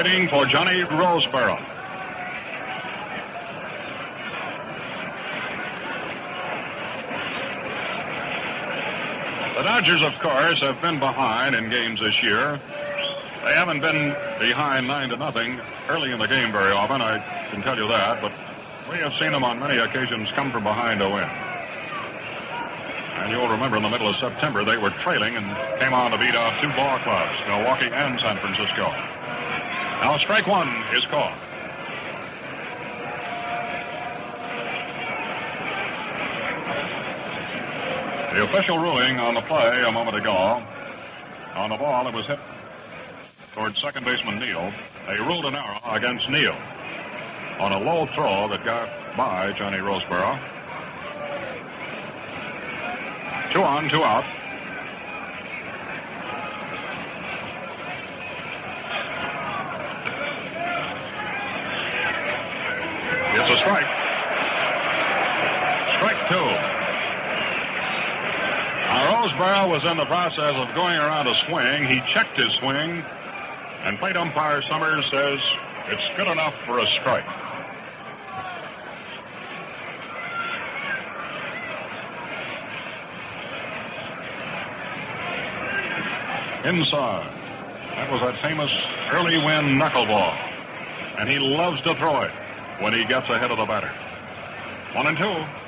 Waiting 0.02 0.28
for 0.28 0.46
Johnny 0.46 0.80
Roseboro. 0.80 1.60
The 9.56 9.62
Dodgers, 9.62 10.00
of 10.00 10.18
course, 10.20 10.58
have 10.62 10.80
been 10.80 10.98
behind 10.98 11.54
in 11.54 11.68
games 11.68 12.00
this 12.00 12.22
year. 12.22 12.58
They 13.44 13.52
haven't 13.52 13.80
been 13.80 14.16
behind 14.38 14.86
nine 14.86 15.10
to 15.10 15.18
nothing 15.18 15.60
early 15.90 16.12
in 16.12 16.18
the 16.18 16.28
game 16.28 16.50
very 16.50 16.72
often, 16.72 17.02
I 17.02 17.18
can 17.50 17.60
tell 17.60 17.76
you 17.76 17.86
that, 17.88 18.22
but 18.22 18.32
we 18.90 18.96
have 19.00 19.12
seen 19.20 19.32
them 19.32 19.44
on 19.44 19.60
many 19.60 19.80
occasions 19.80 20.30
come 20.30 20.50
from 20.50 20.62
behind 20.62 21.00
to 21.00 21.10
win. 21.10 21.28
And 23.18 23.30
you'll 23.30 23.50
remember 23.50 23.76
in 23.76 23.82
the 23.82 23.90
middle 23.90 24.08
of 24.08 24.16
September 24.16 24.64
they 24.64 24.78
were 24.78 24.88
trailing 25.04 25.36
and 25.36 25.44
came 25.78 25.92
on 25.92 26.12
to 26.12 26.16
beat 26.16 26.34
off 26.34 26.58
two 26.62 26.70
ball 26.70 26.98
clubs, 27.00 27.36
Milwaukee 27.46 27.90
and 27.92 28.18
San 28.18 28.38
Francisco. 28.38 29.19
Now 30.00 30.16
strike 30.18 30.46
one 30.46 30.68
is 30.94 31.04
called. 31.06 31.34
The 38.34 38.44
official 38.44 38.78
ruling 38.78 39.18
on 39.18 39.34
the 39.34 39.40
play 39.42 39.82
a 39.82 39.92
moment 39.92 40.16
ago 40.16 40.62
on 41.56 41.68
the 41.68 41.76
ball 41.76 42.04
that 42.04 42.14
was 42.14 42.26
hit 42.26 42.38
towards 43.54 43.78
second 43.80 44.04
baseman 44.04 44.38
Neal. 44.38 44.72
They 45.06 45.18
ruled 45.18 45.44
an 45.44 45.54
error 45.54 45.78
against 45.84 46.30
Neal 46.30 46.56
on 47.58 47.72
a 47.72 47.78
low 47.78 48.06
throw 48.06 48.48
that 48.48 48.64
got 48.64 48.88
by 49.16 49.52
Johnny 49.52 49.78
Roseboro. 49.78 50.38
Two 53.52 53.62
on, 53.62 53.90
two 53.90 54.02
out. 54.02 54.24
It's 63.32 63.50
a 63.50 63.56
strike. 63.58 63.86
Strike 65.96 66.28
two. 66.28 66.70
Roseboro 69.40 69.70
was 69.70 69.90
in 69.90 69.96
the 69.96 70.04
process 70.04 70.54
of 70.54 70.74
going 70.74 70.98
around 70.98 71.26
a 71.26 71.34
swing. 71.46 71.84
He 71.84 72.00
checked 72.12 72.36
his 72.36 72.52
swing, 72.56 73.02
and 73.84 73.98
plate 73.98 74.14
umpire 74.14 74.60
Summers 74.62 75.08
says 75.10 75.40
it's 75.86 76.16
good 76.16 76.28
enough 76.28 76.54
for 76.66 76.78
a 76.78 76.86
strike. 76.86 77.24
Inside. 86.66 87.32
That 87.96 88.10
was 88.10 88.20
that 88.20 88.36
famous 88.42 88.70
Early 89.10 89.38
Wynn 89.38 89.78
knuckleball. 89.78 90.36
And 91.18 91.30
he 91.30 91.38
loves 91.38 91.80
to 91.82 91.94
throw 91.94 92.20
it 92.20 92.30
when 92.80 92.92
he 92.92 93.06
gets 93.06 93.30
ahead 93.30 93.50
of 93.50 93.56
the 93.56 93.64
batter. 93.64 93.88
One 94.94 95.06
and 95.06 95.16
two. 95.16 95.59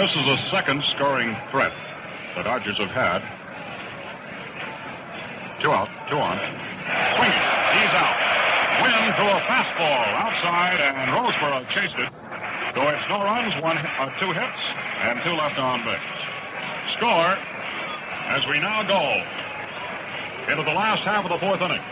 This 0.00 0.16
is 0.16 0.24
the 0.24 0.38
second 0.48 0.82
scoring 0.84 1.36
threat 1.50 1.74
the 2.34 2.42
Dodgers 2.42 2.78
have 2.78 2.88
had. 2.88 3.20
Two 5.60 5.70
out, 5.70 5.92
two 6.08 6.16
on. 6.16 6.40
Swing 6.40 7.28
it. 7.28 7.44
He's 7.76 7.92
out. 8.00 8.16
Wynn 8.80 9.12
to 9.12 9.24
a 9.28 9.40
fastball 9.44 10.08
outside, 10.16 10.80
and 10.80 11.10
Roseboro 11.12 11.68
chased 11.68 11.98
it. 12.00 12.08
So 12.72 12.80
it's 12.88 13.08
no 13.10 13.20
runs, 13.20 13.52
one, 13.60 13.76
uh, 13.76 14.08
two 14.16 14.32
hits, 14.32 14.62
and 15.04 15.20
two 15.20 15.36
left 15.36 15.58
on 15.58 15.84
base. 15.84 16.00
Score 16.96 17.36
as 18.32 18.46
we 18.48 18.58
now 18.58 18.82
go 18.88 19.20
into 20.50 20.62
the 20.64 20.72
last 20.72 21.02
half 21.02 21.26
of 21.26 21.30
the 21.30 21.36
fourth 21.36 21.60
inning. 21.60 21.84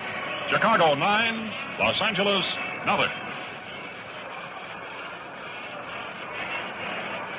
Chicago 0.48 0.94
nine, 0.94 1.52
Los 1.78 2.00
Angeles 2.00 2.46
nothing. 2.86 3.27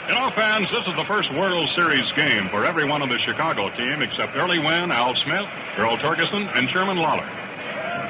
You 0.09 0.15
know, 0.15 0.31
fans, 0.31 0.71
this 0.71 0.87
is 0.87 0.95
the 0.95 1.05
first 1.05 1.31
World 1.33 1.69
Series 1.75 2.11
game 2.13 2.49
for 2.49 2.65
everyone 2.65 3.03
on 3.03 3.09
the 3.09 3.19
Chicago 3.19 3.69
team 3.69 4.01
except 4.01 4.35
Early 4.35 4.57
Wynn, 4.57 4.89
Al 4.89 5.13
Smith, 5.13 5.47
Earl 5.77 5.97
Torgeson, 5.97 6.49
and 6.57 6.67
Sherman 6.67 6.97
Lollar. 6.97 7.29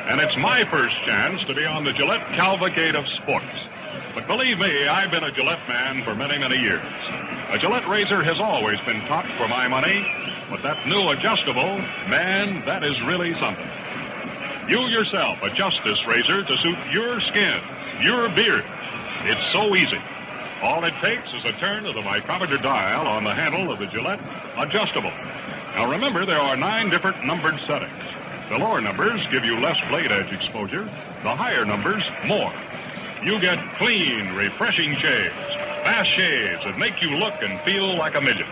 And 0.08 0.22
it's 0.22 0.38
my 0.38 0.64
first 0.64 0.96
chance 1.02 1.44
to 1.44 1.54
be 1.54 1.66
on 1.66 1.84
the 1.84 1.92
Gillette 1.92 2.26
cavalcade 2.28 2.96
of 2.96 3.06
sports. 3.10 3.52
But 4.16 4.28
believe 4.28 4.60
me, 4.60 4.88
I've 4.88 5.12
been 5.12 5.26
a 5.26 5.32
Gillette 5.32 5.68
man 5.68 6.02
for 6.02 6.16
many, 6.16 6.38
many 6.38 6.56
years. 6.56 6.80
A 7.50 7.58
Gillette 7.60 7.86
razor 7.86 8.24
has 8.24 8.40
always 8.40 8.80
been 8.84 9.02
top 9.02 9.26
for 9.36 9.50
my 9.50 9.68
money, 9.68 10.08
but 10.50 10.64
that 10.64 10.88
new 10.88 11.10
adjustable, 11.10 11.80
man, 12.08 12.64
that 12.64 12.82
is 12.82 13.02
really 13.02 13.34
something. 13.34 13.70
You 14.70 14.88
yourself 14.88 15.44
adjust 15.44 15.84
this 15.84 16.08
razor 16.08 16.44
to 16.44 16.58
suit 16.60 16.78
your 16.94 17.20
skin, 17.20 17.60
your 18.00 18.30
beard. 18.30 18.64
It's 19.26 19.52
so 19.52 19.76
easy. 19.76 20.00
All 20.62 20.84
it 20.84 20.94
takes 21.02 21.34
is 21.34 21.46
a 21.46 21.54
turn 21.54 21.86
of 21.86 21.96
the 21.96 22.02
micrometer 22.02 22.58
dial 22.58 23.08
on 23.08 23.24
the 23.24 23.34
handle 23.34 23.72
of 23.72 23.80
the 23.80 23.88
Gillette 23.88 24.20
adjustable. 24.58 25.12
Now 25.76 25.90
remember, 25.90 26.26
there 26.26 26.40
are 26.40 26.58
nine 26.58 26.90
different 26.90 27.26
numbered 27.26 27.58
settings. 27.66 28.04
The 28.50 28.58
lower 28.58 28.82
numbers 28.82 29.26
give 29.32 29.46
you 29.46 29.58
less 29.60 29.78
blade 29.88 30.12
edge 30.12 30.34
exposure. 30.34 30.84
The 31.24 31.36
higher 31.36 31.64
numbers, 31.64 32.04
more. 32.26 32.52
You 33.24 33.40
get 33.40 33.60
clean, 33.78 34.34
refreshing 34.34 34.96
shaves, 34.96 35.36
fast 35.84 36.10
shaves 36.18 36.64
that 36.66 36.78
make 36.78 37.02
you 37.02 37.16
look 37.16 37.36
and 37.42 37.60
feel 37.62 37.96
like 37.96 38.16
a 38.16 38.22
million. 38.22 38.48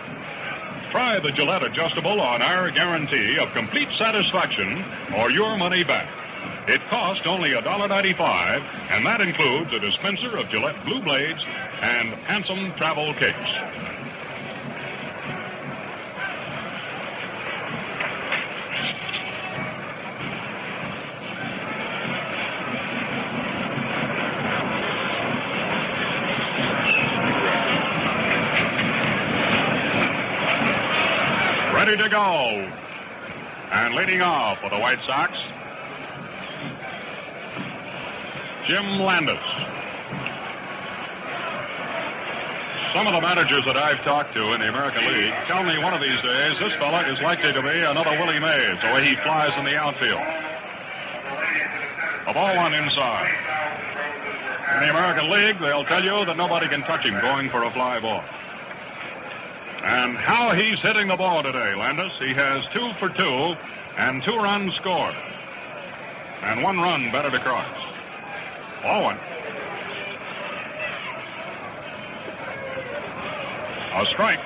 Try 0.90 1.20
the 1.20 1.32
Gillette 1.32 1.62
adjustable 1.62 2.22
on 2.22 2.40
our 2.40 2.70
guarantee 2.70 3.38
of 3.38 3.52
complete 3.52 3.88
satisfaction 3.98 4.82
or 5.14 5.30
your 5.30 5.58
money 5.58 5.84
back. 5.84 6.08
It 6.68 6.82
costs 6.82 7.26
only 7.26 7.52
$1.95, 7.52 8.62
and 8.90 9.06
that 9.06 9.22
includes 9.22 9.72
a 9.72 9.80
dispenser 9.80 10.36
of 10.36 10.50
Gillette 10.50 10.84
Blue 10.84 11.00
Blades 11.00 11.42
and 11.80 12.10
handsome 12.28 12.72
travel 12.72 13.14
case. 13.14 13.34
Ready 31.72 31.96
to 31.96 32.10
go. 32.10 32.70
And 33.72 33.94
leading 33.94 34.20
off 34.20 34.60
for 34.60 34.68
the 34.68 34.78
White 34.78 35.00
Sox, 35.06 35.47
Jim 38.68 39.00
Landis. 39.00 39.40
Some 42.92 43.06
of 43.06 43.14
the 43.14 43.20
managers 43.22 43.64
that 43.64 43.78
I've 43.78 44.04
talked 44.04 44.34
to 44.34 44.52
in 44.52 44.60
the 44.60 44.68
American 44.68 45.06
League 45.06 45.32
tell 45.48 45.64
me 45.64 45.78
one 45.78 45.94
of 45.94 46.02
these 46.02 46.20
days 46.20 46.58
this 46.58 46.74
fella 46.74 47.00
is 47.08 47.18
likely 47.22 47.50
to 47.54 47.62
be 47.62 47.80
another 47.80 48.10
Willie 48.20 48.38
Mays, 48.38 48.76
the 48.84 48.92
way 48.92 49.08
he 49.08 49.16
flies 49.16 49.56
in 49.56 49.64
the 49.64 49.74
outfield. 49.74 50.20
A 52.26 52.34
ball 52.34 52.54
one 52.56 52.74
inside. 52.74 53.32
In 54.74 54.80
the 54.80 54.90
American 54.90 55.30
League, 55.30 55.58
they'll 55.60 55.84
tell 55.84 56.04
you 56.04 56.26
that 56.26 56.36
nobody 56.36 56.68
can 56.68 56.82
touch 56.82 57.06
him 57.06 57.18
going 57.22 57.48
for 57.48 57.64
a 57.64 57.70
fly 57.70 57.98
ball. 58.00 58.22
And 59.82 60.14
how 60.14 60.52
he's 60.52 60.78
hitting 60.80 61.08
the 61.08 61.16
ball 61.16 61.42
today, 61.42 61.74
Landis. 61.74 62.12
He 62.18 62.34
has 62.34 62.66
two 62.66 62.92
for 63.00 63.08
two 63.08 63.56
and 63.96 64.22
two 64.22 64.36
runs 64.36 64.74
scored. 64.74 65.16
And 66.42 66.62
one 66.62 66.76
run 66.76 67.10
batted 67.10 67.32
across. 67.32 67.87
One. 68.88 69.18
A 73.94 74.06
strike. 74.06 74.40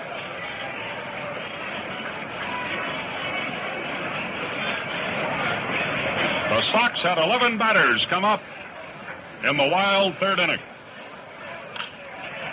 The 6.49 6.63
Sox 6.73 7.01
had 7.03 7.19
11 7.19 7.57
batters 7.57 8.05
come 8.07 8.25
up 8.25 8.43
in 9.49 9.57
the 9.57 9.69
wild 9.69 10.17
third 10.17 10.41
inning. 10.41 10.59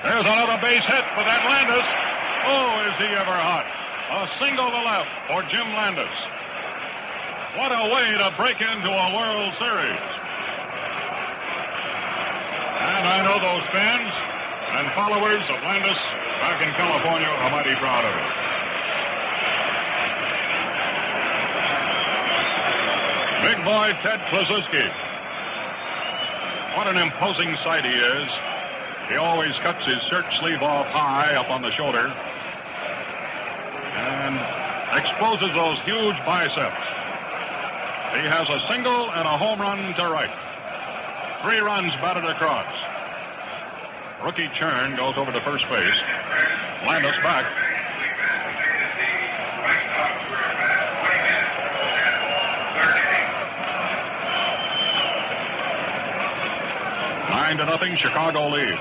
There's 0.04 0.26
another 0.26 0.62
base 0.62 0.86
hit 0.86 1.06
for 1.16 1.24
that 1.26 1.42
Landis. 1.50 1.86
Oh, 2.46 2.86
is 2.88 2.98
he 2.98 3.16
ever 3.18 3.34
hot. 3.34 3.66
A 4.12 4.30
single 4.38 4.70
to 4.70 4.84
left 4.84 5.10
for 5.28 5.42
Jim 5.50 5.68
Landis. 5.74 6.06
What 7.58 7.72
a 7.72 7.94
way 7.94 8.16
to 8.16 8.32
break 8.38 8.62
into 8.62 8.90
a 8.90 9.16
World 9.18 9.54
Series. 9.58 10.19
And 13.00 13.08
I 13.08 13.24
know 13.24 13.40
those 13.40 13.64
fans 13.72 14.12
and 14.76 14.92
followers 14.92 15.40
of 15.48 15.64
Landis 15.64 15.96
back 16.44 16.60
in 16.60 16.68
California 16.76 17.32
are 17.32 17.50
mighty 17.50 17.74
proud 17.80 18.04
of 18.04 18.12
him. 18.12 18.28
Big 23.48 23.64
boy 23.64 23.96
Ted 24.04 24.20
Kluszewski. 24.28 24.84
What 26.76 26.88
an 26.88 26.98
imposing 26.98 27.56
sight 27.64 27.86
he 27.86 27.96
is. 27.96 28.28
He 29.08 29.16
always 29.16 29.56
cuts 29.64 29.86
his 29.86 30.02
shirt 30.12 30.26
sleeve 30.40 30.62
off 30.62 30.88
high 30.88 31.36
up 31.36 31.50
on 31.50 31.62
the 31.62 31.72
shoulder 31.72 32.12
and 33.96 34.36
exposes 35.00 35.54
those 35.56 35.80
huge 35.88 36.20
biceps. 36.26 36.84
He 38.20 38.28
has 38.28 38.50
a 38.50 38.60
single 38.68 39.10
and 39.12 39.26
a 39.26 39.38
home 39.38 39.62
run 39.62 39.94
to 39.96 40.04
right. 40.04 40.36
Three 41.44 41.60
runs 41.60 41.94
batted 42.04 42.26
across. 42.26 42.79
Rookie 44.24 44.50
Churn 44.50 44.96
goes 44.98 45.16
over 45.18 45.32
to 45.32 45.40
first 45.42 45.68
base. 45.70 45.96
Landis 46.86 47.16
back. 47.24 47.46
Nine 57.30 57.58
to 57.58 57.66
nothing, 57.66 57.96
Chicago 57.96 58.50
leads. 58.50 58.80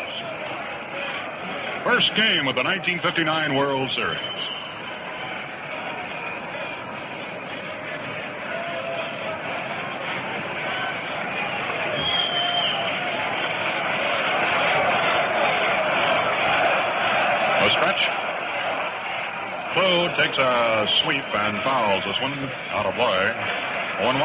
First 1.85 2.15
game 2.16 2.48
of 2.48 2.56
the 2.56 2.65
1959 2.65 3.55
World 3.55 3.90
Series. 3.93 4.38
Takes 20.19 20.36
a 20.36 20.89
sweep 21.05 21.23
and 21.32 21.62
fouls 21.62 22.03
this 22.03 22.20
one 22.20 22.32
out 22.73 22.86
of 22.86 22.95
play. 22.95 23.32
1-1. 24.03 24.19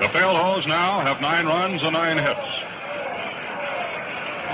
The 0.00 0.08
Pale 0.08 0.34
Hose 0.34 0.66
now 0.66 1.00
have 1.00 1.20
nine 1.20 1.44
runs 1.44 1.82
and 1.82 1.92
nine 1.92 2.16
hits. 2.16 2.40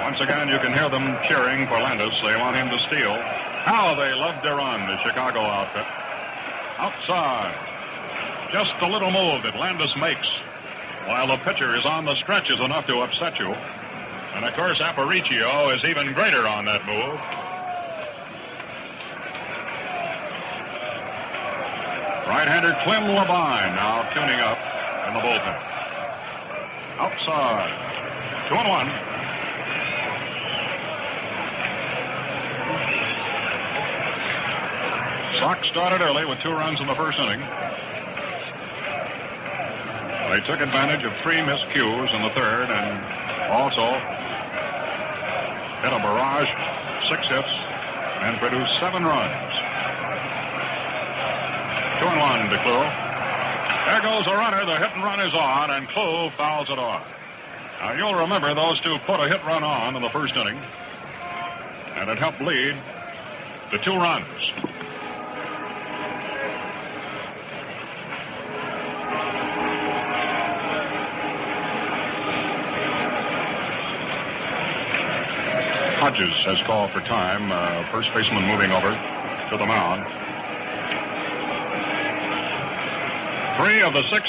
Once 0.03 0.21
again, 0.21 0.49
you 0.49 0.59
can 0.59 0.73
hear 0.73 0.89
them 0.89 1.17
cheering 1.29 1.69
for 1.69 1.75
Landis. 1.75 2.21
They 2.23 2.37
want 2.39 2.57
him 2.57 2.71
to 2.71 2.79
steal. 2.89 3.15
How 3.63 3.95
they 3.95 4.13
love 4.15 4.43
to 4.43 4.57
run, 4.57 4.89
the 4.89 4.97
Chicago 5.05 5.43
outfit. 5.43 5.87
Outside. 6.81 7.68
Just 8.51 8.73
a 8.81 8.89
little 8.89 9.11
move 9.11 9.43
that 9.43 9.57
Landis 9.57 9.95
makes 9.97 10.27
while 11.07 11.27
the 11.27 11.37
pitcher 11.39 11.75
is 11.77 11.85
on 11.85 12.07
the 12.07 12.15
stretch 12.15 12.51
is 12.51 12.61
enough 12.61 12.87
to 12.87 13.01
upset 13.01 13.39
you. 13.39 13.49
And 14.35 14.45
of 14.45 14.55
course, 14.55 14.79
Aparicio 14.79 15.75
is 15.77 15.85
even 15.85 16.15
greater 16.15 16.47
on 16.47 16.65
that 16.65 16.85
move. 16.87 17.21
Right-hander 22.29 22.73
Clem 22.85 23.05
Labine 23.05 23.75
now 23.75 24.03
tuning 24.15 24.41
up 24.41 24.59
in 25.09 25.15
the 25.15 25.21
bullpen. 25.21 25.57
Outside. 26.99 27.73
Two 28.49 28.55
and 28.55 28.69
one. 28.69 28.89
Sox 35.39 35.69
started 35.69 36.01
early 36.01 36.25
with 36.25 36.41
two 36.41 36.53
runs 36.53 36.81
in 36.81 36.87
the 36.87 36.95
first 36.95 37.19
inning. 37.19 37.41
They 40.29 40.41
took 40.41 40.61
advantage 40.61 41.05
of 41.05 41.17
three 41.17 41.41
miscues 41.41 42.15
in 42.15 42.21
the 42.21 42.29
third 42.31 42.69
and 42.69 43.51
also 43.51 43.97
hit 45.81 45.93
a 45.93 45.99
barrage, 46.05 46.53
six 47.09 47.27
hits, 47.29 47.49
and 48.21 48.37
produced 48.37 48.79
seven 48.79 49.05
runs. 49.05 49.53
Two 51.99 52.07
and 52.07 52.21
one 52.21 52.51
to 52.51 52.59
Klu. 52.61 52.79
There 53.89 54.03
goes 54.03 54.25
the 54.27 54.35
runner. 54.37 54.65
The 54.67 54.77
hit 54.77 54.93
and 54.95 55.03
run 55.03 55.19
is 55.21 55.33
on, 55.33 55.71
and 55.71 55.89
Klu 55.89 56.29
fouls 56.31 56.69
it 56.69 56.79
off. 56.79 57.09
Now, 57.81 57.93
you'll 57.93 58.21
remember 58.21 58.53
those 58.53 58.79
two 58.81 58.99
put 59.07 59.21
a 59.21 59.29
hit 59.29 59.43
run 59.47 59.65
on 59.65 59.97
in 59.97 60.03
the 60.03 60.11
first 60.11 60.37
inning, 60.37 60.59
and 61.97 62.11
it 62.11 62.19
helped 62.19 62.43
lead 62.43 62.77
the 63.73 63.79
two 63.79 63.95
runs. 63.95 64.38
Has 76.19 76.61
called 76.63 76.91
for 76.91 76.99
time. 77.01 77.53
Uh, 77.53 77.85
first 77.93 78.13
baseman 78.13 78.43
moving 78.43 78.73
over 78.73 78.91
to 78.91 79.57
the 79.57 79.65
mound. 79.65 80.03
Three 83.55 83.83
of 83.83 83.93
the 83.93 84.03
six. 84.11 84.27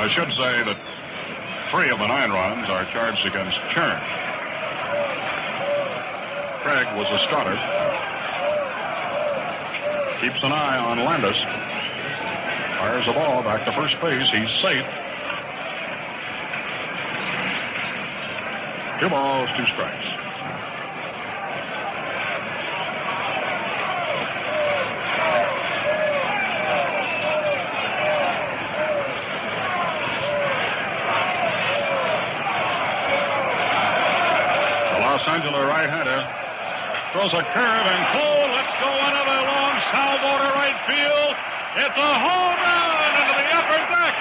I 0.00 0.08
should 0.08 0.32
say 0.32 0.64
that 0.64 0.78
three 1.70 1.90
of 1.90 1.98
the 1.98 2.06
nine 2.06 2.30
runs 2.30 2.70
are 2.70 2.86
charged 2.86 3.26
against 3.26 3.58
Churn. 3.68 4.00
Craig 6.64 6.88
was 6.96 7.12
a 7.12 7.18
starter. 7.28 7.60
Keeps 10.22 10.42
an 10.42 10.52
eye 10.52 10.78
on 10.78 11.04
Landis. 11.04 11.36
Fires 12.80 13.04
the 13.04 13.12
ball 13.12 13.42
back 13.42 13.66
to 13.66 13.72
first 13.72 14.00
base. 14.00 14.30
He's 14.30 14.50
safe. 14.62 15.01
Two 19.02 19.08
balls, 19.10 19.48
two 19.56 19.66
strikes. 19.66 20.06
The 34.86 35.00
Los 35.00 35.26
Angeles 35.26 35.66
right-hander 35.66 36.22
throws 37.10 37.32
a 37.34 37.42
curve 37.42 37.86
and 37.90 38.06
Klu 38.06 38.22
lets 38.54 38.70
go 38.78 38.86
another 38.86 39.38
long 39.50 39.82
salvo 39.90 40.30
to 40.46 40.50
right 40.54 40.78
field. 40.86 41.34
It's 41.74 41.98
a 41.98 42.14
home 42.22 42.54
run 42.54 43.18
into 43.18 43.34
the 43.34 43.50
upper 43.50 43.82
deck. 43.90 44.14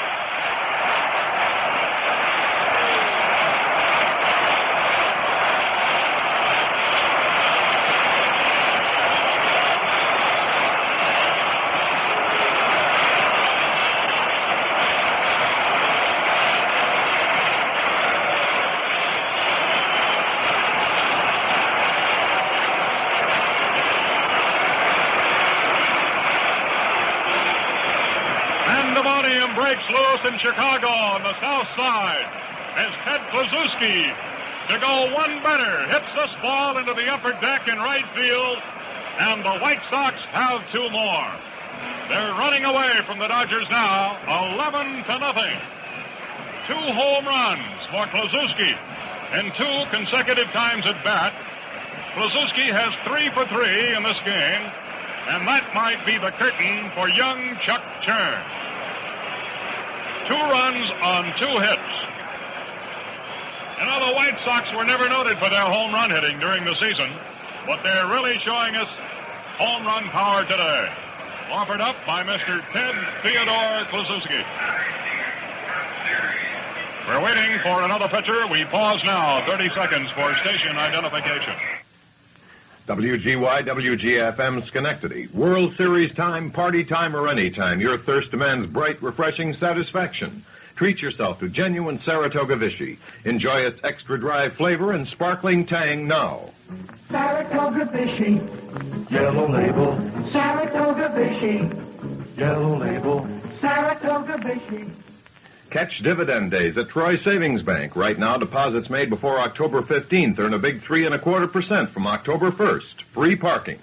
Pandemonium 28.64 29.56
breaks 29.56 29.84
loose 29.90 30.20
in 30.32 30.40
Chicago 30.40 30.88
on 30.88 31.24
the 31.24 31.38
south 31.42 31.68
side 31.76 32.24
as 32.80 32.92
Ted 33.04 33.20
Kluszewski, 33.32 34.16
to 34.72 34.80
go 34.80 35.14
one 35.14 35.44
better, 35.44 35.88
hits 35.92 36.08
this 36.16 36.32
ball 36.42 36.78
into 36.78 36.94
the 36.94 37.12
upper 37.12 37.34
deck 37.42 37.68
in 37.68 37.78
right 37.78 38.06
field, 38.16 38.58
and 39.20 39.44
the 39.44 39.60
White 39.60 39.82
Sox 39.90 40.16
have 40.32 40.64
two 40.72 40.90
more. 40.90 41.28
They're 42.08 42.32
running 42.40 42.64
away 42.64 43.02
from 43.04 43.20
the 43.20 43.28
Dodgers 43.28 43.70
now, 43.70 44.16
11 44.56 45.04
to 45.04 45.20
nothing. 45.20 45.58
Two 46.68 46.86
home 46.96 47.26
runs 47.26 47.82
for 47.92 48.08
Kluszewski 48.08 48.78
in 49.36 49.52
two 49.60 49.90
consecutive 49.92 50.48
times 50.52 50.86
at 50.86 51.04
bat. 51.04 51.34
Kluszewski 52.16 52.72
has 52.72 52.96
three 53.04 53.28
for 53.32 53.46
three 53.48 53.94
in 53.96 54.04
this 54.04 54.20
game, 54.24 54.64
and 55.28 55.46
that 55.48 55.68
might 55.76 56.06
be 56.06 56.18
the 56.18 56.32
curtain 56.32 56.90
for 56.92 57.10
young 57.10 57.58
Chuck 57.60 57.84
Churn. 58.02 58.61
Two 60.32 60.38
runs 60.38 60.90
on 61.04 61.26
two 61.38 61.60
hits. 61.60 61.92
You 63.78 63.86
know, 63.86 64.00
the 64.08 64.16
White 64.16 64.40
Sox 64.46 64.72
were 64.72 64.86
never 64.86 65.10
noted 65.10 65.38
for 65.38 65.50
their 65.50 65.68
home 65.68 65.92
run 65.92 66.10
hitting 66.10 66.40
during 66.40 66.64
the 66.64 66.74
season, 66.76 67.12
but 67.68 67.84
they're 67.84 68.08
really 68.08 68.38
showing 68.38 68.78
us 68.78 68.88
home 69.60 69.86
run 69.86 70.06
power 70.06 70.44
today. 70.44 70.90
Offered 71.52 71.82
up 71.82 71.98
by 72.08 72.24
Mr. 72.24 72.64
Ted 72.72 72.96
Theodore 73.22 73.84
Kluszewski. 73.92 74.42
We're 77.10 77.26
waiting 77.26 77.60
for 77.60 77.82
another 77.82 78.08
pitcher. 78.08 78.48
We 78.48 78.64
pause 78.64 79.04
now, 79.04 79.46
30 79.46 79.68
seconds 79.72 80.12
for 80.12 80.34
station 80.36 80.78
identification. 80.78 81.56
WGY, 82.92 83.64
WGFM 83.64 84.66
Schenectady. 84.66 85.28
World 85.28 85.74
Series 85.76 86.14
time, 86.14 86.52
party 86.52 86.84
time, 86.84 87.16
or 87.16 87.30
any 87.30 87.50
time. 87.50 87.80
Your 87.80 87.98
thirst 87.98 88.32
demands 88.32 88.70
bright, 88.70 89.02
refreshing 89.02 89.54
satisfaction. 89.54 90.44
Treat 90.76 91.02
yourself 91.02 91.40
to 91.40 91.48
genuine 91.48 92.00
Saratoga 92.00 92.58
Vichy. 92.58 92.98
Enjoy 93.24 93.62
its 93.62 93.82
extra 93.86 94.20
dry 94.20 94.50
flavor 94.50 94.92
and 94.92 95.08
sparkling 95.08 95.66
tang 95.66 96.06
now. 96.06 96.50
Saratoga 97.08 97.86
Vichy. 97.86 98.42
Yellow 99.10 99.48
label. 99.48 99.96
Saratoga 100.30 101.14
Vichy. 101.16 102.38
Yellow 102.38 102.76
label. 102.76 103.26
Saratoga 103.62 104.38
Vichy. 104.40 104.92
Catch 105.72 106.00
dividend 106.00 106.52
days 106.52 106.76
at 106.76 106.90
Troy 106.90 107.16
Savings 107.16 107.64
Bank. 107.64 107.96
Right 107.96 108.20
now, 108.20 108.36
deposits 108.36 108.90
made 108.90 109.10
before 109.10 109.40
October 109.40 109.82
15th 109.82 110.38
earn 110.38 110.54
a 110.54 110.60
big 110.60 110.82
three 110.82 111.06
and 111.06 111.16
a 111.16 111.18
quarter 111.18 111.48
percent 111.48 111.90
from 111.90 112.06
October 112.08 112.52
1st. 112.52 113.04
Free 113.04 113.38
parking. 113.38 113.80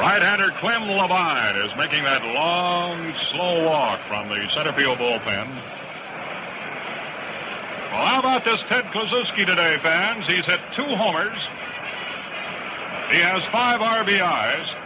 Right-hander 0.00 0.50
Clem 0.58 0.82
Labine 0.82 1.64
is 1.64 1.76
making 1.76 2.02
that 2.02 2.24
long, 2.34 3.14
slow 3.30 3.64
walk 3.64 4.00
from 4.00 4.28
the 4.28 4.48
center 4.52 4.72
field 4.72 4.98
bullpen. 4.98 5.46
Well, 7.92 8.04
how 8.04 8.18
about 8.18 8.44
this 8.44 8.58
Ted 8.66 8.86
Kluszewski 8.86 9.46
today, 9.46 9.78
fans? 9.80 10.26
He's 10.26 10.44
hit 10.44 10.60
two 10.74 10.96
homers. 10.96 11.38
He 13.12 13.18
has 13.18 13.44
five 13.52 13.80
RBIs. 13.80 14.79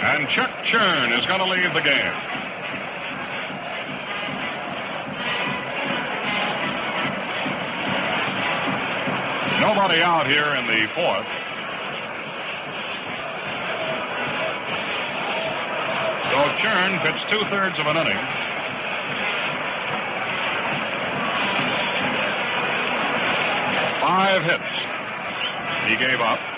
And 0.00 0.28
Chuck 0.28 0.50
Churn 0.64 1.12
is 1.12 1.26
going 1.26 1.40
to 1.40 1.46
leave 1.46 1.74
the 1.74 1.80
game. 1.80 2.12
Nobody 9.60 10.00
out 10.00 10.26
here 10.26 10.54
in 10.54 10.66
the 10.68 10.86
fourth. 10.94 11.26
So 16.30 16.38
Churn 16.62 16.98
pitched 17.00 17.28
two 17.28 17.44
thirds 17.50 17.78
of 17.80 17.86
an 17.88 17.96
inning. 17.96 18.18
Five 24.00 24.44
hits 24.44 24.88
he 25.88 25.96
gave 25.96 26.20
up. 26.20 26.57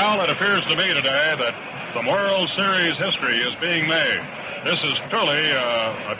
Now 0.00 0.22
it 0.22 0.30
appears 0.30 0.64
to 0.64 0.74
me 0.80 0.94
today 0.94 1.36
that 1.36 1.52
some 1.92 2.06
World 2.06 2.48
Series 2.56 2.96
history 2.96 3.36
is 3.44 3.54
being 3.60 3.86
made. 3.86 4.24
This 4.64 4.80
is 4.80 4.96
truly 5.12 5.52
a, 5.52 5.92
a 6.08 6.16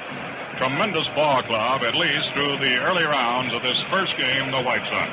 tremendous 0.61 1.09
ball 1.17 1.41
club, 1.41 1.81
at 1.81 1.95
least 1.97 2.29
through 2.37 2.61
the 2.61 2.77
early 2.77 3.05
rounds 3.05 3.55
of 3.55 3.63
this 3.63 3.81
first 3.89 4.19
game, 4.19 4.53
the 4.53 4.61
White 4.61 4.85
Sox. 4.85 5.09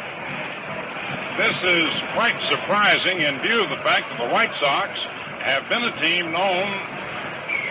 This 1.39 1.55
is 1.63 1.87
quite 2.11 2.35
surprising 2.51 3.23
in 3.23 3.39
view 3.39 3.63
of 3.63 3.69
the 3.69 3.79
fact 3.87 4.11
that 4.11 4.27
the 4.27 4.33
White 4.35 4.51
Sox 4.59 4.99
have 5.47 5.63
been 5.71 5.87
a 5.87 5.95
team 6.03 6.35
known 6.35 6.67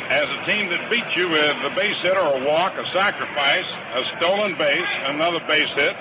as 0.09 0.33
a 0.33 0.41
team 0.49 0.73
that 0.73 0.89
beats 0.89 1.13
you 1.13 1.29
with 1.29 1.61
a 1.61 1.77
base 1.77 2.01
hit 2.01 2.17
or 2.17 2.41
a 2.41 2.43
walk, 2.49 2.73
a 2.81 2.89
sacrifice, 2.89 3.69
a 3.93 4.17
stolen 4.17 4.57
base, 4.57 4.89
another 5.13 5.45
base 5.45 5.69
hit. 5.77 5.95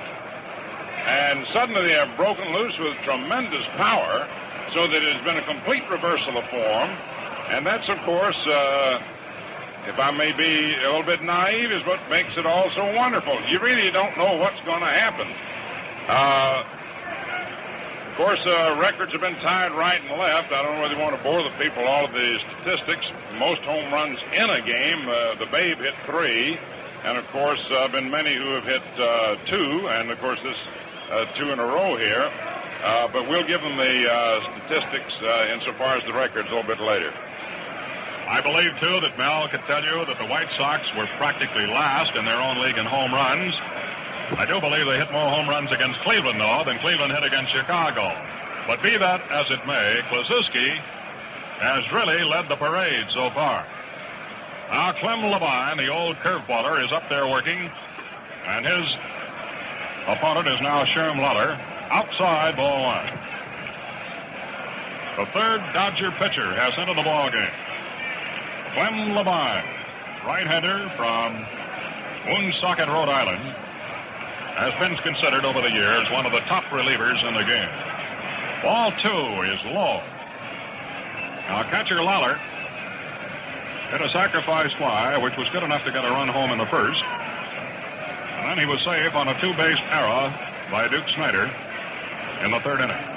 And 1.04 1.46
suddenly 1.52 1.84
they 1.84 2.00
have 2.00 2.16
broken 2.16 2.48
loose 2.56 2.80
with 2.80 2.96
tremendous 3.04 3.68
power 3.76 4.26
so 4.76 4.88
that 4.88 5.02
it 5.02 5.16
has 5.16 5.24
been 5.24 5.38
a 5.38 5.48
complete 5.48 5.90
reversal 5.90 6.38
of 6.38 6.44
form. 6.52 6.92
And 7.48 7.66
that's, 7.66 7.88
of 7.88 7.98
course, 8.00 8.36
uh, 8.46 9.02
if 9.88 9.98
I 9.98 10.12
may 10.12 10.34
be 10.34 10.76
a 10.84 10.88
little 10.92 11.04
bit 11.04 11.24
naive, 11.24 11.72
is 11.72 11.86
what 11.86 12.00
makes 12.10 12.38
it 12.38 12.46
all 12.46 12.70
so 12.72 12.94
wonderful. 12.94 13.40
You 13.48 13.60
really 13.60 13.90
don't 13.90 14.18
know 14.18 14.36
what's 14.36 14.60
going 14.62 14.82
to 14.82 14.86
happen. 14.86 15.28
Uh, 16.10 16.66
of 18.10 18.16
course, 18.18 18.46
uh, 18.46 18.78
records 18.82 19.14
have 19.14 19.22
been 19.22 19.36
tied 19.36 19.72
right 19.72 20.02
and 20.02 20.20
left. 20.20 20.52
I 20.52 20.62
don't 20.62 20.76
know 20.76 20.82
whether 20.82 20.96
you 20.96 21.02
want 21.02 21.16
to 21.16 21.24
bore 21.24 21.42
the 21.42 21.52
people 21.52 21.86
all 21.86 22.06
of 22.06 22.12
the 22.12 22.40
statistics. 22.40 23.08
Most 23.40 23.62
home 23.62 23.94
runs 23.94 24.20
in 24.34 24.50
a 24.50 24.62
game. 24.62 25.08
Uh, 25.08 25.36
the 25.36 25.46
Babe 25.46 25.78
hit 25.78 25.96
three, 26.06 26.58
and 27.06 27.18
of 27.18 27.26
course, 27.32 27.64
uh, 27.72 27.88
been 27.88 28.12
many 28.12 28.36
who 28.36 28.52
have 28.52 28.66
hit 28.66 28.84
uh, 29.00 29.36
two, 29.46 29.88
and 29.88 30.12
of 30.12 30.20
course, 30.20 30.42
this 30.44 30.58
uh, 31.12 31.24
two 31.38 31.52
in 31.52 31.60
a 31.60 31.66
row 31.66 31.96
here. 31.96 32.30
Uh, 32.84 33.08
but 33.12 33.28
we'll 33.28 33.46
give 33.48 33.62
them 33.62 33.78
the 33.78 34.12
uh, 34.12 34.42
statistics 34.68 35.22
uh, 35.22 35.50
insofar 35.54 35.96
as 35.98 36.04
the 36.06 36.14
records 36.14 36.50
a 36.50 36.56
little 36.56 36.68
bit 36.68 36.80
later. 36.80 37.14
I 38.28 38.42
believe, 38.42 38.78
too, 38.80 39.00
that 39.02 39.18
Mel 39.18 39.48
could 39.48 39.62
tell 39.62 39.84
you 39.84 40.04
that 40.06 40.18
the 40.18 40.26
White 40.26 40.50
Sox 40.58 40.94
were 40.96 41.06
practically 41.18 41.68
last 41.68 42.16
in 42.16 42.26
their 42.26 42.42
own 42.42 42.60
league 42.60 42.78
in 42.78 42.86
home 42.86 43.14
runs. 43.14 43.54
I 44.38 44.46
do 44.48 44.60
believe 44.60 44.88
they 44.88 44.98
hit 44.98 45.12
more 45.12 45.30
home 45.30 45.48
runs 45.48 45.72
against 45.72 46.00
Cleveland, 46.00 46.40
though, 46.40 46.64
than 46.66 46.80
Cleveland 46.80 47.14
hit 47.14 47.24
against 47.24 47.52
Chicago. 47.52 48.12
But 48.66 48.82
be 48.82 48.98
that 48.98 49.22
as 49.30 49.52
it 49.52 49.66
may, 49.68 50.02
Kluszewski 50.10 50.78
has 51.62 51.92
really 51.92 52.24
led 52.24 52.50
the 52.50 52.56
parade 52.56 53.06
so 53.10 53.30
far. 53.30 53.64
Now, 54.72 54.92
Clem 54.94 55.20
Labine, 55.20 55.78
the 55.78 55.88
old 55.94 56.16
curveballer, 56.18 56.84
is 56.84 56.92
up 56.92 57.08
there 57.08 57.28
working, 57.28 57.70
and 58.48 58.66
his 58.66 58.98
opponent 60.08 60.48
is 60.48 60.60
now 60.62 60.84
Sherm 60.86 61.18
Lollar, 61.22 61.60
outside 61.90 62.56
ball 62.56 62.84
one. 62.84 63.06
The 65.18 65.26
third 65.32 65.62
Dodger 65.74 66.12
pitcher 66.12 66.54
has 66.56 66.78
entered 66.78 66.98
the 66.98 67.04
ball 67.04 67.32
game. 67.32 67.52
Clem 68.74 69.16
Labine, 69.16 69.64
right-hander 70.26 70.90
from 71.00 71.46
Woonsocket, 72.28 72.90
Rhode 72.90 73.08
Island, 73.08 73.42
has 74.60 74.74
been 74.80 74.98
considered 74.98 75.46
over 75.46 75.62
the 75.62 75.72
years 75.72 76.10
one 76.12 76.26
of 76.26 76.34
the 76.34 76.40
top 76.42 76.64
relievers 76.66 77.24
in 77.26 77.34
the 77.34 77.44
game. 77.44 77.70
Ball 78.62 78.92
two 79.00 79.42
is 79.48 79.64
low. 79.72 80.02
Now, 81.48 81.64
catcher 81.64 82.04
Lollar 82.04 82.38
hit 83.92 84.02
a 84.02 84.10
sacrifice 84.10 84.74
fly, 84.74 85.18
which 85.18 85.38
was 85.38 85.48
good 85.50 85.64
enough 85.64 85.86
to 85.86 85.92
get 85.92 86.04
a 86.04 86.10
run 86.10 86.28
home 86.28 86.52
in 86.52 86.58
the 86.58 86.66
first. 86.66 87.04
And 87.04 88.50
then 88.50 88.58
he 88.58 88.66
was 88.66 88.82
safe 88.82 89.16
on 89.16 89.28
a 89.30 89.40
two-base 89.40 89.80
error 89.92 90.34
by 90.72 90.88
Duke 90.88 91.08
Snider 91.10 91.50
in 92.44 92.52
the 92.52 92.60
third 92.60 92.82
inning. 92.82 93.16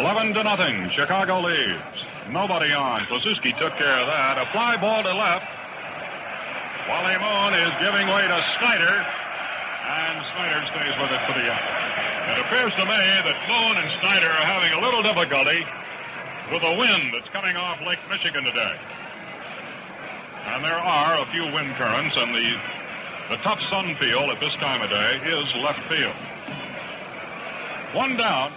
11 0.00 0.34
to 0.34 0.44
nothing. 0.44 0.90
Chicago 0.90 1.40
leads. 1.40 1.82
Nobody 2.30 2.72
on. 2.72 3.00
Kluszewski 3.06 3.56
took 3.56 3.72
care 3.76 3.96
of 3.96 4.06
that. 4.06 4.36
A 4.36 4.46
fly 4.52 4.76
ball 4.76 5.02
to 5.02 5.14
left. 5.14 5.46
Wally 6.88 7.18
Moon 7.18 7.52
is 7.54 7.72
giving 7.82 8.06
way 8.06 8.22
to 8.22 8.38
Snider, 8.58 8.94
and 8.94 10.14
Snider 10.30 10.62
stays 10.70 10.94
with 11.00 11.10
it 11.10 11.22
for 11.26 11.34
the 11.34 11.46
out. 11.50 11.66
It 12.30 12.38
appears 12.46 12.72
to 12.78 12.84
me 12.84 13.02
that 13.26 13.38
Moon 13.50 13.74
and 13.78 13.90
Snider 13.98 14.30
are 14.30 14.46
having 14.46 14.70
a 14.74 14.80
little 14.82 15.02
difficulty 15.02 15.66
with 16.50 16.62
the 16.62 16.74
wind 16.78 17.14
that's 17.14 17.28
coming 17.30 17.56
off 17.56 17.80
Lake 17.86 17.98
Michigan 18.10 18.44
today. 18.44 18.76
And 20.54 20.62
there 20.62 20.78
are 20.78 21.18
a 21.18 21.26
few 21.26 21.42
wind 21.50 21.74
currents, 21.74 22.16
and 22.16 22.34
the 22.34 22.54
the 23.28 23.36
tough 23.38 23.60
sun 23.68 23.94
field 23.96 24.30
at 24.30 24.38
this 24.40 24.54
time 24.54 24.82
of 24.82 24.90
day 24.90 25.20
is 25.24 25.54
left 25.56 25.80
field. 25.88 26.14
One 27.92 28.16
down. 28.16 28.52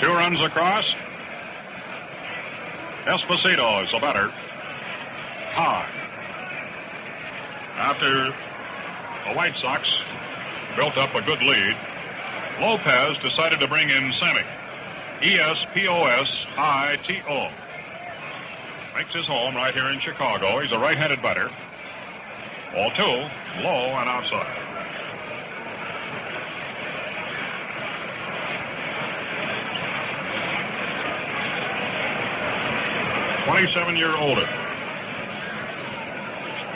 Two 0.00 0.08
runs 0.08 0.40
across. 0.42 0.84
Esposito 3.04 3.84
is 3.84 3.90
the 3.90 3.98
batter. 4.00 4.28
High. 5.54 5.88
After 7.78 8.26
the 9.28 9.34
White 9.34 9.56
Sox 9.56 9.88
built 10.76 10.98
up 10.98 11.14
a 11.14 11.22
good 11.22 11.40
lead, 11.40 11.76
Lopez 12.60 13.18
decided 13.18 13.60
to 13.60 13.68
bring 13.68 13.88
in 13.88 14.12
Sammy. 14.14 14.42
E 15.22 15.38
S 15.38 15.64
P 15.72 15.88
O 15.88 16.04
S 16.04 16.44
I 16.58 16.98
T 17.04 17.20
O. 17.28 17.48
Makes 18.94 19.14
his 19.14 19.26
home 19.26 19.54
right 19.54 19.74
here 19.74 19.88
in 19.88 19.98
Chicago. 20.00 20.60
He's 20.60 20.72
a 20.72 20.78
right 20.78 20.96
handed 20.96 21.22
batter. 21.22 21.50
Ball 22.72 22.90
two, 22.90 23.02
low 23.62 23.92
and 23.96 24.08
outside. 24.08 24.62
Twenty-seven 33.46 33.96
year 33.96 34.16
older. 34.16 34.46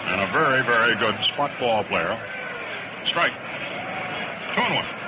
And 0.07 0.21
a 0.21 0.27
very, 0.33 0.62
very 0.62 0.95
good 0.97 1.21
spot 1.25 1.51
ball 1.59 1.85
player. 1.85 2.19
Strike. 3.07 3.33
Two 4.55 4.61
and 4.62 4.75
one. 4.75 4.99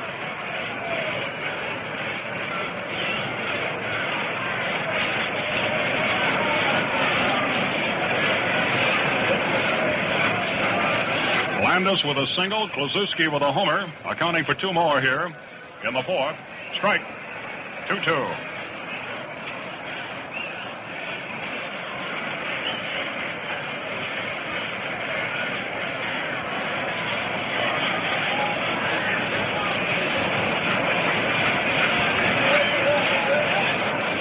Landis 11.73 12.05
with 12.05 12.19
a 12.19 12.27
single, 12.27 12.69
Kluszewski 12.69 13.32
with 13.32 13.40
a 13.40 13.51
homer, 13.51 13.90
accounting 14.05 14.44
for 14.44 14.53
two 14.53 14.74
more 14.74 15.01
here 15.01 15.32
in 15.89 15.94
the 15.94 16.03
fourth. 16.03 16.36
Strike. 16.74 17.01
2 17.89 17.94
2. 17.94 18.11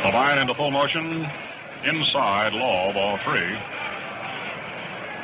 Labine 0.06 0.40
into 0.40 0.53
full 0.53 0.72
motion. 0.72 1.28
Inside, 1.84 2.53
low, 2.53 2.94
ball 2.94 3.18
three. 3.18 3.52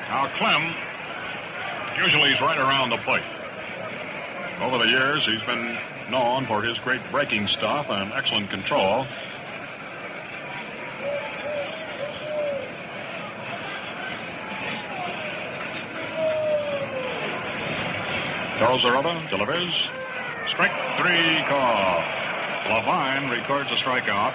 Now 0.10 0.28
Clem 0.36 0.76
Usually 1.98 2.32
he's 2.32 2.42
right 2.42 2.60
around 2.60 2.92
the 2.92 2.98
plate. 2.98 3.24
Over 4.62 4.78
the 4.78 4.88
years, 4.88 5.26
he's 5.26 5.42
been 5.44 5.78
known 6.12 6.46
for 6.46 6.62
his 6.62 6.78
great 6.80 7.02
breaking 7.12 7.48
stuff 7.48 7.90
and 7.90 8.14
excellent 8.14 8.52
control. 8.52 9.06
Charles 18.60 18.82
Zarella 18.82 19.30
delivers. 19.30 19.74
Strike 20.50 20.72
three 20.98 21.44
call. 21.50 22.02
Labine 22.66 23.30
records 23.32 23.72
a 23.72 23.76
strikeout. 23.76 24.34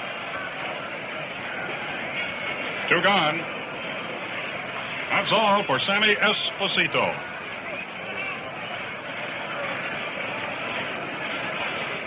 Two 2.89 3.01
gone. 3.03 3.39
That's 5.11 5.33
all 5.33 5.63
for 5.63 5.79
Sammy 5.79 6.15
Esposito. 6.17 7.32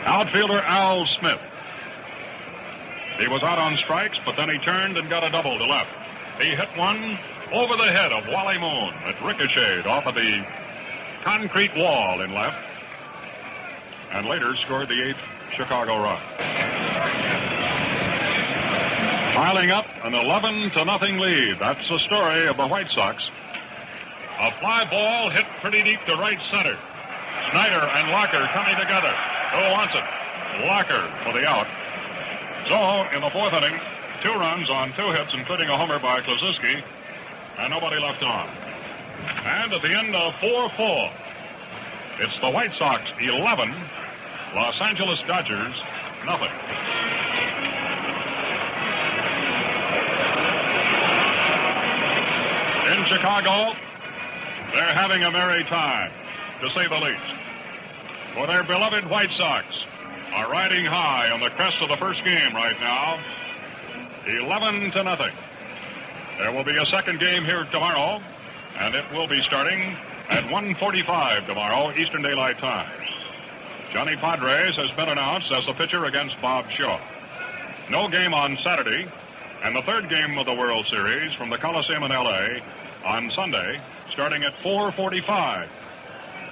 Outfielder 0.05 0.61
Al 0.61 1.07
Smith. 1.07 1.41
He 3.17 3.27
was 3.27 3.41
out 3.43 3.57
on 3.57 3.75
strikes, 3.77 4.19
but 4.23 4.35
then 4.35 4.49
he 4.49 4.59
turned 4.59 4.97
and 4.97 5.09
got 5.09 5.23
a 5.23 5.31
double 5.31 5.57
to 5.57 5.65
left. 5.65 5.89
He 6.39 6.49
hit 6.49 6.67
one 6.77 7.17
over 7.51 7.75
the 7.75 7.91
head 7.91 8.11
of 8.11 8.27
Wally 8.27 8.59
Moon. 8.59 8.93
It 9.05 9.19
ricocheted 9.21 9.87
off 9.87 10.05
of 10.05 10.15
the 10.15 10.45
concrete 11.23 11.75
wall 11.75 12.21
in 12.21 12.33
left, 12.33 12.57
and 14.11 14.27
later 14.27 14.55
scored 14.57 14.89
the 14.89 15.07
eighth 15.07 15.17
Chicago 15.55 15.97
run. 16.03 16.21
Piling 19.33 19.71
up 19.71 19.87
an 20.03 20.13
11 20.13 20.71
to 20.71 20.85
nothing 20.85 21.17
lead. 21.17 21.57
That's 21.57 21.87
the 21.89 21.99
story 21.99 22.47
of 22.47 22.57
the 22.57 22.67
White 22.67 22.89
Sox. 22.89 23.29
A 24.39 24.51
fly 24.51 24.85
ball 24.89 25.29
hit 25.29 25.45
pretty 25.61 25.81
deep 25.83 26.01
to 26.05 26.15
right 26.17 26.39
center. 26.51 26.77
Snider 27.51 27.79
and 27.79 28.09
Larker 28.09 28.47
coming 28.53 28.75
together. 28.75 29.34
Who 29.55 29.71
wants 29.71 29.95
it? 29.95 30.03
Larker 30.67 31.07
for 31.23 31.33
the 31.33 31.47
out. 31.47 31.67
So, 32.67 33.15
in 33.15 33.21
the 33.21 33.29
fourth 33.29 33.53
inning, 33.53 33.79
two 34.21 34.33
runs 34.33 34.69
on 34.69 34.91
two 34.93 35.11
hits, 35.11 35.33
including 35.33 35.69
a 35.69 35.77
homer 35.77 35.99
by 35.99 36.21
Kluszewski, 36.21 36.83
and 37.59 37.69
nobody 37.69 37.99
left 37.99 38.23
on. 38.23 38.49
And 39.45 39.71
at 39.71 39.81
the 39.81 39.93
end 39.93 40.15
of 40.15 40.33
4-4, 40.35 41.11
it's 42.19 42.39
the 42.39 42.49
White 42.49 42.73
Sox 42.73 43.03
11, 43.19 43.73
Los 44.55 44.81
Angeles 44.81 45.19
Dodgers 45.27 45.75
nothing. 46.25 46.49
In 52.91 53.05
Chicago, 53.05 53.77
they're 54.73 54.93
having 54.93 55.23
a 55.23 55.31
merry 55.31 55.63
time, 55.65 56.11
to 56.61 56.69
say 56.71 56.87
the 56.87 56.99
least. 56.99 57.44
For 58.35 58.45
their 58.47 58.63
beloved 58.63 59.09
White 59.09 59.31
Sox 59.31 59.65
are 60.33 60.51
riding 60.51 60.83
high 60.83 61.31
on 61.31 61.39
the 61.39 61.49
crest 61.51 61.81
of 61.81 61.87
the 61.87 61.95
first 61.95 62.21
game 62.25 62.53
right 62.53 62.77
now. 62.81 63.17
11 64.27 64.91
to 64.91 65.03
nothing. 65.03 65.31
There 66.37 66.51
will 66.51 66.65
be 66.65 66.75
a 66.75 66.85
second 66.87 67.21
game 67.21 67.45
here 67.45 67.63
tomorrow, 67.63 68.21
and 68.77 68.93
it 68.93 69.09
will 69.13 69.27
be 69.27 69.41
starting 69.43 69.95
at 70.29 70.43
1.45 70.45 71.47
tomorrow, 71.47 71.93
Eastern 71.95 72.23
Daylight 72.23 72.57
Time. 72.57 72.91
Johnny 73.93 74.17
Podres 74.17 74.73
has 74.73 74.91
been 74.91 75.07
announced 75.07 75.49
as 75.53 75.65
the 75.65 75.71
pitcher 75.71 76.03
against 76.03 76.41
Bob 76.41 76.69
Shaw. 76.69 76.99
No 77.89 78.09
game 78.09 78.33
on 78.33 78.57
Saturday, 78.57 79.07
and 79.63 79.73
the 79.73 79.81
third 79.83 80.09
game 80.09 80.37
of 80.37 80.45
the 80.45 80.53
World 80.53 80.87
Series 80.87 81.31
from 81.31 81.49
the 81.49 81.57
Coliseum 81.57 82.03
in 82.03 82.11
L.A. 82.11 82.61
on 83.05 83.31
Sunday, 83.31 83.79
starting 84.09 84.43
at 84.43 84.53
4.45 84.55 85.69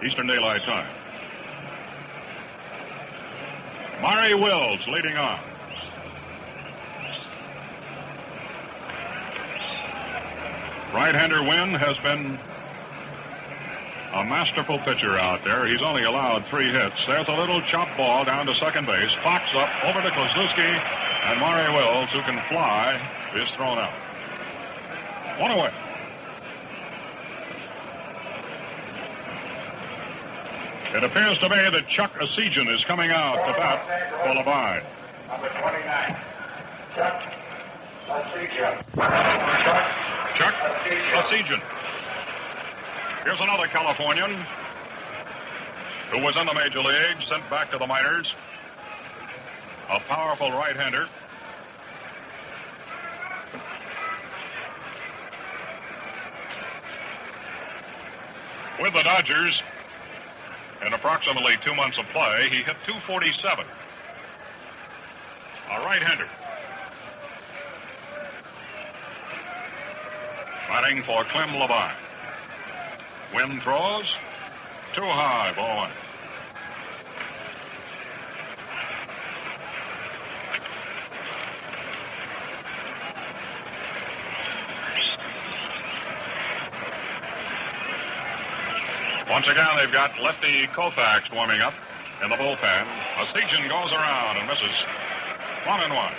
Eastern 0.01 0.27
Daylight 0.27 0.61
Time. 0.61 0.87
Maury 4.03 4.33
Wills 4.33 4.85
leading 4.85 5.15
off. 5.15 5.39
Right-hander 10.93 11.41
Wynn 11.43 11.73
has 11.73 11.97
been 11.99 12.37
a 14.13 14.25
masterful 14.25 14.79
pitcher 14.79 15.17
out 15.17 15.41
there. 15.45 15.65
He's 15.65 15.81
only 15.81 16.03
allowed 16.03 16.45
three 16.47 16.69
hits. 16.69 16.97
There's 17.07 17.29
a 17.29 17.31
little 17.31 17.61
chop 17.61 17.95
ball 17.95 18.25
down 18.25 18.45
to 18.47 18.55
second 18.55 18.87
base. 18.87 19.09
Fox 19.23 19.45
up 19.55 19.69
over 19.85 20.01
to 20.01 20.09
Kluszewski, 20.09 20.59
and 21.23 21.39
Maury 21.39 21.71
Wills, 21.71 22.09
who 22.09 22.19
can 22.23 22.43
fly, 22.49 22.99
is 23.33 23.47
thrown 23.55 23.77
out. 23.77 23.93
One 25.39 25.51
away. 25.51 25.71
It 30.93 31.03
appears 31.03 31.39
to 31.39 31.49
me 31.49 31.55
that 31.55 31.87
Chuck 31.87 32.13
Essegian 32.19 32.71
is 32.71 32.83
coming 32.83 33.09
out 33.09 33.37
to 33.47 33.53
bat 33.53 33.81
for 34.21 34.27
Labine. 34.29 34.83
Number 35.27 35.49
29. 35.49 36.15
Chuck 36.93 37.33
Essegian. 38.07 38.77
Chuck 40.37 40.53
Essegian. 40.85 41.61
Here's 43.23 43.39
another 43.39 43.65
Californian 43.65 44.35
who 46.11 46.21
was 46.21 46.37
in 46.37 46.45
the 46.45 46.53
major 46.53 46.81
leagues, 46.81 47.27
sent 47.27 47.49
back 47.49 47.71
to 47.71 47.79
the 47.79 47.87
minors. 47.87 48.31
A 49.89 49.99
powerful 50.01 50.51
right-hander. 50.51 51.07
With 58.79 58.93
the 58.93 59.01
Dodgers, 59.01 59.63
in 60.85 60.93
approximately 60.93 61.55
two 61.63 61.73
months 61.75 61.97
of 61.97 62.05
play, 62.07 62.49
he 62.49 62.57
hit 62.57 62.75
247. 62.85 63.65
A 65.71 65.79
right-hander. 65.79 66.27
Batting 70.67 71.03
for 71.03 71.23
Clem 71.25 71.49
Labine. 71.49 71.95
Wynn 73.33 73.59
throws. 73.61 74.13
Too 74.93 75.01
high, 75.01 75.53
ball 75.55 75.77
one. 75.77 75.91
Once 89.33 89.47
again, 89.47 89.67
they've 89.77 89.91
got 89.91 90.11
lefty 90.21 90.67
Koufax 90.67 91.33
warming 91.33 91.59
up 91.59 91.73
in 92.23 92.29
the 92.29 92.35
bullpen. 92.35 92.85
A 93.17 93.25
Essegian 93.25 93.67
goes 93.67 93.91
around 93.91 94.37
and 94.37 94.47
misses. 94.47 94.69
One 95.65 95.81
and 95.81 95.91
one. 95.91 96.13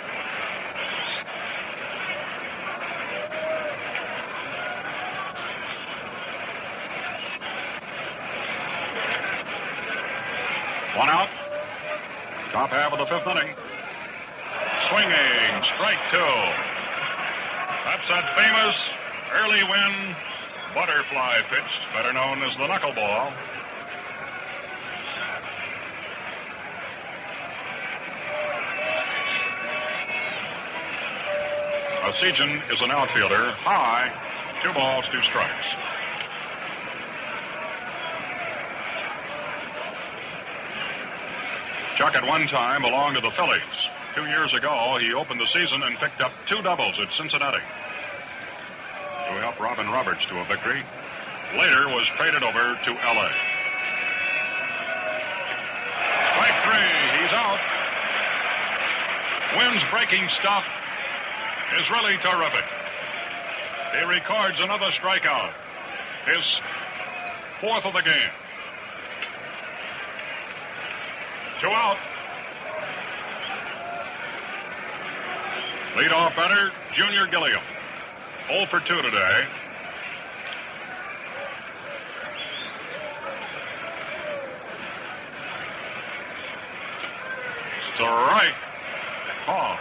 One 10.99 11.09
out. 11.09 11.29
Top 12.51 12.69
half 12.69 12.91
of 12.91 12.99
the 12.99 13.05
fifth 13.05 13.27
inning. 13.27 13.55
Swinging, 14.89 15.63
strike 15.71 16.03
two. 16.11 16.35
That's 17.85 18.07
that 18.09 18.27
famous 18.35 18.75
Early 19.31 19.63
Wynn 19.63 20.15
butterfly 20.75 21.39
pitch, 21.49 21.79
better 21.93 22.11
known 22.11 22.43
as 22.43 22.51
the 22.57 22.67
knuckleball. 22.67 23.31
Essegian 32.03 32.73
is 32.73 32.81
an 32.81 32.91
outfielder, 32.91 33.51
high, 33.63 34.11
two 34.61 34.73
balls, 34.73 35.05
two 35.13 35.21
strikes. 35.23 35.65
Chuck 41.97 42.15
at 42.15 42.27
one 42.27 42.47
time 42.47 42.81
belonged 42.81 43.15
to 43.15 43.21
the 43.21 43.31
Phillies. 43.31 43.61
Two 44.13 44.25
years 44.25 44.53
ago, 44.53 44.97
he 44.99 45.13
opened 45.13 45.39
the 45.39 45.47
season 45.47 45.83
and 45.83 45.95
picked 45.97 46.19
up 46.19 46.33
two 46.47 46.61
doubles 46.61 46.99
at 46.99 47.07
Cincinnati 47.17 47.63
to 49.25 49.31
help 49.41 49.59
Robin 49.59 49.89
Roberts 49.89 50.25
to 50.25 50.39
a 50.39 50.43
victory. 50.45 50.81
Later 51.57 51.89
was 51.89 52.05
traded 52.17 52.43
over 52.43 52.77
to 52.85 52.91
L.A. 52.91 53.29
Strike 56.35 56.57
three, 56.65 56.91
he's 57.17 57.33
out. 57.33 57.59
Wynn's 59.57 59.83
breaking 59.89 60.27
stuff 60.39 60.65
is 61.79 61.89
really 61.89 62.17
terrific. 62.17 62.65
He 63.97 64.03
records 64.05 64.59
another 64.59 64.87
strikeout, 64.87 65.51
his 66.25 66.43
fourth 67.61 67.85
of 67.85 67.93
the 67.93 68.01
game. 68.01 68.31
Two 71.61 71.67
out. 71.67 71.97
Leadoff 75.95 76.35
batter, 76.35 76.71
Junior 76.93 77.25
Gilliam. 77.27 77.61
0 78.47 78.65
for 78.67 78.79
2 78.79 79.01
today. 79.01 79.45
Strike. 87.95 88.53
Call. 89.45 89.77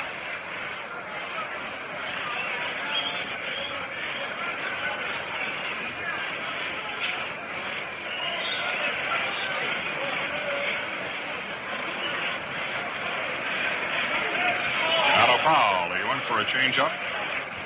Out 15.16 15.28
of 15.28 15.40
foul. 15.40 15.92
He 15.92 16.08
went 16.08 16.22
for 16.22 16.40
a 16.40 16.44
changeup. 16.44 16.92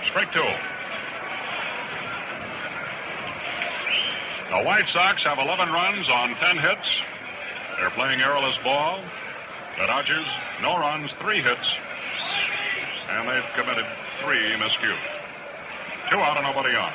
Strike 0.07 0.33
two. 0.33 0.78
The 4.49 4.65
White 4.65 4.89
Sox 4.95 5.23
have 5.25 5.39
11 5.39 5.71
runs 5.71 6.09
on 6.09 6.35
10 6.35 6.57
hits. 6.57 7.03
They're 7.77 7.91
playing 7.91 8.21
errorless 8.21 8.57
ball. 8.65 8.99
The 9.79 9.87
Dodgers, 9.87 10.27
no 10.63 10.79
runs, 10.79 11.13
three 11.13 11.43
hits. 11.43 11.69
And 13.11 13.29
they've 13.29 13.45
committed 13.55 13.85
three 14.23 14.57
miscues. 14.57 14.97
Two 16.11 16.17
out 16.17 16.39
and 16.39 16.47
nobody 16.47 16.75
on. 16.77 16.93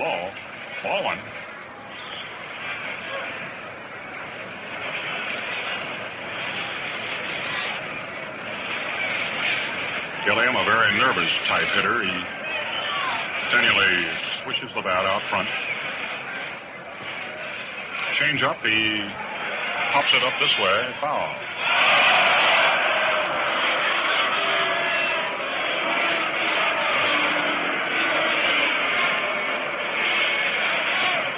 Low. 0.00 0.30
Ball 0.82 1.04
one. 1.04 1.18
Gilliam, 10.24 10.56
a 10.56 10.64
very 10.64 10.98
nervous 10.98 11.30
type 11.46 11.68
hitter. 11.68 12.02
He 12.02 12.42
continually 13.52 14.31
swishes 14.44 14.72
bat 14.72 15.04
out 15.06 15.22
front. 15.30 15.48
Change 18.18 18.42
up, 18.42 18.56
he 18.64 19.02
pops 19.92 20.12
it 20.14 20.22
up 20.22 20.34
this 20.40 20.56
way, 20.58 20.94
foul. 21.00 21.30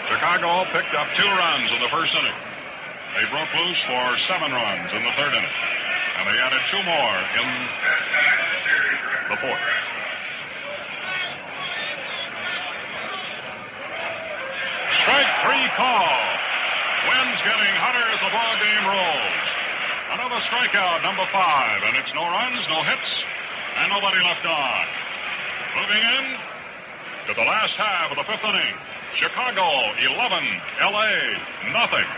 Chicago 0.08 0.64
picked 0.72 0.94
up 0.94 1.08
two 1.16 1.28
runs 1.28 1.70
in 1.72 1.80
the 1.80 1.88
first 1.88 2.14
inning. 2.14 2.32
They 3.14 3.28
broke 3.30 3.52
loose 3.54 3.82
for 3.84 4.18
seven 4.26 4.50
runs 4.52 4.90
in 4.92 5.04
the 5.04 5.12
third 5.12 5.34
inning. 5.34 5.56
And 6.18 6.28
they 6.28 6.38
added 6.40 6.60
two 6.70 6.82
more 6.82 7.16
in 7.36 7.48
the 9.30 9.36
fourth. 9.36 9.73
Three 15.54 15.70
call. 15.78 16.18
Wynn's 17.06 17.38
getting 17.46 17.74
hotter 17.78 18.02
as 18.10 18.18
the 18.18 18.32
ball 18.34 18.54
game 18.58 18.84
rolls. 18.90 19.38
Another 20.18 20.42
strikeout, 20.50 20.98
number 21.06 21.22
five, 21.30 21.78
and 21.86 21.94
it's 21.94 22.10
no 22.10 22.26
runs, 22.26 22.58
no 22.66 22.82
hits, 22.82 23.22
and 23.78 23.86
nobody 23.86 24.18
left 24.18 24.42
on. 24.42 24.82
Moving 25.78 26.02
in 26.02 26.24
to 27.30 27.32
the 27.38 27.46
last 27.46 27.78
half 27.78 28.10
of 28.10 28.18
the 28.18 28.26
fifth 28.26 28.42
inning. 28.42 28.74
Chicago 29.14 29.94
11, 30.02 30.42
LA 30.90 31.38
nothing. 31.70 32.08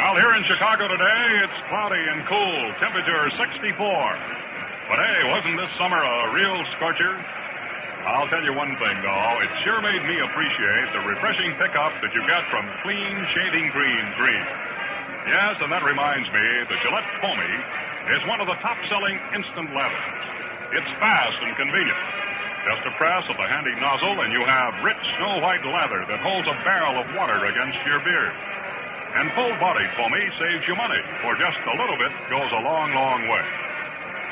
Well, 0.00 0.16
here 0.16 0.32
in 0.32 0.48
Chicago 0.48 0.88
today, 0.88 1.44
it's 1.44 1.60
cloudy 1.68 2.08
and 2.08 2.24
cool. 2.24 2.72
Temperature 2.80 3.28
64. 3.36 3.76
But 3.76 4.96
hey, 4.96 5.28
wasn't 5.28 5.60
this 5.60 5.68
summer 5.76 6.00
a 6.00 6.32
real 6.32 6.56
scorcher? 6.72 7.20
I'll 8.08 8.24
tell 8.32 8.40
you 8.40 8.56
one 8.56 8.72
thing, 8.80 8.96
though. 9.04 9.36
It 9.44 9.52
sure 9.68 9.84
made 9.84 10.00
me 10.08 10.16
appreciate 10.24 10.88
the 10.96 11.04
refreshing 11.04 11.52
pickup 11.60 11.92
that 12.00 12.16
you 12.16 12.24
get 12.24 12.40
from 12.48 12.64
clean 12.80 13.20
shaving 13.36 13.68
cream 13.68 14.00
cream. 14.16 14.44
Yes, 15.28 15.60
and 15.60 15.68
that 15.68 15.84
reminds 15.84 16.24
me 16.32 16.40
that 16.40 16.80
Gillette 16.80 17.04
Foamy 17.20 17.52
is 18.16 18.24
one 18.24 18.40
of 18.40 18.48
the 18.48 18.56
top-selling 18.64 19.20
instant 19.36 19.76
lathers. 19.76 20.24
It's 20.72 20.88
fast 20.96 21.36
and 21.44 21.52
convenient. 21.52 22.00
Just 22.64 22.88
a 22.88 22.92
press 22.96 23.28
of 23.28 23.36
the 23.36 23.44
handy 23.44 23.76
nozzle, 23.76 24.24
and 24.24 24.32
you 24.32 24.40
have 24.40 24.80
rich 24.80 25.04
snow-white 25.20 25.68
lather 25.68 26.00
that 26.08 26.24
holds 26.24 26.48
a 26.48 26.56
barrel 26.64 26.96
of 26.96 27.12
water 27.12 27.44
against 27.44 27.76
your 27.84 28.00
beard. 28.00 28.32
And 29.20 29.28
full-bodied 29.36 29.92
Foamy 30.00 30.32
saves 30.40 30.64
you 30.64 30.80
money, 30.80 31.04
for 31.20 31.36
just 31.36 31.60
a 31.60 31.76
little 31.76 32.00
bit 32.00 32.12
goes 32.32 32.48
a 32.56 32.64
long, 32.64 32.88
long 32.96 33.28
way. 33.28 33.44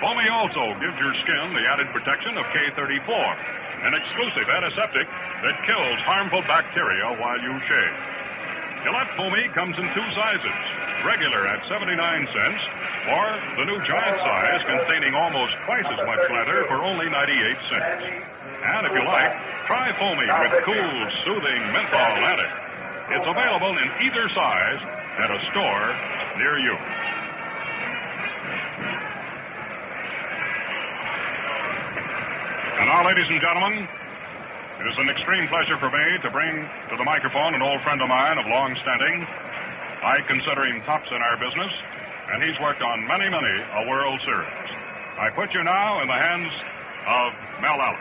Foamy 0.01 0.33
also 0.33 0.73
gives 0.81 0.97
your 0.97 1.13
skin 1.21 1.53
the 1.53 1.69
added 1.69 1.93
protection 1.93 2.41
of 2.41 2.45
K34, 2.57 3.56
an 3.83 3.95
exclusive 3.95 4.49
antiseptic 4.49 5.09
that 5.43 5.57
kills 5.67 5.99
harmful 6.07 6.41
bacteria 6.43 7.05
while 7.21 7.41
you 7.41 7.53
shave. 7.69 7.97
Gillette 8.85 9.11
Foamy 9.19 9.49
comes 9.53 9.77
in 9.79 9.85
two 9.93 10.07
sizes, 10.15 10.59
regular 11.05 11.47
at 11.47 11.67
79 11.67 11.99
cents, 12.31 12.63
or 13.11 13.27
the 13.59 13.65
new 13.67 13.79
giant 13.85 14.19
size 14.21 14.63
containing 14.63 15.15
almost 15.15 15.55
twice 15.67 15.87
as 15.87 16.01
much 16.07 16.23
lather 16.31 16.65
for 16.71 16.83
only 16.83 17.11
98 17.11 17.57
cents. 17.69 18.03
And 18.65 18.87
if 18.87 18.93
you 18.93 19.05
like, 19.05 19.35
try 19.67 19.93
Foamy 19.99 20.27
with 20.27 20.63
cool, 20.65 20.99
soothing 21.23 21.61
menthol 21.75 22.15
lather. 22.23 22.51
It's 23.11 23.27
available 23.27 23.77
in 23.79 23.91
either 24.03 24.29
size 24.31 24.83
at 25.19 25.31
a 25.31 25.39
store 25.51 25.95
near 26.39 26.59
you. 26.59 26.77
And 32.77 32.93
now, 32.93 33.07
ladies 33.07 33.25
and 33.31 33.41
gentlemen, 33.41 33.89
it 34.81 34.87
is 34.87 34.99
an 34.99 35.09
extreme 35.09 35.49
pleasure 35.49 35.79
for 35.79 35.89
me 35.89 36.19
to 36.21 36.29
bring 36.29 36.69
to 36.91 36.97
the 36.97 37.05
microphone 37.05 37.55
an 37.55 37.63
old 37.63 37.81
friend 37.81 38.03
of 38.03 38.09
mine 38.09 38.37
of 38.37 38.45
long 38.47 38.77
standing. 38.77 39.27
I 40.05 40.21
consider 40.29 40.67
him 40.67 40.83
tops 40.83 41.11
in 41.11 41.17
our 41.17 41.39
business, 41.39 41.73
and 42.33 42.43
he's 42.43 42.61
worked 42.61 42.83
on 42.83 43.07
many, 43.09 43.31
many 43.31 43.65
a 43.81 43.89
World 43.89 44.21
Series. 44.21 44.69
I 45.17 45.33
put 45.33 45.55
you 45.55 45.65
now 45.65 46.03
in 46.03 46.09
the 46.09 46.21
hands 46.21 46.53
of 47.09 47.33
Mel 47.65 47.81
Allen. 47.81 47.97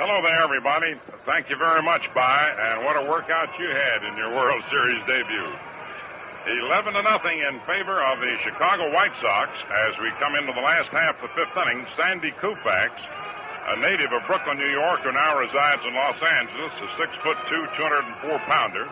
Hello 0.00 0.22
there, 0.24 0.40
everybody. 0.40 0.94
Thank 1.28 1.50
you 1.50 1.56
very 1.56 1.82
much, 1.82 2.08
By, 2.14 2.56
and 2.56 2.82
what 2.82 2.96
a 2.96 3.04
workout 3.04 3.52
you 3.60 3.68
had 3.68 4.02
in 4.08 4.16
your 4.16 4.32
World 4.32 4.64
Series 4.70 5.04
debut. 5.04 5.52
11 6.48 6.94
to 6.94 7.02
nothing 7.02 7.38
in 7.40 7.60
favor 7.68 8.00
of 8.00 8.18
the 8.20 8.32
Chicago 8.40 8.90
White 8.94 9.12
Sox 9.20 9.52
as 9.68 9.92
we 10.00 10.08
come 10.16 10.34
into 10.36 10.56
the 10.56 10.64
last 10.64 10.88
half 10.88 11.22
of 11.22 11.28
the 11.28 11.44
fifth 11.44 11.52
inning. 11.54 11.84
Sandy 12.00 12.30
Koufax, 12.40 12.96
a 13.70 13.76
native 13.78 14.12
of 14.12 14.26
Brooklyn, 14.26 14.58
New 14.58 14.70
York, 14.70 15.00
who 15.00 15.12
now 15.12 15.38
resides 15.38 15.84
in 15.84 15.94
Los 15.94 16.20
Angeles, 16.20 16.72
a 16.82 16.96
six 16.98 17.14
foot 17.22 17.38
two, 17.48 17.66
204 17.76 18.38
pounder, 18.40 18.84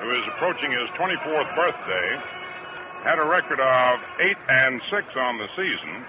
who 0.00 0.10
is 0.10 0.26
approaching 0.28 0.72
his 0.72 0.88
24th 0.90 1.54
birthday, 1.54 2.18
had 3.02 3.18
a 3.18 3.24
record 3.24 3.60
of 3.60 4.02
eight 4.20 4.38
and 4.48 4.80
six 4.88 5.04
on 5.16 5.36
the 5.36 5.48
season. 5.54 6.02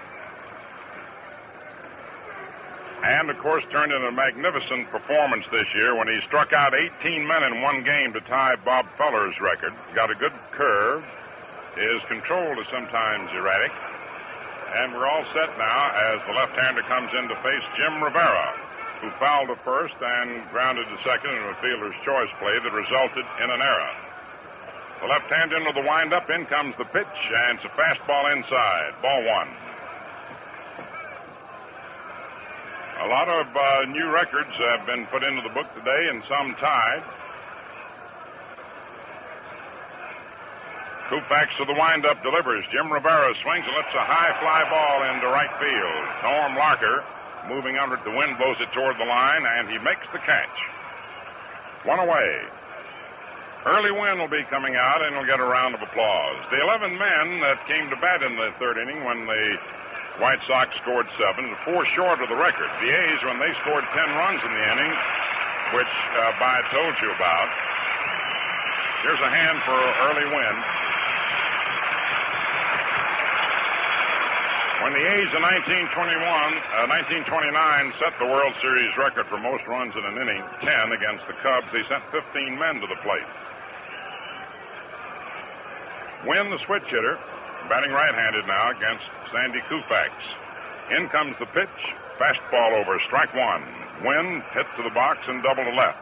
And, 3.04 3.28
of 3.28 3.38
course, 3.38 3.64
turned 3.70 3.92
in 3.92 4.02
a 4.02 4.10
magnificent 4.10 4.88
performance 4.88 5.44
this 5.52 5.72
year 5.74 5.94
when 5.94 6.08
he 6.08 6.18
struck 6.22 6.54
out 6.54 6.74
18 6.74 7.26
men 7.26 7.42
in 7.44 7.60
one 7.60 7.84
game 7.84 8.14
to 8.14 8.20
tie 8.20 8.56
Bob 8.64 8.86
Feller's 8.96 9.38
record. 9.38 9.74
Got 9.94 10.10
a 10.10 10.14
good 10.14 10.32
curve. 10.50 11.04
His 11.76 12.02
control 12.04 12.58
is 12.58 12.66
sometimes 12.68 13.30
erratic. 13.32 13.70
And 14.74 14.92
we're 14.92 15.06
all 15.06 15.24
set 15.32 15.56
now 15.58 15.92
as 16.12 16.20
the 16.26 16.32
left-hander 16.32 16.82
comes 16.82 17.12
in 17.14 17.28
to 17.28 17.36
face 17.36 17.62
Jim 17.76 18.02
Rivera, 18.02 18.50
who 19.00 19.10
fouled 19.10 19.48
to 19.48 19.56
first 19.56 19.94
and 20.02 20.42
grounded 20.50 20.86
to 20.88 20.98
second 21.02 21.30
in 21.30 21.42
a 21.42 21.54
fielder's 21.62 21.94
choice 22.04 22.30
play 22.38 22.58
that 22.58 22.72
resulted 22.72 23.24
in 23.42 23.50
an 23.50 23.62
error. 23.62 23.94
The 25.00 25.06
left-hand 25.06 25.52
into 25.52 25.72
the 25.72 25.86
windup, 25.86 26.30
in 26.30 26.46
comes 26.46 26.74
the 26.76 26.84
pitch, 26.84 27.06
and 27.46 27.56
it's 27.58 27.64
a 27.64 27.68
fastball 27.68 28.34
inside. 28.34 28.94
Ball 29.02 29.22
one. 29.24 29.48
A 33.00 33.08
lot 33.08 33.28
of 33.28 33.46
uh, 33.54 33.84
new 33.92 34.10
records 34.10 34.50
have 34.56 34.86
been 34.86 35.06
put 35.06 35.22
into 35.22 35.42
the 35.42 35.54
book 35.54 35.72
today, 35.74 36.08
and 36.10 36.24
some 36.24 36.54
tied. 36.56 37.02
Koufax 41.06 41.56
to 41.58 41.64
the 41.64 41.74
windup 41.74 42.22
delivers. 42.22 42.66
Jim 42.74 42.90
Rivera 42.90 43.34
swings 43.38 43.62
and 43.62 43.76
lets 43.78 43.94
a 43.94 44.02
high 44.02 44.34
fly 44.42 44.66
ball 44.66 45.06
into 45.06 45.30
right 45.30 45.52
field. 45.62 46.02
Norm 46.26 46.58
Larker 46.58 47.06
moving 47.46 47.78
under 47.78 47.94
it. 47.94 48.02
The 48.02 48.10
wind 48.10 48.38
blows 48.38 48.58
it 48.58 48.72
toward 48.74 48.98
the 48.98 49.06
line, 49.06 49.46
and 49.46 49.70
he 49.70 49.78
makes 49.78 50.02
the 50.10 50.18
catch. 50.18 50.58
One 51.86 52.02
away. 52.02 52.42
Early 53.66 53.90
Wynn 53.90 54.18
will 54.18 54.30
be 54.30 54.42
coming 54.50 54.74
out, 54.74 55.02
and 55.02 55.14
he'll 55.14 55.26
get 55.26 55.38
a 55.38 55.46
round 55.46 55.74
of 55.74 55.82
applause. 55.82 56.38
The 56.50 56.62
11 56.62 56.98
men 56.98 57.38
that 57.42 57.62
came 57.66 57.90
to 57.90 57.96
bat 58.02 58.22
in 58.22 58.34
the 58.34 58.50
third 58.58 58.78
inning 58.78 59.02
when 59.06 59.26
the 59.26 59.58
White 60.18 60.42
Sox 60.46 60.74
scored 60.82 61.06
seven, 61.18 61.54
four 61.62 61.86
short 61.94 62.18
of 62.18 62.26
the 62.26 62.38
record. 62.38 62.70
The 62.82 62.90
A's, 62.90 63.22
when 63.22 63.38
they 63.38 63.54
scored 63.62 63.86
10 63.94 64.10
runs 64.18 64.42
in 64.42 64.50
the 64.50 64.64
inning, 64.74 64.92
which 65.74 65.94
uh, 66.18 66.34
told 66.70 66.94
you 66.98 67.14
about. 67.14 67.50
Here's 69.02 69.22
a 69.22 69.30
hand 69.30 69.58
for 69.62 69.78
Early 70.10 70.26
Wynn. 70.34 70.75
When 74.86 74.94
the 74.94 75.02
A's 75.02 75.34
in 75.34 75.42
1921, 75.42 76.22
uh, 76.22 76.86
1929 76.86 77.90
set 77.98 78.14
the 78.22 78.30
World 78.30 78.54
Series 78.62 78.96
record 78.96 79.26
for 79.26 79.36
most 79.36 79.66
runs 79.66 79.90
in 79.96 80.04
an 80.06 80.14
inning, 80.14 80.38
10 80.62 80.92
against 80.92 81.26
the 81.26 81.32
Cubs, 81.42 81.66
they 81.72 81.82
sent 81.90 82.04
15 82.14 82.54
men 82.54 82.78
to 82.78 82.86
the 82.86 82.94
plate. 83.02 83.26
Wynn 86.22 86.54
the 86.54 86.62
switch 86.62 86.86
hitter, 86.86 87.18
batting 87.66 87.90
right-handed 87.90 88.46
now 88.46 88.70
against 88.70 89.02
Sandy 89.34 89.58
Koufax. 89.66 90.14
In 90.94 91.08
comes 91.08 91.36
the 91.42 91.46
pitch, 91.46 91.90
fastball 92.14 92.78
over, 92.78 93.00
strike 93.00 93.34
one. 93.34 93.66
Wynn 94.06 94.40
hit 94.54 94.70
to 94.76 94.84
the 94.84 94.94
box 94.94 95.26
and 95.26 95.42
double 95.42 95.64
to 95.64 95.74
left. 95.74 95.98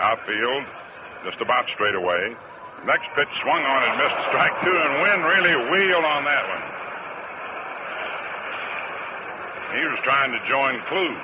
Outfield, 0.00 0.64
just 1.26 1.42
about 1.42 1.68
straight 1.68 1.94
away. 1.94 2.34
Next 2.86 3.08
pitch 3.14 3.28
swung 3.42 3.62
on 3.64 3.82
and 3.88 3.98
missed 3.98 4.20
strike 4.28 4.60
two, 4.62 4.76
and 4.76 5.02
Wynn 5.02 5.22
really 5.24 5.56
wheeled 5.70 6.04
on 6.04 6.24
that 6.24 6.44
one. 6.48 6.62
He 9.78 9.84
was 9.86 9.98
trying 10.00 10.32
to 10.32 10.40
join 10.48 10.80
Klu. 10.88 11.14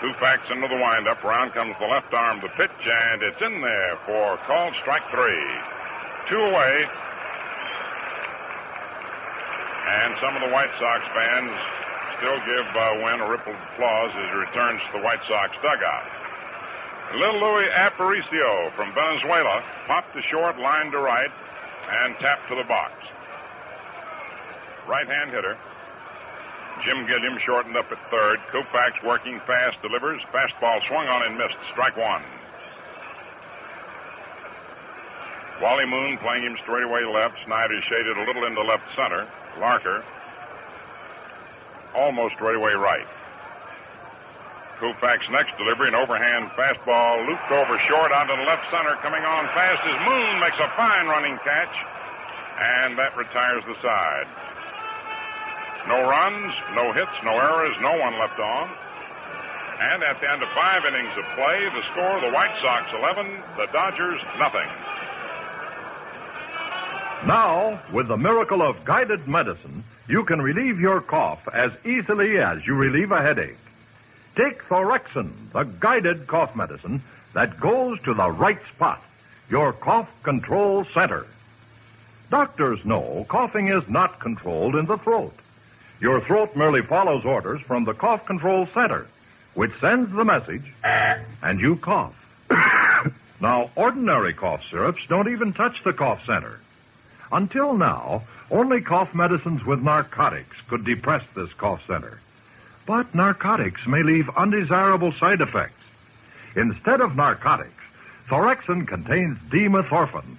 Koufax 0.00 0.50
into 0.50 0.68
the 0.68 0.76
windup. 0.76 1.22
Round 1.22 1.52
comes 1.52 1.74
the 1.78 1.86
left 1.86 2.12
arm, 2.12 2.40
the 2.40 2.48
pitch, 2.48 2.70
and 2.84 3.22
it's 3.22 3.40
in 3.40 3.60
there 3.60 3.96
for 4.04 4.36
called 4.48 4.74
strike 4.74 5.08
three. 5.08 5.46
Two 6.28 6.40
away. 6.40 6.86
And 9.86 10.14
some 10.20 10.34
of 10.34 10.42
the 10.42 10.48
White 10.48 10.72
Sox 10.80 11.06
fans 11.14 11.52
still 12.18 12.38
give 12.44 12.66
uh, 12.74 13.04
Wynn 13.04 13.20
a 13.20 13.28
rippled 13.30 13.56
applause 13.72 14.10
as 14.16 14.30
he 14.32 14.36
returns 14.36 14.82
to 14.86 14.98
the 14.98 15.04
White 15.04 15.22
Sox 15.28 15.56
dugout. 15.62 16.13
Little 17.16 17.40
Luis 17.40 17.68
Aparicio 17.70 18.70
from 18.72 18.92
Venezuela 18.92 19.62
popped 19.86 20.14
to 20.14 20.22
short, 20.22 20.58
line 20.58 20.90
to 20.90 20.98
right, 20.98 21.30
and 21.90 22.14
tapped 22.16 22.48
to 22.48 22.56
the 22.56 22.64
box. 22.64 22.92
Right 24.88 25.06
hand 25.06 25.30
hitter. 25.30 25.56
Jim 26.84 27.06
Gilliam 27.06 27.38
shortened 27.38 27.76
up 27.76 27.90
at 27.92 27.98
third. 28.10 28.38
Koufax 28.50 29.02
working 29.04 29.38
fast, 29.40 29.80
delivers. 29.80 30.20
Fastball 30.32 30.84
swung 30.88 31.06
on 31.06 31.24
and 31.24 31.38
missed. 31.38 31.56
Strike 31.70 31.96
one. 31.96 32.22
Wally 35.62 35.86
Moon 35.86 36.18
playing 36.18 36.42
him 36.42 36.56
straightaway 36.56 37.04
left. 37.04 37.44
Snider 37.44 37.80
shaded 37.82 38.18
a 38.18 38.24
little 38.24 38.44
into 38.44 38.62
left 38.62 38.94
center. 38.96 39.26
Larker 39.56 40.02
almost 41.94 42.34
straightaway 42.34 42.72
right. 42.72 43.06
Koufax 44.78 45.30
next 45.30 45.56
delivery, 45.56 45.88
an 45.88 45.94
overhand 45.94 46.50
fastball 46.50 47.26
looped 47.26 47.50
over 47.50 47.78
short 47.78 48.12
onto 48.12 48.36
the 48.36 48.42
left 48.42 48.70
center, 48.70 48.94
coming 49.00 49.22
on 49.22 49.46
fast 49.54 49.82
as 49.86 49.96
Moon 50.02 50.40
makes 50.40 50.58
a 50.58 50.68
fine 50.74 51.06
running 51.06 51.36
catch, 51.38 51.74
and 52.60 52.98
that 52.98 53.16
retires 53.16 53.64
the 53.64 53.74
side. 53.80 54.26
No 55.86 56.08
runs, 56.08 56.54
no 56.74 56.92
hits, 56.92 57.12
no 57.22 57.32
errors, 57.38 57.76
no 57.80 57.96
one 57.98 58.18
left 58.18 58.38
on. 58.40 58.70
And 59.80 60.02
at 60.02 60.20
the 60.20 60.30
end 60.30 60.42
of 60.42 60.48
five 60.50 60.84
innings 60.84 61.16
of 61.16 61.24
play, 61.36 61.68
the 61.68 61.82
score 61.90 62.20
the 62.20 62.32
White 62.32 62.56
Sox 62.62 62.90
11, 62.92 63.26
the 63.56 63.66
Dodgers 63.72 64.20
nothing. 64.38 64.68
Now, 67.26 67.80
with 67.92 68.08
the 68.08 68.16
miracle 68.16 68.62
of 68.62 68.84
guided 68.84 69.26
medicine, 69.28 69.84
you 70.08 70.24
can 70.24 70.42
relieve 70.42 70.80
your 70.80 71.00
cough 71.00 71.48
as 71.52 71.72
easily 71.84 72.38
as 72.38 72.66
you 72.66 72.74
relieve 72.76 73.12
a 73.12 73.22
headache. 73.22 73.56
Take 74.36 74.64
Thorexin, 74.64 75.30
the 75.52 75.62
guided 75.62 76.26
cough 76.26 76.56
medicine 76.56 77.00
that 77.34 77.60
goes 77.60 78.00
to 78.00 78.14
the 78.14 78.30
right 78.32 78.60
spot, 78.66 79.00
your 79.48 79.72
cough 79.72 80.22
control 80.24 80.84
center. 80.84 81.26
Doctors 82.30 82.84
know 82.84 83.24
coughing 83.28 83.68
is 83.68 83.88
not 83.88 84.18
controlled 84.18 84.74
in 84.74 84.86
the 84.86 84.98
throat. 84.98 85.34
Your 86.00 86.20
throat 86.20 86.56
merely 86.56 86.82
follows 86.82 87.24
orders 87.24 87.60
from 87.60 87.84
the 87.84 87.94
cough 87.94 88.26
control 88.26 88.66
center, 88.66 89.06
which 89.54 89.78
sends 89.78 90.10
the 90.10 90.24
message, 90.24 90.74
and 90.82 91.60
you 91.60 91.76
cough. 91.76 92.20
now, 93.40 93.70
ordinary 93.76 94.32
cough 94.32 94.64
syrups 94.68 95.06
don't 95.06 95.28
even 95.28 95.52
touch 95.52 95.84
the 95.84 95.92
cough 95.92 96.26
center. 96.26 96.58
Until 97.30 97.76
now, 97.76 98.24
only 98.50 98.80
cough 98.80 99.14
medicines 99.14 99.64
with 99.64 99.80
narcotics 99.80 100.60
could 100.62 100.84
depress 100.84 101.24
this 101.34 101.52
cough 101.52 101.86
center. 101.86 102.18
But 102.86 103.14
narcotics 103.14 103.86
may 103.86 104.02
leave 104.02 104.28
undesirable 104.36 105.12
side 105.12 105.40
effects. 105.40 105.82
Instead 106.54 107.00
of 107.00 107.16
narcotics, 107.16 107.82
Thorexin 108.28 108.86
contains 108.86 109.38
dimethorphan. 109.38 110.36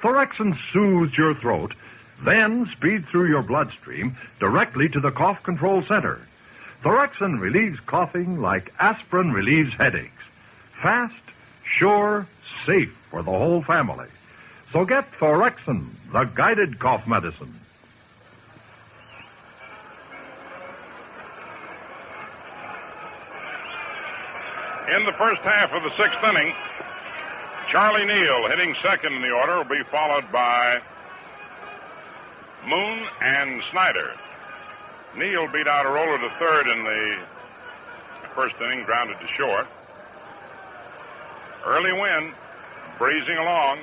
Thorexin 0.00 0.56
soothes 0.72 1.16
your 1.16 1.34
throat, 1.34 1.74
then 2.22 2.66
speeds 2.66 3.06
through 3.06 3.28
your 3.28 3.42
bloodstream 3.42 4.16
directly 4.38 4.88
to 4.90 5.00
the 5.00 5.10
cough 5.10 5.42
control 5.42 5.82
center. 5.82 6.20
Thorexin 6.82 7.40
relieves 7.40 7.80
coughing 7.80 8.40
like 8.40 8.72
aspirin 8.78 9.32
relieves 9.32 9.74
headaches. 9.74 10.22
Fast, 10.72 11.20
sure, 11.64 12.26
safe 12.64 12.92
for 13.10 13.22
the 13.22 13.30
whole 13.30 13.62
family. 13.62 14.08
So 14.72 14.84
get 14.84 15.10
Thorexin, 15.12 15.86
the 16.12 16.24
guided 16.24 16.78
cough 16.78 17.06
medicine. 17.06 17.54
In 24.94 25.04
the 25.04 25.12
first 25.12 25.42
half 25.42 25.72
of 25.72 25.82
the 25.82 25.90
sixth 25.96 26.22
inning, 26.22 26.54
Charlie 27.68 28.06
Neal 28.06 28.48
hitting 28.48 28.72
second 28.80 29.14
in 29.14 29.20
the 29.20 29.32
order 29.32 29.56
will 29.56 29.64
be 29.64 29.82
followed 29.82 30.30
by 30.30 30.80
Moon 32.68 33.02
and 33.20 33.64
Snider. 33.72 34.12
Neal 35.16 35.50
beat 35.50 35.66
out 35.66 35.86
a 35.86 35.88
roller 35.88 36.18
to 36.18 36.30
third 36.38 36.68
in 36.68 36.84
the 36.84 37.16
first 38.36 38.54
inning, 38.60 38.84
grounded 38.84 39.18
to 39.18 39.26
short. 39.26 39.66
Early 41.66 41.92
Wynn, 41.92 42.32
breezing 42.96 43.38
along 43.38 43.78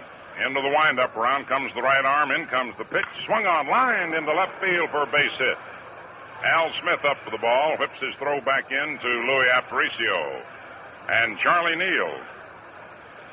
into 0.45 0.61
the 0.61 0.69
windup. 0.69 1.17
Around 1.17 1.47
comes 1.47 1.73
the 1.73 1.81
right 1.81 2.05
arm. 2.05 2.31
In 2.31 2.45
comes 2.45 2.77
the 2.77 2.85
pitch. 2.85 3.05
Swung 3.25 3.45
on, 3.45 3.67
lined 3.67 4.13
into 4.13 4.31
left 4.33 4.53
field 4.61 4.89
for 4.89 5.03
a 5.03 5.07
base 5.07 5.33
hit. 5.33 5.57
Al 6.45 6.71
Smith 6.81 7.03
up 7.03 7.17
for 7.17 7.31
the 7.31 7.37
ball, 7.39 7.75
whips 7.75 7.99
his 7.99 8.15
throw 8.15 8.39
back 8.39 8.71
in 8.71 8.97
to 8.99 9.07
Luis 9.07 9.49
Aparicio. 9.49 10.41
And 11.09 11.37
Charlie 11.37 11.75
Neal 11.75 12.13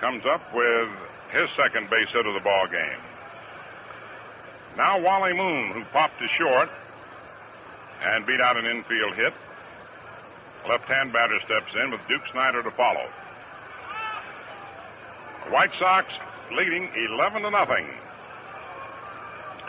comes 0.01 0.24
up 0.26 0.55
with 0.55 0.88
his 1.30 1.48
second 1.51 1.88
base 1.88 2.09
hit 2.09 2.26
of 2.26 2.34
the 2.34 2.40
ball 2.40 2.66
game. 2.66 2.98
Now 4.76 5.01
Wally 5.01 5.32
Moon, 5.32 5.70
who 5.72 5.84
popped 5.84 6.18
to 6.20 6.28
short 6.28 6.68
and 8.02 8.26
beat 8.26 8.40
out 8.40 8.56
an 8.56 8.66
infield 8.66 9.14
hit. 9.14 9.32
Left-hand 10.68 11.12
batter 11.12 11.38
steps 11.40 11.74
in 11.74 11.90
with 11.90 12.06
Duke 12.09 12.26
Snider 12.32 12.62
to 12.62 12.70
follow. 12.70 13.06
White 15.51 15.74
Sox 15.74 16.12
leading 16.52 16.88
11 16.94 17.42
to 17.42 17.51
nothing. 17.51 17.86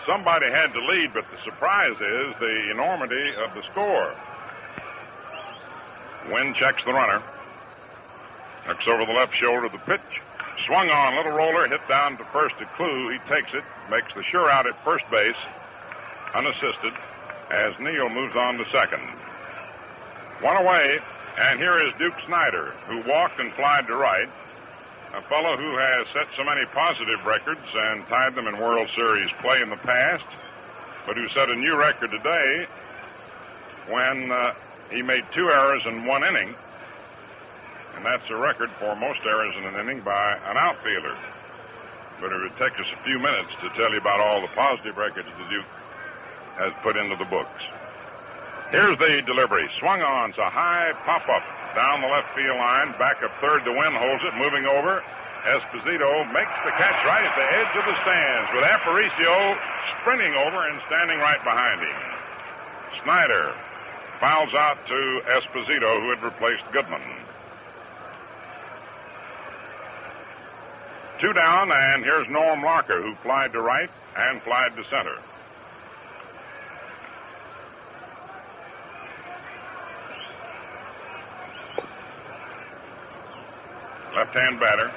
Somebody 0.06 0.50
had 0.50 0.74
to 0.74 0.84
lead, 0.86 1.14
but 1.14 1.30
the 1.30 1.38
surprise 1.38 2.00
is 2.02 2.36
the 2.40 2.72
enormity 2.72 3.34
of 3.36 3.54
the 3.54 3.62
score. 3.64 4.14
Wynn 6.32 6.54
checks 6.54 6.84
the 6.84 6.94
runner. 6.94 7.22
Over 8.72 9.06
the 9.06 9.12
left 9.12 9.36
shoulder 9.36 9.66
of 9.66 9.74
the 9.74 9.78
pitch. 9.80 10.22
Swung 10.66 10.90
on, 10.90 11.18
little 11.18 11.34
roller, 11.34 11.68
hit 11.68 11.86
down 11.90 12.16
to 12.18 12.24
first 12.24 12.58
to 12.60 12.66
Klu. 12.66 13.10
He 13.10 13.20
takes 13.28 13.54
it, 13.54 13.66
makes 13.92 14.14
the 14.14 14.24
sure 14.24 14.50
out 14.50 14.66
at 14.66 14.82
first 14.86 15.04
base, 15.12 15.36
unassisted, 16.34 16.94
as 17.52 17.78
Neal 17.80 18.10
moves 18.10 18.36
on 18.38 18.58
to 18.58 18.66
second. 18.70 19.02
One 20.40 20.56
away, 20.56 21.00
and 21.38 21.60
here 21.60 21.84
is 21.84 21.94
Duke 22.00 22.18
Snider, 22.26 22.72
who 22.88 23.02
walked 23.02 23.42
and 23.42 23.52
flied 23.52 23.88
to 23.88 23.96
right. 23.96 24.30
A 25.16 25.22
fellow 25.22 25.58
who 25.58 25.78
has 25.78 26.08
set 26.08 26.28
so 26.38 26.44
many 26.46 26.66
positive 26.68 27.26
records 27.26 27.68
and 27.76 28.08
tied 28.08 28.36
them 28.36 28.48
in 28.48 28.58
World 28.58 28.88
Series 28.96 29.30
play 29.42 29.62
in 29.62 29.70
the 29.70 29.78
past, 29.78 30.24
but 31.06 31.18
who 31.18 31.28
set 31.28 31.50
a 31.50 31.56
new 31.56 31.78
record 31.78 32.12
today 32.12 32.66
when 33.90 34.32
uh, 34.32 34.54
he 34.90 35.02
made 35.02 35.26
two 35.34 35.50
errors 35.50 35.86
in 35.86 36.06
one 36.06 36.24
inning 36.24 36.56
and 37.96 38.06
that's 38.06 38.30
a 38.30 38.36
record 38.36 38.70
for 38.70 38.96
most 38.96 39.22
errors 39.26 39.56
in 39.58 39.64
an 39.66 39.76
inning 39.76 40.02
by 40.02 40.38
an 40.48 40.58
outfielder. 40.58 41.16
But 42.20 42.32
it 42.32 42.42
would 42.42 42.56
take 42.58 42.80
us 42.80 42.88
a 42.94 42.98
few 43.04 43.20
minutes 43.20 43.50
to 43.62 43.70
tell 43.70 43.92
you 43.92 43.98
about 43.98 44.20
all 44.20 44.42
the 44.42 44.48
positive 44.54 44.98
records 44.98 45.28
the 45.38 45.50
Duke 45.50 45.66
has 46.58 46.74
put 46.84 46.96
into 46.96 47.16
the 47.16 47.26
books. 47.26 47.64
Here's 48.70 48.98
the 48.98 49.22
delivery. 49.26 49.68
Swung 49.80 50.02
on. 50.02 50.30
It's 50.30 50.40
a 50.40 50.48
high 50.50 50.94
pop 51.04 51.28
up 51.28 51.44
down 51.76 52.02
the 52.02 52.08
left 52.08 52.32
field 52.36 52.56
line. 52.56 52.94
Back 52.96 53.24
up 53.24 53.32
third. 53.42 53.66
The 53.66 53.74
wind 53.74 53.96
holds 53.98 54.24
it. 54.24 54.32
Moving 54.38 54.66
over. 54.66 55.04
Esposito 55.44 56.24
makes 56.32 56.54
the 56.64 56.72
catch 56.78 57.02
right 57.04 57.26
at 57.26 57.34
the 57.34 57.48
edge 57.58 57.74
of 57.74 57.86
the 57.90 57.98
stands 58.06 58.48
with 58.54 58.64
Aparicio 58.64 59.58
sprinting 60.00 60.34
over 60.36 60.70
and 60.70 60.80
standing 60.86 61.18
right 61.18 61.42
behind 61.44 61.82
him. 61.82 62.00
Snider 63.04 63.52
fouls 64.22 64.54
out 64.54 64.78
to 64.86 65.22
Esposito, 65.34 66.00
who 66.02 66.10
had 66.14 66.22
replaced 66.22 66.64
Goodman. 66.72 67.02
Two 71.22 71.34
down, 71.34 71.72
and 71.72 72.04
here's 72.04 72.28
Norm 72.30 72.62
Larker, 72.62 73.00
who 73.00 73.14
flied 73.14 73.54
to 73.54 73.62
right 73.62 73.92
and 74.18 74.42
flied 74.42 74.76
to 74.76 74.84
center. 74.86 75.16
Left 84.16 84.34
hand 84.34 84.60
batter. 84.60 84.92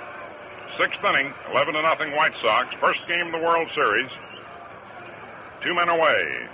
Sixth 0.79 1.05
inning, 1.05 1.35
11 1.51 1.75
to 1.75 1.83
nothing 1.83 2.17
White 2.17 2.35
Sox. 2.41 2.75
First 2.77 3.07
game 3.07 3.27
of 3.27 3.33
the 3.33 3.47
World 3.47 3.69
Series. 3.75 4.09
Two 5.61 5.75
men 5.75 5.91
away. 5.91 6.47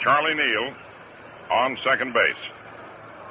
Charlie 0.00 0.34
Neal 0.34 0.70
on 1.50 1.78
second 1.78 2.12
base. 2.12 2.36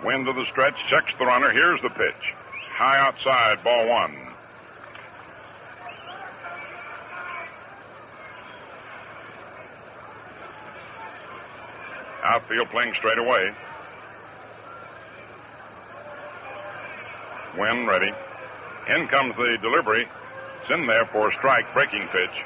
Wynn 0.03 0.25
to 0.25 0.33
the 0.33 0.47
stretch, 0.47 0.87
checks 0.87 1.13
the 1.19 1.25
runner. 1.25 1.51
Here's 1.51 1.81
the 1.83 1.89
pitch. 1.89 2.33
High 2.71 2.97
outside, 2.97 3.63
ball 3.63 3.87
one. 3.87 4.22
Outfield 12.23 12.69
playing 12.69 12.93
straight 12.93 13.17
away. 13.17 13.53
Wynn 17.57 17.85
ready. 17.85 18.11
In 18.89 19.07
comes 19.07 19.35
the 19.35 19.57
delivery. 19.61 20.07
It's 20.61 20.71
in 20.71 20.87
there 20.87 21.05
for 21.05 21.29
a 21.29 21.33
strike, 21.33 21.71
breaking 21.73 22.07
pitch. 22.07 22.43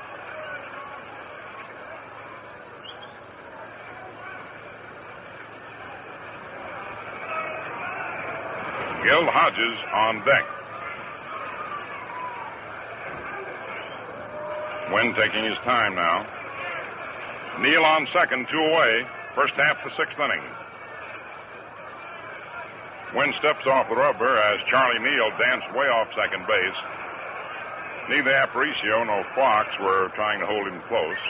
Gil 9.04 9.26
Hodges 9.28 9.80
on 9.94 10.20
deck. 10.26 10.44
Wynn 14.92 15.14
taking 15.14 15.44
his 15.44 15.58
time 15.60 15.96
now. 15.96 16.26
Neal 17.62 17.86
on 17.86 18.08
second, 18.08 18.48
two 18.50 18.60
away. 18.60 19.06
First 19.38 19.54
half 19.54 19.84
the 19.84 19.92
sixth 19.92 20.20
inning. 20.20 20.42
Wynn 23.14 23.34
steps 23.38 23.68
off 23.68 23.88
the 23.88 23.96
rubber 23.96 24.36
as 24.36 24.60
Charlie 24.66 24.98
Neal 24.98 25.30
danced 25.38 25.72
way 25.76 25.86
off 25.90 26.12
second 26.16 26.48
base. 26.48 26.74
Neither 28.10 28.32
Aparicio 28.32 29.06
nor 29.06 29.24
Fox 29.36 29.78
were 29.80 30.10
trying 30.16 30.40
to 30.40 30.48
hold 30.48 30.66
him 30.66 30.80
close. 30.90 31.22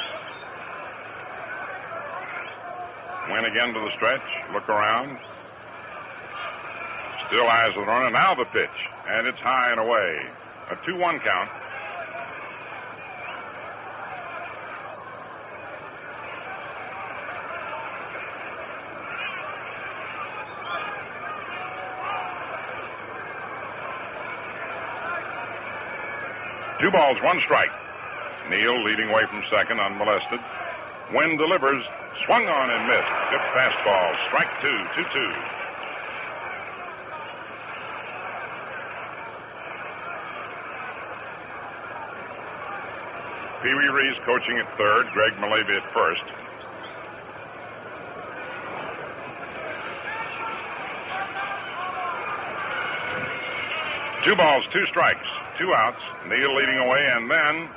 Wynn 3.29 3.43
again 3.43 3.73
to 3.73 3.79
the 3.81 3.91
stretch, 3.91 4.23
look 4.53 4.69
around. 4.69 5.17
Still 7.27 7.45
eyes 7.45 7.75
the 7.75 7.81
runner. 7.81 8.09
Now 8.09 8.35
the 8.35 8.45
pitch, 8.45 8.87
and 9.09 9.27
it's 9.27 9.39
high 9.39 9.71
and 9.71 9.81
away. 9.81 10.25
A 10.71 10.75
2-1 10.77 11.19
count. 11.19 11.49
Two 26.79 26.91
balls, 26.91 27.19
one 27.23 27.39
strike. 27.39 27.71
Neal 28.51 28.83
leading 28.83 29.09
away 29.09 29.25
from 29.25 29.41
second, 29.49 29.79
unmolested. 29.79 30.39
Wynn 31.11 31.35
delivers, 31.35 31.83
swung 32.23 32.47
on 32.47 32.69
and 32.69 32.87
missed. 32.87 33.11
Good 33.31 33.41
fastball, 33.51 34.15
strike 34.27 34.61
two, 34.61 34.85
two-two. 34.93 35.33
Pee 43.63 43.73
Wee 43.73 43.87
Reese 43.87 44.19
coaching 44.19 44.59
at 44.59 44.77
third, 44.77 45.07
Greg 45.07 45.33
Mulleavy 45.37 45.77
at 45.77 45.83
first. 45.91 46.23
Two 54.23 54.35
balls, 54.35 54.65
two 54.71 54.85
strikes, 54.85 55.27
two 55.57 55.73
outs. 55.73 56.01
Neal 56.27 56.55
leading 56.55 56.77
away, 56.77 57.09
and 57.11 57.29
then 57.29 57.67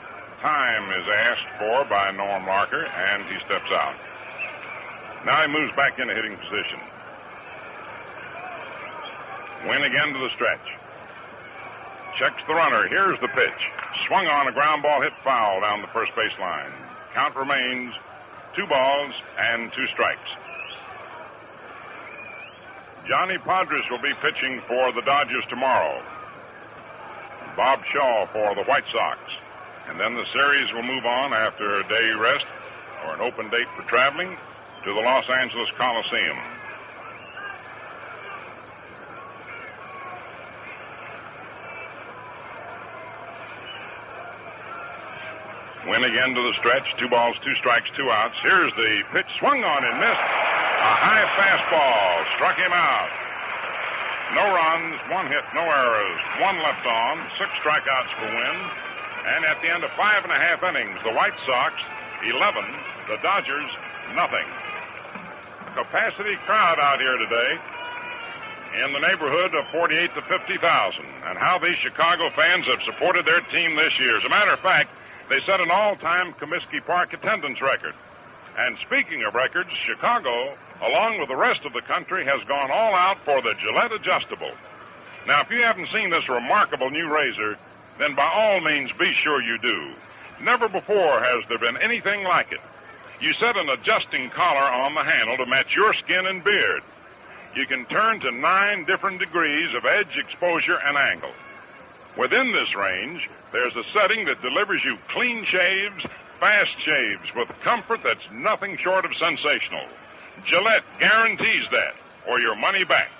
time 0.40 0.90
is 1.00 1.06
asked 1.08 1.48
for 1.58 1.84
by 1.88 2.10
Norm 2.12 2.44
Larker, 2.44 2.88
and 2.88 3.24
he 3.24 3.38
steps 3.40 3.70
out. 3.72 3.94
Now 5.24 5.42
he 5.42 5.52
moves 5.52 5.74
back 5.74 5.98
into 5.98 6.14
hitting 6.14 6.36
position. 6.36 6.78
Wynn 9.68 9.82
again 9.82 10.12
to 10.12 10.18
the 10.18 10.30
stretch. 10.30 10.76
Checks 12.16 12.42
the 12.46 12.54
runner. 12.54 12.88
Here's 12.88 13.18
the 13.20 13.28
pitch. 13.28 13.70
Swung 14.06 14.26
on 14.26 14.48
a 14.48 14.52
ground 14.52 14.82
ball 14.82 15.00
hit 15.00 15.12
foul 15.24 15.60
down 15.60 15.80
the 15.80 15.88
first 15.88 16.14
base 16.16 16.38
line. 16.38 16.70
Count 17.12 17.36
remains 17.36 17.94
two 18.54 18.66
balls 18.66 19.14
and 19.38 19.72
two 19.72 19.86
strikes. 19.86 20.30
Johnny 23.06 23.36
Podres 23.36 23.88
will 23.90 24.00
be 24.00 24.12
pitching 24.20 24.60
for 24.60 24.92
the 24.92 25.02
Dodgers 25.02 25.44
tomorrow. 25.46 26.02
Bob 27.56 27.84
Shaw 27.84 28.26
for 28.26 28.54
the 28.54 28.64
White 28.64 28.86
Sox. 28.92 29.18
And 29.88 29.98
then 29.98 30.14
the 30.14 30.24
series 30.26 30.72
will 30.72 30.82
move 30.82 31.04
on 31.04 31.32
after 31.32 31.76
a 31.76 31.88
day 31.88 32.12
rest 32.12 32.46
or 33.04 33.14
an 33.14 33.20
open 33.20 33.48
date 33.50 33.68
for 33.68 33.82
traveling 33.82 34.36
to 34.84 34.94
the 34.94 35.00
Los 35.00 35.28
Angeles 35.28 35.70
Coliseum. 35.72 36.38
Wynn 45.88 46.04
again 46.04 46.34
to 46.34 46.42
the 46.42 46.52
stretch. 46.54 46.94
Two 46.96 47.08
balls, 47.08 47.36
two 47.42 47.54
strikes, 47.56 47.90
two 47.96 48.10
outs. 48.10 48.38
Here's 48.42 48.72
the 48.74 49.02
pitch 49.12 49.26
swung 49.38 49.64
on 49.64 49.84
and 49.84 49.98
missed. 49.98 50.20
A 50.80 50.92
high 51.02 51.26
fastball 51.34 52.34
struck 52.36 52.56
him 52.56 52.72
out. 52.72 53.29
No 54.34 54.46
runs, 54.54 54.94
one 55.10 55.26
hit, 55.26 55.42
no 55.54 55.62
errors, 55.66 56.20
one 56.38 56.56
left 56.62 56.86
on, 56.86 57.18
six 57.36 57.50
strikeouts 57.58 58.14
for 58.14 58.30
Wynn. 58.30 58.58
And 59.26 59.44
at 59.44 59.60
the 59.60 59.68
end 59.68 59.82
of 59.82 59.90
five 59.92 60.22
and 60.22 60.32
a 60.32 60.38
half 60.38 60.62
innings, 60.62 60.98
the 61.02 61.12
White 61.12 61.34
Sox 61.44 61.74
11, 62.22 62.64
the 63.08 63.18
Dodgers 63.22 63.70
nothing. 64.14 64.46
Capacity 65.74 66.36
crowd 66.46 66.78
out 66.78 67.00
here 67.00 67.16
today 67.16 67.58
in 68.84 68.92
the 68.92 69.00
neighborhood 69.00 69.54
of 69.54 69.66
48 69.68 70.14
to 70.14 70.22
50,000. 70.22 71.04
And 71.26 71.38
how 71.38 71.58
these 71.58 71.76
Chicago 71.76 72.30
fans 72.30 72.66
have 72.66 72.82
supported 72.82 73.24
their 73.24 73.40
team 73.40 73.74
this 73.74 73.98
year. 73.98 74.16
As 74.16 74.24
a 74.24 74.28
matter 74.28 74.52
of 74.52 74.60
fact, 74.60 74.90
they 75.28 75.40
set 75.40 75.60
an 75.60 75.70
all-time 75.70 76.32
Comiskey 76.34 76.84
Park 76.84 77.12
attendance 77.12 77.60
record. 77.60 77.94
And 78.58 78.78
speaking 78.78 79.24
of 79.24 79.34
records, 79.34 79.70
Chicago, 79.70 80.54
along 80.82 81.18
with 81.18 81.28
the 81.28 81.36
rest 81.36 81.64
of 81.64 81.72
the 81.72 81.82
country, 81.82 82.24
has 82.24 82.42
gone 82.44 82.70
all 82.70 82.94
out 82.94 83.18
for 83.18 83.40
the 83.42 83.54
Gillette 83.54 83.92
Adjustable. 83.92 84.52
Now, 85.26 85.40
if 85.40 85.50
you 85.50 85.62
haven't 85.62 85.88
seen 85.88 86.10
this 86.10 86.28
remarkable 86.28 86.90
new 86.90 87.12
razor, 87.12 87.58
then 87.98 88.14
by 88.14 88.26
all 88.26 88.60
means 88.60 88.90
be 88.92 89.12
sure 89.12 89.42
you 89.42 89.58
do. 89.58 89.92
Never 90.42 90.68
before 90.68 91.20
has 91.20 91.44
there 91.48 91.58
been 91.58 91.76
anything 91.76 92.24
like 92.24 92.50
it. 92.52 92.60
You 93.20 93.34
set 93.34 93.56
an 93.56 93.68
adjusting 93.68 94.30
collar 94.30 94.72
on 94.72 94.94
the 94.94 95.04
handle 95.04 95.36
to 95.36 95.44
match 95.44 95.76
your 95.76 95.92
skin 95.92 96.26
and 96.26 96.42
beard. 96.42 96.82
You 97.54 97.66
can 97.66 97.84
turn 97.84 98.20
to 98.20 98.30
nine 98.30 98.84
different 98.84 99.18
degrees 99.20 99.74
of 99.74 99.84
edge 99.84 100.16
exposure 100.16 100.78
and 100.84 100.96
angle. 100.96 101.32
Within 102.16 102.52
this 102.52 102.74
range, 102.74 103.28
there's 103.52 103.76
a 103.76 103.84
setting 103.84 104.24
that 104.24 104.40
delivers 104.40 104.84
you 104.84 104.96
clean 105.08 105.44
shaves, 105.44 106.02
fast 106.38 106.80
shaves 106.80 107.34
with 107.34 107.48
comfort 107.60 108.02
that's 108.02 108.30
nothing 108.32 108.76
short 108.78 109.04
of 109.04 109.14
sensational. 109.16 109.84
Gillette 110.44 110.84
guarantees 110.98 111.68
that, 111.70 111.94
or 112.28 112.40
your 112.40 112.56
money 112.56 112.84
back. 112.84 113.10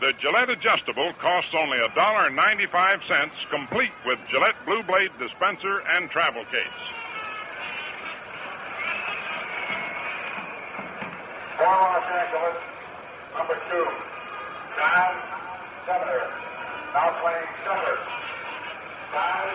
The 0.00 0.12
Gillette 0.14 0.50
adjustable 0.50 1.12
costs 1.14 1.54
only 1.54 1.78
$1.95, 1.78 3.50
complete 3.50 3.92
with 4.04 4.18
Gillette 4.28 4.56
Blue 4.66 4.82
Blade 4.82 5.10
dispenser 5.18 5.82
and 5.90 6.10
travel 6.10 6.44
case. 6.44 6.66
For 11.56 11.62
Los 11.62 12.04
Angeles, 12.10 12.62
number 13.38 13.54
two, 13.70 13.88
Don 14.76 15.14
Demeter. 15.86 16.32
Now 16.92 17.10
playing 17.22 17.46
center. 17.64 17.98
Don 19.12 19.48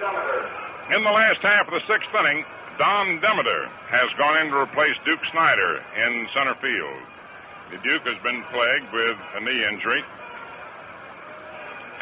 Demeter. 0.00 0.50
In 0.94 1.04
the 1.04 1.10
last 1.10 1.42
half 1.42 1.68
of 1.68 1.74
the 1.74 1.80
sixth 1.86 2.14
inning, 2.14 2.44
Don 2.78 3.18
Demeter 3.18 3.66
has 3.90 4.08
gone 4.14 4.38
in 4.38 4.52
to 4.52 4.60
replace 4.60 4.96
Duke 5.04 5.24
Snider 5.32 5.82
in 5.96 6.28
center 6.32 6.54
field. 6.54 7.02
The 7.70 7.78
Duke 7.78 8.06
has 8.06 8.22
been 8.22 8.42
plagued 8.44 8.92
with 8.92 9.18
a 9.34 9.40
knee 9.40 9.64
injury. 9.66 10.02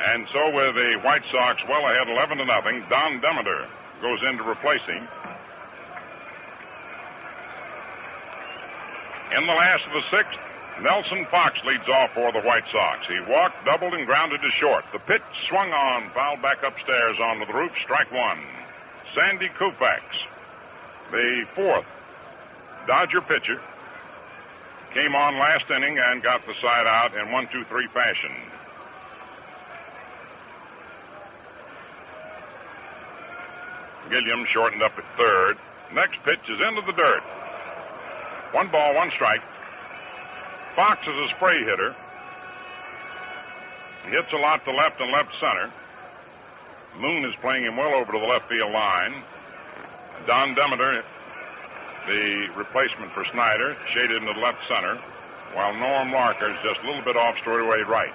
And 0.04 0.28
so 0.28 0.54
with 0.54 0.74
the 0.74 1.00
White 1.02 1.24
Sox 1.32 1.62
well 1.66 1.88
ahead 1.88 2.08
11 2.08 2.38
to 2.38 2.44
nothing, 2.44 2.84
Don 2.90 3.20
Demeter 3.20 3.64
goes 4.02 4.22
in 4.22 4.36
to 4.36 4.48
replace 4.48 4.82
him. 4.82 5.02
In 9.34 9.46
the 9.46 9.54
last 9.54 9.86
of 9.86 9.92
the 9.92 10.04
sixth, 10.10 10.38
Nelson 10.82 11.24
Fox 11.24 11.64
leads 11.64 11.88
off 11.88 12.12
for 12.12 12.30
the 12.32 12.42
White 12.42 12.68
Sox. 12.70 13.06
He 13.08 13.18
walked, 13.20 13.64
doubled, 13.64 13.94
and 13.94 14.06
grounded 14.06 14.42
to 14.42 14.50
short. 14.50 14.84
The 14.92 14.98
pitch 14.98 15.22
swung 15.48 15.72
on, 15.72 16.10
fouled 16.10 16.42
back 16.42 16.62
upstairs 16.62 17.18
onto 17.18 17.46
the 17.46 17.54
roof, 17.54 17.72
strike 17.80 18.12
one. 18.12 18.38
Sandy 19.14 19.48
Koufax, 19.48 20.02
the 21.10 21.46
fourth 21.50 21.86
Dodger 22.86 23.20
pitcher, 23.20 23.60
came 24.92 25.14
on 25.14 25.38
last 25.38 25.68
inning 25.70 25.98
and 25.98 26.22
got 26.22 26.46
the 26.46 26.54
side 26.54 26.86
out 26.86 27.14
in 27.14 27.32
one, 27.32 27.48
two, 27.48 27.64
three 27.64 27.88
fashion. 27.88 28.30
Gilliam 34.08 34.44
shortened 34.46 34.82
up 34.82 34.96
at 34.96 35.04
third. 35.16 35.56
Next 35.92 36.22
pitch 36.22 36.48
is 36.48 36.60
into 36.60 36.80
the 36.82 36.92
dirt. 36.92 37.22
One 38.52 38.68
ball, 38.68 38.94
one 38.94 39.10
strike. 39.10 39.42
Fox 40.76 41.06
is 41.08 41.16
a 41.16 41.28
spray 41.34 41.64
hitter. 41.64 41.94
He 44.04 44.10
hits 44.10 44.32
a 44.32 44.36
lot 44.36 44.64
to 44.64 44.70
left 44.70 45.00
and 45.00 45.10
left 45.10 45.34
center. 45.40 45.70
Moon 47.00 47.24
is 47.24 47.34
playing 47.36 47.64
him 47.64 47.76
well 47.76 47.94
over 47.94 48.12
to 48.12 48.18
the 48.18 48.26
left 48.26 48.48
field 48.48 48.72
line. 48.72 49.14
Don 50.26 50.54
Demeter, 50.54 51.04
the 52.08 52.48
replacement 52.56 53.12
for 53.12 53.24
Snider, 53.24 53.76
shaded 53.88 54.22
into 54.22 54.34
the 54.34 54.40
left 54.40 54.66
center, 54.66 54.96
while 55.54 55.72
Norm 55.74 56.10
Larker 56.10 56.50
is 56.50 56.58
just 56.64 56.82
a 56.82 56.86
little 56.86 57.02
bit 57.02 57.16
off 57.16 57.38
straightaway 57.38 57.82
right. 57.82 58.12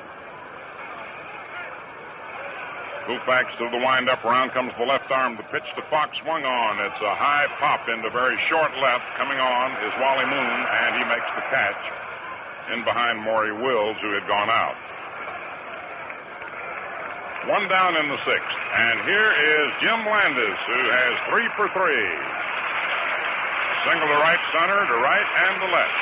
Koufax 3.07 3.57
to 3.57 3.69
the 3.71 3.81
windup. 3.81 4.23
Around 4.23 4.51
comes 4.51 4.73
the 4.77 4.85
left 4.85 5.09
arm. 5.09 5.35
The 5.35 5.43
pitch 5.43 5.73
to 5.75 5.81
Fox 5.81 6.17
swung 6.19 6.45
on. 6.45 6.85
It's 6.85 7.01
a 7.01 7.15
high 7.15 7.47
pop 7.57 7.89
into 7.89 8.09
very 8.11 8.37
short 8.45 8.69
left. 8.77 9.07
Coming 9.15 9.39
on 9.39 9.71
is 9.81 9.93
Wally 9.97 10.25
Moon, 10.27 10.57
and 10.67 10.95
he 10.99 11.03
makes 11.09 11.25
the 11.33 11.41
catch 11.49 11.81
in 12.71 12.83
behind 12.83 13.19
Maury 13.19 13.53
Wills, 13.53 13.97
who 14.01 14.11
had 14.11 14.27
gone 14.27 14.49
out. 14.49 14.75
One 17.49 17.67
down 17.67 17.97
in 17.97 18.07
the 18.07 18.21
sixth. 18.21 18.57
And 18.77 19.01
here 19.01 19.33
is 19.33 19.73
Jim 19.81 20.05
Landis, 20.05 20.61
who 20.69 20.81
has 20.93 21.13
three 21.25 21.49
for 21.57 21.65
three. 21.73 22.05
Single 23.81 24.07
to 24.13 24.19
right 24.21 24.37
center, 24.53 24.77
to 24.77 24.97
right, 25.01 25.25
and 25.25 25.57
to 25.57 25.67
left. 25.73 26.01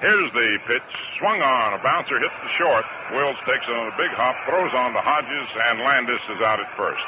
Here's 0.00 0.32
the 0.32 0.58
pitch. 0.64 0.88
Swung 1.20 1.42
on. 1.42 1.74
A 1.74 1.82
bouncer 1.84 2.18
hits 2.18 2.32
the 2.40 2.48
short. 2.56 2.84
Wills 3.12 3.36
takes 3.44 3.68
a 3.68 3.92
big 4.00 4.12
hop, 4.16 4.32
throws 4.48 4.72
on 4.72 4.96
to 4.96 5.02
Hodges, 5.04 5.48
and 5.68 5.84
Landis 5.84 6.24
is 6.32 6.40
out 6.40 6.60
at 6.60 6.72
first. 6.72 7.04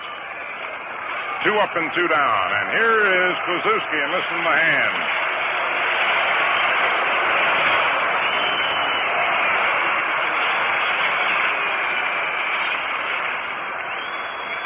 Two 1.40 1.56
up 1.56 1.72
and 1.72 1.88
two 1.96 2.08
down. 2.08 2.46
And 2.52 2.68
here 2.76 3.00
is 3.00 3.34
Kluszewski, 3.48 3.96
and 3.96 4.12
listen 4.12 4.36
to 4.36 4.44
the 4.44 4.56
hand. 4.60 5.27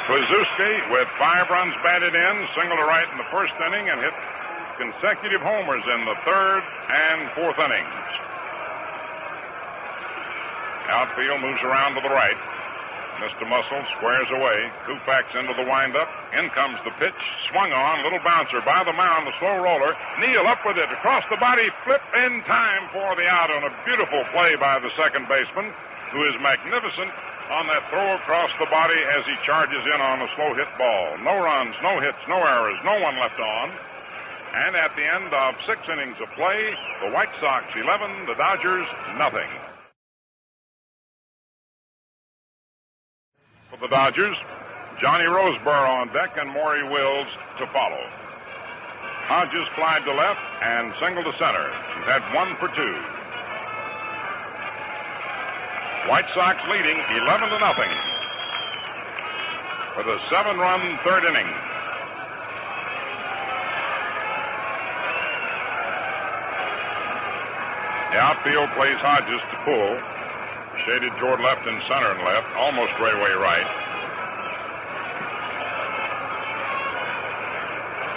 Kluszewski 0.06 0.90
with 0.90 1.06
five 1.14 1.48
runs 1.48 1.74
batted 1.86 2.14
in, 2.14 2.34
single 2.58 2.76
to 2.76 2.82
right 2.90 3.06
in 3.12 3.18
the 3.18 3.28
first 3.30 3.54
inning, 3.62 3.86
and 3.86 4.00
hit 4.02 4.14
consecutive 4.74 5.40
homers 5.40 5.86
in 5.86 6.04
the 6.04 6.18
third 6.26 6.62
and 6.90 7.30
fourth 7.38 7.54
innings. 7.62 8.02
Outfield 10.90 11.40
moves 11.40 11.62
around 11.62 11.94
to 11.94 12.02
the 12.02 12.10
right. 12.10 12.36
Mr. 13.22 13.46
Muscle 13.46 13.86
squares 13.94 14.26
away. 14.34 14.66
Koufax 14.82 15.38
into 15.38 15.54
the 15.54 15.62
windup. 15.70 16.10
In 16.34 16.50
comes 16.50 16.82
the 16.82 16.90
pitch. 16.98 17.14
Swung 17.48 17.70
on. 17.70 18.02
Little 18.02 18.18
bouncer 18.26 18.60
by 18.66 18.82
the 18.82 18.92
mound. 18.92 19.30
The 19.30 19.38
slow 19.38 19.62
roller. 19.62 19.94
Neal 20.18 20.42
up 20.50 20.66
with 20.66 20.76
it. 20.76 20.90
Across 20.90 21.30
the 21.30 21.38
body. 21.38 21.70
Flip 21.86 22.02
in 22.26 22.42
time 22.42 22.88
for 22.90 23.14
the 23.14 23.28
out 23.30 23.54
on 23.54 23.62
a 23.62 23.72
beautiful 23.86 24.24
play 24.34 24.56
by 24.56 24.80
the 24.80 24.90
second 24.98 25.28
baseman, 25.28 25.70
who 26.10 26.26
is 26.26 26.34
magnificent 26.42 27.14
on 27.52 27.66
that 27.66 27.84
throw 27.90 28.14
across 28.16 28.50
the 28.58 28.64
body 28.72 28.96
as 29.12 29.26
he 29.26 29.36
charges 29.44 29.84
in 29.84 30.00
on 30.00 30.22
a 30.22 30.28
slow 30.34 30.54
hit 30.54 30.68
ball. 30.78 31.18
No 31.20 31.36
runs, 31.44 31.76
no 31.82 32.00
hits, 32.00 32.16
no 32.26 32.40
errors, 32.40 32.80
no 32.82 32.98
one 33.00 33.14
left 33.20 33.38
on. 33.38 33.70
And 34.54 34.76
at 34.76 34.96
the 34.96 35.04
end 35.04 35.32
of 35.32 35.60
six 35.66 35.86
innings 35.88 36.18
of 36.20 36.30
play, 36.32 36.74
the 37.04 37.10
White 37.10 37.28
Sox 37.40 37.66
11, 37.76 38.26
the 38.26 38.34
Dodgers 38.34 38.86
nothing. 39.18 39.48
For 43.68 43.76
the 43.76 43.88
Dodgers, 43.88 44.36
Johnny 45.00 45.24
Roseboro 45.24 46.00
on 46.00 46.08
deck 46.08 46.38
and 46.38 46.48
Maury 46.48 46.84
Wills 46.84 47.28
to 47.58 47.66
follow. 47.66 48.00
Hodges 49.28 49.68
flied 49.74 50.04
to 50.04 50.14
left 50.14 50.40
and 50.62 50.94
single 51.00 51.22
to 51.24 51.32
center. 51.36 51.68
He's 51.96 52.08
had 52.08 52.22
one 52.34 52.56
for 52.56 52.68
two. 52.68 53.21
White 56.08 56.26
Sox 56.34 56.58
leading 56.68 56.98
11 56.98 57.50
to 57.50 57.58
nothing 57.60 57.90
for 59.94 60.02
the 60.02 60.18
seven-run 60.30 60.98
third 61.04 61.22
inning. 61.24 61.46
The 68.10 68.18
outfield 68.18 68.70
plays 68.70 68.96
Hodges 68.98 69.40
to 69.40 69.56
pull. 69.62 70.00
Shaded 70.84 71.12
toward 71.20 71.40
left 71.40 71.68
and 71.68 71.80
center 71.86 72.10
and 72.10 72.24
left, 72.24 72.50
almost 72.56 72.90
straightaway 72.94 73.32
right. 73.38 73.66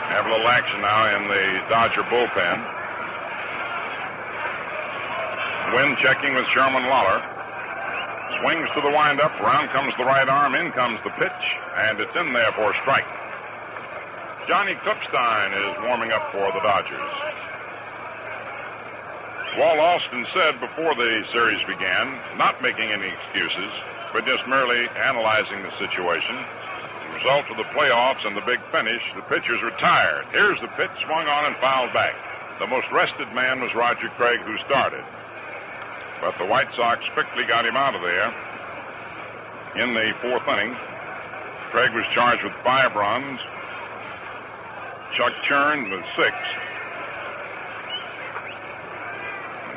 Have 0.10 0.26
a 0.26 0.30
little 0.30 0.48
action 0.48 0.82
now 0.82 1.16
in 1.16 1.28
the 1.28 1.62
Dodger 1.70 2.04
bullpen. 2.04 2.66
Wynn 5.76 5.96
checking 5.98 6.34
with 6.34 6.48
Sherman 6.48 6.88
Lollar. 6.90 7.35
Swings 8.42 8.70
to 8.74 8.82
the 8.82 8.92
windup. 8.92 9.40
Round 9.40 9.70
comes 9.70 9.96
the 9.98 10.06
right 10.06 10.28
arm. 10.28 10.56
In 10.56 10.72
comes 10.72 11.02
the 11.04 11.12
pitch. 11.12 11.58
And 11.78 12.00
it's 12.00 12.16
in 12.16 12.34
there 12.34 12.52
for 12.52 12.72
a 12.72 12.76
strike. 12.82 13.08
Johnny 14.48 14.76
Klippstein 14.76 15.54
is 15.58 15.84
warming 15.84 16.12
up 16.12 16.32
for 16.32 16.52
the 16.52 16.62
Dodgers. 16.62 17.02
Walt 19.58 19.80
Alston 19.80 20.28
said 20.34 20.60
before 20.60 20.94
the 20.96 21.26
series 21.32 21.64
began, 21.66 22.20
not 22.38 22.62
making 22.62 22.92
any 22.92 23.08
excuses, 23.08 23.72
but 24.12 24.26
just 24.26 24.46
merely 24.48 24.88
analyzing 25.00 25.64
the 25.64 25.72
situation. 25.80 26.36
The 26.36 27.16
result 27.16 27.50
of 27.50 27.58
the 27.58 27.64
playoffs 27.72 28.26
and 28.28 28.36
the 28.36 28.42
big 28.42 28.60
finish, 28.70 29.02
the 29.16 29.22
pitchers 29.22 29.64
retired. 29.64 30.26
Here's 30.32 30.60
the 30.60 30.68
pitch 30.76 30.92
swung 31.06 31.28
on 31.28 31.46
and 31.46 31.56
fouled 31.58 31.94
back. 31.94 32.16
The 32.60 32.68
most 32.68 32.92
rested 32.92 33.32
man 33.34 33.62
was 33.62 33.74
Roger 33.74 34.10
Craig, 34.10 34.40
who 34.42 34.58
started. 34.60 35.04
But 36.22 36.38
the 36.38 36.46
White 36.46 36.74
Sox 36.76 37.04
quickly 37.10 37.44
got 37.44 37.66
him 37.66 37.76
out 37.76 37.96
of 37.96 38.02
there. 38.02 38.34
In 39.76 39.94
the 39.94 40.14
fourth 40.22 40.48
inning, 40.48 40.76
Craig 41.72 41.94
was 41.94 42.06
charged 42.14 42.44
with 42.44 42.54
five 42.64 42.96
runs. 42.96 43.40
Chuck 45.14 45.34
Churn 45.44 45.90
with 45.90 46.06
six. 46.16 46.36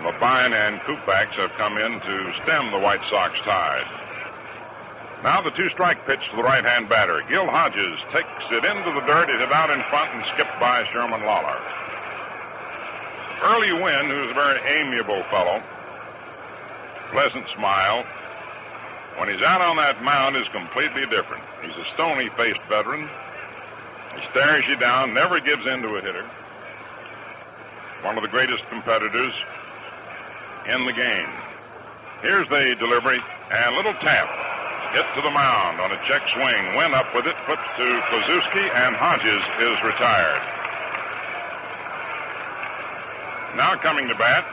Labine 0.02 0.54
and 0.54 0.80
Koufax 0.80 1.30
have 1.34 1.50
come 1.54 1.76
in 1.76 2.00
to 2.00 2.32
stem 2.42 2.70
the 2.70 2.78
White 2.78 3.04
Sox 3.10 3.38
tide. 3.40 3.86
Now 5.24 5.40
the 5.40 5.50
two-strike 5.50 6.06
pitch 6.06 6.30
to 6.30 6.36
the 6.36 6.42
right-hand 6.44 6.88
batter. 6.88 7.22
Gil 7.28 7.46
Hodges 7.46 7.98
takes 8.12 8.30
it 8.52 8.64
into 8.64 8.92
the 8.94 9.04
dirt, 9.06 9.28
it 9.28 9.40
hit 9.40 9.50
out 9.50 9.70
in 9.70 9.82
front 9.90 10.14
and 10.14 10.24
skipped 10.32 10.58
by 10.60 10.84
Sherman 10.92 11.22
Lollar. 11.22 11.60
Early 13.42 13.72
Wynn, 13.72 14.06
who's 14.06 14.30
a 14.30 14.34
very 14.34 14.60
amiable 14.80 15.24
fellow, 15.24 15.60
pleasant 17.10 17.46
smile, 17.56 18.04
when 19.16 19.28
he's 19.28 19.42
out 19.42 19.60
on 19.60 19.76
that 19.76 20.02
mound 20.02 20.36
is 20.36 20.46
completely 20.48 21.06
different. 21.06 21.42
He's 21.62 21.76
a 21.76 21.84
stony-faced 21.94 22.62
veteran. 22.68 23.08
He 24.14 24.22
stares 24.30 24.66
you 24.68 24.76
down, 24.76 25.12
never 25.12 25.40
gives 25.40 25.66
in 25.66 25.82
to 25.82 25.96
a 25.96 26.00
hitter. 26.00 26.24
One 28.06 28.16
of 28.16 28.22
the 28.22 28.28
greatest 28.28 28.62
competitors 28.70 29.34
in 30.68 30.86
the 30.86 30.92
game. 30.92 31.28
Here's 32.22 32.48
the 32.48 32.76
delivery 32.78 33.18
and 33.50 33.76
little 33.76 33.94
tap. 33.94 34.28
Hit 34.94 35.04
to 35.16 35.22
the 35.22 35.30
mound 35.30 35.80
on 35.80 35.92
a 35.92 36.00
check 36.06 36.22
swing. 36.32 36.76
Wynn 36.76 36.94
up 36.94 37.12
with 37.14 37.26
it, 37.26 37.36
flips 37.44 37.68
to 37.76 37.86
Kluszewski, 38.08 38.64
and 38.74 38.96
Hodges 38.96 39.42
is 39.60 39.76
retired. 39.84 40.42
Now 43.56 43.74
coming 43.76 44.08
to 44.08 44.14
bat, 44.14 44.46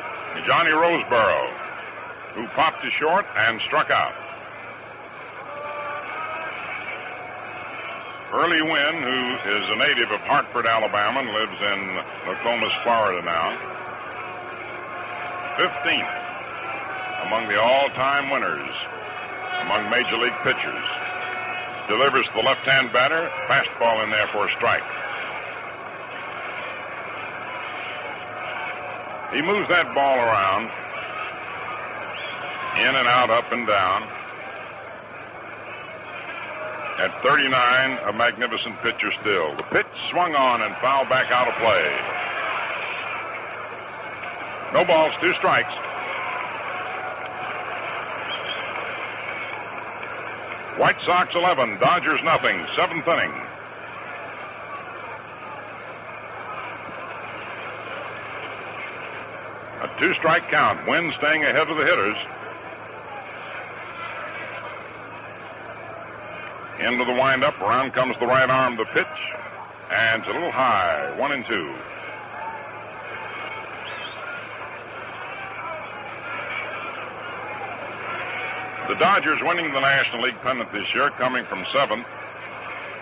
Johnny 0.46 0.72
Roseboro, 0.72 1.54
who 2.36 2.46
popped 2.48 2.84
to 2.84 2.92
short 2.92 3.26
and 3.36 3.60
struck 3.62 3.90
out. 3.90 4.14
Early 8.34 8.62
Wynn, 8.62 9.02
who 9.02 9.50
is 9.50 9.64
a 9.72 9.76
native 9.78 10.12
of 10.12 10.20
Hartford, 10.22 10.66
Alabama, 10.66 11.22
and 11.22 11.30
lives 11.30 11.60
in 11.62 11.96
Nokomis, 12.28 12.74
Florida 12.84 13.24
now. 13.24 13.58
15th 15.56 16.26
among 17.28 17.48
the 17.48 17.60
all-time 17.60 18.30
winners 18.30 18.70
among 19.62 19.90
Major 19.90 20.18
League 20.18 20.38
pitchers. 20.44 20.86
Delivers 21.88 22.28
the 22.36 22.42
left-hand 22.42 22.92
batter, 22.92 23.32
fastball 23.48 24.04
in 24.04 24.10
there 24.10 24.28
for 24.28 24.48
a 24.48 24.52
strike. 24.52 24.84
He 29.34 29.42
moves 29.42 29.68
that 29.70 29.94
ball 29.96 30.18
around, 30.18 30.70
in 32.78 32.96
and 32.96 33.08
out, 33.08 33.30
up 33.30 33.52
and 33.52 33.66
down. 33.66 34.04
At 37.00 37.22
39, 37.22 37.98
a 38.08 38.14
magnificent 38.14 38.78
pitcher 38.82 39.12
still. 39.20 39.56
The 39.56 39.64
pitch 39.64 39.88
swung 40.10 40.36
on 40.36 40.62
and 40.62 40.74
fouled 40.78 41.10
back 41.10 41.32
out 41.32 41.48
of 41.48 41.54
play. 41.56 42.16
No 44.74 44.86
balls, 44.86 45.14
two 45.22 45.34
strikes. 45.34 45.74
White 50.78 51.02
Sox 51.06 51.34
11, 51.34 51.80
Dodgers 51.80 52.22
nothing, 52.24 52.66
seventh 52.76 53.08
inning. 53.08 53.32
A 59.82 60.00
two 60.00 60.14
strike 60.16 60.50
count, 60.50 60.86
Wynn 60.88 61.14
staying 61.18 61.44
ahead 61.44 61.70
of 61.70 61.78
the 61.78 61.86
hitters. 61.86 62.18
Into 66.80 67.06
the 67.06 67.14
windup. 67.14 67.60
Around 67.62 67.94
comes 67.94 68.18
the 68.20 68.28
right 68.28 68.50
arm, 68.50 68.76
the 68.76 68.86
pitch. 68.86 69.08
And 69.92 70.22
it's 70.22 70.30
a 70.30 70.34
little 70.34 70.52
high. 70.52 71.14
One 71.18 71.32
and 71.32 71.46
two. 71.46 71.74
The 78.88 78.96
Dodgers 79.00 79.42
winning 79.42 79.74
the 79.74 79.80
National 79.80 80.22
League 80.22 80.40
pennant 80.42 80.72
this 80.72 80.94
year, 80.94 81.10
coming 81.12 81.44
from 81.46 81.66
seventh, 81.74 82.06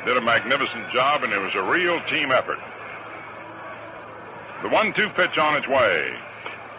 did 0.06 0.16
a 0.16 0.22
magnificent 0.22 0.90
job, 0.92 1.24
and 1.24 1.34
it 1.34 1.42
was 1.42 1.54
a 1.56 1.64
real 1.64 2.00
team 2.04 2.32
effort. 2.32 2.60
The 4.62 4.70
one-two 4.70 5.10
pitch 5.10 5.38
on 5.38 5.56
its 5.56 5.68
way. 5.68 6.16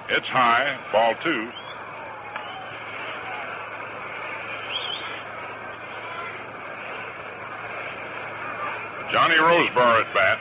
It's 0.08 0.26
high, 0.26 0.78
ball 0.90 1.14
two. 1.22 1.50
Johnny 9.14 9.36
Roseboro 9.36 10.02
at 10.02 10.12
bat. 10.12 10.40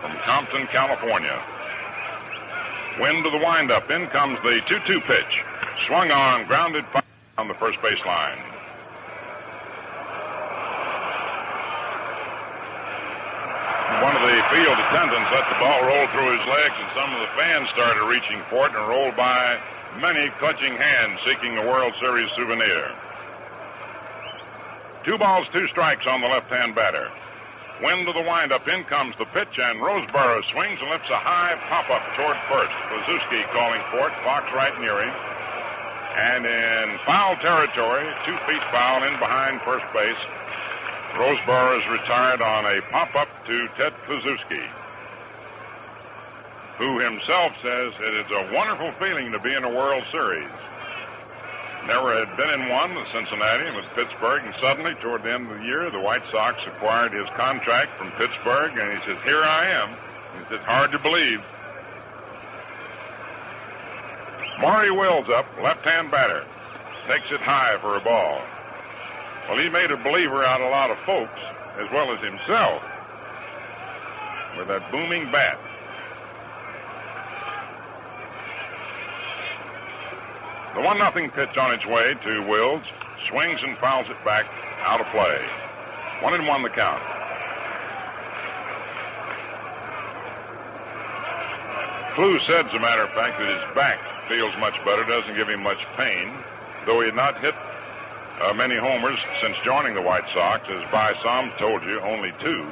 From 0.00 0.16
Compton, 0.24 0.66
California. 0.68 1.38
Wynn 2.98 3.22
to 3.22 3.28
the 3.28 3.36
windup. 3.36 3.90
In 3.90 4.06
comes 4.06 4.40
the 4.40 4.64
2-2 4.64 5.04
pitch. 5.04 5.44
Swung 5.86 6.10
on, 6.10 6.46
grounded 6.46 6.86
on 7.36 7.46
the 7.46 7.52
first 7.52 7.76
base 7.82 8.02
line. 8.06 8.38
One 14.00 14.16
of 14.16 14.22
the 14.24 14.40
field 14.48 14.80
attendants 14.80 15.28
let 15.28 15.44
the 15.52 15.60
ball 15.60 15.84
roll 15.84 16.06
through 16.08 16.40
his 16.40 16.46
legs, 16.48 16.74
and 16.80 16.88
some 16.96 17.12
of 17.12 17.20
the 17.20 17.28
fans 17.36 17.68
started 17.68 18.02
reaching 18.08 18.40
for 18.48 18.64
it 18.64 18.72
and 18.72 18.88
rolled 18.88 19.14
by 19.14 19.60
many 20.00 20.30
clutching 20.40 20.74
hands 20.74 21.20
seeking 21.26 21.58
a 21.58 21.66
World 21.66 21.92
Series 22.00 22.30
souvenir. 22.32 22.96
Two 25.06 25.16
balls, 25.16 25.46
two 25.52 25.68
strikes 25.68 26.04
on 26.08 26.20
the 26.20 26.26
left-hand 26.26 26.74
batter. 26.74 27.08
Wynn 27.80 28.04
to 28.06 28.12
the 28.12 28.26
windup. 28.26 28.66
In 28.66 28.82
comes 28.82 29.14
the 29.18 29.24
pitch, 29.26 29.56
and 29.62 29.78
Roseboro 29.78 30.42
swings 30.50 30.82
and 30.82 30.90
lifts 30.90 31.08
a 31.10 31.22
high 31.22 31.54
pop-up 31.70 32.02
toward 32.18 32.34
first. 32.50 32.74
Kluszewski 32.90 33.46
calling 33.54 33.78
for 33.94 34.10
it. 34.10 34.14
Fox 34.26 34.50
right 34.50 34.74
near 34.82 34.98
him. 34.98 35.14
And 36.18 36.42
in 36.42 36.98
foul 37.06 37.36
territory, 37.36 38.02
two 38.26 38.34
feet 38.50 38.62
foul 38.74 39.06
in 39.06 39.14
behind 39.22 39.62
first 39.62 39.86
base. 39.94 40.18
Roseboro 41.14 41.78
is 41.78 41.86
retired 41.86 42.42
on 42.42 42.66
a 42.66 42.82
pop-up 42.90 43.30
to 43.46 43.68
Ted 43.78 43.94
Kluszewski, 44.10 44.66
who 46.82 46.98
himself 46.98 47.54
says 47.62 47.94
it 48.00 48.26
is 48.26 48.30
a 48.34 48.52
wonderful 48.52 48.90
feeling 48.98 49.30
to 49.30 49.38
be 49.38 49.54
in 49.54 49.62
a 49.62 49.70
World 49.70 50.02
Series 50.10 50.50
never 51.86 52.14
had 52.14 52.36
been 52.36 52.50
in 52.60 52.68
one 52.68 52.94
with 52.94 53.08
Cincinnati 53.12 53.66
and 53.66 53.76
with 53.76 53.86
Pittsburgh, 53.94 54.42
and 54.44 54.54
suddenly, 54.60 54.94
toward 54.96 55.22
the 55.22 55.32
end 55.32 55.50
of 55.50 55.58
the 55.58 55.64
year, 55.64 55.90
the 55.90 56.00
White 56.00 56.22
Sox 56.30 56.58
acquired 56.66 57.12
his 57.12 57.28
contract 57.30 57.92
from 57.96 58.10
Pittsburgh, 58.12 58.76
and 58.76 58.92
he 58.92 59.04
says, 59.06 59.18
"Here 59.24 59.42
I 59.42 59.66
am." 59.66 59.90
He 59.90 60.44
says, 60.48 60.64
"Hard 60.64 60.92
to 60.92 60.98
believe." 60.98 61.42
Maury 64.58 64.90
Wills 64.90 65.28
up, 65.28 65.46
left-hand 65.62 66.10
batter, 66.10 66.44
takes 67.06 67.30
it 67.30 67.40
high 67.40 67.76
for 67.78 67.96
a 67.96 68.00
ball. 68.00 68.42
Well, 69.48 69.58
he 69.58 69.68
made 69.68 69.90
a 69.90 69.96
believer 69.96 70.44
out 70.44 70.60
of 70.60 70.66
a 70.66 70.70
lot 70.70 70.90
of 70.90 70.98
folks, 71.00 71.38
as 71.78 71.90
well 71.90 72.10
as 72.10 72.20
himself, 72.20 72.82
with 74.56 74.68
that 74.68 74.90
booming 74.90 75.30
bat. 75.30 75.58
The 80.76 80.82
one 80.82 80.98
nothing 80.98 81.30
pitch 81.30 81.56
on 81.56 81.72
its 81.72 81.86
way 81.86 82.12
to 82.22 82.42
Wills 82.42 82.82
swings 83.30 83.62
and 83.62 83.74
fouls 83.78 84.10
it 84.10 84.24
back 84.26 84.44
out 84.84 85.00
of 85.00 85.06
play. 85.06 85.40
One 86.20 86.34
and 86.34 86.46
one 86.46 86.62
the 86.62 86.68
count. 86.68 87.02
Klu 92.12 92.38
said, 92.40 92.66
as 92.66 92.74
a 92.74 92.78
matter 92.78 93.00
of 93.04 93.10
fact, 93.12 93.38
that 93.38 93.48
his 93.48 93.74
back 93.74 93.98
feels 94.28 94.54
much 94.58 94.76
better, 94.84 95.02
doesn't 95.04 95.34
give 95.34 95.48
him 95.48 95.62
much 95.62 95.80
pain, 95.96 96.30
though 96.84 97.00
he 97.00 97.06
had 97.06 97.16
not 97.16 97.40
hit 97.40 97.54
uh, 98.42 98.52
many 98.52 98.76
homers 98.76 99.18
since 99.40 99.56
joining 99.64 99.94
the 99.94 100.02
White 100.02 100.28
Sox, 100.34 100.68
as 100.68 100.82
By 100.92 101.14
Saam 101.24 101.56
told 101.56 101.84
you, 101.84 102.00
only 102.00 102.32
two. 102.38 102.66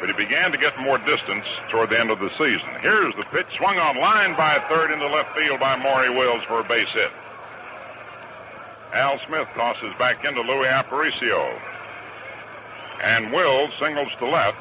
But 0.00 0.08
he 0.08 0.14
began 0.14 0.50
to 0.50 0.56
get 0.56 0.80
more 0.80 0.96
distance 0.96 1.44
toward 1.68 1.90
the 1.90 2.00
end 2.00 2.10
of 2.10 2.20
the 2.20 2.30
season. 2.38 2.68
Here's 2.80 3.14
the 3.16 3.24
pitch 3.24 3.48
swung 3.58 3.78
on 3.78 3.98
line 3.98 4.34
by 4.34 4.60
third 4.70 4.92
into 4.92 5.06
left 5.08 5.36
field 5.36 5.60
by 5.60 5.76
Maury 5.76 6.08
Wills 6.08 6.42
for 6.44 6.60
a 6.60 6.64
base 6.64 6.88
hit. 6.88 7.12
Al 8.94 9.18
Smith 9.26 9.48
tosses 9.54 9.92
back 9.98 10.24
into 10.24 10.40
Luis 10.40 10.68
Aparicio. 10.68 11.60
And 13.02 13.32
Will 13.32 13.68
singles 13.78 14.12
to 14.18 14.26
left 14.26 14.56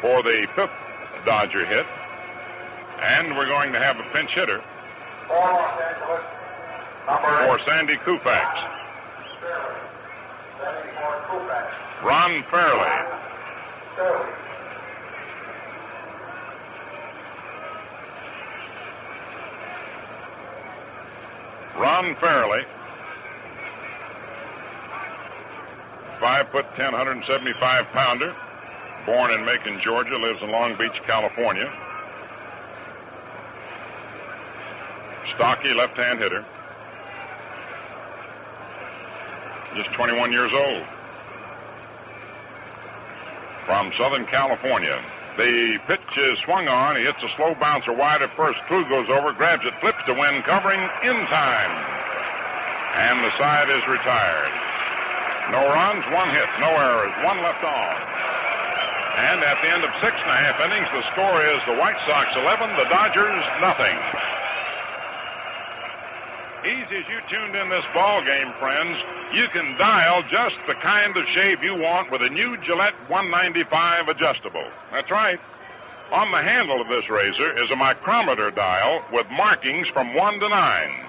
for 0.00 0.22
the 0.24 0.48
fifth 0.54 0.72
Dodger 1.24 1.64
hit. 1.64 1.86
And 3.00 3.36
we're 3.36 3.46
going 3.46 3.72
to 3.72 3.78
have 3.78 4.00
a 4.00 4.02
pinch 4.12 4.34
hitter 4.34 4.60
for 7.46 7.58
Sandy 7.64 7.94
Koufax. 7.94 8.70
Ron 12.02 12.42
Fairly. 12.42 12.90
Ron 21.76 22.14
Fairly, 22.16 22.64
five 26.20 26.48
foot 26.48 26.66
ten, 26.76 26.92
175 26.92 27.88
pounder, 27.88 28.34
born 29.04 29.32
in 29.32 29.44
Macon, 29.44 29.80
Georgia, 29.80 30.16
lives 30.16 30.42
in 30.42 30.50
Long 30.50 30.74
Beach, 30.76 31.02
California. 31.06 31.72
Stocky 35.34 35.74
left-hand 35.74 36.20
hitter. 36.20 36.44
Just 39.74 39.90
21 39.94 40.30
years 40.30 40.52
old. 40.52 40.84
From 43.66 43.92
Southern 43.94 44.24
California. 44.26 45.02
The 45.36 45.80
pitch 45.88 46.03
is 46.16 46.38
swung 46.40 46.68
on. 46.68 46.96
He 46.96 47.02
hits 47.02 47.22
a 47.22 47.28
slow 47.36 47.54
bouncer 47.54 47.92
wide 47.92 48.22
at 48.22 48.30
first. 48.36 48.58
Klu 48.66 48.84
goes 48.88 49.08
over, 49.08 49.32
grabs 49.32 49.66
it, 49.66 49.74
flips 49.80 50.02
to 50.06 50.14
Wynn, 50.14 50.42
covering 50.42 50.80
in 51.02 51.18
time. 51.26 51.72
And 52.94 53.24
the 53.24 53.32
side 53.38 53.70
is 53.70 53.82
retired. 53.86 54.54
No 55.50 55.66
runs, 55.68 56.04
one 56.14 56.30
hit, 56.30 56.48
no 56.58 56.70
errors, 56.70 57.12
one 57.24 57.42
left 57.42 57.62
on. 57.62 57.96
And 59.14 59.42
at 59.44 59.60
the 59.62 59.70
end 59.70 59.84
of 59.84 59.90
six 60.02 60.16
and 60.18 60.30
a 60.30 60.40
half 60.40 60.58
innings, 60.58 60.90
the 60.90 61.02
score 61.12 61.42
is 61.42 61.60
the 61.66 61.76
White 61.78 61.98
Sox 62.06 62.34
11, 62.34 62.74
the 62.76 62.88
Dodgers 62.90 63.42
nothing. 63.60 63.94
Easy 66.64 66.96
as 66.96 67.08
you 67.08 67.20
tuned 67.28 67.54
in 67.54 67.68
this 67.68 67.84
ball 67.92 68.24
game, 68.24 68.50
friends, 68.58 68.96
you 69.32 69.46
can 69.48 69.76
dial 69.76 70.22
just 70.30 70.56
the 70.66 70.74
kind 70.74 71.16
of 71.16 71.26
shave 71.28 71.62
you 71.62 71.74
want 71.76 72.10
with 72.10 72.22
a 72.22 72.30
new 72.30 72.56
Gillette 72.58 72.94
195 73.10 74.08
adjustable. 74.08 74.66
That's 74.90 75.10
right. 75.10 75.38
On 76.12 76.30
the 76.30 76.38
handle 76.38 76.80
of 76.80 76.88
this 76.88 77.08
razor 77.08 77.58
is 77.58 77.70
a 77.70 77.76
micrometer 77.76 78.50
dial 78.50 79.02
with 79.12 79.30
markings 79.30 79.88
from 79.88 80.14
1 80.14 80.40
to 80.40 80.48
9. 80.48 81.04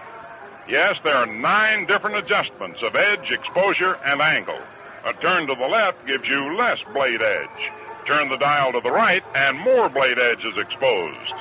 Yes, 0.67 0.97
there 1.03 1.15
are 1.15 1.27
nine 1.27 1.85
different 1.85 2.15
adjustments 2.15 2.81
of 2.81 2.95
edge, 2.95 3.31
exposure, 3.31 3.99
and 4.05 4.21
angle. 4.21 4.59
A 5.05 5.13
turn 5.13 5.45
to 5.47 5.55
the 5.55 5.67
left 5.67 6.07
gives 6.07 6.27
you 6.27 6.57
less 6.57 6.81
blade 6.93 7.21
edge. 7.21 7.71
Turn 8.07 8.29
the 8.29 8.37
dial 8.37 8.71
to 8.71 8.79
the 8.79 8.89
right, 8.89 9.23
and 9.35 9.59
more 9.59 9.89
blade 9.89 10.17
edge 10.17 10.43
is 10.43 10.57
exposed. 10.57 11.33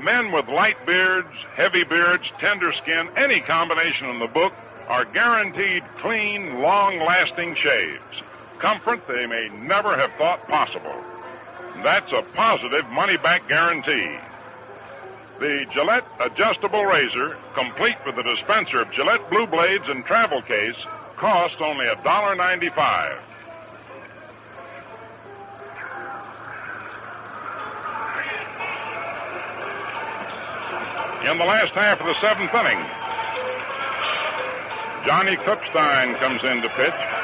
Men 0.00 0.30
with 0.30 0.48
light 0.48 0.84
beards, 0.86 1.28
heavy 1.54 1.84
beards, 1.84 2.30
tender 2.38 2.72
skin, 2.72 3.08
any 3.16 3.40
combination 3.40 4.10
in 4.10 4.18
the 4.20 4.28
book 4.28 4.52
are 4.88 5.04
guaranteed 5.06 5.82
clean, 5.98 6.60
long-lasting 6.60 7.56
shaves. 7.56 8.22
Comfort 8.58 9.06
they 9.08 9.26
may 9.26 9.48
never 9.62 9.96
have 9.96 10.12
thought 10.12 10.46
possible. 10.46 11.02
That's 11.82 12.12
a 12.12 12.22
positive 12.34 12.88
money-back 12.90 13.48
guarantee. 13.48 14.16
The 15.40 15.66
Gillette 15.72 16.04
adjustable 16.20 16.84
razor, 16.84 17.36
complete 17.54 17.96
with 18.06 18.16
a 18.18 18.22
dispenser 18.22 18.82
of 18.82 18.92
Gillette 18.92 19.28
Blue 19.28 19.46
Blades 19.46 19.88
and 19.88 20.04
travel 20.04 20.42
case, 20.42 20.76
costs 21.16 21.60
only 21.60 21.86
$1.95. 21.86 23.18
in 31.30 31.38
the 31.38 31.44
last 31.44 31.72
half 31.72 32.00
of 32.00 32.06
the 32.06 32.20
seventh 32.20 32.52
inning. 32.52 32.78
Johnny 35.06 35.36
Klippstein 35.36 36.18
comes 36.18 36.42
in 36.42 36.60
to 36.62 36.68
pitch. 36.70 37.21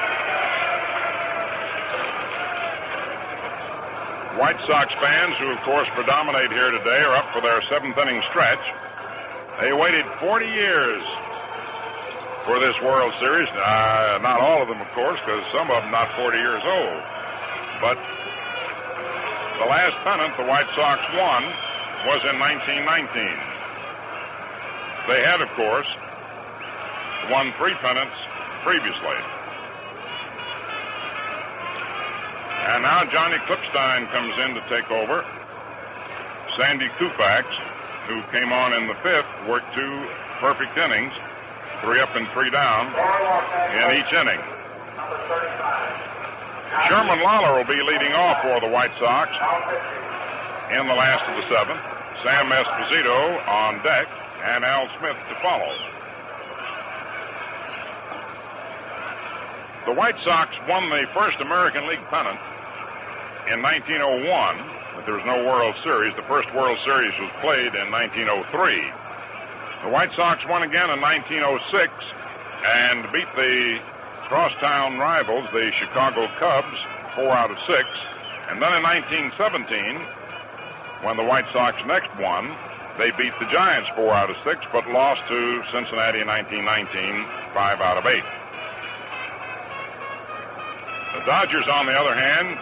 White 4.38 4.60
Sox 4.70 4.94
fans, 4.94 5.34
who 5.38 5.50
of 5.50 5.58
course 5.62 5.88
predominate 5.98 6.52
here 6.52 6.70
today, 6.70 7.02
are 7.02 7.16
up 7.16 7.26
for 7.34 7.40
their 7.40 7.60
seventh 7.62 7.98
inning 7.98 8.22
stretch. 8.30 8.62
They 9.58 9.72
waited 9.72 10.06
40 10.22 10.46
years 10.46 11.02
for 12.46 12.62
this 12.62 12.78
World 12.80 13.12
Series. 13.18 13.48
Uh, 13.50 14.20
not 14.22 14.38
all 14.38 14.62
of 14.62 14.68
them, 14.68 14.80
of 14.80 14.86
course, 14.94 15.18
because 15.26 15.42
some 15.50 15.68
of 15.74 15.82
them 15.82 15.90
not 15.90 16.14
40 16.14 16.38
years 16.38 16.62
old. 16.62 17.02
But 17.82 17.98
the 19.58 19.66
last 19.66 19.98
pennant 20.06 20.30
the 20.38 20.46
White 20.46 20.70
Sox 20.78 21.02
won 21.18 21.42
was 22.06 22.22
in 22.30 22.38
1919. 22.38 23.10
They 25.10 25.26
had, 25.26 25.42
of 25.42 25.50
course, 25.58 25.90
won 27.26 27.50
three 27.58 27.74
pennants 27.82 28.14
previously. 28.62 29.18
And 32.66 32.82
now 32.82 33.04
Johnny 33.04 33.36
Klippstein 33.38 34.10
comes 34.10 34.38
in 34.38 34.54
to 34.54 34.60
take 34.68 34.90
over. 34.90 35.24
Sandy 36.56 36.88
Koufax, 36.98 37.44
who 38.06 38.20
came 38.32 38.52
on 38.52 38.72
in 38.72 38.88
the 38.88 38.94
fifth, 38.96 39.28
worked 39.46 39.72
two 39.74 40.06
perfect 40.40 40.76
innings, 40.76 41.12
three 41.80 42.00
up 42.00 42.14
and 42.16 42.26
three 42.28 42.50
down 42.50 42.86
in 43.78 43.98
each 43.98 44.12
inning. 44.12 44.40
Sherman 46.88 47.22
Lollar 47.22 47.58
will 47.58 47.64
be 47.64 47.82
leading 47.82 48.12
off 48.12 48.42
for 48.42 48.60
the 48.60 48.68
White 48.68 48.92
Sox 48.98 49.30
in 50.70 50.86
the 50.86 50.94
last 50.94 51.28
of 51.30 51.36
the 51.36 51.46
seventh. 51.48 51.80
Sam 52.22 52.50
Esposito 52.50 53.46
on 53.48 53.82
deck 53.82 54.08
and 54.44 54.64
Al 54.64 54.88
Smith 54.98 55.16
to 55.28 55.34
follow. 55.36 55.74
The 59.86 59.94
White 59.94 60.18
Sox 60.18 60.54
won 60.68 60.90
the 60.90 61.06
first 61.14 61.40
American 61.40 61.86
League 61.86 62.02
pennant 62.10 62.38
in 63.52 63.62
1901, 63.62 64.60
but 64.94 65.06
there 65.06 65.16
was 65.16 65.24
no 65.24 65.40
World 65.44 65.74
Series. 65.82 66.14
The 66.14 66.22
first 66.28 66.52
World 66.52 66.78
Series 66.84 67.16
was 67.18 67.30
played 67.40 67.72
in 67.72 67.88
1903. 67.90 68.44
The 69.84 69.88
White 69.88 70.12
Sox 70.12 70.44
won 70.44 70.62
again 70.62 70.90
in 70.90 71.00
1906 71.00 71.88
and 72.66 73.10
beat 73.10 73.28
the 73.36 73.80
crosstown 74.28 74.98
rivals, 74.98 75.48
the 75.52 75.72
Chicago 75.72 76.28
Cubs, 76.36 76.76
four 77.14 77.32
out 77.32 77.50
of 77.50 77.58
six. 77.64 77.88
And 78.50 78.60
then 78.60 78.76
in 78.76 78.82
1917, 78.84 79.96
when 81.00 81.16
the 81.16 81.24
White 81.24 81.48
Sox 81.52 81.80
next 81.86 82.12
won, 82.20 82.52
they 82.98 83.12
beat 83.12 83.32
the 83.40 83.46
Giants 83.46 83.88
four 83.96 84.12
out 84.12 84.28
of 84.28 84.36
six, 84.44 84.60
but 84.72 84.84
lost 84.92 85.24
to 85.28 85.64
Cincinnati 85.72 86.20
in 86.20 86.28
1919, 86.28 87.24
five 87.56 87.80
out 87.80 87.96
of 87.96 88.04
eight. 88.04 88.26
The 91.16 91.24
Dodgers, 91.24 91.66
on 91.68 91.86
the 91.86 91.96
other 91.96 92.14
hand, 92.14 92.58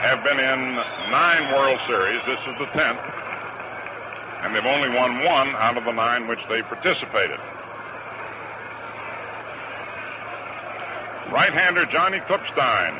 have 0.00 0.24
been 0.24 0.40
in 0.40 0.74
nine 1.12 1.52
World 1.54 1.78
Series. 1.86 2.24
This 2.24 2.40
is 2.48 2.56
the 2.58 2.66
tenth. 2.72 3.00
And 4.42 4.54
they've 4.54 4.64
only 4.64 4.88
won 4.88 5.22
one 5.24 5.48
out 5.56 5.76
of 5.76 5.84
the 5.84 5.92
nine 5.92 6.26
which 6.26 6.40
they 6.48 6.62
participated. 6.62 7.38
Right-hander 11.30 11.84
Johnny 11.86 12.18
Klippstein, 12.20 12.96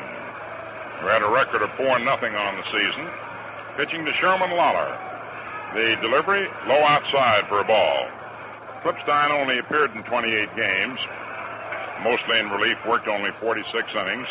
who 0.99 1.07
had 1.07 1.23
a 1.23 1.27
record 1.27 1.63
of 1.63 1.71
4 1.71 1.99
nothing 1.99 2.35
on 2.35 2.55
the 2.55 2.63
season, 2.71 3.09
pitching 3.75 4.05
to 4.05 4.13
Sherman 4.13 4.51
Lollar. 4.51 4.97
The 5.73 5.97
delivery, 6.01 6.47
low 6.67 6.83
outside 6.85 7.47
for 7.47 7.59
a 7.59 7.63
ball. 7.63 8.07
Klippstein 8.83 9.31
only 9.31 9.57
appeared 9.57 9.95
in 9.95 10.03
28 10.03 10.55
games, 10.55 10.99
mostly 12.03 12.39
in 12.39 12.49
relief, 12.51 12.77
worked 12.85 13.07
only 13.07 13.31
46 13.31 13.95
innings. 13.95 14.27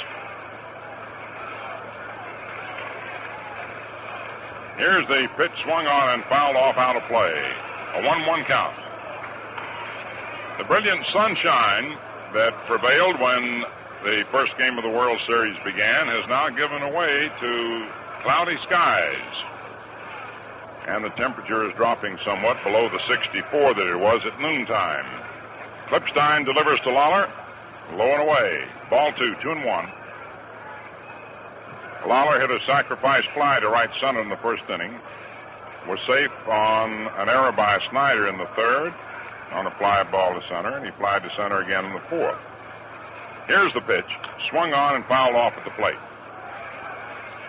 Here's 4.81 5.07
the 5.09 5.29
pitch 5.37 5.53
swung 5.63 5.87
on 5.87 6.15
and 6.15 6.25
fouled 6.25 6.57
off 6.57 6.79
out 6.79 6.97
of 6.97 7.03
play. 7.03 7.53
A 7.97 8.03
1 8.03 8.27
1 8.27 8.45
count. 8.45 8.75
The 10.57 10.65
brilliant 10.65 11.05
sunshine 11.13 11.99
that 12.33 12.55
prevailed 12.65 13.21
when 13.21 13.61
the 14.03 14.25
first 14.31 14.57
game 14.57 14.79
of 14.79 14.85
the 14.85 14.89
World 14.89 15.21
Series 15.27 15.59
began 15.65 16.07
has 16.07 16.27
now 16.29 16.49
given 16.49 16.81
way 16.95 17.31
to 17.41 17.87
cloudy 18.23 18.57
skies. 18.63 19.45
And 20.87 21.05
the 21.05 21.11
temperature 21.11 21.69
is 21.69 21.75
dropping 21.75 22.17
somewhat 22.25 22.65
below 22.65 22.89
the 22.89 23.01
64 23.07 23.75
that 23.75 23.87
it 23.87 24.01
was 24.01 24.25
at 24.25 24.41
noontime. 24.41 25.05
Klippstein 25.89 26.47
delivers 26.47 26.81
to 26.81 26.91
Lollar. 26.91 27.29
Low 27.97 28.07
and 28.07 28.23
away. 28.23 28.65
Ball 28.89 29.13
two, 29.13 29.35
two 29.43 29.51
and 29.51 29.63
one. 29.63 29.91
Lollar 32.07 32.41
hit 32.41 32.51
a 32.51 32.65
sacrifice 32.65 33.25
fly 33.27 33.61
to 33.61 33.69
right 33.69 33.91
center 34.01 34.21
in 34.21 34.29
the 34.29 34.37
first 34.37 34.69
inning. 34.71 34.95
Was 35.89 36.01
safe 36.07 36.33
on 36.49 36.91
an 37.19 37.29
error 37.29 37.53
by 37.53 37.81
Snider 37.91 38.27
in 38.29 38.39
the 38.39 38.47
third 38.47 38.93
on 39.53 39.67
a 39.67 39.71
fly 39.73 40.03
ball 40.05 40.39
to 40.39 40.47
center, 40.47 40.77
and 40.77 40.85
he 40.85 40.91
flied 40.93 41.23
to 41.23 41.31
center 41.35 41.61
again 41.61 41.85
in 41.85 41.93
the 41.93 42.01
fourth. 42.01 42.39
Here's 43.47 43.73
the 43.73 43.81
pitch. 43.81 44.07
Swung 44.49 44.73
on 44.73 44.95
and 44.95 45.05
fouled 45.07 45.37
off 45.37 45.57
at 45.59 45.65
the 45.65 45.71
plate. 45.71 45.97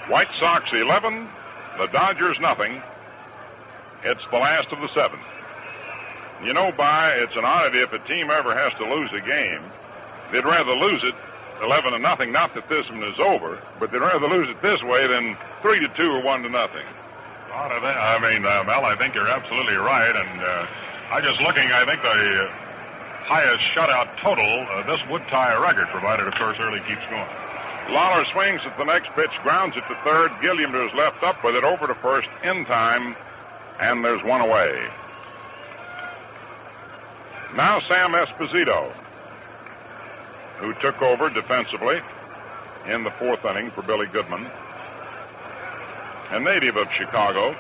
White 0.08 0.30
Sox 0.40 0.72
11, 0.74 1.28
the 1.78 1.88
Dodgers 1.88 2.40
nothing. 2.40 2.82
It's 4.04 4.26
the 4.32 4.40
last 4.40 4.72
of 4.72 4.82
the 4.82 4.88
seventh. 4.90 5.22
You 6.44 6.54
know, 6.54 6.72
by 6.72 7.12
it's 7.18 7.36
an 7.36 7.46
oddity 7.46 7.80
if 7.80 7.94
a 7.94 8.00
team 8.00 8.32
ever 8.32 8.54
has 8.56 8.74
to 8.74 8.94
lose 8.94 9.14
a 9.14 9.22
game, 9.22 9.62
they'd 10.32 10.44
rather 10.44 10.74
lose 10.74 11.04
it 11.04 11.14
11 11.62 11.94
to 11.94 12.00
nothing. 12.00 12.32
Not 12.32 12.54
that 12.56 12.68
this 12.68 12.90
one 12.90 13.04
is 13.04 13.20
over, 13.20 13.62
but 13.80 13.92
they'd 13.92 14.00
rather 14.00 14.28
lose 14.28 14.50
it 14.50 14.62
this 14.62 14.82
way 14.84 15.08
than 15.08 15.36
3 15.62 15.80
to 15.80 15.88
2 15.90 16.12
or 16.12 16.22
1 16.22 16.44
to 16.44 16.50
nothing. 16.50 16.86
Lot 17.52 17.72
of 17.72 17.82
that. 17.84 17.98
I 17.98 18.18
mean, 18.20 18.46
uh, 18.46 18.64
Mel, 18.66 18.86
I 18.86 18.96
think 18.96 19.14
you're 19.14 19.30
absolutely 19.30 19.76
right. 19.76 20.16
And 20.16 20.42
uh, 20.42 20.68
I 21.12 21.22
just 21.22 21.42
looking, 21.42 21.72
I 21.72 21.86
think 21.86 22.02
the 22.02 22.50
highest 23.28 23.62
shutout 23.76 24.18
total, 24.18 24.66
uh, 24.72 24.84
this 24.84 25.06
would 25.10 25.22
tie 25.28 25.54
a 25.54 25.62
record, 25.62 25.88
provided, 25.88 26.28
of 26.28 26.34
course, 26.36 26.58
Early 26.60 26.80
keeps 26.82 27.06
going. 27.10 27.28
Lollar 27.90 28.26
swings 28.32 28.62
at 28.64 28.78
the 28.78 28.86
next 28.86 29.10
pitch, 29.12 29.32
grounds 29.44 29.76
it 29.76 29.84
to 29.88 29.96
third. 30.04 30.32
Gilliam 30.42 30.74
is 30.76 30.94
left 30.94 31.24
up 31.24 31.44
with 31.44 31.56
it 31.56 31.64
over 31.64 31.88
to 31.88 31.96
first 31.96 32.30
in 32.44 32.64
time, 32.66 33.16
and 33.80 34.04
there's 34.04 34.24
one 34.24 34.42
away. 34.42 34.88
Now 37.56 37.82
Sam 37.82 38.12
Esposito 38.12 38.94
who 40.62 40.74
took 40.76 41.02
over 41.02 41.30
defensively 41.30 42.00
in 42.88 43.04
the 43.04 43.12
fourth 43.12 43.44
inning 43.46 43.72
for 43.72 43.82
Billy 43.82 44.08
Goodman. 44.08 44.46
A 46.30 46.40
native 46.40 46.78
of 46.78 46.92
Chicago. 46.94 47.56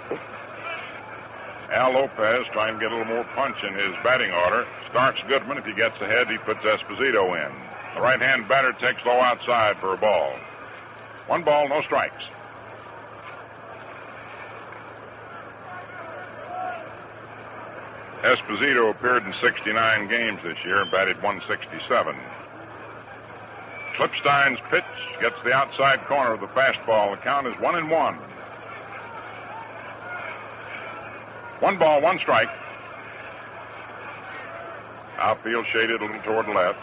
Al 1.71 1.93
Lopez 1.93 2.45
trying 2.51 2.75
to 2.75 2.79
get 2.79 2.91
a 2.91 2.95
little 2.95 3.13
more 3.13 3.23
punch 3.35 3.63
in 3.63 3.73
his 3.73 3.93
batting 4.03 4.31
order. 4.31 4.67
Starts 4.89 5.19
Goodman. 5.27 5.57
If 5.57 5.65
he 5.65 5.73
gets 5.73 5.99
ahead, 5.99 6.29
he 6.29 6.37
puts 6.37 6.59
Esposito 6.59 7.35
in. 7.35 7.51
The 7.95 8.01
right 8.01 8.21
hand 8.21 8.47
batter 8.47 8.71
takes 8.73 9.03
low 9.05 9.19
outside 9.19 9.77
for 9.77 9.93
a 9.93 9.97
ball. 9.97 10.31
One 11.27 11.43
ball, 11.43 11.67
no 11.67 11.81
strikes. 11.81 12.23
Esposito 18.21 18.91
appeared 18.91 19.25
in 19.25 19.33
69 19.33 20.07
games 20.07 20.43
this 20.43 20.57
year 20.63 20.81
and 20.83 20.91
batted 20.91 21.21
167. 21.23 22.15
Klippstein's 24.01 24.59
pitch 24.71 24.83
gets 25.19 25.39
the 25.43 25.53
outside 25.53 25.99
corner 26.05 26.33
of 26.33 26.41
the 26.41 26.47
fastball. 26.47 27.11
The 27.11 27.17
count 27.17 27.45
is 27.45 27.53
one 27.59 27.75
and 27.75 27.87
one. 27.87 28.15
One 31.59 31.77
ball, 31.77 32.01
one 32.01 32.17
strike. 32.17 32.49
Outfield 35.19 35.67
shaded 35.67 36.01
a 36.01 36.05
little 36.05 36.19
toward 36.23 36.47
the 36.47 36.53
left. 36.53 36.79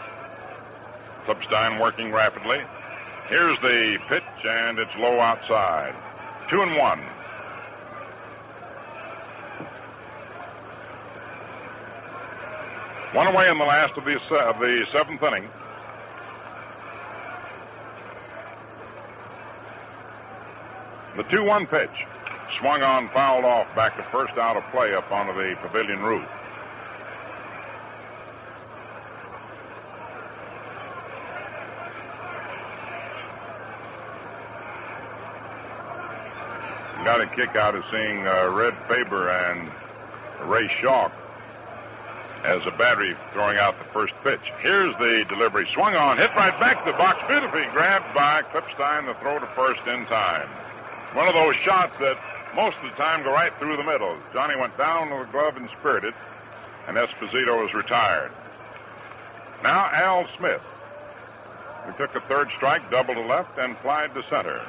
Klippstein 1.25 1.77
working 1.81 2.13
rapidly. 2.13 2.61
Here's 3.27 3.59
the 3.59 3.99
pitch, 4.07 4.23
and 4.47 4.79
it's 4.79 4.95
low 4.95 5.19
outside. 5.19 5.93
Two 6.49 6.61
and 6.61 6.73
one. 6.77 6.99
One 13.11 13.27
away 13.27 13.51
in 13.51 13.57
the 13.57 13.65
last 13.65 13.97
of 13.97 14.05
the, 14.05 14.15
of 14.39 14.59
the 14.59 14.87
seventh 14.89 15.21
inning. 15.21 15.49
The 21.19 21.25
2 21.25 21.43
1 21.43 21.67
pitch. 21.67 22.05
Swung 22.59 22.81
on, 22.81 23.09
fouled 23.09 23.43
off, 23.43 23.75
back 23.75 23.97
to 23.97 24.03
first 24.03 24.37
out 24.37 24.55
of 24.55 24.63
play 24.71 24.95
up 24.95 25.11
onto 25.11 25.33
the 25.33 25.53
pavilion 25.57 25.99
roof. 25.99 26.23
Got 37.03 37.19
a 37.19 37.27
kick 37.27 37.53
out 37.57 37.75
of 37.75 37.83
seeing 37.91 38.25
uh, 38.25 38.53
Red 38.53 38.77
Faber 38.87 39.29
and 39.29 39.69
Ray 40.49 40.69
Schalk 40.69 41.11
as 42.45 42.65
a 42.65 42.71
battery 42.71 43.13
throwing 43.33 43.57
out 43.57 43.77
the 43.77 43.83
first 43.83 44.13
pitch. 44.23 44.53
Here's 44.61 44.95
the 44.95 45.25
delivery. 45.27 45.67
Swung 45.73 45.95
on, 45.95 46.15
hit 46.15 46.33
right 46.37 46.57
back 46.61 46.85
to 46.85 46.91
the 46.93 46.97
box. 46.97 47.19
Beautifully 47.27 47.65
grabbed 47.73 48.15
by 48.15 48.41
Klippstein, 48.43 49.05
the 49.05 49.15
throw 49.15 49.37
to 49.37 49.47
first 49.47 49.85
in 49.85 50.05
time. 50.05 50.47
One 51.13 51.27
of 51.27 51.33
those 51.33 51.55
shots 51.55 51.97
that 51.99 52.17
most 52.55 52.77
of 52.77 52.83
the 52.83 52.95
time 52.95 53.23
go 53.23 53.31
right 53.31 53.53
through 53.55 53.77
the 53.77 53.83
middle. 53.83 54.15
Johnny 54.31 54.55
went 54.55 54.77
down 54.77 55.09
with 55.09 55.25
the 55.25 55.31
glove 55.31 55.57
and 55.57 55.67
speared 55.69 56.03
it, 56.03 56.13
and 56.87 56.97
Esposito 56.97 57.61
was 57.61 57.73
retired. 57.73 58.31
Now 59.63 59.89
Al 59.91 60.27
Smith, 60.37 60.61
He 61.87 61.97
took 61.97 62.13
a 62.15 62.21
third 62.21 62.49
strike, 62.51 62.91
double 62.91 63.15
to 63.15 63.21
left, 63.21 63.57
and 63.57 63.75
flied 63.77 64.13
to 64.13 64.23
center. 64.23 64.61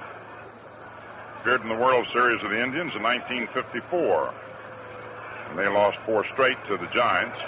Appeared 1.41 1.61
in 1.61 1.69
the 1.69 1.77
World 1.77 2.07
Series 2.11 2.43
of 2.43 2.51
the 2.51 2.63
Indians 2.63 2.95
in 2.95 3.03
1954. 3.03 4.35
And 5.51 5.59
they 5.59 5.69
lost 5.69 5.99
four 5.99 6.25
straight 6.25 6.57
to 6.69 6.79
the 6.79 6.87
Giants. 6.87 7.39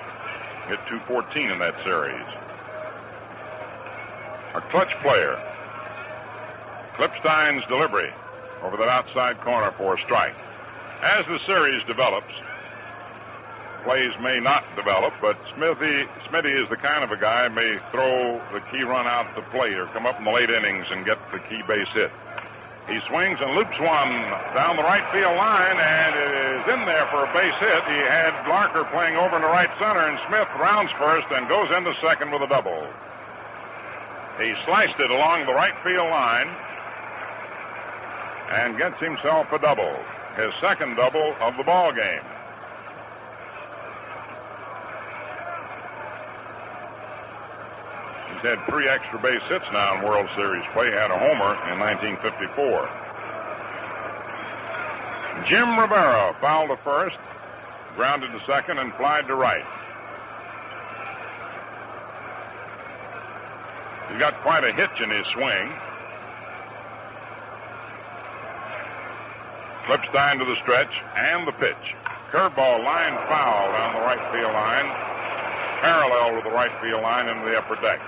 Hit 0.69 0.81
214 0.87 1.51
in 1.51 1.59
that 1.61 1.83
series. 1.83 2.27
A 4.55 4.61
clutch 4.71 4.95
player. 4.97 5.41
Klippstein's 6.95 7.65
delivery 7.67 8.13
over 8.63 8.77
that 8.77 8.89
outside 8.89 9.39
corner 9.41 9.71
for 9.73 9.95
a 9.95 9.99
strike. 9.99 10.35
As 11.03 11.27
the 11.27 11.39
series 11.41 11.83
develops, 11.85 12.33
plays 13.83 14.13
may 14.21 14.39
not 14.39 14.65
develop, 14.77 15.13
but 15.21 15.37
Smithy 15.55 16.07
Smitty 16.29 16.55
is 16.55 16.69
the 16.69 16.77
kind 16.77 17.03
of 17.03 17.11
a 17.11 17.17
guy 17.17 17.49
may 17.49 17.79
throw 17.91 18.41
the 18.53 18.61
key 18.71 18.83
run 18.85 19.07
out 19.07 19.35
the 19.35 19.43
plate 19.43 19.77
or 19.77 19.87
come 19.87 20.07
up 20.07 20.19
in 20.19 20.25
the 20.25 20.31
late 20.31 20.51
innings 20.51 20.87
and 20.91 21.05
get 21.05 21.19
the 21.33 21.41
key 21.41 21.63
base 21.67 21.89
hit. 21.89 22.11
He 22.89 23.01
swings 23.07 23.39
and 23.41 23.55
loops 23.55 23.79
one 23.79 24.11
down 24.55 24.77
the 24.77 24.83
right 24.83 25.07
field 25.13 25.37
line, 25.37 25.79
and 25.79 26.15
it 26.15 26.33
is 26.35 26.63
in 26.75 26.87
there 26.87 27.07
for 27.07 27.25
a 27.25 27.33
base 27.33 27.55
hit. 27.63 27.83
He 27.87 28.01
had 28.11 28.35
Larker 28.47 28.91
playing 28.91 29.17
over 29.17 29.37
in 29.37 29.43
the 29.43 29.49
right 29.49 29.71
center, 29.79 30.07
and 30.07 30.19
Smith 30.27 30.49
rounds 30.59 30.91
first 30.93 31.27
and 31.31 31.49
goes 31.49 31.71
into 31.71 31.95
second 32.01 32.31
with 32.31 32.43
a 32.43 32.49
double. 32.49 32.87
He 34.39 34.55
sliced 34.65 34.99
it 34.99 35.11
along 35.11 35.47
the 35.47 35.55
right 35.55 35.75
field 35.85 36.11
line 36.11 36.49
and 38.53 38.77
gets 38.77 39.01
himself 39.01 39.51
a 39.53 39.59
double, 39.59 39.97
his 40.37 40.53
second 40.61 40.95
double 40.97 41.35
of 41.41 41.57
the 41.57 41.65
ball 41.65 41.91
game. 41.93 42.21
He's 48.29 48.43
had 48.43 48.61
three 48.67 48.89
extra 48.89 49.19
base 49.19 49.43
hits 49.49 49.65
now 49.73 49.97
in 49.97 50.03
World 50.05 50.29
Series 50.37 50.65
play. 50.73 50.91
Had 50.91 51.11
a 51.11 51.19
homer 51.19 51.55
in 51.73 51.79
1954. 51.79 52.91
Jim 55.47 55.79
Rivera 55.79 56.35
fouled 56.41 56.71
to 56.71 56.77
first, 56.77 57.17
grounded 57.97 58.33
to 58.33 58.41
second, 58.45 58.79
and 58.79 58.93
flied 58.95 59.27
to 59.29 59.35
right. 59.35 59.65
He's 64.11 64.19
got 64.19 64.35
quite 64.43 64.63
a 64.65 64.73
hitch 64.73 65.01
in 65.01 65.09
his 65.09 65.27
swing. 65.29 65.73
Klippstein 69.85 70.39
to 70.39 70.45
the 70.45 70.57
stretch 70.57 71.01
and 71.17 71.47
the 71.47 71.53
pitch. 71.53 71.95
Curveball 72.31 72.85
line 72.85 73.17
foul 73.29 73.73
down 73.73 73.95
the 73.95 74.01
right 74.01 74.33
field 74.33 74.53
line, 74.53 74.87
parallel 75.81 76.41
to 76.41 76.49
the 76.49 76.55
right 76.55 76.73
field 76.81 77.03
line 77.03 77.29
into 77.29 77.45
the 77.49 77.59
upper 77.59 77.75
deck. 77.77 78.01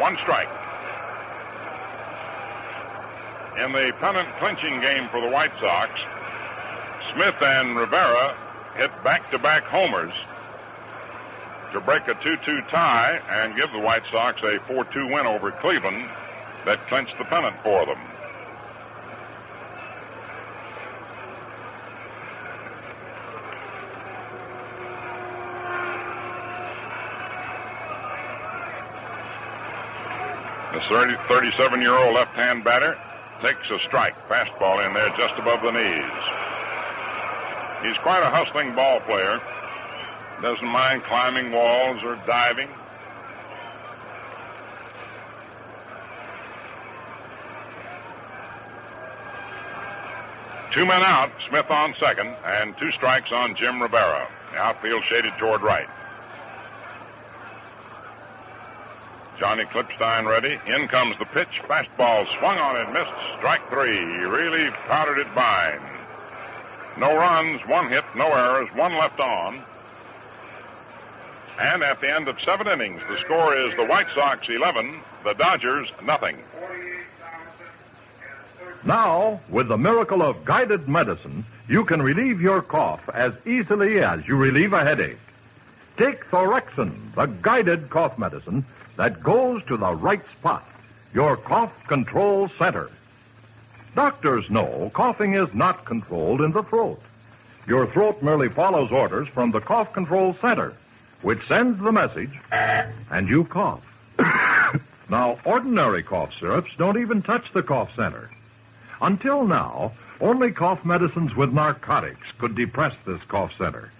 One 0.00 0.16
strike. 0.16 0.48
In 3.62 3.72
the 3.72 3.92
pennant 4.00 4.28
clinching 4.38 4.80
game 4.80 5.08
for 5.08 5.20
the 5.20 5.28
White 5.28 5.52
Sox, 5.60 5.90
Smith 7.12 7.36
and 7.42 7.76
Rivera 7.76 8.34
hit 8.76 8.90
back-to-back 9.04 9.64
homers 9.64 10.12
to 11.72 11.80
break 11.80 12.08
a 12.08 12.14
2-2 12.14 12.68
tie 12.68 13.20
and 13.28 13.54
give 13.56 13.70
the 13.72 13.78
White 13.78 14.04
Sox 14.10 14.40
a 14.42 14.58
4-2 14.60 15.12
win 15.12 15.26
over 15.26 15.50
Cleveland 15.50 16.08
that 16.64 16.78
clinched 16.86 17.18
the 17.18 17.24
pennant 17.24 17.56
for 17.56 17.84
them. 17.84 17.98
The 30.72 31.14
37 31.28 31.80
year 31.80 31.92
old 31.92 32.14
left 32.14 32.34
hand 32.34 32.62
batter 32.62 32.98
takes 33.40 33.70
a 33.70 33.78
strike, 33.80 34.14
fastball 34.28 34.86
in 34.86 34.94
there 34.94 35.08
just 35.16 35.38
above 35.38 35.62
the 35.62 35.72
knees. 35.72 36.28
He's 37.82 37.98
quite 38.02 38.22
a 38.22 38.30
hustling 38.30 38.74
ball 38.74 39.00
player. 39.00 39.40
Doesn't 40.42 40.66
mind 40.66 41.04
climbing 41.04 41.52
walls 41.52 42.02
or 42.04 42.16
diving. 42.26 42.68
Two 50.72 50.86
men 50.86 51.02
out, 51.02 51.30
Smith 51.48 51.70
on 51.70 51.94
second, 51.94 52.36
and 52.44 52.76
two 52.76 52.92
strikes 52.92 53.32
on 53.32 53.54
Jim 53.54 53.80
Rivera. 53.80 54.28
Outfield 54.58 55.04
shaded 55.04 55.32
toward 55.38 55.62
right. 55.62 55.88
Johnny 59.38 59.64
Klippstein 59.64 60.26
ready. 60.26 60.58
In 60.66 60.88
comes 60.88 61.16
the 61.18 61.24
pitch. 61.24 61.62
Fastball 61.62 62.26
swung 62.38 62.58
on 62.58 62.76
and 62.76 62.92
missed. 62.92 63.12
Strike 63.36 63.68
three. 63.70 63.96
He 63.96 64.24
really 64.24 64.70
powdered 64.88 65.18
it 65.18 65.28
fine. 65.28 65.80
No 66.98 67.16
runs, 67.16 67.60
one 67.68 67.88
hit, 67.88 68.04
no 68.16 68.26
errors, 68.26 68.68
one 68.74 68.92
left 68.94 69.20
on. 69.20 69.62
And 71.60 71.82
at 71.82 72.00
the 72.00 72.12
end 72.12 72.26
of 72.26 72.40
seven 72.40 72.66
innings, 72.66 73.00
the 73.08 73.18
score 73.18 73.54
is 73.54 73.74
the 73.76 73.86
White 73.86 74.08
Sox 74.14 74.48
11, 74.48 75.00
the 75.22 75.34
Dodgers 75.34 75.88
nothing. 76.04 76.36
Now, 78.84 79.40
with 79.48 79.68
the 79.68 79.78
miracle 79.78 80.22
of 80.22 80.44
guided 80.44 80.88
medicine, 80.88 81.44
you 81.68 81.84
can 81.84 82.00
relieve 82.00 82.40
your 82.40 82.62
cough 82.62 83.08
as 83.10 83.34
easily 83.46 84.00
as 84.00 84.26
you 84.26 84.36
relieve 84.36 84.72
a 84.72 84.82
headache. 84.82 85.18
Take 85.98 86.24
Thorexin, 86.26 87.12
the 87.14 87.26
guided 87.42 87.90
cough 87.90 88.18
medicine 88.18 88.64
that 88.96 89.22
goes 89.22 89.62
to 89.64 89.76
the 89.76 89.94
right 89.94 90.22
spot, 90.30 90.64
your 91.12 91.36
cough 91.36 91.86
control 91.86 92.48
center. 92.58 92.90
Doctors 93.94 94.48
know 94.48 94.90
coughing 94.94 95.34
is 95.34 95.52
not 95.52 95.84
controlled 95.84 96.40
in 96.40 96.52
the 96.52 96.62
throat. 96.62 97.00
Your 97.66 97.86
throat 97.86 98.22
merely 98.22 98.48
follows 98.48 98.90
orders 98.90 99.28
from 99.28 99.50
the 99.50 99.60
cough 99.60 99.92
control 99.92 100.34
center, 100.40 100.74
which 101.20 101.46
sends 101.48 101.78
the 101.80 101.92
message, 101.92 102.40
and 102.50 103.28
you 103.28 103.44
cough. 103.44 103.84
now, 105.10 105.38
ordinary 105.44 106.02
cough 106.02 106.32
syrups 106.38 106.70
don't 106.78 106.98
even 106.98 107.20
touch 107.20 107.52
the 107.52 107.62
cough 107.62 107.94
center. 107.94 108.30
Until 109.02 109.46
now, 109.46 109.92
only 110.20 110.50
cough 110.50 110.84
medicines 110.84 111.34
with 111.36 111.52
narcotics 111.52 112.32
could 112.38 112.54
depress 112.54 112.94
this 113.06 113.22
cough 113.24 113.56
center. 113.56 113.92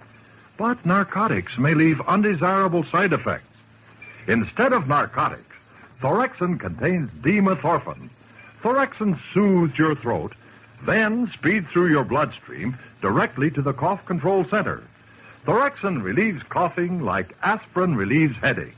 But 0.56 0.84
narcotics 0.84 1.56
may 1.58 1.74
leave 1.74 2.00
undesirable 2.02 2.84
side 2.84 3.12
effects. 3.12 3.48
Instead 4.26 4.72
of 4.72 4.88
narcotics, 4.88 5.56
Thorexin 6.00 6.58
contains 6.58 7.10
dimethorphan. 7.10 8.10
Thorexin 8.62 9.18
soothes 9.32 9.78
your 9.78 9.94
throat, 9.94 10.34
then 10.84 11.28
speeds 11.30 11.68
through 11.68 11.90
your 11.90 12.04
bloodstream 12.04 12.76
directly 13.00 13.50
to 13.52 13.62
the 13.62 13.72
cough 13.72 14.04
control 14.04 14.44
center. 14.44 14.82
Thorexin 15.44 16.02
relieves 16.02 16.42
coughing 16.42 17.04
like 17.04 17.36
aspirin 17.42 17.96
relieves 17.96 18.36
headaches. 18.38 18.74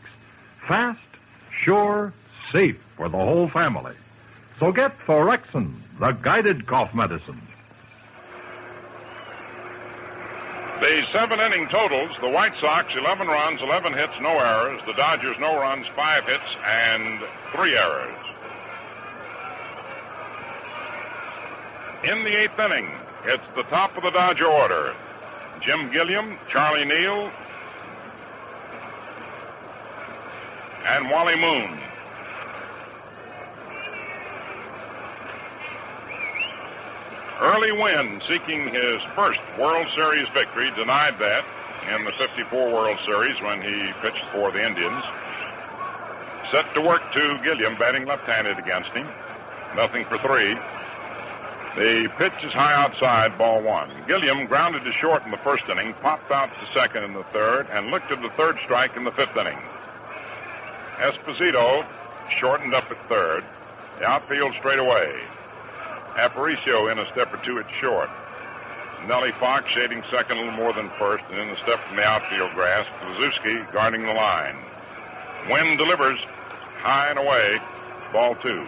Fast, 0.58 1.00
sure, 1.50 2.12
safe 2.52 2.78
for 2.96 3.08
the 3.08 3.18
whole 3.18 3.48
family. 3.48 3.94
So 4.60 4.70
get 4.72 4.96
Thorexin, 5.06 5.72
the 5.98 6.12
guided 6.12 6.66
cough 6.66 6.94
medicine. 6.94 7.40
The 10.80 11.06
seven 11.12 11.40
inning 11.40 11.66
totals 11.68 12.10
the 12.20 12.28
White 12.28 12.54
Sox 12.60 12.94
11 12.94 13.26
runs, 13.26 13.62
11 13.62 13.94
hits, 13.94 14.12
no 14.20 14.28
errors. 14.28 14.82
The 14.84 14.92
Dodgers 14.92 15.38
no 15.40 15.58
runs, 15.58 15.86
five 15.86 16.26
hits, 16.28 16.44
and 16.66 17.20
three 17.52 17.74
errors. 17.74 18.14
In 22.04 22.22
the 22.24 22.36
eighth 22.42 22.58
inning, 22.58 22.90
it's 23.24 23.48
the 23.56 23.62
top 23.64 23.96
of 23.96 24.02
the 24.02 24.10
Dodger 24.10 24.46
order. 24.46 24.94
Jim 25.62 25.90
Gilliam, 25.90 26.36
Charlie 26.50 26.84
Neal, 26.84 27.30
and 30.86 31.08
Wally 31.08 31.36
Moon. 31.36 31.79
Early 37.40 37.72
Wynn, 37.72 38.20
seeking 38.28 38.68
his 38.68 39.00
first 39.16 39.40
World 39.58 39.88
Series 39.94 40.28
victory, 40.28 40.70
denied 40.76 41.18
that 41.20 41.42
in 41.88 42.04
the 42.04 42.12
54 42.12 42.70
World 42.70 42.98
Series 43.06 43.40
when 43.40 43.62
he 43.62 43.92
pitched 44.02 44.24
for 44.26 44.52
the 44.52 44.62
Indians. 44.62 45.02
Set 46.50 46.72
to 46.74 46.82
work 46.82 47.00
to 47.14 47.40
Gilliam, 47.42 47.76
batting 47.76 48.04
left-handed 48.04 48.58
against 48.58 48.90
him. 48.90 49.06
Nothing 49.74 50.04
for 50.04 50.18
three. 50.18 50.54
The 51.76 52.10
pitch 52.18 52.44
is 52.44 52.52
high 52.52 52.74
outside, 52.74 53.38
ball 53.38 53.62
one. 53.62 53.88
Gilliam 54.06 54.44
grounded 54.44 54.84
to 54.84 54.92
short 54.92 55.24
in 55.24 55.30
the 55.30 55.38
first 55.38 55.66
inning, 55.70 55.94
popped 55.94 56.30
out 56.30 56.50
to 56.60 56.66
second 56.74 57.04
in 57.04 57.14
the 57.14 57.24
third, 57.24 57.68
and 57.72 57.90
looked 57.90 58.12
at 58.12 58.20
the 58.20 58.28
third 58.30 58.58
strike 58.58 58.96
in 58.98 59.04
the 59.04 59.12
fifth 59.12 59.36
inning. 59.38 59.58
Esposito 60.98 61.86
shortened 62.28 62.74
up 62.74 62.90
at 62.90 62.98
third. 63.08 63.44
The 63.98 64.04
outfield 64.04 64.52
straight 64.54 64.78
away. 64.78 65.22
Aparicio 66.14 66.90
in 66.90 66.98
a 66.98 67.10
step 67.10 67.32
or 67.32 67.38
two 67.44 67.58
at 67.58 67.70
short. 67.70 68.10
Nellie 69.06 69.32
Fox 69.32 69.66
shading 69.70 70.02
second 70.10 70.36
a 70.36 70.40
little 70.40 70.56
more 70.56 70.72
than 70.72 70.88
first, 70.90 71.24
and 71.30 71.38
in 71.38 71.48
the 71.48 71.56
step 71.56 71.78
from 71.80 71.96
the 71.96 72.04
outfield 72.04 72.52
grass. 72.52 72.86
Kluszewski 73.00 73.70
guarding 73.72 74.02
the 74.02 74.12
line. 74.12 74.56
Wynn 75.50 75.76
delivers 75.78 76.18
high 76.80 77.08
and 77.08 77.18
away. 77.18 77.58
Ball 78.12 78.34
two. 78.36 78.66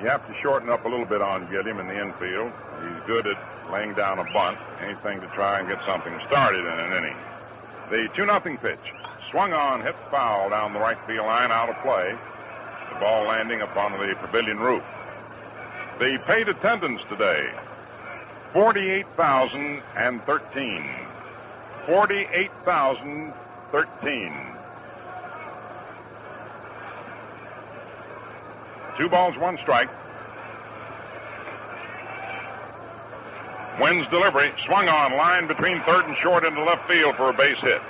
You 0.00 0.08
have 0.08 0.26
to 0.26 0.34
shorten 0.34 0.68
up 0.68 0.84
a 0.84 0.88
little 0.88 1.06
bit 1.06 1.22
on 1.22 1.48
Gilliam 1.50 1.78
in 1.78 1.86
the 1.86 2.00
infield. 2.00 2.52
He's 2.82 3.02
good 3.06 3.26
at 3.26 3.38
laying 3.70 3.94
down 3.94 4.18
a 4.18 4.24
bunt, 4.32 4.58
anything 4.80 5.20
to 5.20 5.26
try 5.28 5.60
and 5.60 5.68
get 5.68 5.80
something 5.86 6.12
started 6.26 6.60
in 6.60 6.78
an 6.78 6.92
inning. 6.92 7.16
The 7.90 8.08
2 8.14 8.26
nothing 8.26 8.58
pitch. 8.58 8.92
Swung 9.30 9.52
on, 9.52 9.80
hit 9.80 9.94
foul 10.10 10.50
down 10.50 10.72
the 10.72 10.80
right 10.80 10.98
field 11.06 11.26
line, 11.26 11.50
out 11.50 11.68
of 11.68 11.76
play. 11.82 12.16
The 12.92 13.00
ball 13.00 13.24
landing 13.24 13.62
upon 13.62 13.92
the 13.92 14.14
pavilion 14.16 14.60
roof. 14.60 14.84
The 15.98 16.22
paid 16.26 16.48
attendance 16.48 17.00
today 17.08 17.50
48,013. 18.52 20.90
48,013. 21.86 24.32
Two 28.98 29.08
balls, 29.08 29.38
one 29.38 29.56
strike. 29.56 29.88
Wynn's 33.80 34.06
delivery 34.08 34.52
swung 34.66 34.86
on 34.88 35.16
line 35.16 35.46
between 35.46 35.80
third 35.80 36.04
and 36.04 36.14
short 36.18 36.44
into 36.44 36.62
left 36.62 36.86
field 36.86 37.16
for 37.16 37.30
a 37.30 37.32
base 37.32 37.58
hit. 37.58 37.80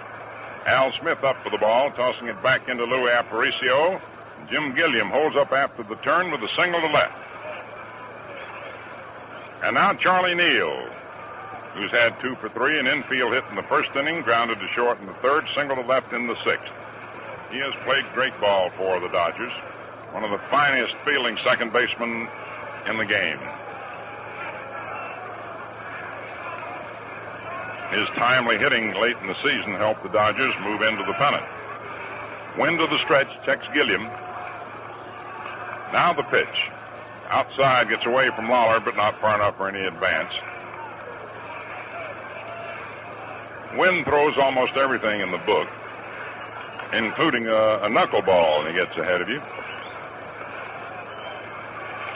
Al 0.67 0.93
Smith 0.93 1.25
up 1.25 1.37
for 1.39 1.51
the 1.51 1.59
ball, 1.59 1.91
tossing 1.91 2.29
it 2.29 2.41
back 2.41 2.69
into 2.69 2.85
Luis 2.85 3.11
Aparicio. 3.11 4.01
Jim 4.49 4.75
Gilliam 4.75 5.09
holds 5.09 5.37
up 5.37 5.53
after 5.53 5.83
the 5.83 5.97
turn 5.97 6.31
with 6.31 6.43
a 6.43 6.49
single 6.57 6.81
to 6.81 6.87
left. 6.89 7.19
And 9.63 9.75
now 9.75 9.95
Charlie 9.95 10.35
Neal, 10.35 10.75
who's 11.75 11.91
had 11.91 12.19
two 12.21 12.35
for 12.35 12.49
three, 12.49 12.79
an 12.79 12.87
infield 12.87 13.33
hit 13.33 13.45
in 13.51 13.57
the 13.57 13.63
first 13.63 13.95
inning, 13.95 14.23
grounded 14.23 14.59
to 14.61 14.67
short 14.69 15.01
in 15.01 15.07
the 15.07 15.13
third, 15.15 15.45
single 15.55 15.77
to 15.77 15.83
left 15.83 16.13
in 16.13 16.27
the 16.27 16.37
sixth. 16.45 16.73
He 17.51 17.59
has 17.59 17.75
played 17.85 18.05
great 18.15 18.39
ball 18.41 18.71
for 18.71 18.99
the 18.99 19.09
Dodgers. 19.09 19.53
One 20.13 20.25
of 20.25 20.31
the 20.31 20.39
finest 20.39 20.95
fielding 21.05 21.39
second 21.39 21.73
basemen 21.73 22.29
in 22.89 22.99
the 22.99 23.07
game. 23.07 23.39
His 27.93 28.09
timely 28.17 28.57
hitting 28.57 28.95
late 28.95 29.17
in 29.21 29.27
the 29.27 29.37
season 29.43 29.73
helped 29.73 30.03
the 30.03 30.09
Dodgers 30.09 30.55
move 30.63 30.81
into 30.81 31.05
the 31.05 31.13
pennant. 31.13 31.45
Wynn 32.59 32.79
to 32.79 32.87
the 32.87 32.99
stretch, 32.99 33.29
checks 33.45 33.67
Gilliam. 33.73 34.09
Now 35.93 36.13
the 36.13 36.23
pitch. 36.23 36.71
Outside 37.29 37.89
gets 37.89 38.07
away 38.07 38.31
from 38.31 38.49
Lollar, 38.49 38.81
but 38.81 38.97
not 38.97 39.19
far 39.21 39.35
enough 39.35 39.57
for 39.57 39.69
any 39.69 39.87
advance. 39.87 40.33
Wynn 43.77 44.05
throws 44.05 44.37
almost 44.39 44.77
everything 44.77 45.21
in 45.21 45.31
the 45.31 45.39
book, 45.39 45.69
including 46.93 47.47
a, 47.47 47.81
a 47.83 47.89
knuckleball, 47.89 48.61
and 48.61 48.69
he 48.69 48.75
gets 48.75 48.97
ahead 48.99 49.21
of 49.21 49.29
you. 49.29 49.41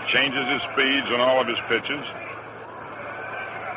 Changes 0.08 0.46
his 0.48 0.62
speeds 0.72 1.06
on 1.08 1.20
all 1.20 1.40
of 1.40 1.46
his 1.46 1.58
pitches 1.68 2.04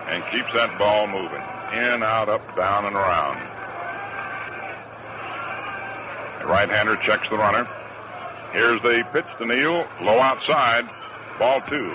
and 0.10 0.24
keeps 0.32 0.52
that 0.54 0.78
ball 0.78 1.08
moving. 1.08 1.42
In, 1.72 2.04
out, 2.04 2.30
up, 2.30 2.56
down, 2.56 2.86
and 2.86 2.96
around. 2.96 3.38
The 6.40 6.48
right-hander 6.48 6.96
checks 6.98 7.30
the 7.30 7.38
runner. 7.38 7.68
Here's 8.54 8.82
the 8.82 9.08
pitch 9.14 9.26
to 9.38 9.46
Neal, 9.46 9.88
low 10.02 10.20
outside, 10.20 10.88
ball 11.38 11.62
two. 11.62 11.92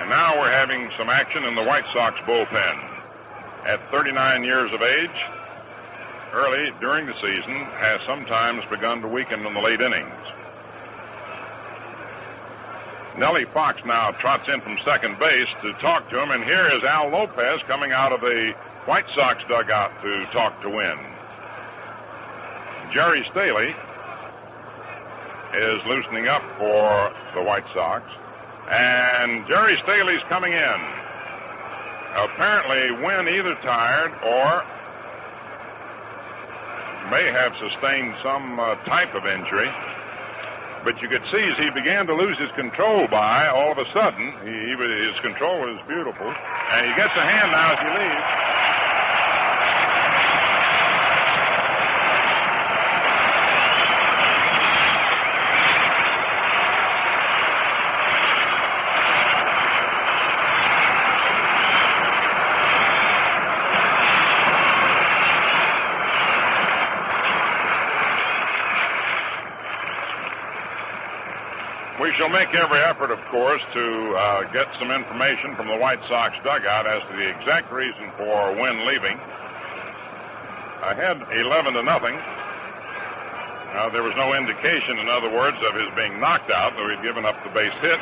And 0.00 0.08
now 0.08 0.36
we're 0.38 0.50
having 0.50 0.90
some 0.96 1.08
action 1.08 1.44
in 1.44 1.54
the 1.54 1.64
White 1.64 1.86
Sox 1.92 2.18
bullpen. 2.20 2.84
At 3.66 3.80
39 3.90 4.44
years 4.44 4.72
of 4.72 4.80
age, 4.80 5.10
Early 6.32 6.70
during 6.78 7.06
the 7.06 7.14
season 7.14 7.64
has 7.80 8.02
sometimes 8.02 8.64
begun 8.66 9.00
to 9.00 9.08
weaken 9.08 9.46
in 9.46 9.54
the 9.54 9.60
late 9.60 9.80
innings. 9.80 10.12
Nellie 13.16 13.46
Fox 13.46 13.84
now 13.84 14.10
trots 14.12 14.48
in 14.48 14.60
from 14.60 14.78
second 14.84 15.18
base 15.18 15.48
to 15.62 15.72
talk 15.74 16.08
to 16.10 16.22
him, 16.22 16.30
and 16.30 16.44
here 16.44 16.68
is 16.72 16.84
Al 16.84 17.08
Lopez 17.08 17.60
coming 17.62 17.92
out 17.92 18.12
of 18.12 18.20
the 18.20 18.54
White 18.84 19.08
Sox 19.14 19.42
dugout 19.48 19.90
to 20.02 20.26
talk 20.26 20.60
to 20.62 20.68
Wynn. 20.68 20.98
Jerry 22.92 23.24
Staley 23.30 23.74
is 25.54 25.84
loosening 25.86 26.28
up 26.28 26.42
for 26.58 27.12
the 27.34 27.42
White 27.42 27.64
Sox, 27.72 28.04
and 28.70 29.46
Jerry 29.46 29.76
Staley's 29.78 30.22
coming 30.28 30.52
in. 30.52 30.80
Apparently, 32.16 32.90
Wynn 33.04 33.28
either 33.28 33.54
tired 33.56 34.12
or 34.24 34.64
may 37.10 37.24
have 37.30 37.56
sustained 37.56 38.14
some 38.22 38.60
uh, 38.60 38.74
type 38.84 39.14
of 39.14 39.24
injury. 39.26 39.70
But 40.84 41.02
you 41.02 41.08
could 41.08 41.24
see 41.30 41.42
as 41.42 41.56
he 41.58 41.70
began 41.70 42.06
to 42.06 42.14
lose 42.14 42.38
his 42.38 42.50
control 42.52 43.08
by, 43.08 43.48
all 43.48 43.72
of 43.72 43.78
a 43.78 43.90
sudden, 43.92 44.32
he, 44.44 44.76
his 44.76 45.18
control 45.20 45.60
was 45.60 45.80
beautiful, 45.88 46.26
and 46.26 46.86
he 46.86 46.94
gets 46.94 47.14
a 47.16 47.24
hand 47.24 47.50
now 47.50 47.72
as 47.72 47.80
he 47.80 47.88
leaves. 47.98 48.48
Shall 72.28 72.38
make 72.38 72.54
every 72.54 72.78
effort, 72.80 73.10
of 73.10 73.20
course, 73.26 73.62
to 73.72 74.14
uh, 74.16 74.42
get 74.52 74.68
some 74.78 74.90
information 74.90 75.54
from 75.54 75.66
the 75.66 75.76
White 75.76 76.02
Sox 76.04 76.36
dugout 76.44 76.86
as 76.86 77.02
to 77.08 77.16
the 77.16 77.28
exact 77.28 77.72
reason 77.72 78.10
for 78.16 78.52
Wynn 78.52 78.86
leaving. 78.86 79.16
Ahead 80.82 81.22
11 81.32 81.74
to 81.74 81.82
nothing. 81.82 82.14
Uh, 83.74 83.88
there 83.90 84.02
was 84.02 84.14
no 84.16 84.36
indication, 84.36 84.98
in 84.98 85.08
other 85.08 85.30
words, 85.30 85.56
of 85.68 85.74
his 85.74 85.92
being 85.94 86.20
knocked 86.20 86.50
out, 86.50 86.76
though 86.76 86.88
he'd 86.88 87.02
given 87.02 87.24
up 87.24 87.42
the 87.44 87.50
base 87.50 87.72
hit 87.80 88.00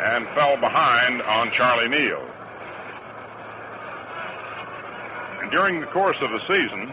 and 0.00 0.28
fell 0.28 0.56
behind 0.56 1.22
on 1.22 1.50
Charlie 1.50 1.88
Neal. 1.88 2.22
And 5.40 5.50
during 5.50 5.80
the 5.80 5.86
course 5.86 6.20
of 6.20 6.30
the 6.30 6.40
season, 6.46 6.92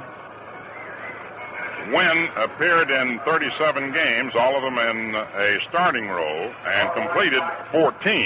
Wynn 1.91 2.29
appeared 2.37 2.89
in 2.89 3.19
37 3.19 3.91
games, 3.91 4.33
all 4.35 4.55
of 4.55 4.63
them 4.63 4.77
in 4.77 5.15
a 5.15 5.59
starting 5.67 6.07
role, 6.07 6.51
and 6.65 6.91
completed 6.93 7.43
14. 7.71 8.25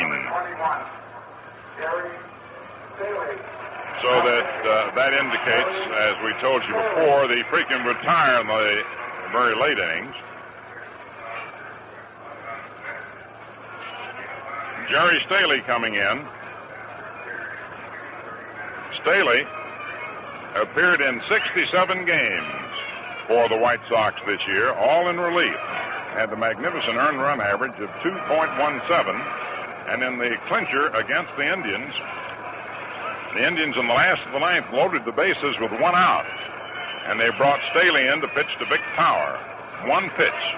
So 4.02 4.14
that 4.14 4.66
uh, 4.66 4.92
that 4.94 5.14
indicates, 5.14 5.92
as 5.96 6.24
we 6.24 6.34
told 6.40 6.62
you 6.64 6.74
before, 6.74 7.28
the 7.28 7.44
frequent 7.50 7.86
retire 7.86 8.42
in 8.42 8.48
the 8.48 8.86
very 9.32 9.56
late 9.56 9.80
innings. 9.80 10.16
Jerry 14.90 15.20
Staley 15.26 15.60
coming 15.62 15.96
in. 15.96 16.26
Staley 19.02 19.48
appeared 20.56 21.02
in 21.02 21.22
67 21.28 22.06
games 22.06 22.67
for 23.28 23.48
the 23.50 23.58
White 23.58 23.82
Sox 23.90 24.20
this 24.26 24.40
year, 24.48 24.72
all 24.72 25.10
in 25.10 25.20
relief. 25.20 25.56
Had 26.16 26.32
the 26.32 26.38
magnificent 26.38 26.96
earned 26.96 27.20
run 27.20 27.42
average 27.42 27.78
of 27.80 27.90
2.17, 28.00 29.90
and 29.90 30.02
in 30.02 30.18
the 30.18 30.38
clincher 30.48 30.88
against 30.96 31.36
the 31.36 31.46
Indians, 31.46 31.94
the 33.36 33.46
Indians 33.46 33.78
in 33.78 33.86
the 33.86 33.94
last 33.94 34.26
of 34.26 34.32
the 34.32 34.40
ninth 34.40 34.72
loaded 34.72 35.06
the 35.06 35.12
bases 35.12 35.60
with 35.60 35.72
one 35.72 35.94
out, 35.96 36.26
and 37.06 37.20
they 37.20 37.30
brought 37.32 37.60
Staley 37.72 38.08
in 38.08 38.22
to 38.22 38.28
pitch 38.30 38.58
to 38.60 38.66
Vic 38.66 38.82
Power. 38.96 39.38
One 39.86 40.10
pitch. 40.12 40.56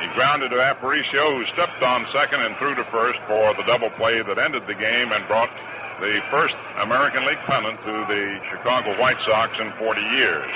He 0.00 0.08
grounded 0.14 0.50
to 0.50 0.56
Aparicio, 0.56 1.36
who 1.36 1.46
stepped 1.52 1.82
on 1.82 2.06
second 2.10 2.40
and 2.40 2.56
threw 2.56 2.74
to 2.74 2.84
first 2.84 3.20
for 3.28 3.54
the 3.54 3.62
double 3.66 3.90
play 3.90 4.22
that 4.22 4.38
ended 4.38 4.66
the 4.66 4.74
game 4.74 5.12
and 5.12 5.26
brought 5.28 5.50
the 6.00 6.22
first 6.30 6.56
American 6.80 7.26
League 7.26 7.38
pennant 7.44 7.78
to 7.80 7.92
the 8.08 8.40
Chicago 8.50 8.98
White 8.98 9.20
Sox 9.26 9.60
in 9.60 9.70
40 9.72 10.00
years. 10.00 10.50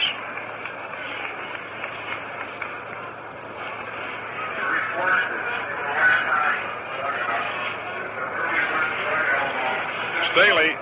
Staley 10.34 10.74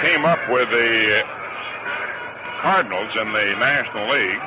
came 0.00 0.24
up 0.24 0.40
with 0.48 0.70
the 0.70 1.22
Cardinals 2.62 3.14
in 3.20 3.34
the 3.34 3.54
National 3.60 4.08
League 4.08 4.40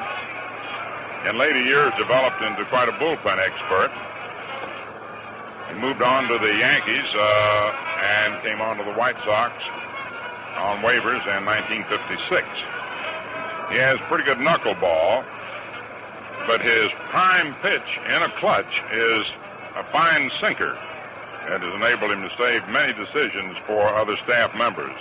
in 1.30 1.38
later 1.38 1.62
years 1.62 1.94
developed 1.96 2.42
into 2.42 2.66
quite 2.66 2.90
a 2.90 2.94
bullpen 2.94 3.38
expert. 3.38 3.92
He 5.70 5.80
moved 5.80 6.02
on 6.02 6.28
to 6.28 6.40
the 6.40 6.58
Yankees 6.58 7.06
uh, 7.14 7.76
and 8.02 8.42
came 8.42 8.62
on 8.62 8.78
to 8.78 8.84
the 8.84 8.94
White 8.94 9.18
Sox 9.18 9.54
on 10.58 10.80
waivers 10.80 11.22
in 11.38 11.46
1956. 11.46 12.48
He 13.70 13.78
has 13.78 14.00
pretty 14.10 14.24
good 14.24 14.40
knuckleball, 14.40 15.24
but 16.48 16.62
his 16.62 16.90
prime 17.10 17.54
pitch 17.62 18.00
in 18.08 18.24
a 18.24 18.30
clutch 18.30 18.82
is 18.92 19.24
a 19.76 19.84
fine 19.84 20.32
sinker 20.42 20.80
and 21.48 21.64
has 21.64 21.74
enabled 21.76 22.12
him 22.12 22.22
to 22.22 22.36
save 22.38 22.68
many 22.70 22.94
decisions 22.94 23.58
for 23.66 23.82
other 23.96 24.18
staff 24.18 24.56
members. 24.58 24.96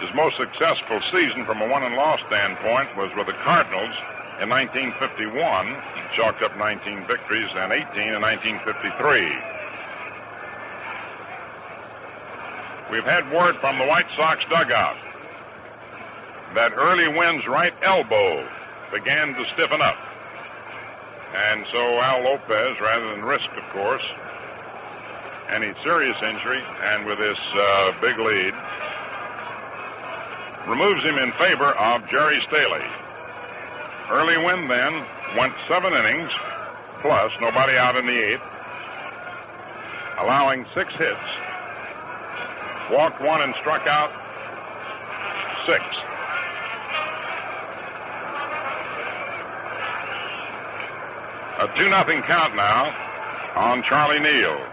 His 0.00 0.12
most 0.14 0.36
successful 0.36 1.00
season 1.12 1.44
from 1.44 1.60
a 1.60 1.68
won 1.68 1.82
and 1.82 1.94
loss 1.94 2.20
standpoint 2.26 2.96
was 2.96 3.14
with 3.14 3.26
the 3.26 3.34
Cardinals 3.34 3.94
in 4.40 4.48
1951. 4.48 5.66
He 5.66 6.16
chalked 6.16 6.42
up 6.42 6.56
19 6.58 7.04
victories 7.04 7.48
and 7.54 7.72
18 7.72 8.14
in 8.14 8.20
1953. 8.20 9.52
We've 12.90 13.04
had 13.04 13.30
word 13.30 13.56
from 13.56 13.78
the 13.78 13.86
White 13.86 14.10
Sox 14.16 14.44
dugout 14.50 14.96
that 16.54 16.72
Early 16.74 17.08
Wynn's 17.08 17.46
right 17.46 17.72
elbow 17.82 18.46
began 18.92 19.34
to 19.34 19.46
stiffen 19.52 19.80
up. 19.80 19.96
And 21.34 21.64
so 21.72 21.78
Al 21.78 22.24
Lopez, 22.24 22.80
rather 22.80 23.08
than 23.10 23.24
risk, 23.24 23.48
of 23.56 23.62
course, 23.70 24.04
any 25.52 25.74
serious 25.84 26.16
injury, 26.22 26.62
and 26.82 27.04
with 27.04 27.18
this 27.18 27.38
uh, 27.52 27.92
big 28.00 28.18
lead, 28.18 28.54
removes 30.66 31.02
him 31.02 31.18
in 31.18 31.30
favor 31.32 31.76
of 31.76 32.08
Jerry 32.08 32.40
Staley. 32.48 32.84
Early 34.10 34.38
Wynn 34.38 34.66
then 34.66 35.04
went 35.36 35.52
seven 35.68 35.92
innings, 35.92 36.30
plus 37.02 37.32
nobody 37.40 37.76
out 37.76 37.96
in 37.96 38.06
the 38.06 38.16
eighth, 38.16 38.42
allowing 40.18 40.64
six 40.74 40.92
hits, 40.94 41.20
walked 42.90 43.20
one 43.20 43.42
and 43.42 43.54
struck 43.56 43.86
out 43.86 44.10
six. 45.66 45.84
A 51.60 51.68
2 51.78 51.90
nothing 51.90 52.22
count 52.22 52.56
now 52.56 52.92
on 53.54 53.82
Charlie 53.82 54.18
Neal. 54.18 54.71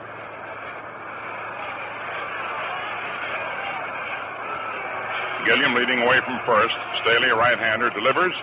Gilliam 5.46 5.74
leading 5.74 6.02
away 6.02 6.20
from 6.22 6.40
first. 6.40 6.76
Staley, 7.02 7.30
a 7.30 7.36
right-hander, 7.36 7.90
delivers. 7.90 8.34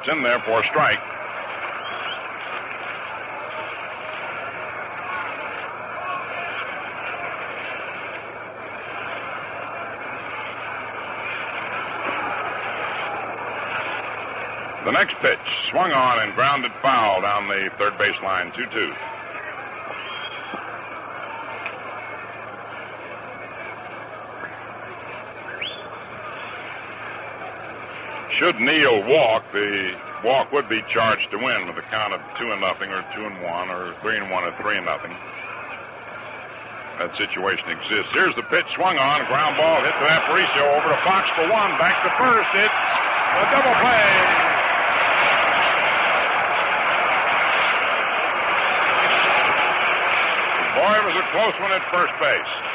It's 0.00 0.08
in 0.08 0.22
there 0.22 0.38
for 0.40 0.60
a 0.60 0.66
strike. 0.66 1.00
The 14.84 14.92
next 14.92 15.14
pitch 15.16 15.38
swung 15.70 15.92
on 15.92 16.20
and 16.20 16.34
grounded 16.34 16.72
foul 16.82 17.20
down 17.20 17.46
the 17.48 17.70
third 17.78 17.96
base 17.98 18.20
line, 18.22 18.50
2 18.52 18.66
2. 18.66 18.94
Should 28.40 28.56
Neal 28.58 29.04
walk, 29.04 29.44
the 29.52 29.92
walk 30.24 30.50
would 30.50 30.66
be 30.66 30.80
charged 30.88 31.30
to 31.30 31.36
Wynn 31.36 31.66
with 31.68 31.76
a 31.76 31.84
count 31.92 32.14
of 32.14 32.24
two 32.40 32.48
and 32.52 32.60
nothing, 32.62 32.88
or 32.88 33.04
two 33.12 33.20
and 33.28 33.36
one, 33.44 33.68
or 33.68 33.92
three 34.00 34.16
and 34.16 34.30
one, 34.30 34.44
or 34.44 34.52
three 34.56 34.80
and 34.80 34.86
nothing. 34.88 35.12
That 36.96 37.12
situation 37.20 37.68
exists. 37.68 38.08
Here's 38.16 38.32
the 38.40 38.48
pitch 38.48 38.64
swung 38.72 38.96
on, 38.96 39.28
ground 39.28 39.60
ball 39.60 39.84
hit 39.84 39.92
to 39.92 40.06
Aparicio 40.08 40.64
over 40.72 40.88
to 40.88 40.96
Fox 41.04 41.28
for 41.36 41.44
one, 41.52 41.76
back 41.76 42.00
to 42.00 42.08
first. 42.16 42.48
It's 42.56 42.72
a 42.72 43.44
double 43.52 43.76
play. 43.76 44.08
Boy, 50.80 50.92
it 50.96 51.04
was 51.12 51.16
a 51.20 51.26
close 51.28 51.56
one 51.60 51.76
at 51.76 51.84
first 51.92 52.16
base. 52.16 52.69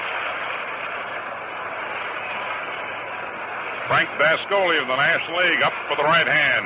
Frank 3.87 4.09
Dascoli 4.17 4.81
of 4.81 4.87
the 4.87 4.95
National 4.95 5.37
League 5.37 5.61
up 5.61 5.73
for 5.87 5.95
the 5.95 6.03
right 6.03 6.25
hand. 6.25 6.65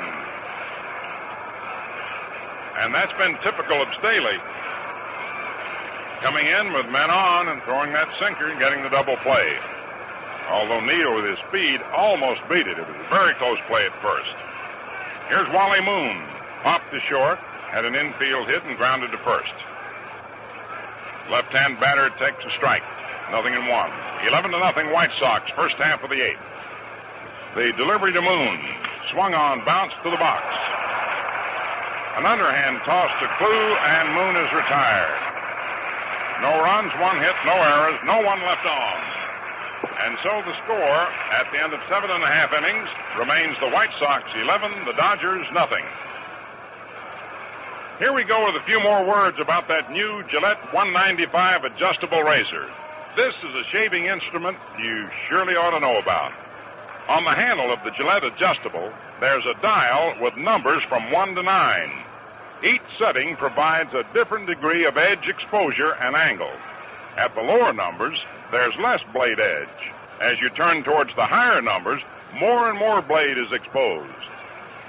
And 2.79 2.95
that's 2.95 3.11
been 3.19 3.35
typical 3.43 3.81
of 3.81 3.93
Staley. 3.99 4.39
Coming 6.23 6.47
in 6.47 6.71
with 6.71 6.89
men 6.89 7.11
on 7.11 7.49
and 7.49 7.61
throwing 7.63 7.91
that 7.91 8.07
sinker 8.19 8.47
and 8.47 8.57
getting 8.57 8.83
the 8.83 8.89
double 8.89 9.17
play. 9.17 9.59
Although 10.47 10.79
Neal 10.79 11.15
with 11.15 11.25
his 11.25 11.39
speed 11.47 11.81
almost 11.93 12.39
beat 12.47 12.67
it. 12.67 12.79
It 12.79 12.87
was 12.87 12.95
a 12.95 13.09
very 13.11 13.33
close 13.35 13.59
play 13.67 13.85
at 13.85 13.93
first. 13.99 14.31
Here's 15.27 15.47
Wally 15.51 15.83
Moon. 15.83 16.23
Popped 16.63 16.91
to 16.91 17.01
short, 17.01 17.37
had 17.67 17.83
an 17.83 17.95
infield 17.95 18.47
hit 18.47 18.63
and 18.63 18.77
grounded 18.77 19.11
to 19.11 19.17
first. 19.17 19.53
Left-hand 21.29 21.79
batter 21.79 22.09
takes 22.15 22.43
a 22.45 22.49
strike. 22.51 22.83
Nothing 23.29 23.53
in 23.53 23.67
one. 23.67 23.91
11 24.25 24.51
to 24.51 24.59
nothing 24.59 24.89
White 24.91 25.11
Sox, 25.19 25.51
first 25.51 25.75
half 25.75 26.03
of 26.03 26.09
the 26.09 26.21
eighth. 26.21 26.48
The 27.55 27.73
delivery 27.73 28.13
to 28.13 28.21
Moon. 28.21 28.59
Swung 29.09 29.33
on, 29.33 29.65
bounced 29.65 29.97
to 30.03 30.11
the 30.11 30.21
box. 30.21 30.45
An 32.13 32.25
underhand 32.29 32.77
toss 32.85 33.09
to 33.17 33.27
Klu, 33.41 33.49
and 33.49 34.05
Moon 34.13 34.37
is 34.37 34.53
retired. 34.53 35.17
No 36.45 36.61
runs, 36.61 36.93
one 37.01 37.17
hit, 37.17 37.33
no 37.49 37.57
errors, 37.57 37.97
no 38.05 38.21
one 38.21 38.39
left 38.45 38.67
on. 38.69 38.97
And 40.05 40.15
so 40.21 40.29
the 40.45 40.55
score 40.61 41.01
at 41.33 41.49
the 41.51 41.57
end 41.57 41.73
of 41.73 41.81
seven 41.89 42.11
and 42.11 42.21
a 42.21 42.27
half 42.27 42.53
innings 42.53 42.87
remains 43.17 43.59
the 43.59 43.69
White 43.73 43.97
Sox 43.97 44.29
11, 44.35 44.85
the 44.85 44.93
Dodgers 44.93 45.47
nothing. 45.51 45.83
Here 47.97 48.13
we 48.13 48.25
go 48.25 48.45
with 48.45 48.61
a 48.61 48.65
few 48.65 48.79
more 48.79 49.03
words 49.03 49.39
about 49.39 49.67
that 49.69 49.91
new 49.91 50.23
Gillette 50.29 50.61
195 50.71 51.63
adjustable 51.63 52.21
razor. 52.21 52.69
This 53.15 53.33
is 53.43 53.55
a 53.55 53.63
shaving 53.63 54.05
instrument 54.05 54.57
you 54.77 55.09
surely 55.27 55.55
ought 55.55 55.71
to 55.71 55.79
know 55.79 55.97
about. 55.97 56.31
On 57.09 57.23
the 57.23 57.31
handle 57.31 57.71
of 57.71 57.83
the 57.83 57.89
Gillette 57.89 58.23
adjustable, 58.23 58.93
there's 59.19 59.45
a 59.47 59.55
dial 59.63 60.13
with 60.21 60.37
numbers 60.37 60.83
from 60.83 61.11
1 61.11 61.33
to 61.35 61.41
9. 61.41 61.91
Each 62.63 62.83
setting 62.99 63.35
provides 63.35 63.95
a 63.95 64.05
different 64.13 64.45
degree 64.45 64.85
of 64.85 64.95
edge 64.95 65.27
exposure 65.27 65.95
and 65.99 66.15
angle. 66.15 66.51
At 67.17 67.33
the 67.33 67.41
lower 67.41 67.73
numbers, 67.73 68.23
there's 68.51 68.75
less 68.77 69.01
blade 69.11 69.39
edge. 69.39 69.91
As 70.21 70.39
you 70.39 70.49
turn 70.49 70.83
towards 70.83 71.15
the 71.15 71.25
higher 71.25 71.63
numbers, 71.63 72.03
more 72.39 72.69
and 72.69 72.77
more 72.77 73.01
blade 73.01 73.39
is 73.39 73.51
exposed. 73.53 74.13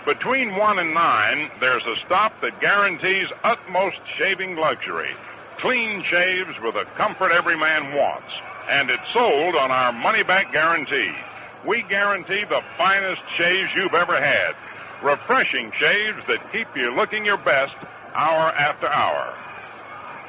Between 0.05 0.57
1 0.57 0.79
and 0.79 0.93
9, 0.93 1.51
there's 1.59 1.87
a 1.87 1.97
stop 2.05 2.39
that 2.43 2.61
guarantees 2.61 3.29
utmost 3.43 3.97
shaving 4.19 4.57
luxury. 4.57 5.15
Clean 5.57 6.03
shaves 6.03 6.61
with 6.61 6.75
a 6.75 6.85
comfort 6.97 7.33
every 7.33 7.57
man 7.57 7.95
wants. 7.97 8.35
And 8.69 8.91
it's 8.91 9.11
sold 9.15 9.57
on 9.57 9.71
our 9.71 9.93
money 9.93 10.23
back 10.23 10.53
guarantee. 10.53 11.15
We 11.65 11.83
guarantee 11.83 12.45
the 12.45 12.63
finest 12.79 13.21
shaves 13.37 13.71
you've 13.75 13.95
ever 13.95 14.19
had. 14.19 14.55
Refreshing 15.03 15.71
shaves 15.73 16.19
that 16.27 16.53
keep 16.53 16.75
you 16.75 16.95
looking 16.95 17.25
your 17.25 17.37
best 17.37 17.75
hour 18.15 18.51
after 18.53 18.87
hour. 18.89 19.35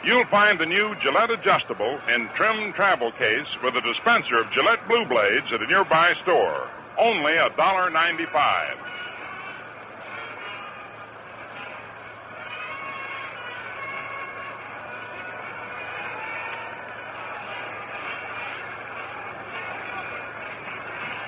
You'll 0.04 0.26
find 0.26 0.60
the 0.60 0.66
new 0.66 0.96
Gillette 0.96 1.32
adjustable 1.32 2.00
in 2.14 2.28
trim 2.30 2.74
travel 2.74 3.12
case 3.12 3.48
with 3.64 3.76
a 3.76 3.82
dispenser 3.82 4.40
of 4.40 4.52
Gillette 4.52 4.86
Blue 4.88 5.06
Blades 5.06 5.54
at 5.54 5.62
a 5.62 5.68
nearby 5.68 6.14
store. 6.16 6.68
Only 6.98 7.34
$1.95. 7.34 8.91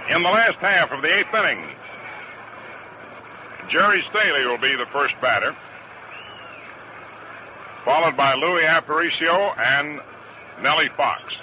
in 0.10 0.22
the 0.22 0.30
last 0.30 0.58
half 0.58 0.92
of 0.92 1.02
the 1.02 1.20
eighth 1.20 1.34
inning. 1.34 1.66
Jerry 3.70 4.04
Staley 4.10 4.46
will 4.46 4.58
be 4.58 4.76
the 4.76 4.86
first 4.86 5.20
batter, 5.22 5.54
followed 7.84 8.18
by 8.18 8.36
Luis 8.36 8.66
Aparicio 8.66 9.58
and 9.58 10.00
Nellie 10.62 10.90
Fox. 10.90 11.36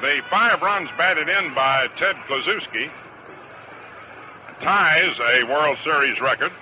The 0.00 0.22
five 0.30 0.62
runs 0.62 0.88
batted 0.96 1.28
in 1.28 1.52
by 1.52 1.88
Ted 1.98 2.16
Kluszewski 2.26 2.90
ties 4.62 5.18
a 5.18 5.44
World 5.44 5.76
Series 5.84 6.20
record. 6.20 6.52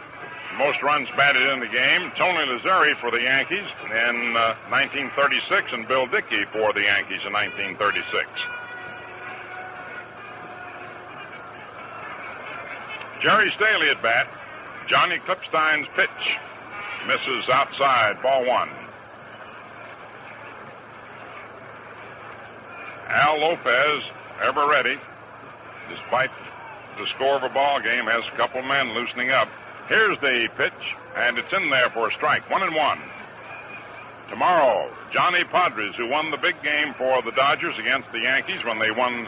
Most 0.57 0.83
runs 0.83 1.09
batted 1.11 1.53
in 1.53 1.61
the 1.61 1.69
game. 1.69 2.11
Tony 2.17 2.45
Lazzeri 2.47 2.97
for 2.97 3.13
the 3.13 3.23
Yankees 3.23 3.67
in 3.87 4.37
uh, 4.37 4.57
1936 4.71 5.73
and 5.73 5.87
Bill 5.87 6.07
Dickey 6.07 6.45
for 6.47 6.73
the 6.73 6.83
Yankees 6.83 7.21
in 7.25 7.33
1936. 7.33 8.58
Jerry 13.21 13.51
Staley 13.53 13.91
at 13.91 14.01
bat. 14.03 14.29
Johnny 14.87 15.19
Klippstein's 15.19 15.89
pitch 15.89 16.39
misses 17.07 17.49
outside, 17.49 18.21
ball 18.23 18.47
one. 18.47 18.71
Al 23.09 23.41
Lopez, 23.41 24.05
ever 24.43 24.69
ready, 24.69 24.99
despite 25.89 26.31
the 26.99 27.07
score 27.07 27.35
of 27.35 27.43
a 27.43 27.49
ball 27.49 27.81
game, 27.81 28.05
has 28.05 28.27
a 28.27 28.37
couple 28.37 28.63
men 28.63 28.95
loosening 28.95 29.31
up. 29.31 29.49
Here's 29.89 30.19
the 30.21 30.49
pitch, 30.57 30.97
and 31.17 31.39
it's 31.39 31.53
in 31.53 31.71
there 31.71 31.91
for 31.91 32.09
a 32.09 32.13
strike. 32.13 32.49
One 32.51 32.63
and 32.63 32.75
one. 32.75 32.99
Tomorrow, 34.31 34.91
Johnny 35.11 35.43
Podres, 35.45 35.95
who 35.95 36.09
won 36.09 36.31
the 36.31 36.37
big 36.37 36.61
game 36.63 36.93
for 36.93 37.23
the 37.23 37.33
Dodgers 37.33 37.79
against 37.79 38.13
the 38.13 38.21
Yankees 38.21 38.63
when 38.65 38.79
they 38.79 38.91
won 38.91 39.27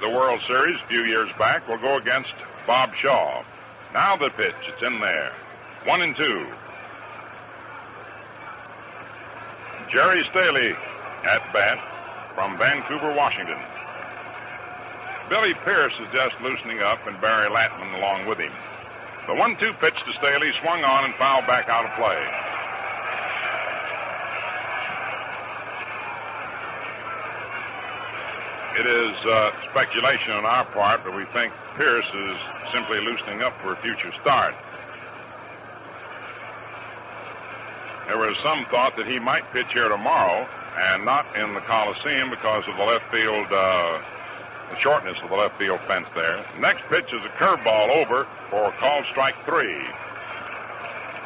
the 0.00 0.08
World 0.08 0.40
Series 0.46 0.76
a 0.76 0.86
few 0.86 1.02
years 1.02 1.30
back, 1.38 1.68
will 1.68 1.78
go 1.78 1.96
against 1.96 2.32
Bob 2.66 2.94
Shaw. 2.94 3.42
Now 3.92 4.16
the 4.16 4.30
pitch, 4.30 4.54
it's 4.66 4.82
in 4.82 4.98
there. 5.00 5.32
One 5.84 6.02
and 6.02 6.16
two. 6.16 6.46
Jerry 9.90 10.24
Staley 10.30 10.74
at 11.24 11.52
bat 11.52 11.78
from 12.34 12.56
Vancouver, 12.56 13.14
Washington. 13.14 13.58
Billy 15.28 15.54
Pierce 15.54 15.94
is 16.00 16.08
just 16.12 16.40
loosening 16.40 16.80
up 16.80 17.06
and 17.06 17.20
Barry 17.20 17.48
Latman 17.50 17.98
along 17.98 18.26
with 18.26 18.38
him. 18.38 18.52
The 19.26 19.34
one-two 19.34 19.72
pitch 19.74 19.94
to 20.04 20.12
Staley 20.14 20.52
swung 20.60 20.82
on 20.82 21.04
and 21.04 21.14
fouled 21.14 21.46
back 21.46 21.68
out 21.68 21.84
of 21.84 21.92
play. 21.92 22.18
It 28.80 28.86
is 28.86 29.14
uh, 29.26 29.52
speculation 29.68 30.32
on 30.32 30.46
our 30.46 30.64
part, 30.64 31.04
but 31.04 31.14
we 31.14 31.26
think 31.36 31.52
Pierce 31.76 32.08
is 32.14 32.36
simply 32.72 32.98
loosening 32.98 33.42
up 33.42 33.52
for 33.60 33.74
a 33.74 33.76
future 33.76 34.10
start. 34.12 34.54
There 38.08 38.16
was 38.16 38.38
some 38.38 38.64
thought 38.72 38.96
that 38.96 39.04
he 39.06 39.18
might 39.18 39.44
pitch 39.52 39.70
here 39.74 39.90
tomorrow 39.90 40.48
and 40.78 41.04
not 41.04 41.26
in 41.36 41.52
the 41.52 41.60
Coliseum 41.60 42.30
because 42.30 42.66
of 42.68 42.78
the 42.78 42.84
left 42.84 43.04
field, 43.12 43.48
uh, 43.52 44.00
the 44.70 44.80
shortness 44.80 45.18
of 45.22 45.28
the 45.28 45.36
left 45.36 45.58
field 45.58 45.80
fence 45.80 46.08
there. 46.14 46.42
Next 46.58 46.80
pitch 46.88 47.12
is 47.12 47.22
a 47.22 47.28
curveball 47.36 47.90
over 48.00 48.24
for 48.48 48.70
called 48.80 49.04
strike 49.04 49.36
three. 49.44 49.76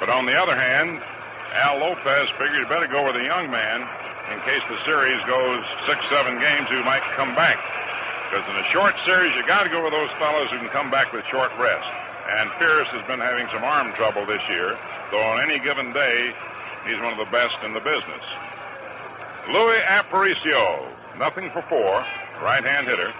But 0.00 0.10
on 0.10 0.26
the 0.26 0.34
other 0.34 0.56
hand, 0.56 1.00
Al 1.54 1.78
Lopez 1.78 2.28
figured 2.30 2.58
he 2.58 2.64
better 2.64 2.88
go 2.88 3.06
with 3.06 3.14
a 3.14 3.22
young 3.22 3.48
man 3.48 3.86
in 4.32 4.40
case 4.40 4.62
the 4.68 4.80
series 4.84 5.20
goes 5.26 5.64
six, 5.86 6.00
seven 6.08 6.40
games 6.40 6.68
who 6.68 6.82
might 6.84 7.02
come 7.12 7.34
back. 7.34 7.60
Because 8.30 8.48
in 8.48 8.56
a 8.56 8.66
short 8.72 8.94
series, 9.04 9.34
you 9.36 9.44
got 9.46 9.64
to 9.64 9.70
go 9.70 9.84
with 9.84 9.92
those 9.92 10.10
fellows 10.16 10.50
who 10.50 10.58
can 10.58 10.68
come 10.68 10.90
back 10.90 11.12
with 11.12 11.24
short 11.26 11.52
rest. 11.58 11.86
And 12.28 12.50
Pierce 12.58 12.88
has 12.88 13.04
been 13.06 13.20
having 13.20 13.46
some 13.52 13.62
arm 13.62 13.92
trouble 13.92 14.24
this 14.24 14.42
year, 14.48 14.78
though 15.10 15.22
on 15.22 15.40
any 15.44 15.58
given 15.58 15.92
day, 15.92 16.32
he's 16.86 16.96
one 16.96 17.12
of 17.12 17.18
the 17.18 17.30
best 17.30 17.62
in 17.62 17.74
the 17.74 17.84
business. 17.84 18.24
Luis 19.52 19.82
Aparicio, 19.84 20.88
nothing 21.18 21.50
for 21.50 21.60
four, 21.62 22.04
right-hand 22.42 22.86
hitter. 22.86 23.12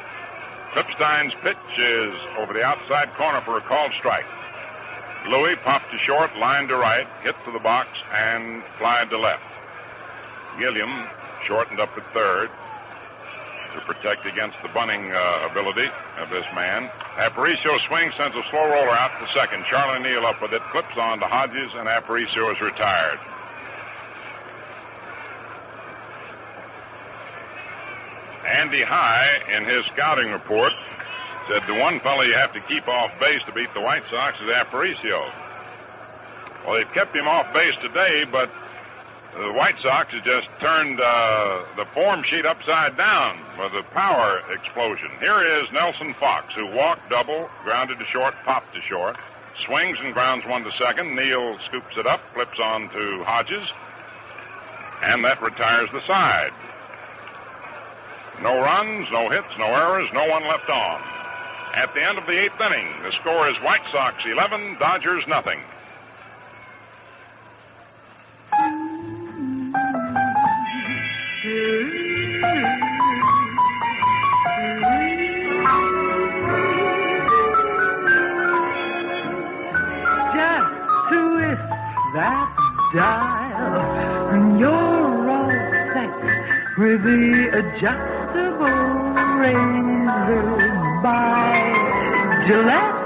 Klippstein's 0.73 1.34
pitch 1.44 1.78
is 1.78 2.15
over 2.39 2.52
the 2.52 2.65
outside 2.65 3.12
corner 3.15 3.41
for 3.42 3.58
a 3.58 3.60
called 3.60 3.92
strike. 3.92 4.26
Louis 5.28 5.57
popped 5.57 5.91
to 5.92 5.99
short, 5.99 6.36
line 6.39 6.66
to 6.68 6.76
right, 6.76 7.07
hit 7.23 7.36
to 7.44 7.52
the 7.52 7.58
box, 7.58 7.89
and 8.12 8.62
flied 8.81 9.10
to 9.10 9.18
left. 9.18 9.53
Gilliam 10.58 11.07
shortened 11.44 11.81
up 11.81 11.97
at 11.97 12.05
third 12.12 12.50
to 13.74 13.81
protect 13.81 14.24
against 14.26 14.60
the 14.62 14.68
bunting 14.68 15.10
uh, 15.12 15.49
ability 15.50 15.89
of 16.18 16.31
this 16.31 16.47
man. 16.55 16.89
Aparicio 17.16 17.78
swings, 17.81 18.15
sends 18.15 18.36
a 18.36 18.42
slow 18.50 18.65
roller 18.70 18.91
out 18.91 19.10
to 19.20 19.33
second. 19.33 19.65
Charlie 19.65 20.02
Neal 20.02 20.24
up 20.24 20.41
with 20.41 20.52
it, 20.52 20.62
clips 20.62 20.97
on 20.97 21.18
to 21.18 21.26
Hodges, 21.26 21.73
and 21.74 21.89
Aparicio 21.89 22.52
is 22.55 22.60
retired. 22.60 23.18
Andy 28.47 28.83
High, 28.83 29.41
in 29.57 29.65
his 29.65 29.84
scouting 29.86 30.31
report, 30.31 30.73
said 31.49 31.62
the 31.66 31.74
one 31.74 31.99
fellow 32.00 32.23
you 32.23 32.34
have 32.34 32.52
to 32.52 32.60
keep 32.60 32.86
off 32.89 33.18
base 33.18 33.42
to 33.44 33.52
beat 33.52 33.73
the 33.74 33.81
White 33.81 34.05
Sox 34.10 34.41
is 34.41 34.49
Aparicio. 34.49 35.31
Well, 36.65 36.74
they've 36.74 36.92
kept 36.92 37.15
him 37.15 37.26
off 37.26 37.52
base 37.52 37.74
today, 37.76 38.24
but 38.31 38.50
the 39.36 39.52
White 39.52 39.78
Sox 39.78 40.12
has 40.12 40.22
just 40.22 40.48
turned 40.60 41.00
uh, 41.00 41.64
the 41.76 41.84
form 41.86 42.22
sheet 42.22 42.46
upside 42.46 42.96
down 42.96 43.36
with 43.58 43.72
a 43.74 43.82
power 43.90 44.42
explosion. 44.50 45.10
Here 45.18 45.40
is 45.42 45.70
Nelson 45.72 46.14
Fox, 46.14 46.54
who 46.54 46.66
walked 46.66 47.10
double, 47.10 47.50
grounded 47.64 47.98
to 47.98 48.04
short, 48.04 48.34
popped 48.44 48.74
to 48.74 48.80
short, 48.80 49.16
swings 49.64 49.98
and 50.00 50.14
grounds 50.14 50.46
one 50.46 50.62
to 50.64 50.72
second. 50.72 51.16
Neal 51.16 51.58
scoops 51.58 51.96
it 51.96 52.06
up, 52.06 52.20
flips 52.32 52.60
on 52.60 52.88
to 52.90 53.24
Hodges, 53.24 53.68
and 55.02 55.24
that 55.24 55.42
retires 55.42 55.90
the 55.90 56.00
side. 56.02 56.52
No 58.40 58.60
runs, 58.60 59.10
no 59.10 59.28
hits, 59.30 59.58
no 59.58 59.66
errors, 59.66 60.08
no 60.12 60.28
one 60.28 60.42
left 60.44 60.70
on. 60.70 61.00
At 61.74 61.92
the 61.92 62.02
end 62.02 62.18
of 62.18 62.26
the 62.26 62.38
eighth 62.38 62.60
inning, 62.60 62.88
the 63.02 63.10
score 63.12 63.48
is 63.48 63.56
White 63.56 63.82
Sox 63.90 64.24
11, 64.24 64.76
Dodgers 64.78 65.26
nothing. 65.26 65.58
That 82.15 82.49
dial, 82.94 83.74
and 84.34 84.58
you're 84.60 85.31
all 85.31 85.50
set 85.92 86.15
with 86.78 87.02
the 87.02 87.49
adjustable 87.58 88.84
razor 89.42 90.47
by 91.02 92.44
Gillette. 92.47 93.02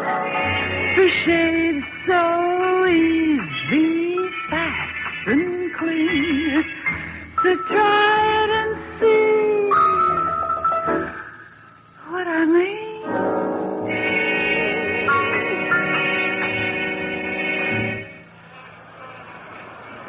Shave 1.24 1.84
so 2.06 2.86
easy, 2.86 4.18
fast 4.50 5.26
and 5.26 5.72
clean. 5.74 6.64
So 7.42 7.56
try 7.66 8.07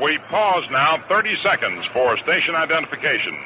We 0.09 0.17
pause 0.17 0.67
now 0.71 0.97
30 0.97 1.39
seconds 1.43 1.85
for 1.85 2.17
station 2.17 2.55
identification. 2.55 3.37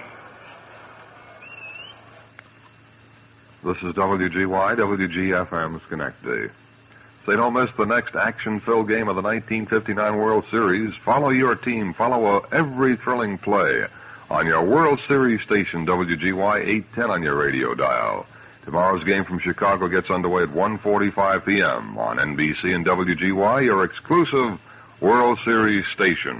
This 3.65 3.75
is 3.83 3.93
WGY, 3.95 4.77
WGFM 4.77 5.81
Schenectady. 5.81 6.47
Say 7.25 7.35
don't 7.35 7.51
miss 7.51 7.69
the 7.73 7.85
next 7.85 8.15
action-filled 8.15 8.87
game 8.87 9.09
of 9.09 9.17
the 9.17 9.21
1959 9.21 10.15
World 10.15 10.45
Series. 10.49 10.95
Follow 10.95 11.31
your 11.31 11.55
team. 11.55 11.91
Follow 11.91 12.37
uh, 12.37 12.39
every 12.53 12.95
thrilling 12.95 13.37
play 13.37 13.83
on 14.31 14.47
your 14.47 14.63
World 14.63 15.01
Series 15.05 15.41
station, 15.41 15.85
WGY 15.85 16.61
810 16.61 17.09
on 17.11 17.23
your 17.23 17.35
radio 17.35 17.73
dial. 17.73 18.25
Tomorrow's 18.63 19.03
game 19.03 19.25
from 19.25 19.39
Chicago 19.39 19.89
gets 19.89 20.09
underway 20.09 20.43
at 20.43 20.49
1.45 20.49 21.45
p.m. 21.45 21.97
on 21.97 22.19
NBC 22.19 22.73
and 22.73 22.85
WGY, 22.85 23.65
your 23.65 23.83
exclusive 23.83 24.57
World 25.03 25.37
Series 25.43 25.85
station. 25.87 26.37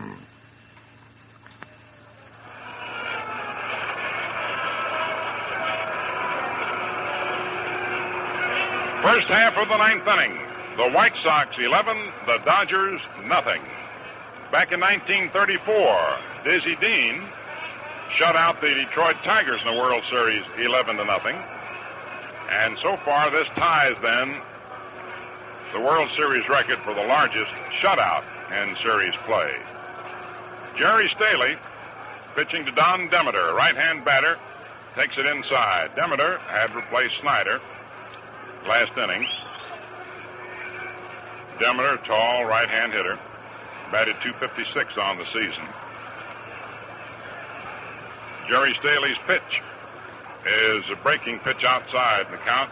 First 9.01 9.27
half 9.27 9.57
of 9.57 9.67
the 9.67 9.75
ninth 9.75 10.07
inning. 10.07 10.39
The 10.77 10.89
White 10.91 11.13
Sox 11.21 11.57
11, 11.59 11.97
the 12.25 12.37
Dodgers 12.45 13.01
nothing. 13.25 13.61
Back 14.49 14.71
in 14.71 14.79
1934, 14.79 16.45
Dizzy 16.45 16.77
Dean 16.77 17.21
shut 18.15 18.37
out 18.37 18.61
the 18.61 18.69
Detroit 18.69 19.17
Tigers 19.25 19.59
in 19.59 19.75
the 19.75 19.77
World 19.77 20.03
Series 20.09 20.43
11 20.57 20.95
to 20.95 21.03
nothing. 21.03 21.35
And 22.49 22.77
so 22.77 22.95
far, 22.95 23.29
this 23.29 23.49
ties 23.55 23.97
then 24.01 24.33
the 25.73 25.81
World 25.81 26.09
Series 26.15 26.47
record 26.47 26.77
for 26.77 26.93
the 26.93 27.05
largest 27.05 27.51
shutout 27.81 28.23
in 28.51 28.75
series 28.77 29.15
play. 29.25 29.55
Jerry 30.77 31.07
Staley 31.09 31.55
pitching 32.35 32.65
to 32.65 32.71
Don 32.71 33.09
Demeter, 33.09 33.53
right-hand 33.53 34.03
batter, 34.03 34.37
takes 34.95 35.17
it 35.17 35.25
inside. 35.25 35.93
Demeter 35.95 36.37
had 36.47 36.73
replaced 36.75 37.19
Snider 37.19 37.61
last 38.67 38.97
inning. 38.97 39.27
Demeter, 41.59 41.97
tall 42.05 42.45
right-hand 42.45 42.91
hitter, 42.91 43.17
batted 43.91 44.15
256 44.21 44.97
on 44.97 45.17
the 45.17 45.25
season. 45.25 45.63
Jerry 48.49 48.73
Staley's 48.79 49.17
pitch 49.27 49.61
is 50.45 50.83
a 50.89 50.95
breaking 50.97 51.39
pitch 51.39 51.63
outside 51.63 52.29
the 52.31 52.37
count. 52.37 52.69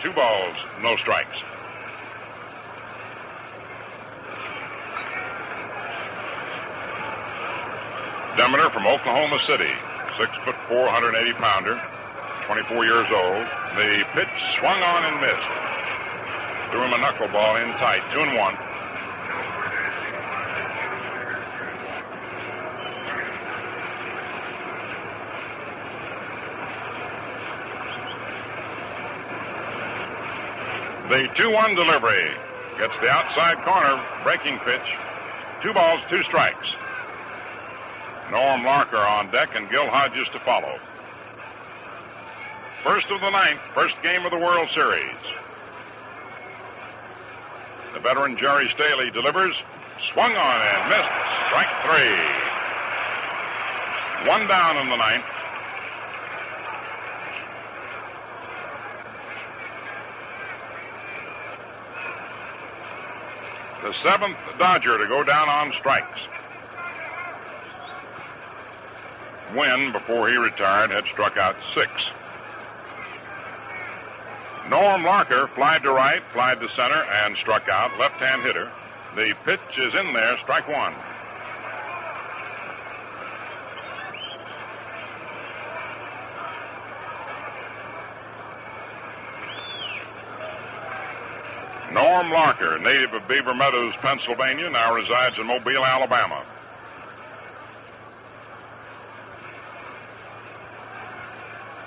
Two 0.00 0.12
balls, 0.12 0.54
no 0.82 0.96
strikes. 0.96 1.38
Demeter 8.38 8.70
from 8.70 8.86
Oklahoma 8.86 9.40
City, 9.48 9.72
six 10.16 10.30
foot 10.44 10.54
four, 10.70 10.86
180 10.86 11.32
pounder, 11.42 11.74
24 12.46 12.84
years 12.84 13.10
old. 13.10 13.44
The 13.74 14.06
pitch 14.14 14.30
swung 14.60 14.80
on 14.80 15.02
and 15.10 15.20
missed. 15.20 15.42
Threw 16.70 16.86
him 16.86 16.92
a 16.94 17.02
knuckleball 17.02 17.60
in 17.60 17.72
tight, 17.82 18.06
two 18.12 18.20
and 18.20 18.38
one. 18.38 18.54
The 31.08 31.26
2-1 31.34 31.74
delivery 31.74 32.30
gets 32.78 32.94
the 33.00 33.10
outside 33.10 33.58
corner 33.64 34.00
breaking 34.22 34.60
pitch. 34.60 34.94
Two 35.60 35.74
balls, 35.74 36.00
two 36.08 36.22
strikes. 36.22 36.77
Norm 38.30 38.60
Larker 38.60 39.04
on 39.18 39.30
deck 39.30 39.56
and 39.56 39.68
Gil 39.70 39.86
Hodges 39.88 40.28
to 40.32 40.38
follow. 40.40 40.78
First 42.82 43.10
of 43.10 43.20
the 43.20 43.30
ninth, 43.30 43.60
first 43.74 44.00
game 44.02 44.24
of 44.24 44.30
the 44.30 44.38
World 44.38 44.68
Series. 44.70 45.16
The 47.94 48.00
veteran 48.00 48.36
Jerry 48.36 48.68
Staley 48.68 49.10
delivers. 49.10 49.56
Swung 50.12 50.30
on 50.36 50.60
and 50.60 50.88
missed. 50.88 51.10
Strike 51.48 51.72
three. 51.84 52.48
One 54.28 54.46
down 54.46 54.76
in 54.76 54.88
the 54.90 54.96
ninth. 54.96 55.24
The 63.82 63.94
seventh 64.02 64.38
Dodger 64.58 64.98
to 64.98 65.06
go 65.06 65.24
down 65.24 65.48
on 65.48 65.72
strikes. 65.72 66.20
Wynn, 69.54 69.92
before 69.92 70.28
he 70.28 70.36
retired, 70.36 70.90
had 70.90 71.04
struck 71.04 71.36
out 71.36 71.56
six. 71.74 71.90
Norm 74.68 75.02
Larker 75.02 75.48
flied 75.48 75.82
to 75.82 75.92
right, 75.92 76.22
flied 76.22 76.60
to 76.60 76.68
center, 76.70 77.02
and 77.24 77.34
struck 77.36 77.68
out. 77.68 77.98
Left-hand 77.98 78.42
hitter. 78.42 78.70
The 79.16 79.34
pitch 79.44 79.78
is 79.78 79.94
in 79.94 80.12
there, 80.12 80.36
strike 80.38 80.68
one. 80.68 80.92
Norm 91.94 92.26
Larker, 92.26 92.80
native 92.82 93.14
of 93.14 93.26
Beaver 93.26 93.54
Meadows, 93.54 93.94
Pennsylvania, 93.96 94.68
now 94.68 94.94
resides 94.94 95.38
in 95.38 95.46
Mobile, 95.46 95.84
Alabama. 95.84 96.44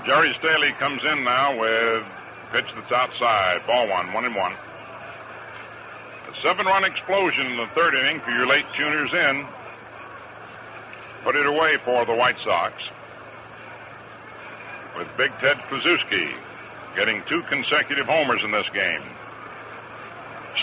Jerry 0.05 0.33
Staley 0.33 0.71
comes 0.71 1.03
in 1.03 1.23
now 1.23 1.59
with 1.59 2.03
pitch 2.51 2.65
that's 2.75 2.91
outside. 2.91 3.65
Ball 3.67 3.87
one, 3.87 4.11
one 4.13 4.25
and 4.25 4.35
one. 4.35 4.53
A 4.53 6.41
seven-run 6.41 6.83
explosion 6.83 7.45
in 7.45 7.57
the 7.57 7.67
third 7.67 7.93
inning 7.93 8.19
for 8.19 8.31
your 8.31 8.47
late 8.47 8.65
tuners 8.75 9.13
in. 9.13 9.45
Put 11.23 11.35
it 11.35 11.45
away 11.45 11.77
for 11.77 12.03
the 12.05 12.15
White 12.15 12.39
Sox. 12.39 12.73
With 14.97 15.15
Big 15.17 15.31
Ted 15.39 15.57
Kluszewski 15.69 16.33
getting 16.95 17.21
two 17.23 17.43
consecutive 17.43 18.07
homers 18.07 18.43
in 18.43 18.51
this 18.51 18.67
game. 18.69 19.01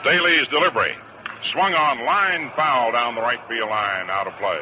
Staley's 0.00 0.49
delivery. 0.49 0.94
Swung 1.52 1.73
on, 1.75 2.05
line 2.05 2.50
foul 2.50 2.92
down 2.92 3.15
the 3.15 3.23
right 3.23 3.41
field 3.44 3.70
line, 3.70 4.10
out 4.10 4.26
of 4.26 4.34
play. 4.34 4.60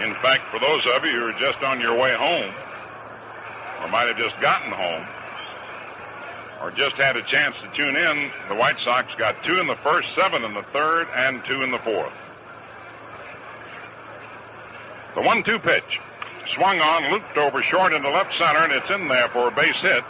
In 0.00 0.14
fact, 0.14 0.44
for 0.44 0.60
those 0.60 0.86
of 0.86 1.04
you 1.04 1.12
who 1.12 1.26
are 1.26 1.40
just 1.40 1.62
on 1.62 1.80
your 1.80 1.98
way 1.98 2.14
home, 2.14 2.54
or 3.82 3.88
might 3.88 4.06
have 4.06 4.16
just 4.16 4.40
gotten 4.40 4.70
home, 4.70 5.04
or 6.62 6.70
just 6.70 6.96
had 6.96 7.16
a 7.16 7.22
chance 7.22 7.56
to 7.62 7.68
tune 7.76 7.96
in, 7.96 8.30
the 8.48 8.54
White 8.54 8.78
Sox 8.78 9.12
got 9.16 9.42
two 9.42 9.58
in 9.60 9.66
the 9.66 9.76
first, 9.76 10.14
seven 10.14 10.44
in 10.44 10.54
the 10.54 10.62
third, 10.62 11.08
and 11.16 11.44
two 11.44 11.62
in 11.62 11.70
the 11.70 11.78
fourth. 11.78 12.12
The 15.14 15.22
one-two 15.22 15.58
pitch. 15.58 16.00
Swung 16.54 16.80
on, 16.80 17.10
looped 17.10 17.36
over 17.36 17.62
short 17.62 17.92
into 17.92 18.08
left 18.08 18.36
center, 18.38 18.60
and 18.60 18.72
it's 18.72 18.90
in 18.90 19.08
there 19.08 19.28
for 19.28 19.48
a 19.48 19.50
base 19.50 19.76
hit. 19.76 20.04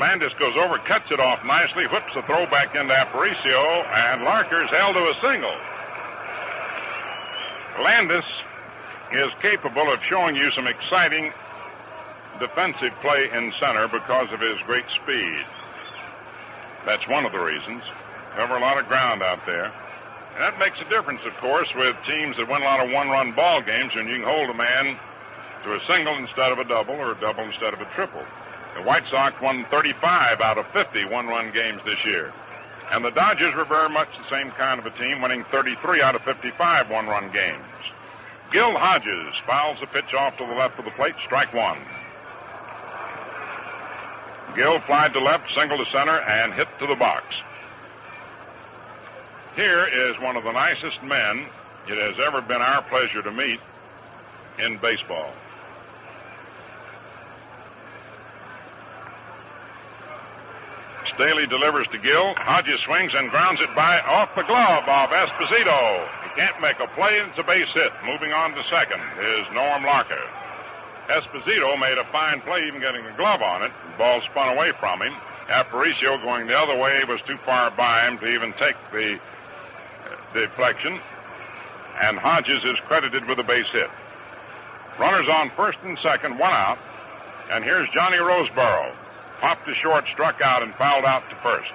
Landis 0.00 0.32
goes 0.34 0.56
over, 0.56 0.78
cuts 0.78 1.10
it 1.10 1.20
off 1.20 1.44
nicely, 1.44 1.86
whips 1.86 2.14
the 2.14 2.22
throw 2.22 2.46
back 2.46 2.74
into 2.74 2.94
Aparicio, 2.94 3.84
and 3.94 4.24
Larker's 4.24 4.70
held 4.70 4.96
to 4.96 5.10
a 5.10 5.14
single. 5.20 5.54
Landis 7.82 8.24
is 9.14 9.32
capable 9.40 9.90
of 9.92 10.02
showing 10.02 10.36
you 10.36 10.50
some 10.50 10.66
exciting 10.66 11.32
defensive 12.38 12.94
play 13.00 13.30
in 13.32 13.52
center 13.60 13.86
because 13.88 14.32
of 14.32 14.40
his 14.40 14.58
great 14.62 14.88
speed. 14.90 15.44
That's 16.84 17.06
one 17.08 17.24
of 17.24 17.32
the 17.32 17.38
reasons. 17.38 17.82
Cover 18.34 18.56
a 18.56 18.60
lot 18.60 18.78
of 18.78 18.88
ground 18.88 19.22
out 19.22 19.44
there. 19.46 19.72
And 20.34 20.42
that 20.42 20.58
makes 20.58 20.80
a 20.80 20.88
difference, 20.88 21.24
of 21.24 21.36
course, 21.38 21.72
with 21.74 21.96
teams 22.04 22.36
that 22.36 22.48
win 22.48 22.62
a 22.62 22.64
lot 22.64 22.84
of 22.84 22.90
one-run 22.90 23.32
ball 23.32 23.62
games, 23.62 23.92
and 23.94 24.08
you 24.08 24.16
can 24.16 24.24
hold 24.24 24.50
a 24.50 24.54
man 24.54 24.96
to 25.62 25.74
a 25.74 25.80
single 25.86 26.14
instead 26.16 26.50
of 26.50 26.58
a 26.58 26.64
double 26.64 26.94
or 26.94 27.12
a 27.12 27.20
double 27.20 27.44
instead 27.44 27.72
of 27.72 27.80
a 27.80 27.84
triple. 27.94 28.24
The 28.74 28.82
White 28.82 29.06
Sox 29.06 29.40
won 29.40 29.64
35 29.66 30.40
out 30.40 30.58
of 30.58 30.66
50 30.68 31.04
one-run 31.04 31.52
games 31.52 31.80
this 31.84 32.04
year. 32.04 32.32
And 32.90 33.04
the 33.04 33.10
Dodgers 33.10 33.54
were 33.54 33.64
very 33.64 33.88
much 33.88 34.08
the 34.18 34.28
same 34.28 34.50
kind 34.50 34.80
of 34.80 34.86
a 34.86 34.90
team, 34.90 35.22
winning 35.22 35.44
33 35.44 36.02
out 36.02 36.16
of 36.16 36.22
55 36.22 36.90
one-run 36.90 37.30
games. 37.30 37.62
Gil 38.54 38.78
Hodges 38.78 39.36
fouls 39.48 39.80
the 39.80 39.86
pitch 39.88 40.14
off 40.14 40.36
to 40.36 40.46
the 40.46 40.54
left 40.54 40.78
of 40.78 40.84
the 40.84 40.92
plate, 40.92 41.16
strike 41.24 41.52
one. 41.52 41.76
Gil 44.54 44.78
flied 44.78 45.12
to 45.14 45.18
left, 45.18 45.52
single 45.52 45.76
to 45.76 45.84
center, 45.86 46.20
and 46.20 46.54
hit 46.54 46.68
to 46.78 46.86
the 46.86 46.94
box. 46.94 47.34
Here 49.56 49.88
is 49.92 50.20
one 50.20 50.36
of 50.36 50.44
the 50.44 50.52
nicest 50.52 51.02
men 51.02 51.46
it 51.88 51.98
has 51.98 52.24
ever 52.24 52.40
been 52.42 52.62
our 52.62 52.80
pleasure 52.82 53.22
to 53.22 53.32
meet 53.32 53.58
in 54.60 54.76
baseball. 54.76 55.32
Staley 61.12 61.48
delivers 61.48 61.88
to 61.88 61.98
Gil. 61.98 62.34
Hodges 62.34 62.78
swings 62.82 63.14
and 63.14 63.30
grounds 63.30 63.60
it 63.60 63.74
by 63.74 63.98
off 64.02 64.32
the 64.36 64.44
glove 64.44 64.84
of 64.84 65.10
Esposito. 65.10 66.23
Can't 66.36 66.60
make 66.60 66.80
a 66.80 66.88
play. 66.88 67.18
It's 67.18 67.38
a 67.38 67.44
base 67.44 67.72
hit. 67.72 67.92
Moving 68.04 68.32
on 68.32 68.54
to 68.54 68.64
second 68.64 69.00
is 69.20 69.46
Norm 69.54 69.82
Larker. 69.82 70.28
Esposito 71.06 71.78
made 71.78 71.98
a 71.98 72.04
fine 72.04 72.40
play, 72.40 72.66
even 72.66 72.80
getting 72.80 73.04
a 73.06 73.12
glove 73.12 73.40
on 73.40 73.62
it. 73.62 73.70
The 73.92 73.98
ball 73.98 74.20
spun 74.22 74.56
away 74.56 74.72
from 74.72 75.00
him. 75.02 75.12
Aparicio 75.46 76.20
going 76.22 76.46
the 76.46 76.58
other 76.58 76.76
way 76.76 77.04
was 77.04 77.20
too 77.22 77.36
far 77.36 77.70
by 77.70 78.08
him 78.08 78.18
to 78.18 78.26
even 78.26 78.52
take 78.54 78.74
the 78.90 79.20
deflection. 80.32 80.98
And 82.02 82.18
Hodges 82.18 82.64
is 82.64 82.80
credited 82.80 83.26
with 83.26 83.38
a 83.38 83.44
base 83.44 83.68
hit. 83.68 83.90
Runners 84.98 85.28
on 85.28 85.50
first 85.50 85.78
and 85.84 85.98
second, 85.98 86.38
one 86.38 86.52
out. 86.52 86.78
And 87.50 87.62
here's 87.62 87.88
Johnny 87.90 88.16
Roseboro. 88.16 88.92
Popped 89.40 89.66
to 89.66 89.74
short, 89.74 90.06
struck 90.06 90.40
out, 90.40 90.62
and 90.62 90.74
fouled 90.74 91.04
out 91.04 91.28
to 91.28 91.36
first. 91.36 91.72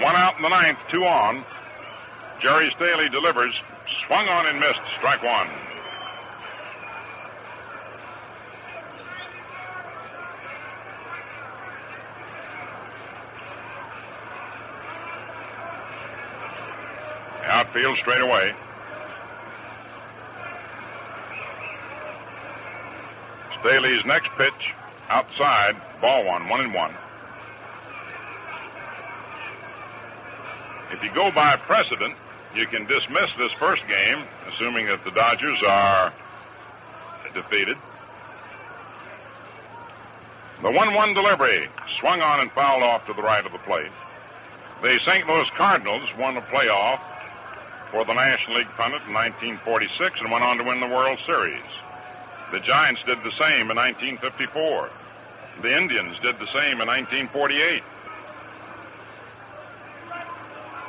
One 0.00 0.14
out 0.14 0.36
in 0.36 0.42
the 0.42 0.50
ninth, 0.50 0.78
two 0.90 1.04
on. 1.04 1.42
Jerry 2.38 2.70
Staley 2.72 3.08
delivers. 3.08 3.54
Swung 4.06 4.28
on 4.28 4.46
and 4.46 4.60
missed. 4.60 4.80
Strike 4.98 5.22
one. 5.22 5.48
Outfield 17.46 17.96
straight 17.96 18.20
away. 18.20 18.54
Staley's 23.60 24.04
next 24.04 24.28
pitch 24.36 24.74
outside, 25.08 25.74
ball 26.00 26.24
one, 26.26 26.48
one 26.48 26.60
and 26.60 26.74
one. 26.74 26.92
If 30.92 31.02
you 31.02 31.10
go 31.12 31.30
by 31.30 31.56
precedent, 31.56 32.14
you 32.54 32.66
can 32.66 32.86
dismiss 32.86 33.30
this 33.36 33.52
first 33.52 33.86
game, 33.88 34.22
assuming 34.48 34.86
that 34.86 35.04
the 35.04 35.10
Dodgers 35.10 35.62
are 35.66 36.12
defeated. 37.34 37.76
The 40.62 40.70
1 40.70 40.94
1 40.94 41.14
delivery 41.14 41.68
swung 42.00 42.22
on 42.22 42.40
and 42.40 42.50
fouled 42.50 42.82
off 42.82 43.06
to 43.06 43.12
the 43.12 43.22
right 43.22 43.44
of 43.44 43.52
the 43.52 43.58
plate. 43.58 43.90
The 44.82 44.98
St. 45.04 45.26
Louis 45.26 45.48
Cardinals 45.50 46.08
won 46.18 46.36
a 46.36 46.40
playoff 46.40 47.00
for 47.90 48.04
the 48.04 48.14
National 48.14 48.58
League 48.58 48.68
pennant 48.76 49.02
in 49.06 49.12
1946 49.12 50.20
and 50.20 50.30
went 50.30 50.44
on 50.44 50.58
to 50.58 50.64
win 50.64 50.80
the 50.80 50.86
World 50.86 51.18
Series. 51.26 51.62
The 52.52 52.60
Giants 52.60 53.02
did 53.04 53.18
the 53.22 53.32
same 53.32 53.70
in 53.70 53.76
1954. 53.76 54.90
The 55.62 55.76
Indians 55.76 56.18
did 56.20 56.38
the 56.38 56.46
same 56.46 56.80
in 56.80 56.86
1948. 56.88 57.82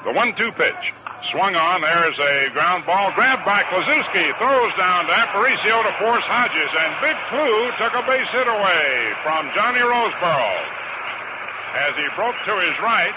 The 0.06 0.14
one-two 0.14 0.52
pitch. 0.54 0.94
Swung 1.32 1.56
on. 1.56 1.82
There's 1.82 2.20
a 2.20 2.50
ground 2.54 2.86
ball 2.86 3.12
grabbed 3.14 3.44
by 3.44 3.64
Kluszewski. 3.68 4.32
Throws 4.38 4.74
down 4.78 5.06
to 5.10 5.14
Aparicio 5.14 5.84
to 5.84 5.94
force 6.00 6.24
Hodges. 6.24 6.72
And 6.72 6.92
Big 7.02 7.18
Klu 7.28 7.74
took 7.82 7.92
a 7.98 8.04
base 8.08 8.30
hit 8.30 8.48
away 8.48 9.12
from 9.26 9.50
Johnny 9.58 9.84
Roseboro. 9.84 10.54
As 11.76 11.94
he 12.00 12.08
broke 12.16 12.38
to 12.46 12.56
his 12.64 12.78
right, 12.80 13.14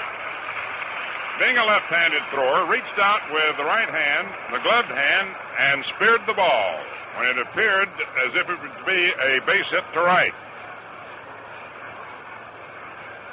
being 1.39 1.57
a 1.57 1.65
left-handed 1.65 2.23
thrower, 2.33 2.67
reached 2.67 2.99
out 2.99 3.23
with 3.33 3.57
the 3.57 3.65
right 3.65 3.89
hand, 3.89 4.29
the 4.53 4.59
gloved 4.61 4.91
hand, 4.91 5.31
and 5.59 5.85
speared 5.95 6.21
the 6.27 6.35
ball 6.35 6.77
when 7.17 7.29
it 7.29 7.39
appeared 7.39 7.89
as 8.27 8.35
if 8.35 8.51
it 8.51 8.59
would 8.61 8.87
be 8.87 9.13
a 9.23 9.41
base 9.47 9.69
hit 9.71 9.85
to 9.93 10.01
right. 10.01 10.35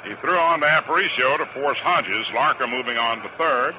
He 0.04 0.14
threw 0.14 0.36
on 0.36 0.60
to 0.60 0.66
Aparicio 0.66 1.38
to 1.38 1.46
force 1.46 1.78
Hodges. 1.78 2.26
Larker 2.26 2.70
moving 2.70 2.96
on 2.96 3.20
to 3.22 3.28
third. 3.30 3.74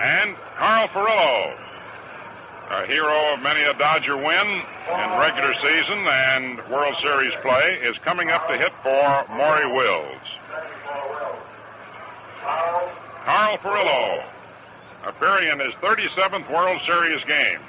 And 0.00 0.36
Carl 0.56 0.88
Furillo, 0.88 1.56
a 2.70 2.86
hero 2.86 3.34
of 3.34 3.42
many 3.42 3.62
a 3.62 3.74
Dodger 3.74 4.16
win 4.16 4.46
in 4.46 5.18
regular 5.20 5.54
season 5.54 5.98
and 5.98 6.58
World 6.68 6.96
Series 7.00 7.32
play, 7.42 7.78
is 7.82 7.96
coming 7.98 8.30
up 8.30 8.48
to 8.48 8.56
hit 8.56 8.72
for 8.82 9.24
Maury 9.30 9.66
Wills. 9.72 10.20
Carl 13.24 13.56
Furillo, 13.58 14.24
appearing 15.06 15.48
in 15.48 15.60
his 15.60 15.74
37th 15.74 16.50
World 16.52 16.80
Series 16.84 17.24
game. 17.24 17.60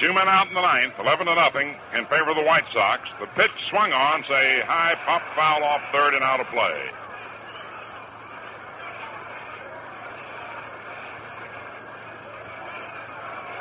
Two 0.00 0.14
men 0.14 0.28
out 0.28 0.48
in 0.48 0.54
the 0.54 0.62
ninth, 0.62 0.98
11 0.98 1.26
to 1.26 1.34
nothing 1.34 1.76
in 1.94 2.06
favor 2.06 2.30
of 2.30 2.36
the 2.36 2.42
White 2.42 2.64
Sox. 2.72 3.06
The 3.20 3.26
pitch 3.26 3.50
swung 3.68 3.92
on, 3.92 4.24
say 4.24 4.62
high 4.64 4.94
pop 5.04 5.20
foul 5.36 5.62
off 5.62 5.92
third 5.92 6.14
and 6.14 6.22
out 6.22 6.40
of 6.40 6.46
play. 6.46 6.88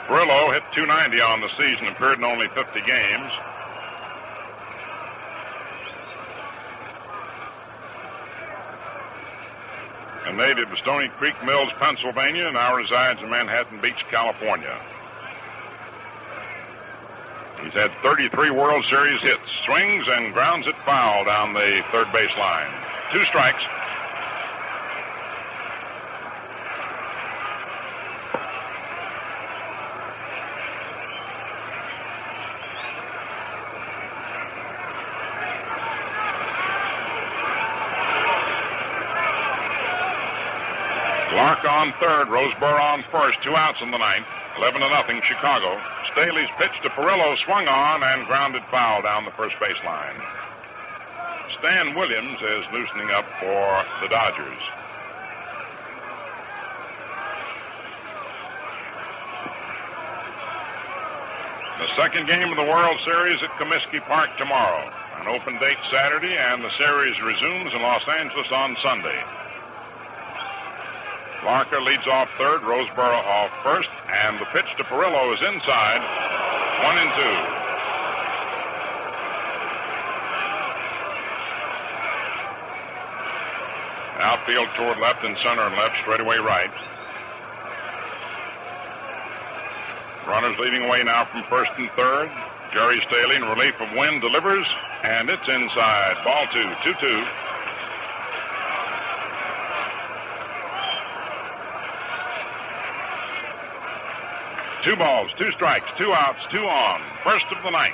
Furillo 0.07 0.53
hit 0.53 0.63
290 0.73 1.19
on 1.19 1.41
the 1.41 1.49
season, 1.59 1.87
appeared 1.87 2.19
in 2.19 2.23
only 2.23 2.47
50 2.47 2.79
games. 2.87 3.31
A 10.25 10.33
native 10.33 10.71
of 10.71 10.77
Stony 10.77 11.09
Creek 11.09 11.35
Mills, 11.43 11.69
Pennsylvania, 11.79 12.45
and 12.45 12.53
now 12.53 12.77
resides 12.77 13.21
in 13.21 13.29
Manhattan 13.29 13.81
Beach, 13.81 14.05
California. 14.09 14.79
He's 17.63 17.73
had 17.73 17.91
33 18.01 18.51
World 18.51 18.85
Series 18.85 19.21
hits, 19.21 19.41
swings 19.65 20.05
and 20.07 20.33
grounds 20.33 20.65
it 20.65 20.75
foul 20.77 21.25
down 21.25 21.53
the 21.53 21.83
third 21.91 22.11
base 22.13 22.35
line. 22.37 22.69
Two 23.11 23.23
strikes. 23.25 23.61
Clark 41.29 41.65
on 41.65 41.91
third, 41.93 42.27
Roseboro 42.27 42.79
on 42.93 43.03
first, 43.03 43.41
two 43.43 43.55
outs 43.55 43.81
in 43.81 43.91
the 43.91 43.97
ninth, 43.97 44.25
11 44.57 44.81
to 44.81 44.89
nothing, 44.89 45.21
Chicago. 45.21 45.79
Staley's 46.19 46.49
pitch 46.57 46.81
to 46.81 46.89
Furillo 46.89 47.37
swung 47.37 47.65
on 47.69 48.03
and 48.03 48.27
grounded 48.27 48.61
foul 48.63 49.01
down 49.01 49.23
the 49.23 49.31
first 49.31 49.57
base 49.57 49.81
line. 49.85 50.15
Stan 51.57 51.95
Williams 51.95 52.41
is 52.41 52.65
loosening 52.73 53.09
up 53.11 53.23
for 53.39 53.85
the 54.01 54.09
Dodgers. 54.09 54.59
The 61.79 61.87
second 61.95 62.27
game 62.27 62.51
of 62.51 62.57
the 62.57 62.69
World 62.69 62.99
Series 63.05 63.41
at 63.41 63.51
Comiskey 63.51 64.01
Park 64.01 64.29
tomorrow. 64.37 64.91
An 65.21 65.27
open 65.27 65.57
date 65.59 65.77
Saturday, 65.89 66.35
and 66.35 66.61
the 66.61 66.71
series 66.77 67.15
resumes 67.21 67.73
in 67.73 67.81
Los 67.81 68.05
Angeles 68.09 68.51
on 68.51 68.75
Sunday. 68.83 69.23
Larker 71.47 71.81
leads 71.81 72.05
off 72.07 72.29
third, 72.37 72.59
Roseboro 72.59 73.23
off 73.23 73.63
first, 73.63 73.89
and 74.11 74.39
the 74.39 74.45
pitch 74.45 74.65
to 74.77 74.83
Furillo 74.83 75.33
is 75.33 75.41
inside, 75.41 76.01
one 76.83 76.97
and 76.97 77.11
two. 77.13 77.59
Outfield 84.21 84.67
toward 84.75 84.99
left 84.99 85.23
and 85.23 85.37
center 85.37 85.61
and 85.61 85.75
left, 85.75 85.97
straightaway 86.01 86.37
right. 86.37 86.71
Runners 90.27 90.59
leading 90.59 90.83
away 90.83 91.03
now 91.03 91.25
from 91.25 91.43
first 91.43 91.71
and 91.77 91.89
third. 91.91 92.29
Jerry 92.73 93.01
Staley 93.07 93.35
in 93.35 93.43
relief 93.43 93.79
of 93.81 93.91
Wynn 93.93 94.19
delivers, 94.19 94.65
and 95.03 95.29
it's 95.29 95.47
inside. 95.47 96.23
Ball 96.23 96.45
two, 96.53 96.69
2 96.83 96.93
2. 96.99 97.25
Two 104.89 104.97
balls, 104.97 105.29
two 105.37 105.51
strikes, 105.53 105.85
two 106.01 106.09
outs, 106.09 106.41
two 106.49 106.65
on. 106.65 106.97
First 107.21 107.45
of 107.53 107.61
the 107.61 107.69
ninth. 107.69 107.93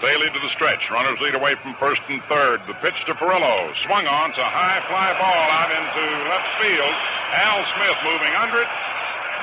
Staley 0.00 0.32
to 0.32 0.40
the 0.40 0.48
stretch. 0.56 0.88
Runners 0.88 1.20
lead 1.20 1.36
away 1.36 1.52
from 1.60 1.76
first 1.76 2.00
and 2.08 2.24
third. 2.32 2.64
The 2.64 2.72
pitch 2.80 2.96
to 3.04 3.12
Furillo. 3.12 3.76
Swung 3.84 4.08
on. 4.08 4.32
It's 4.32 4.40
a 4.40 4.48
high 4.48 4.80
fly 4.88 5.12
ball 5.20 5.46
out 5.52 5.68
into 5.68 6.00
left 6.32 6.48
field. 6.64 6.96
Al 7.44 7.60
Smith 7.76 8.00
moving 8.08 8.32
under 8.40 8.64
it. 8.64 8.72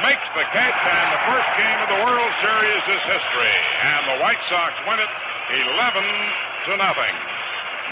Makes 0.09 0.25
the 0.33 0.41
catch, 0.49 0.81
and 0.81 1.07
the 1.13 1.21
first 1.29 1.49
game 1.61 1.79
of 1.85 1.89
the 1.93 2.01
World 2.01 2.33
Series 2.41 2.83
is 2.97 3.01
history. 3.13 3.57
And 3.85 4.01
the 4.09 4.17
White 4.25 4.41
Sox 4.49 4.73
win 4.89 4.97
it 4.97 5.11
11 5.53 6.01
to 6.65 6.81
nothing. 6.81 7.13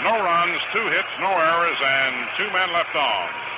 No 0.02 0.18
runs, 0.18 0.58
two 0.74 0.82
hits, 0.90 1.14
no 1.22 1.30
errors, 1.30 1.78
and 1.78 2.26
two 2.34 2.50
men 2.50 2.74
left 2.74 2.98
on 2.98 3.49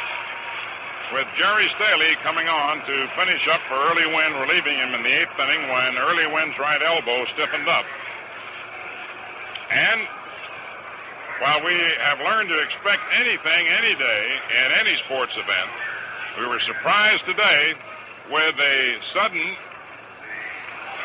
with 1.12 1.28
Jerry 1.36 1.68
Staley 1.76 2.14
coming 2.22 2.48
on 2.48 2.78
to 2.86 3.08
finish 3.16 3.46
up 3.48 3.60
for 3.68 3.74
Early 3.74 4.06
Wynn, 4.06 4.32
relieving 4.40 4.76
him 4.76 4.94
in 4.94 5.02
the 5.02 5.12
eighth 5.12 5.38
inning 5.38 5.68
when 5.68 5.98
Early 5.98 6.26
Wynn's 6.26 6.58
right 6.58 6.80
elbow 6.82 7.26
stiffened 7.34 7.68
up. 7.68 7.84
And 9.70 10.00
while 11.38 11.64
we 11.64 11.74
have 12.00 12.20
learned 12.20 12.48
to 12.48 12.58
expect 12.62 13.02
anything 13.14 13.68
any 13.68 13.94
day 13.94 14.38
in 14.64 14.72
any 14.72 14.96
sports 15.04 15.32
event, 15.36 15.70
we 16.38 16.46
were 16.46 16.60
surprised 16.60 17.24
today 17.26 17.74
with 18.30 18.58
a 18.58 18.96
sudden 19.12 19.56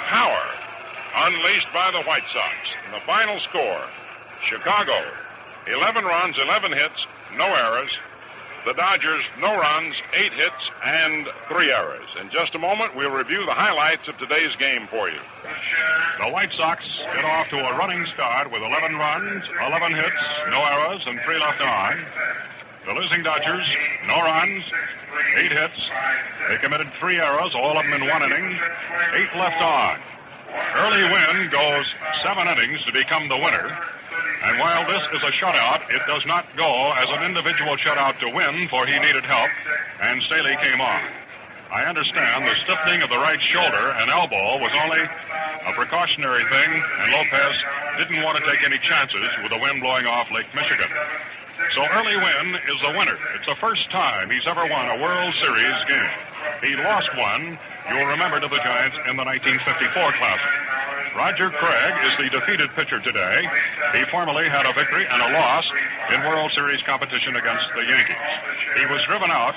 power 0.08 0.44
unleashed 1.16 1.72
by 1.74 1.92
the 1.92 2.02
White 2.04 2.24
Sox. 2.34 2.56
And 2.86 2.94
the 2.94 3.06
final 3.06 3.40
score, 3.40 3.84
Chicago, 4.44 5.04
11 5.68 6.06
runs, 6.06 6.38
11 6.38 6.72
hits, 6.72 7.06
no 7.36 7.46
errors, 7.46 7.92
the 8.68 8.74
Dodgers, 8.74 9.24
no 9.40 9.58
runs, 9.58 9.96
eight 10.14 10.34
hits, 10.34 10.70
and 10.84 11.26
three 11.48 11.72
errors. 11.72 12.04
In 12.20 12.30
just 12.30 12.54
a 12.54 12.60
moment, 12.60 12.94
we'll 12.98 13.12
review 13.12 13.46
the 13.46 13.54
highlights 13.54 14.10
of 14.10 14.18
today's 14.18 14.54
game 14.58 14.88
for 14.88 15.08
you. 15.08 15.20
The 16.20 16.30
White 16.30 16.52
Sox 16.52 16.84
get 17.16 17.24
off 17.24 17.48
to 17.52 17.56
a 17.56 17.78
running 17.78 18.06
start 18.08 18.52
with 18.52 18.62
11 18.62 18.98
runs, 18.98 19.46
11 19.66 19.94
hits, 19.94 20.22
no 20.50 20.60
errors, 20.66 21.02
and 21.08 21.18
three 21.22 21.40
left 21.40 21.62
on. 21.62 21.96
The 22.86 22.94
losing 22.94 23.24
Dodgers, 23.24 23.66
no 24.06 24.20
runs, 24.20 24.64
eight 25.38 25.54
hits. 25.54 25.90
They 26.50 26.58
committed 26.58 26.92
three 27.00 27.22
errors, 27.22 27.56
all 27.56 27.78
of 27.78 27.86
them 27.86 28.02
in 28.02 28.10
one 28.10 28.24
inning, 28.24 28.60
eight 29.14 29.34
left 29.38 29.64
on. 29.64 29.98
Early 30.76 31.04
Wynn 31.04 31.50
goes 31.50 31.86
seven 32.22 32.50
innings 32.50 32.84
to 32.84 32.92
become 32.92 33.30
the 33.30 33.38
winner. 33.38 33.80
And 34.44 34.60
while 34.60 34.86
this 34.88 35.04
is 35.14 35.24
a 35.24 35.32
shutout, 35.32 35.90
it 35.90 36.02
does 36.08 36.26
not 36.26 36.46
go 36.56 36.94
as 36.94 37.10
an 37.10 37.24
individual 37.24 37.76
shutout 37.78 38.20
to 38.20 38.30
Wynn, 38.30 38.68
for 38.70 38.86
he 38.86 38.98
needed 39.00 39.26
help, 39.26 39.50
and 40.02 40.22
Staley 40.24 40.56
came 40.62 40.82
on. 40.82 41.02
I 41.72 41.84
understand 41.84 42.46
the 42.46 42.56
stiffening 42.64 43.02
of 43.02 43.10
the 43.10 43.18
right 43.18 43.42
shoulder 43.42 43.92
and 44.00 44.10
elbow 44.10 44.58
was 44.60 44.72
only 44.84 45.02
a 45.02 45.74
precautionary 45.74 46.46
thing, 46.46 46.84
and 47.00 47.12
Lopez 47.12 47.56
didn't 47.98 48.24
want 48.24 48.38
to 48.38 48.44
take 48.50 48.64
any 48.64 48.78
chances 48.80 49.28
with 49.44 49.52
the 49.52 49.60
wind 49.60 49.82
blowing 49.82 50.06
off 50.06 50.32
Lake 50.32 50.48
Michigan. 50.56 50.88
So 51.74 51.82
Early 51.94 52.16
Wynn 52.18 52.56
is 52.70 52.80
the 52.82 52.94
winner. 52.98 53.18
It's 53.36 53.46
the 53.48 53.56
first 53.56 53.90
time 53.90 54.30
he's 54.30 54.46
ever 54.46 54.62
won 54.62 54.90
a 54.94 55.02
World 55.02 55.34
Series 55.42 55.80
game. 55.90 56.18
He 56.62 56.76
lost 56.76 57.10
one, 57.18 57.58
you'll 57.90 58.06
remember, 58.06 58.40
to 58.40 58.48
the 58.48 58.62
Giants 58.62 58.98
in 59.10 59.18
the 59.18 59.26
1954 59.26 59.90
Classic. 60.22 60.54
Roger 61.18 61.50
Craig 61.50 61.94
is 62.06 62.14
the 62.18 62.30
defeated 62.30 62.70
pitcher 62.78 63.00
today. 63.00 63.50
He 63.94 64.06
formerly 64.06 64.50
had 64.50 64.66
a 64.70 64.74
victory 64.74 65.06
and 65.10 65.22
a 65.22 65.34
loss 65.34 65.66
in 66.14 66.22
World 66.30 66.52
Series 66.54 66.82
competition 66.84 67.36
against 67.36 67.66
the 67.74 67.86
Yankees. 67.86 68.22
He 68.78 68.86
was 68.86 69.02
driven 69.10 69.32
out 69.32 69.56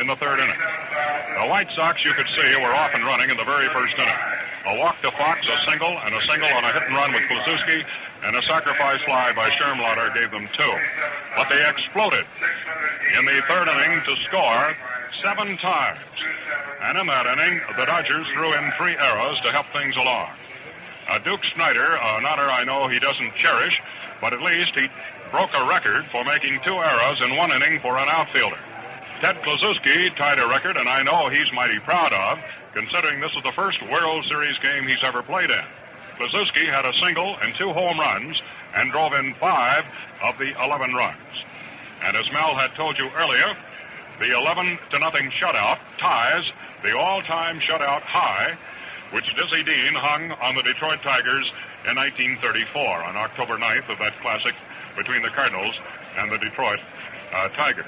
in 0.00 0.06
the 0.06 0.16
third 0.16 0.38
inning. 0.38 0.58
The 0.58 1.46
White 1.46 1.70
Sox, 1.74 2.04
you 2.04 2.12
could 2.12 2.28
see, 2.28 2.56
were 2.56 2.74
off 2.74 2.94
and 2.94 3.04
running 3.04 3.30
in 3.30 3.36
the 3.36 3.44
very 3.44 3.68
first 3.68 3.94
inning. 3.98 4.20
a 4.66 4.78
walk 4.78 5.00
to 5.02 5.10
Fox, 5.12 5.46
a 5.46 5.70
single, 5.70 5.98
and 6.06 6.14
a 6.14 6.22
single 6.26 6.48
on 6.48 6.64
a 6.64 6.72
hit 6.72 6.82
and 6.82 6.94
run 6.94 7.12
with 7.12 7.22
Kluszewski, 7.24 7.84
and 8.24 8.36
a 8.36 8.42
sacrifice 8.42 9.00
fly 9.02 9.32
by 9.32 9.50
Sherm 9.50 9.78
Lollar 9.78 10.12
gave 10.14 10.30
them 10.30 10.48
two. 10.56 10.74
But 11.36 11.48
they 11.48 11.68
exploded 11.68 12.26
in 13.18 13.24
the 13.24 13.42
third 13.46 13.68
inning 13.68 14.02
to 14.04 14.16
score 14.26 14.76
seven 15.22 15.56
times. 15.58 16.00
And 16.82 16.98
in 16.98 17.06
that 17.06 17.26
inning, 17.26 17.60
the 17.76 17.86
Dodgers 17.86 18.26
threw 18.34 18.54
in 18.54 18.70
three 18.72 18.96
errors 18.96 19.40
to 19.42 19.50
help 19.50 19.66
things 19.72 19.96
along. 19.96 20.30
Uh, 21.08 21.18
Duke 21.18 21.44
Snider, 21.54 21.96
an 21.96 22.26
honor 22.26 22.50
I 22.50 22.64
know 22.64 22.88
he 22.88 22.98
doesn't 22.98 23.34
cherish, 23.34 23.80
but 24.20 24.32
at 24.32 24.42
least 24.42 24.74
he 24.74 24.88
broke 25.30 25.50
a 25.54 25.66
record 25.68 26.04
for 26.06 26.24
making 26.24 26.60
two 26.64 26.74
errors 26.74 27.20
in 27.22 27.36
one 27.36 27.50
inning 27.50 27.80
for 27.80 27.96
an 27.98 28.08
outfielder. 28.08 28.58
Ted 29.20 29.42
Kluszewski 29.42 30.14
tied 30.14 30.38
a 30.38 30.46
record, 30.46 30.76
and 30.76 30.88
I 30.88 31.02
know 31.02 31.28
he's 31.28 31.52
mighty 31.52 31.80
proud 31.80 32.12
of, 32.12 32.38
considering 32.72 33.18
this 33.18 33.34
is 33.34 33.42
the 33.42 33.50
first 33.50 33.82
World 33.90 34.24
Series 34.26 34.56
game 34.58 34.86
he's 34.86 35.02
ever 35.02 35.22
played 35.22 35.50
in. 35.50 35.64
Kluszewski 36.16 36.66
had 36.66 36.84
a 36.84 36.92
single 36.92 37.36
and 37.42 37.52
two 37.56 37.72
home 37.72 37.98
runs 37.98 38.40
and 38.76 38.92
drove 38.92 39.14
in 39.14 39.34
five 39.34 39.84
of 40.22 40.38
the 40.38 40.54
11 40.62 40.94
runs. 40.94 41.18
And 42.04 42.16
as 42.16 42.30
Mel 42.30 42.54
had 42.54 42.76
told 42.76 42.96
you 42.96 43.10
earlier, 43.16 43.56
the 44.20 44.38
11 44.38 44.78
to 44.90 45.00
nothing 45.00 45.30
shutout 45.30 45.78
ties 45.98 46.52
the 46.84 46.96
all-time 46.96 47.58
shutout 47.58 48.02
high, 48.02 48.56
which 49.10 49.34
Dizzy 49.34 49.64
Dean 49.64 49.94
hung 49.94 50.30
on 50.30 50.54
the 50.54 50.62
Detroit 50.62 51.02
Tigers 51.02 51.50
in 51.90 51.96
1934 51.96 53.02
on 53.02 53.16
October 53.16 53.56
9th 53.56 53.88
of 53.88 53.98
that 53.98 54.14
classic 54.20 54.54
between 54.96 55.22
the 55.22 55.30
Cardinals 55.30 55.74
and 56.16 56.30
the 56.30 56.38
Detroit 56.38 56.78
uh, 57.32 57.48
Tigers. 57.48 57.84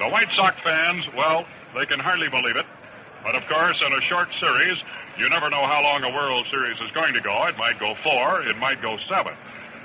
The 0.00 0.08
White 0.08 0.32
Sox 0.32 0.58
fans, 0.62 1.04
well, 1.14 1.44
they 1.76 1.84
can 1.84 2.00
hardly 2.00 2.30
believe 2.30 2.56
it. 2.56 2.64
But 3.22 3.34
of 3.34 3.46
course, 3.46 3.82
in 3.86 3.92
a 3.92 4.00
short 4.00 4.30
series, 4.40 4.78
you 5.18 5.28
never 5.28 5.50
know 5.50 5.66
how 5.66 5.82
long 5.82 6.02
a 6.04 6.08
World 6.08 6.46
Series 6.50 6.80
is 6.80 6.90
going 6.92 7.12
to 7.12 7.20
go. 7.20 7.46
It 7.48 7.58
might 7.58 7.78
go 7.78 7.94
four, 7.96 8.40
it 8.40 8.56
might 8.56 8.80
go 8.80 8.96
seven. 9.06 9.34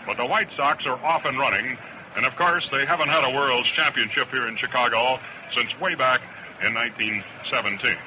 But 0.06 0.16
the 0.16 0.26
White 0.26 0.48
Sox 0.56 0.86
are 0.86 0.98
off 1.04 1.26
and 1.26 1.38
running, 1.38 1.78
and 2.16 2.26
of 2.26 2.34
course, 2.38 2.66
they 2.72 2.86
haven't 2.86 3.10
had 3.10 3.30
a 3.30 3.36
World's 3.36 3.68
Championship 3.72 4.30
here 4.30 4.48
in 4.48 4.56
Chicago 4.56 5.20
since 5.54 5.78
way 5.82 5.96
back 5.96 6.22
in 6.66 6.74
1917. 6.74 7.98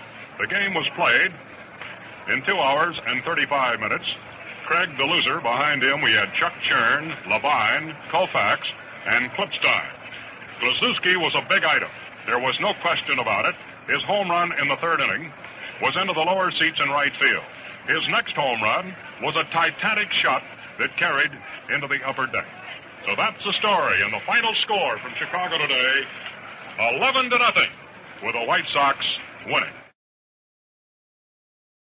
The 0.40 0.46
game 0.46 0.72
was 0.72 0.88
played 0.96 1.30
in 2.32 2.40
two 2.40 2.56
hours 2.56 2.96
and 3.06 3.22
35 3.22 3.80
minutes. 3.80 4.06
Craig 4.64 4.96
the 4.96 5.04
loser. 5.04 5.40
Behind 5.40 5.82
him, 5.82 6.00
we 6.00 6.12
had 6.12 6.32
Chuck 6.32 6.54
Churn, 6.62 7.10
Labine, 7.26 7.92
Koufax, 8.08 8.70
and 9.04 9.30
Klippstein. 9.32 9.97
Kluszewski 10.60 11.16
was 11.16 11.34
a 11.36 11.46
big 11.48 11.62
item. 11.62 11.88
There 12.26 12.40
was 12.40 12.58
no 12.58 12.74
question 12.74 13.20
about 13.20 13.44
it. 13.44 13.54
His 13.86 14.02
home 14.02 14.28
run 14.28 14.52
in 14.60 14.68
the 14.68 14.76
third 14.76 15.00
inning 15.00 15.32
was 15.80 15.94
into 15.96 16.12
the 16.12 16.20
lower 16.20 16.50
seats 16.50 16.80
in 16.80 16.88
right 16.88 17.14
field. 17.14 17.44
His 17.86 18.06
next 18.08 18.32
home 18.32 18.60
run 18.60 18.92
was 19.22 19.36
a 19.36 19.44
titanic 19.44 20.10
shot 20.12 20.42
that 20.78 20.96
carried 20.96 21.30
into 21.72 21.86
the 21.86 22.04
upper 22.06 22.26
deck. 22.26 22.46
So 23.06 23.14
that's 23.14 23.42
the 23.44 23.52
story 23.52 24.02
and 24.02 24.12
the 24.12 24.20
final 24.20 24.52
score 24.54 24.98
from 24.98 25.14
Chicago 25.14 25.58
today, 25.58 26.04
11 26.98 27.30
to 27.30 27.38
nothing, 27.38 27.70
with 28.22 28.34
the 28.34 28.44
White 28.44 28.66
Sox 28.72 29.06
winning. 29.46 29.72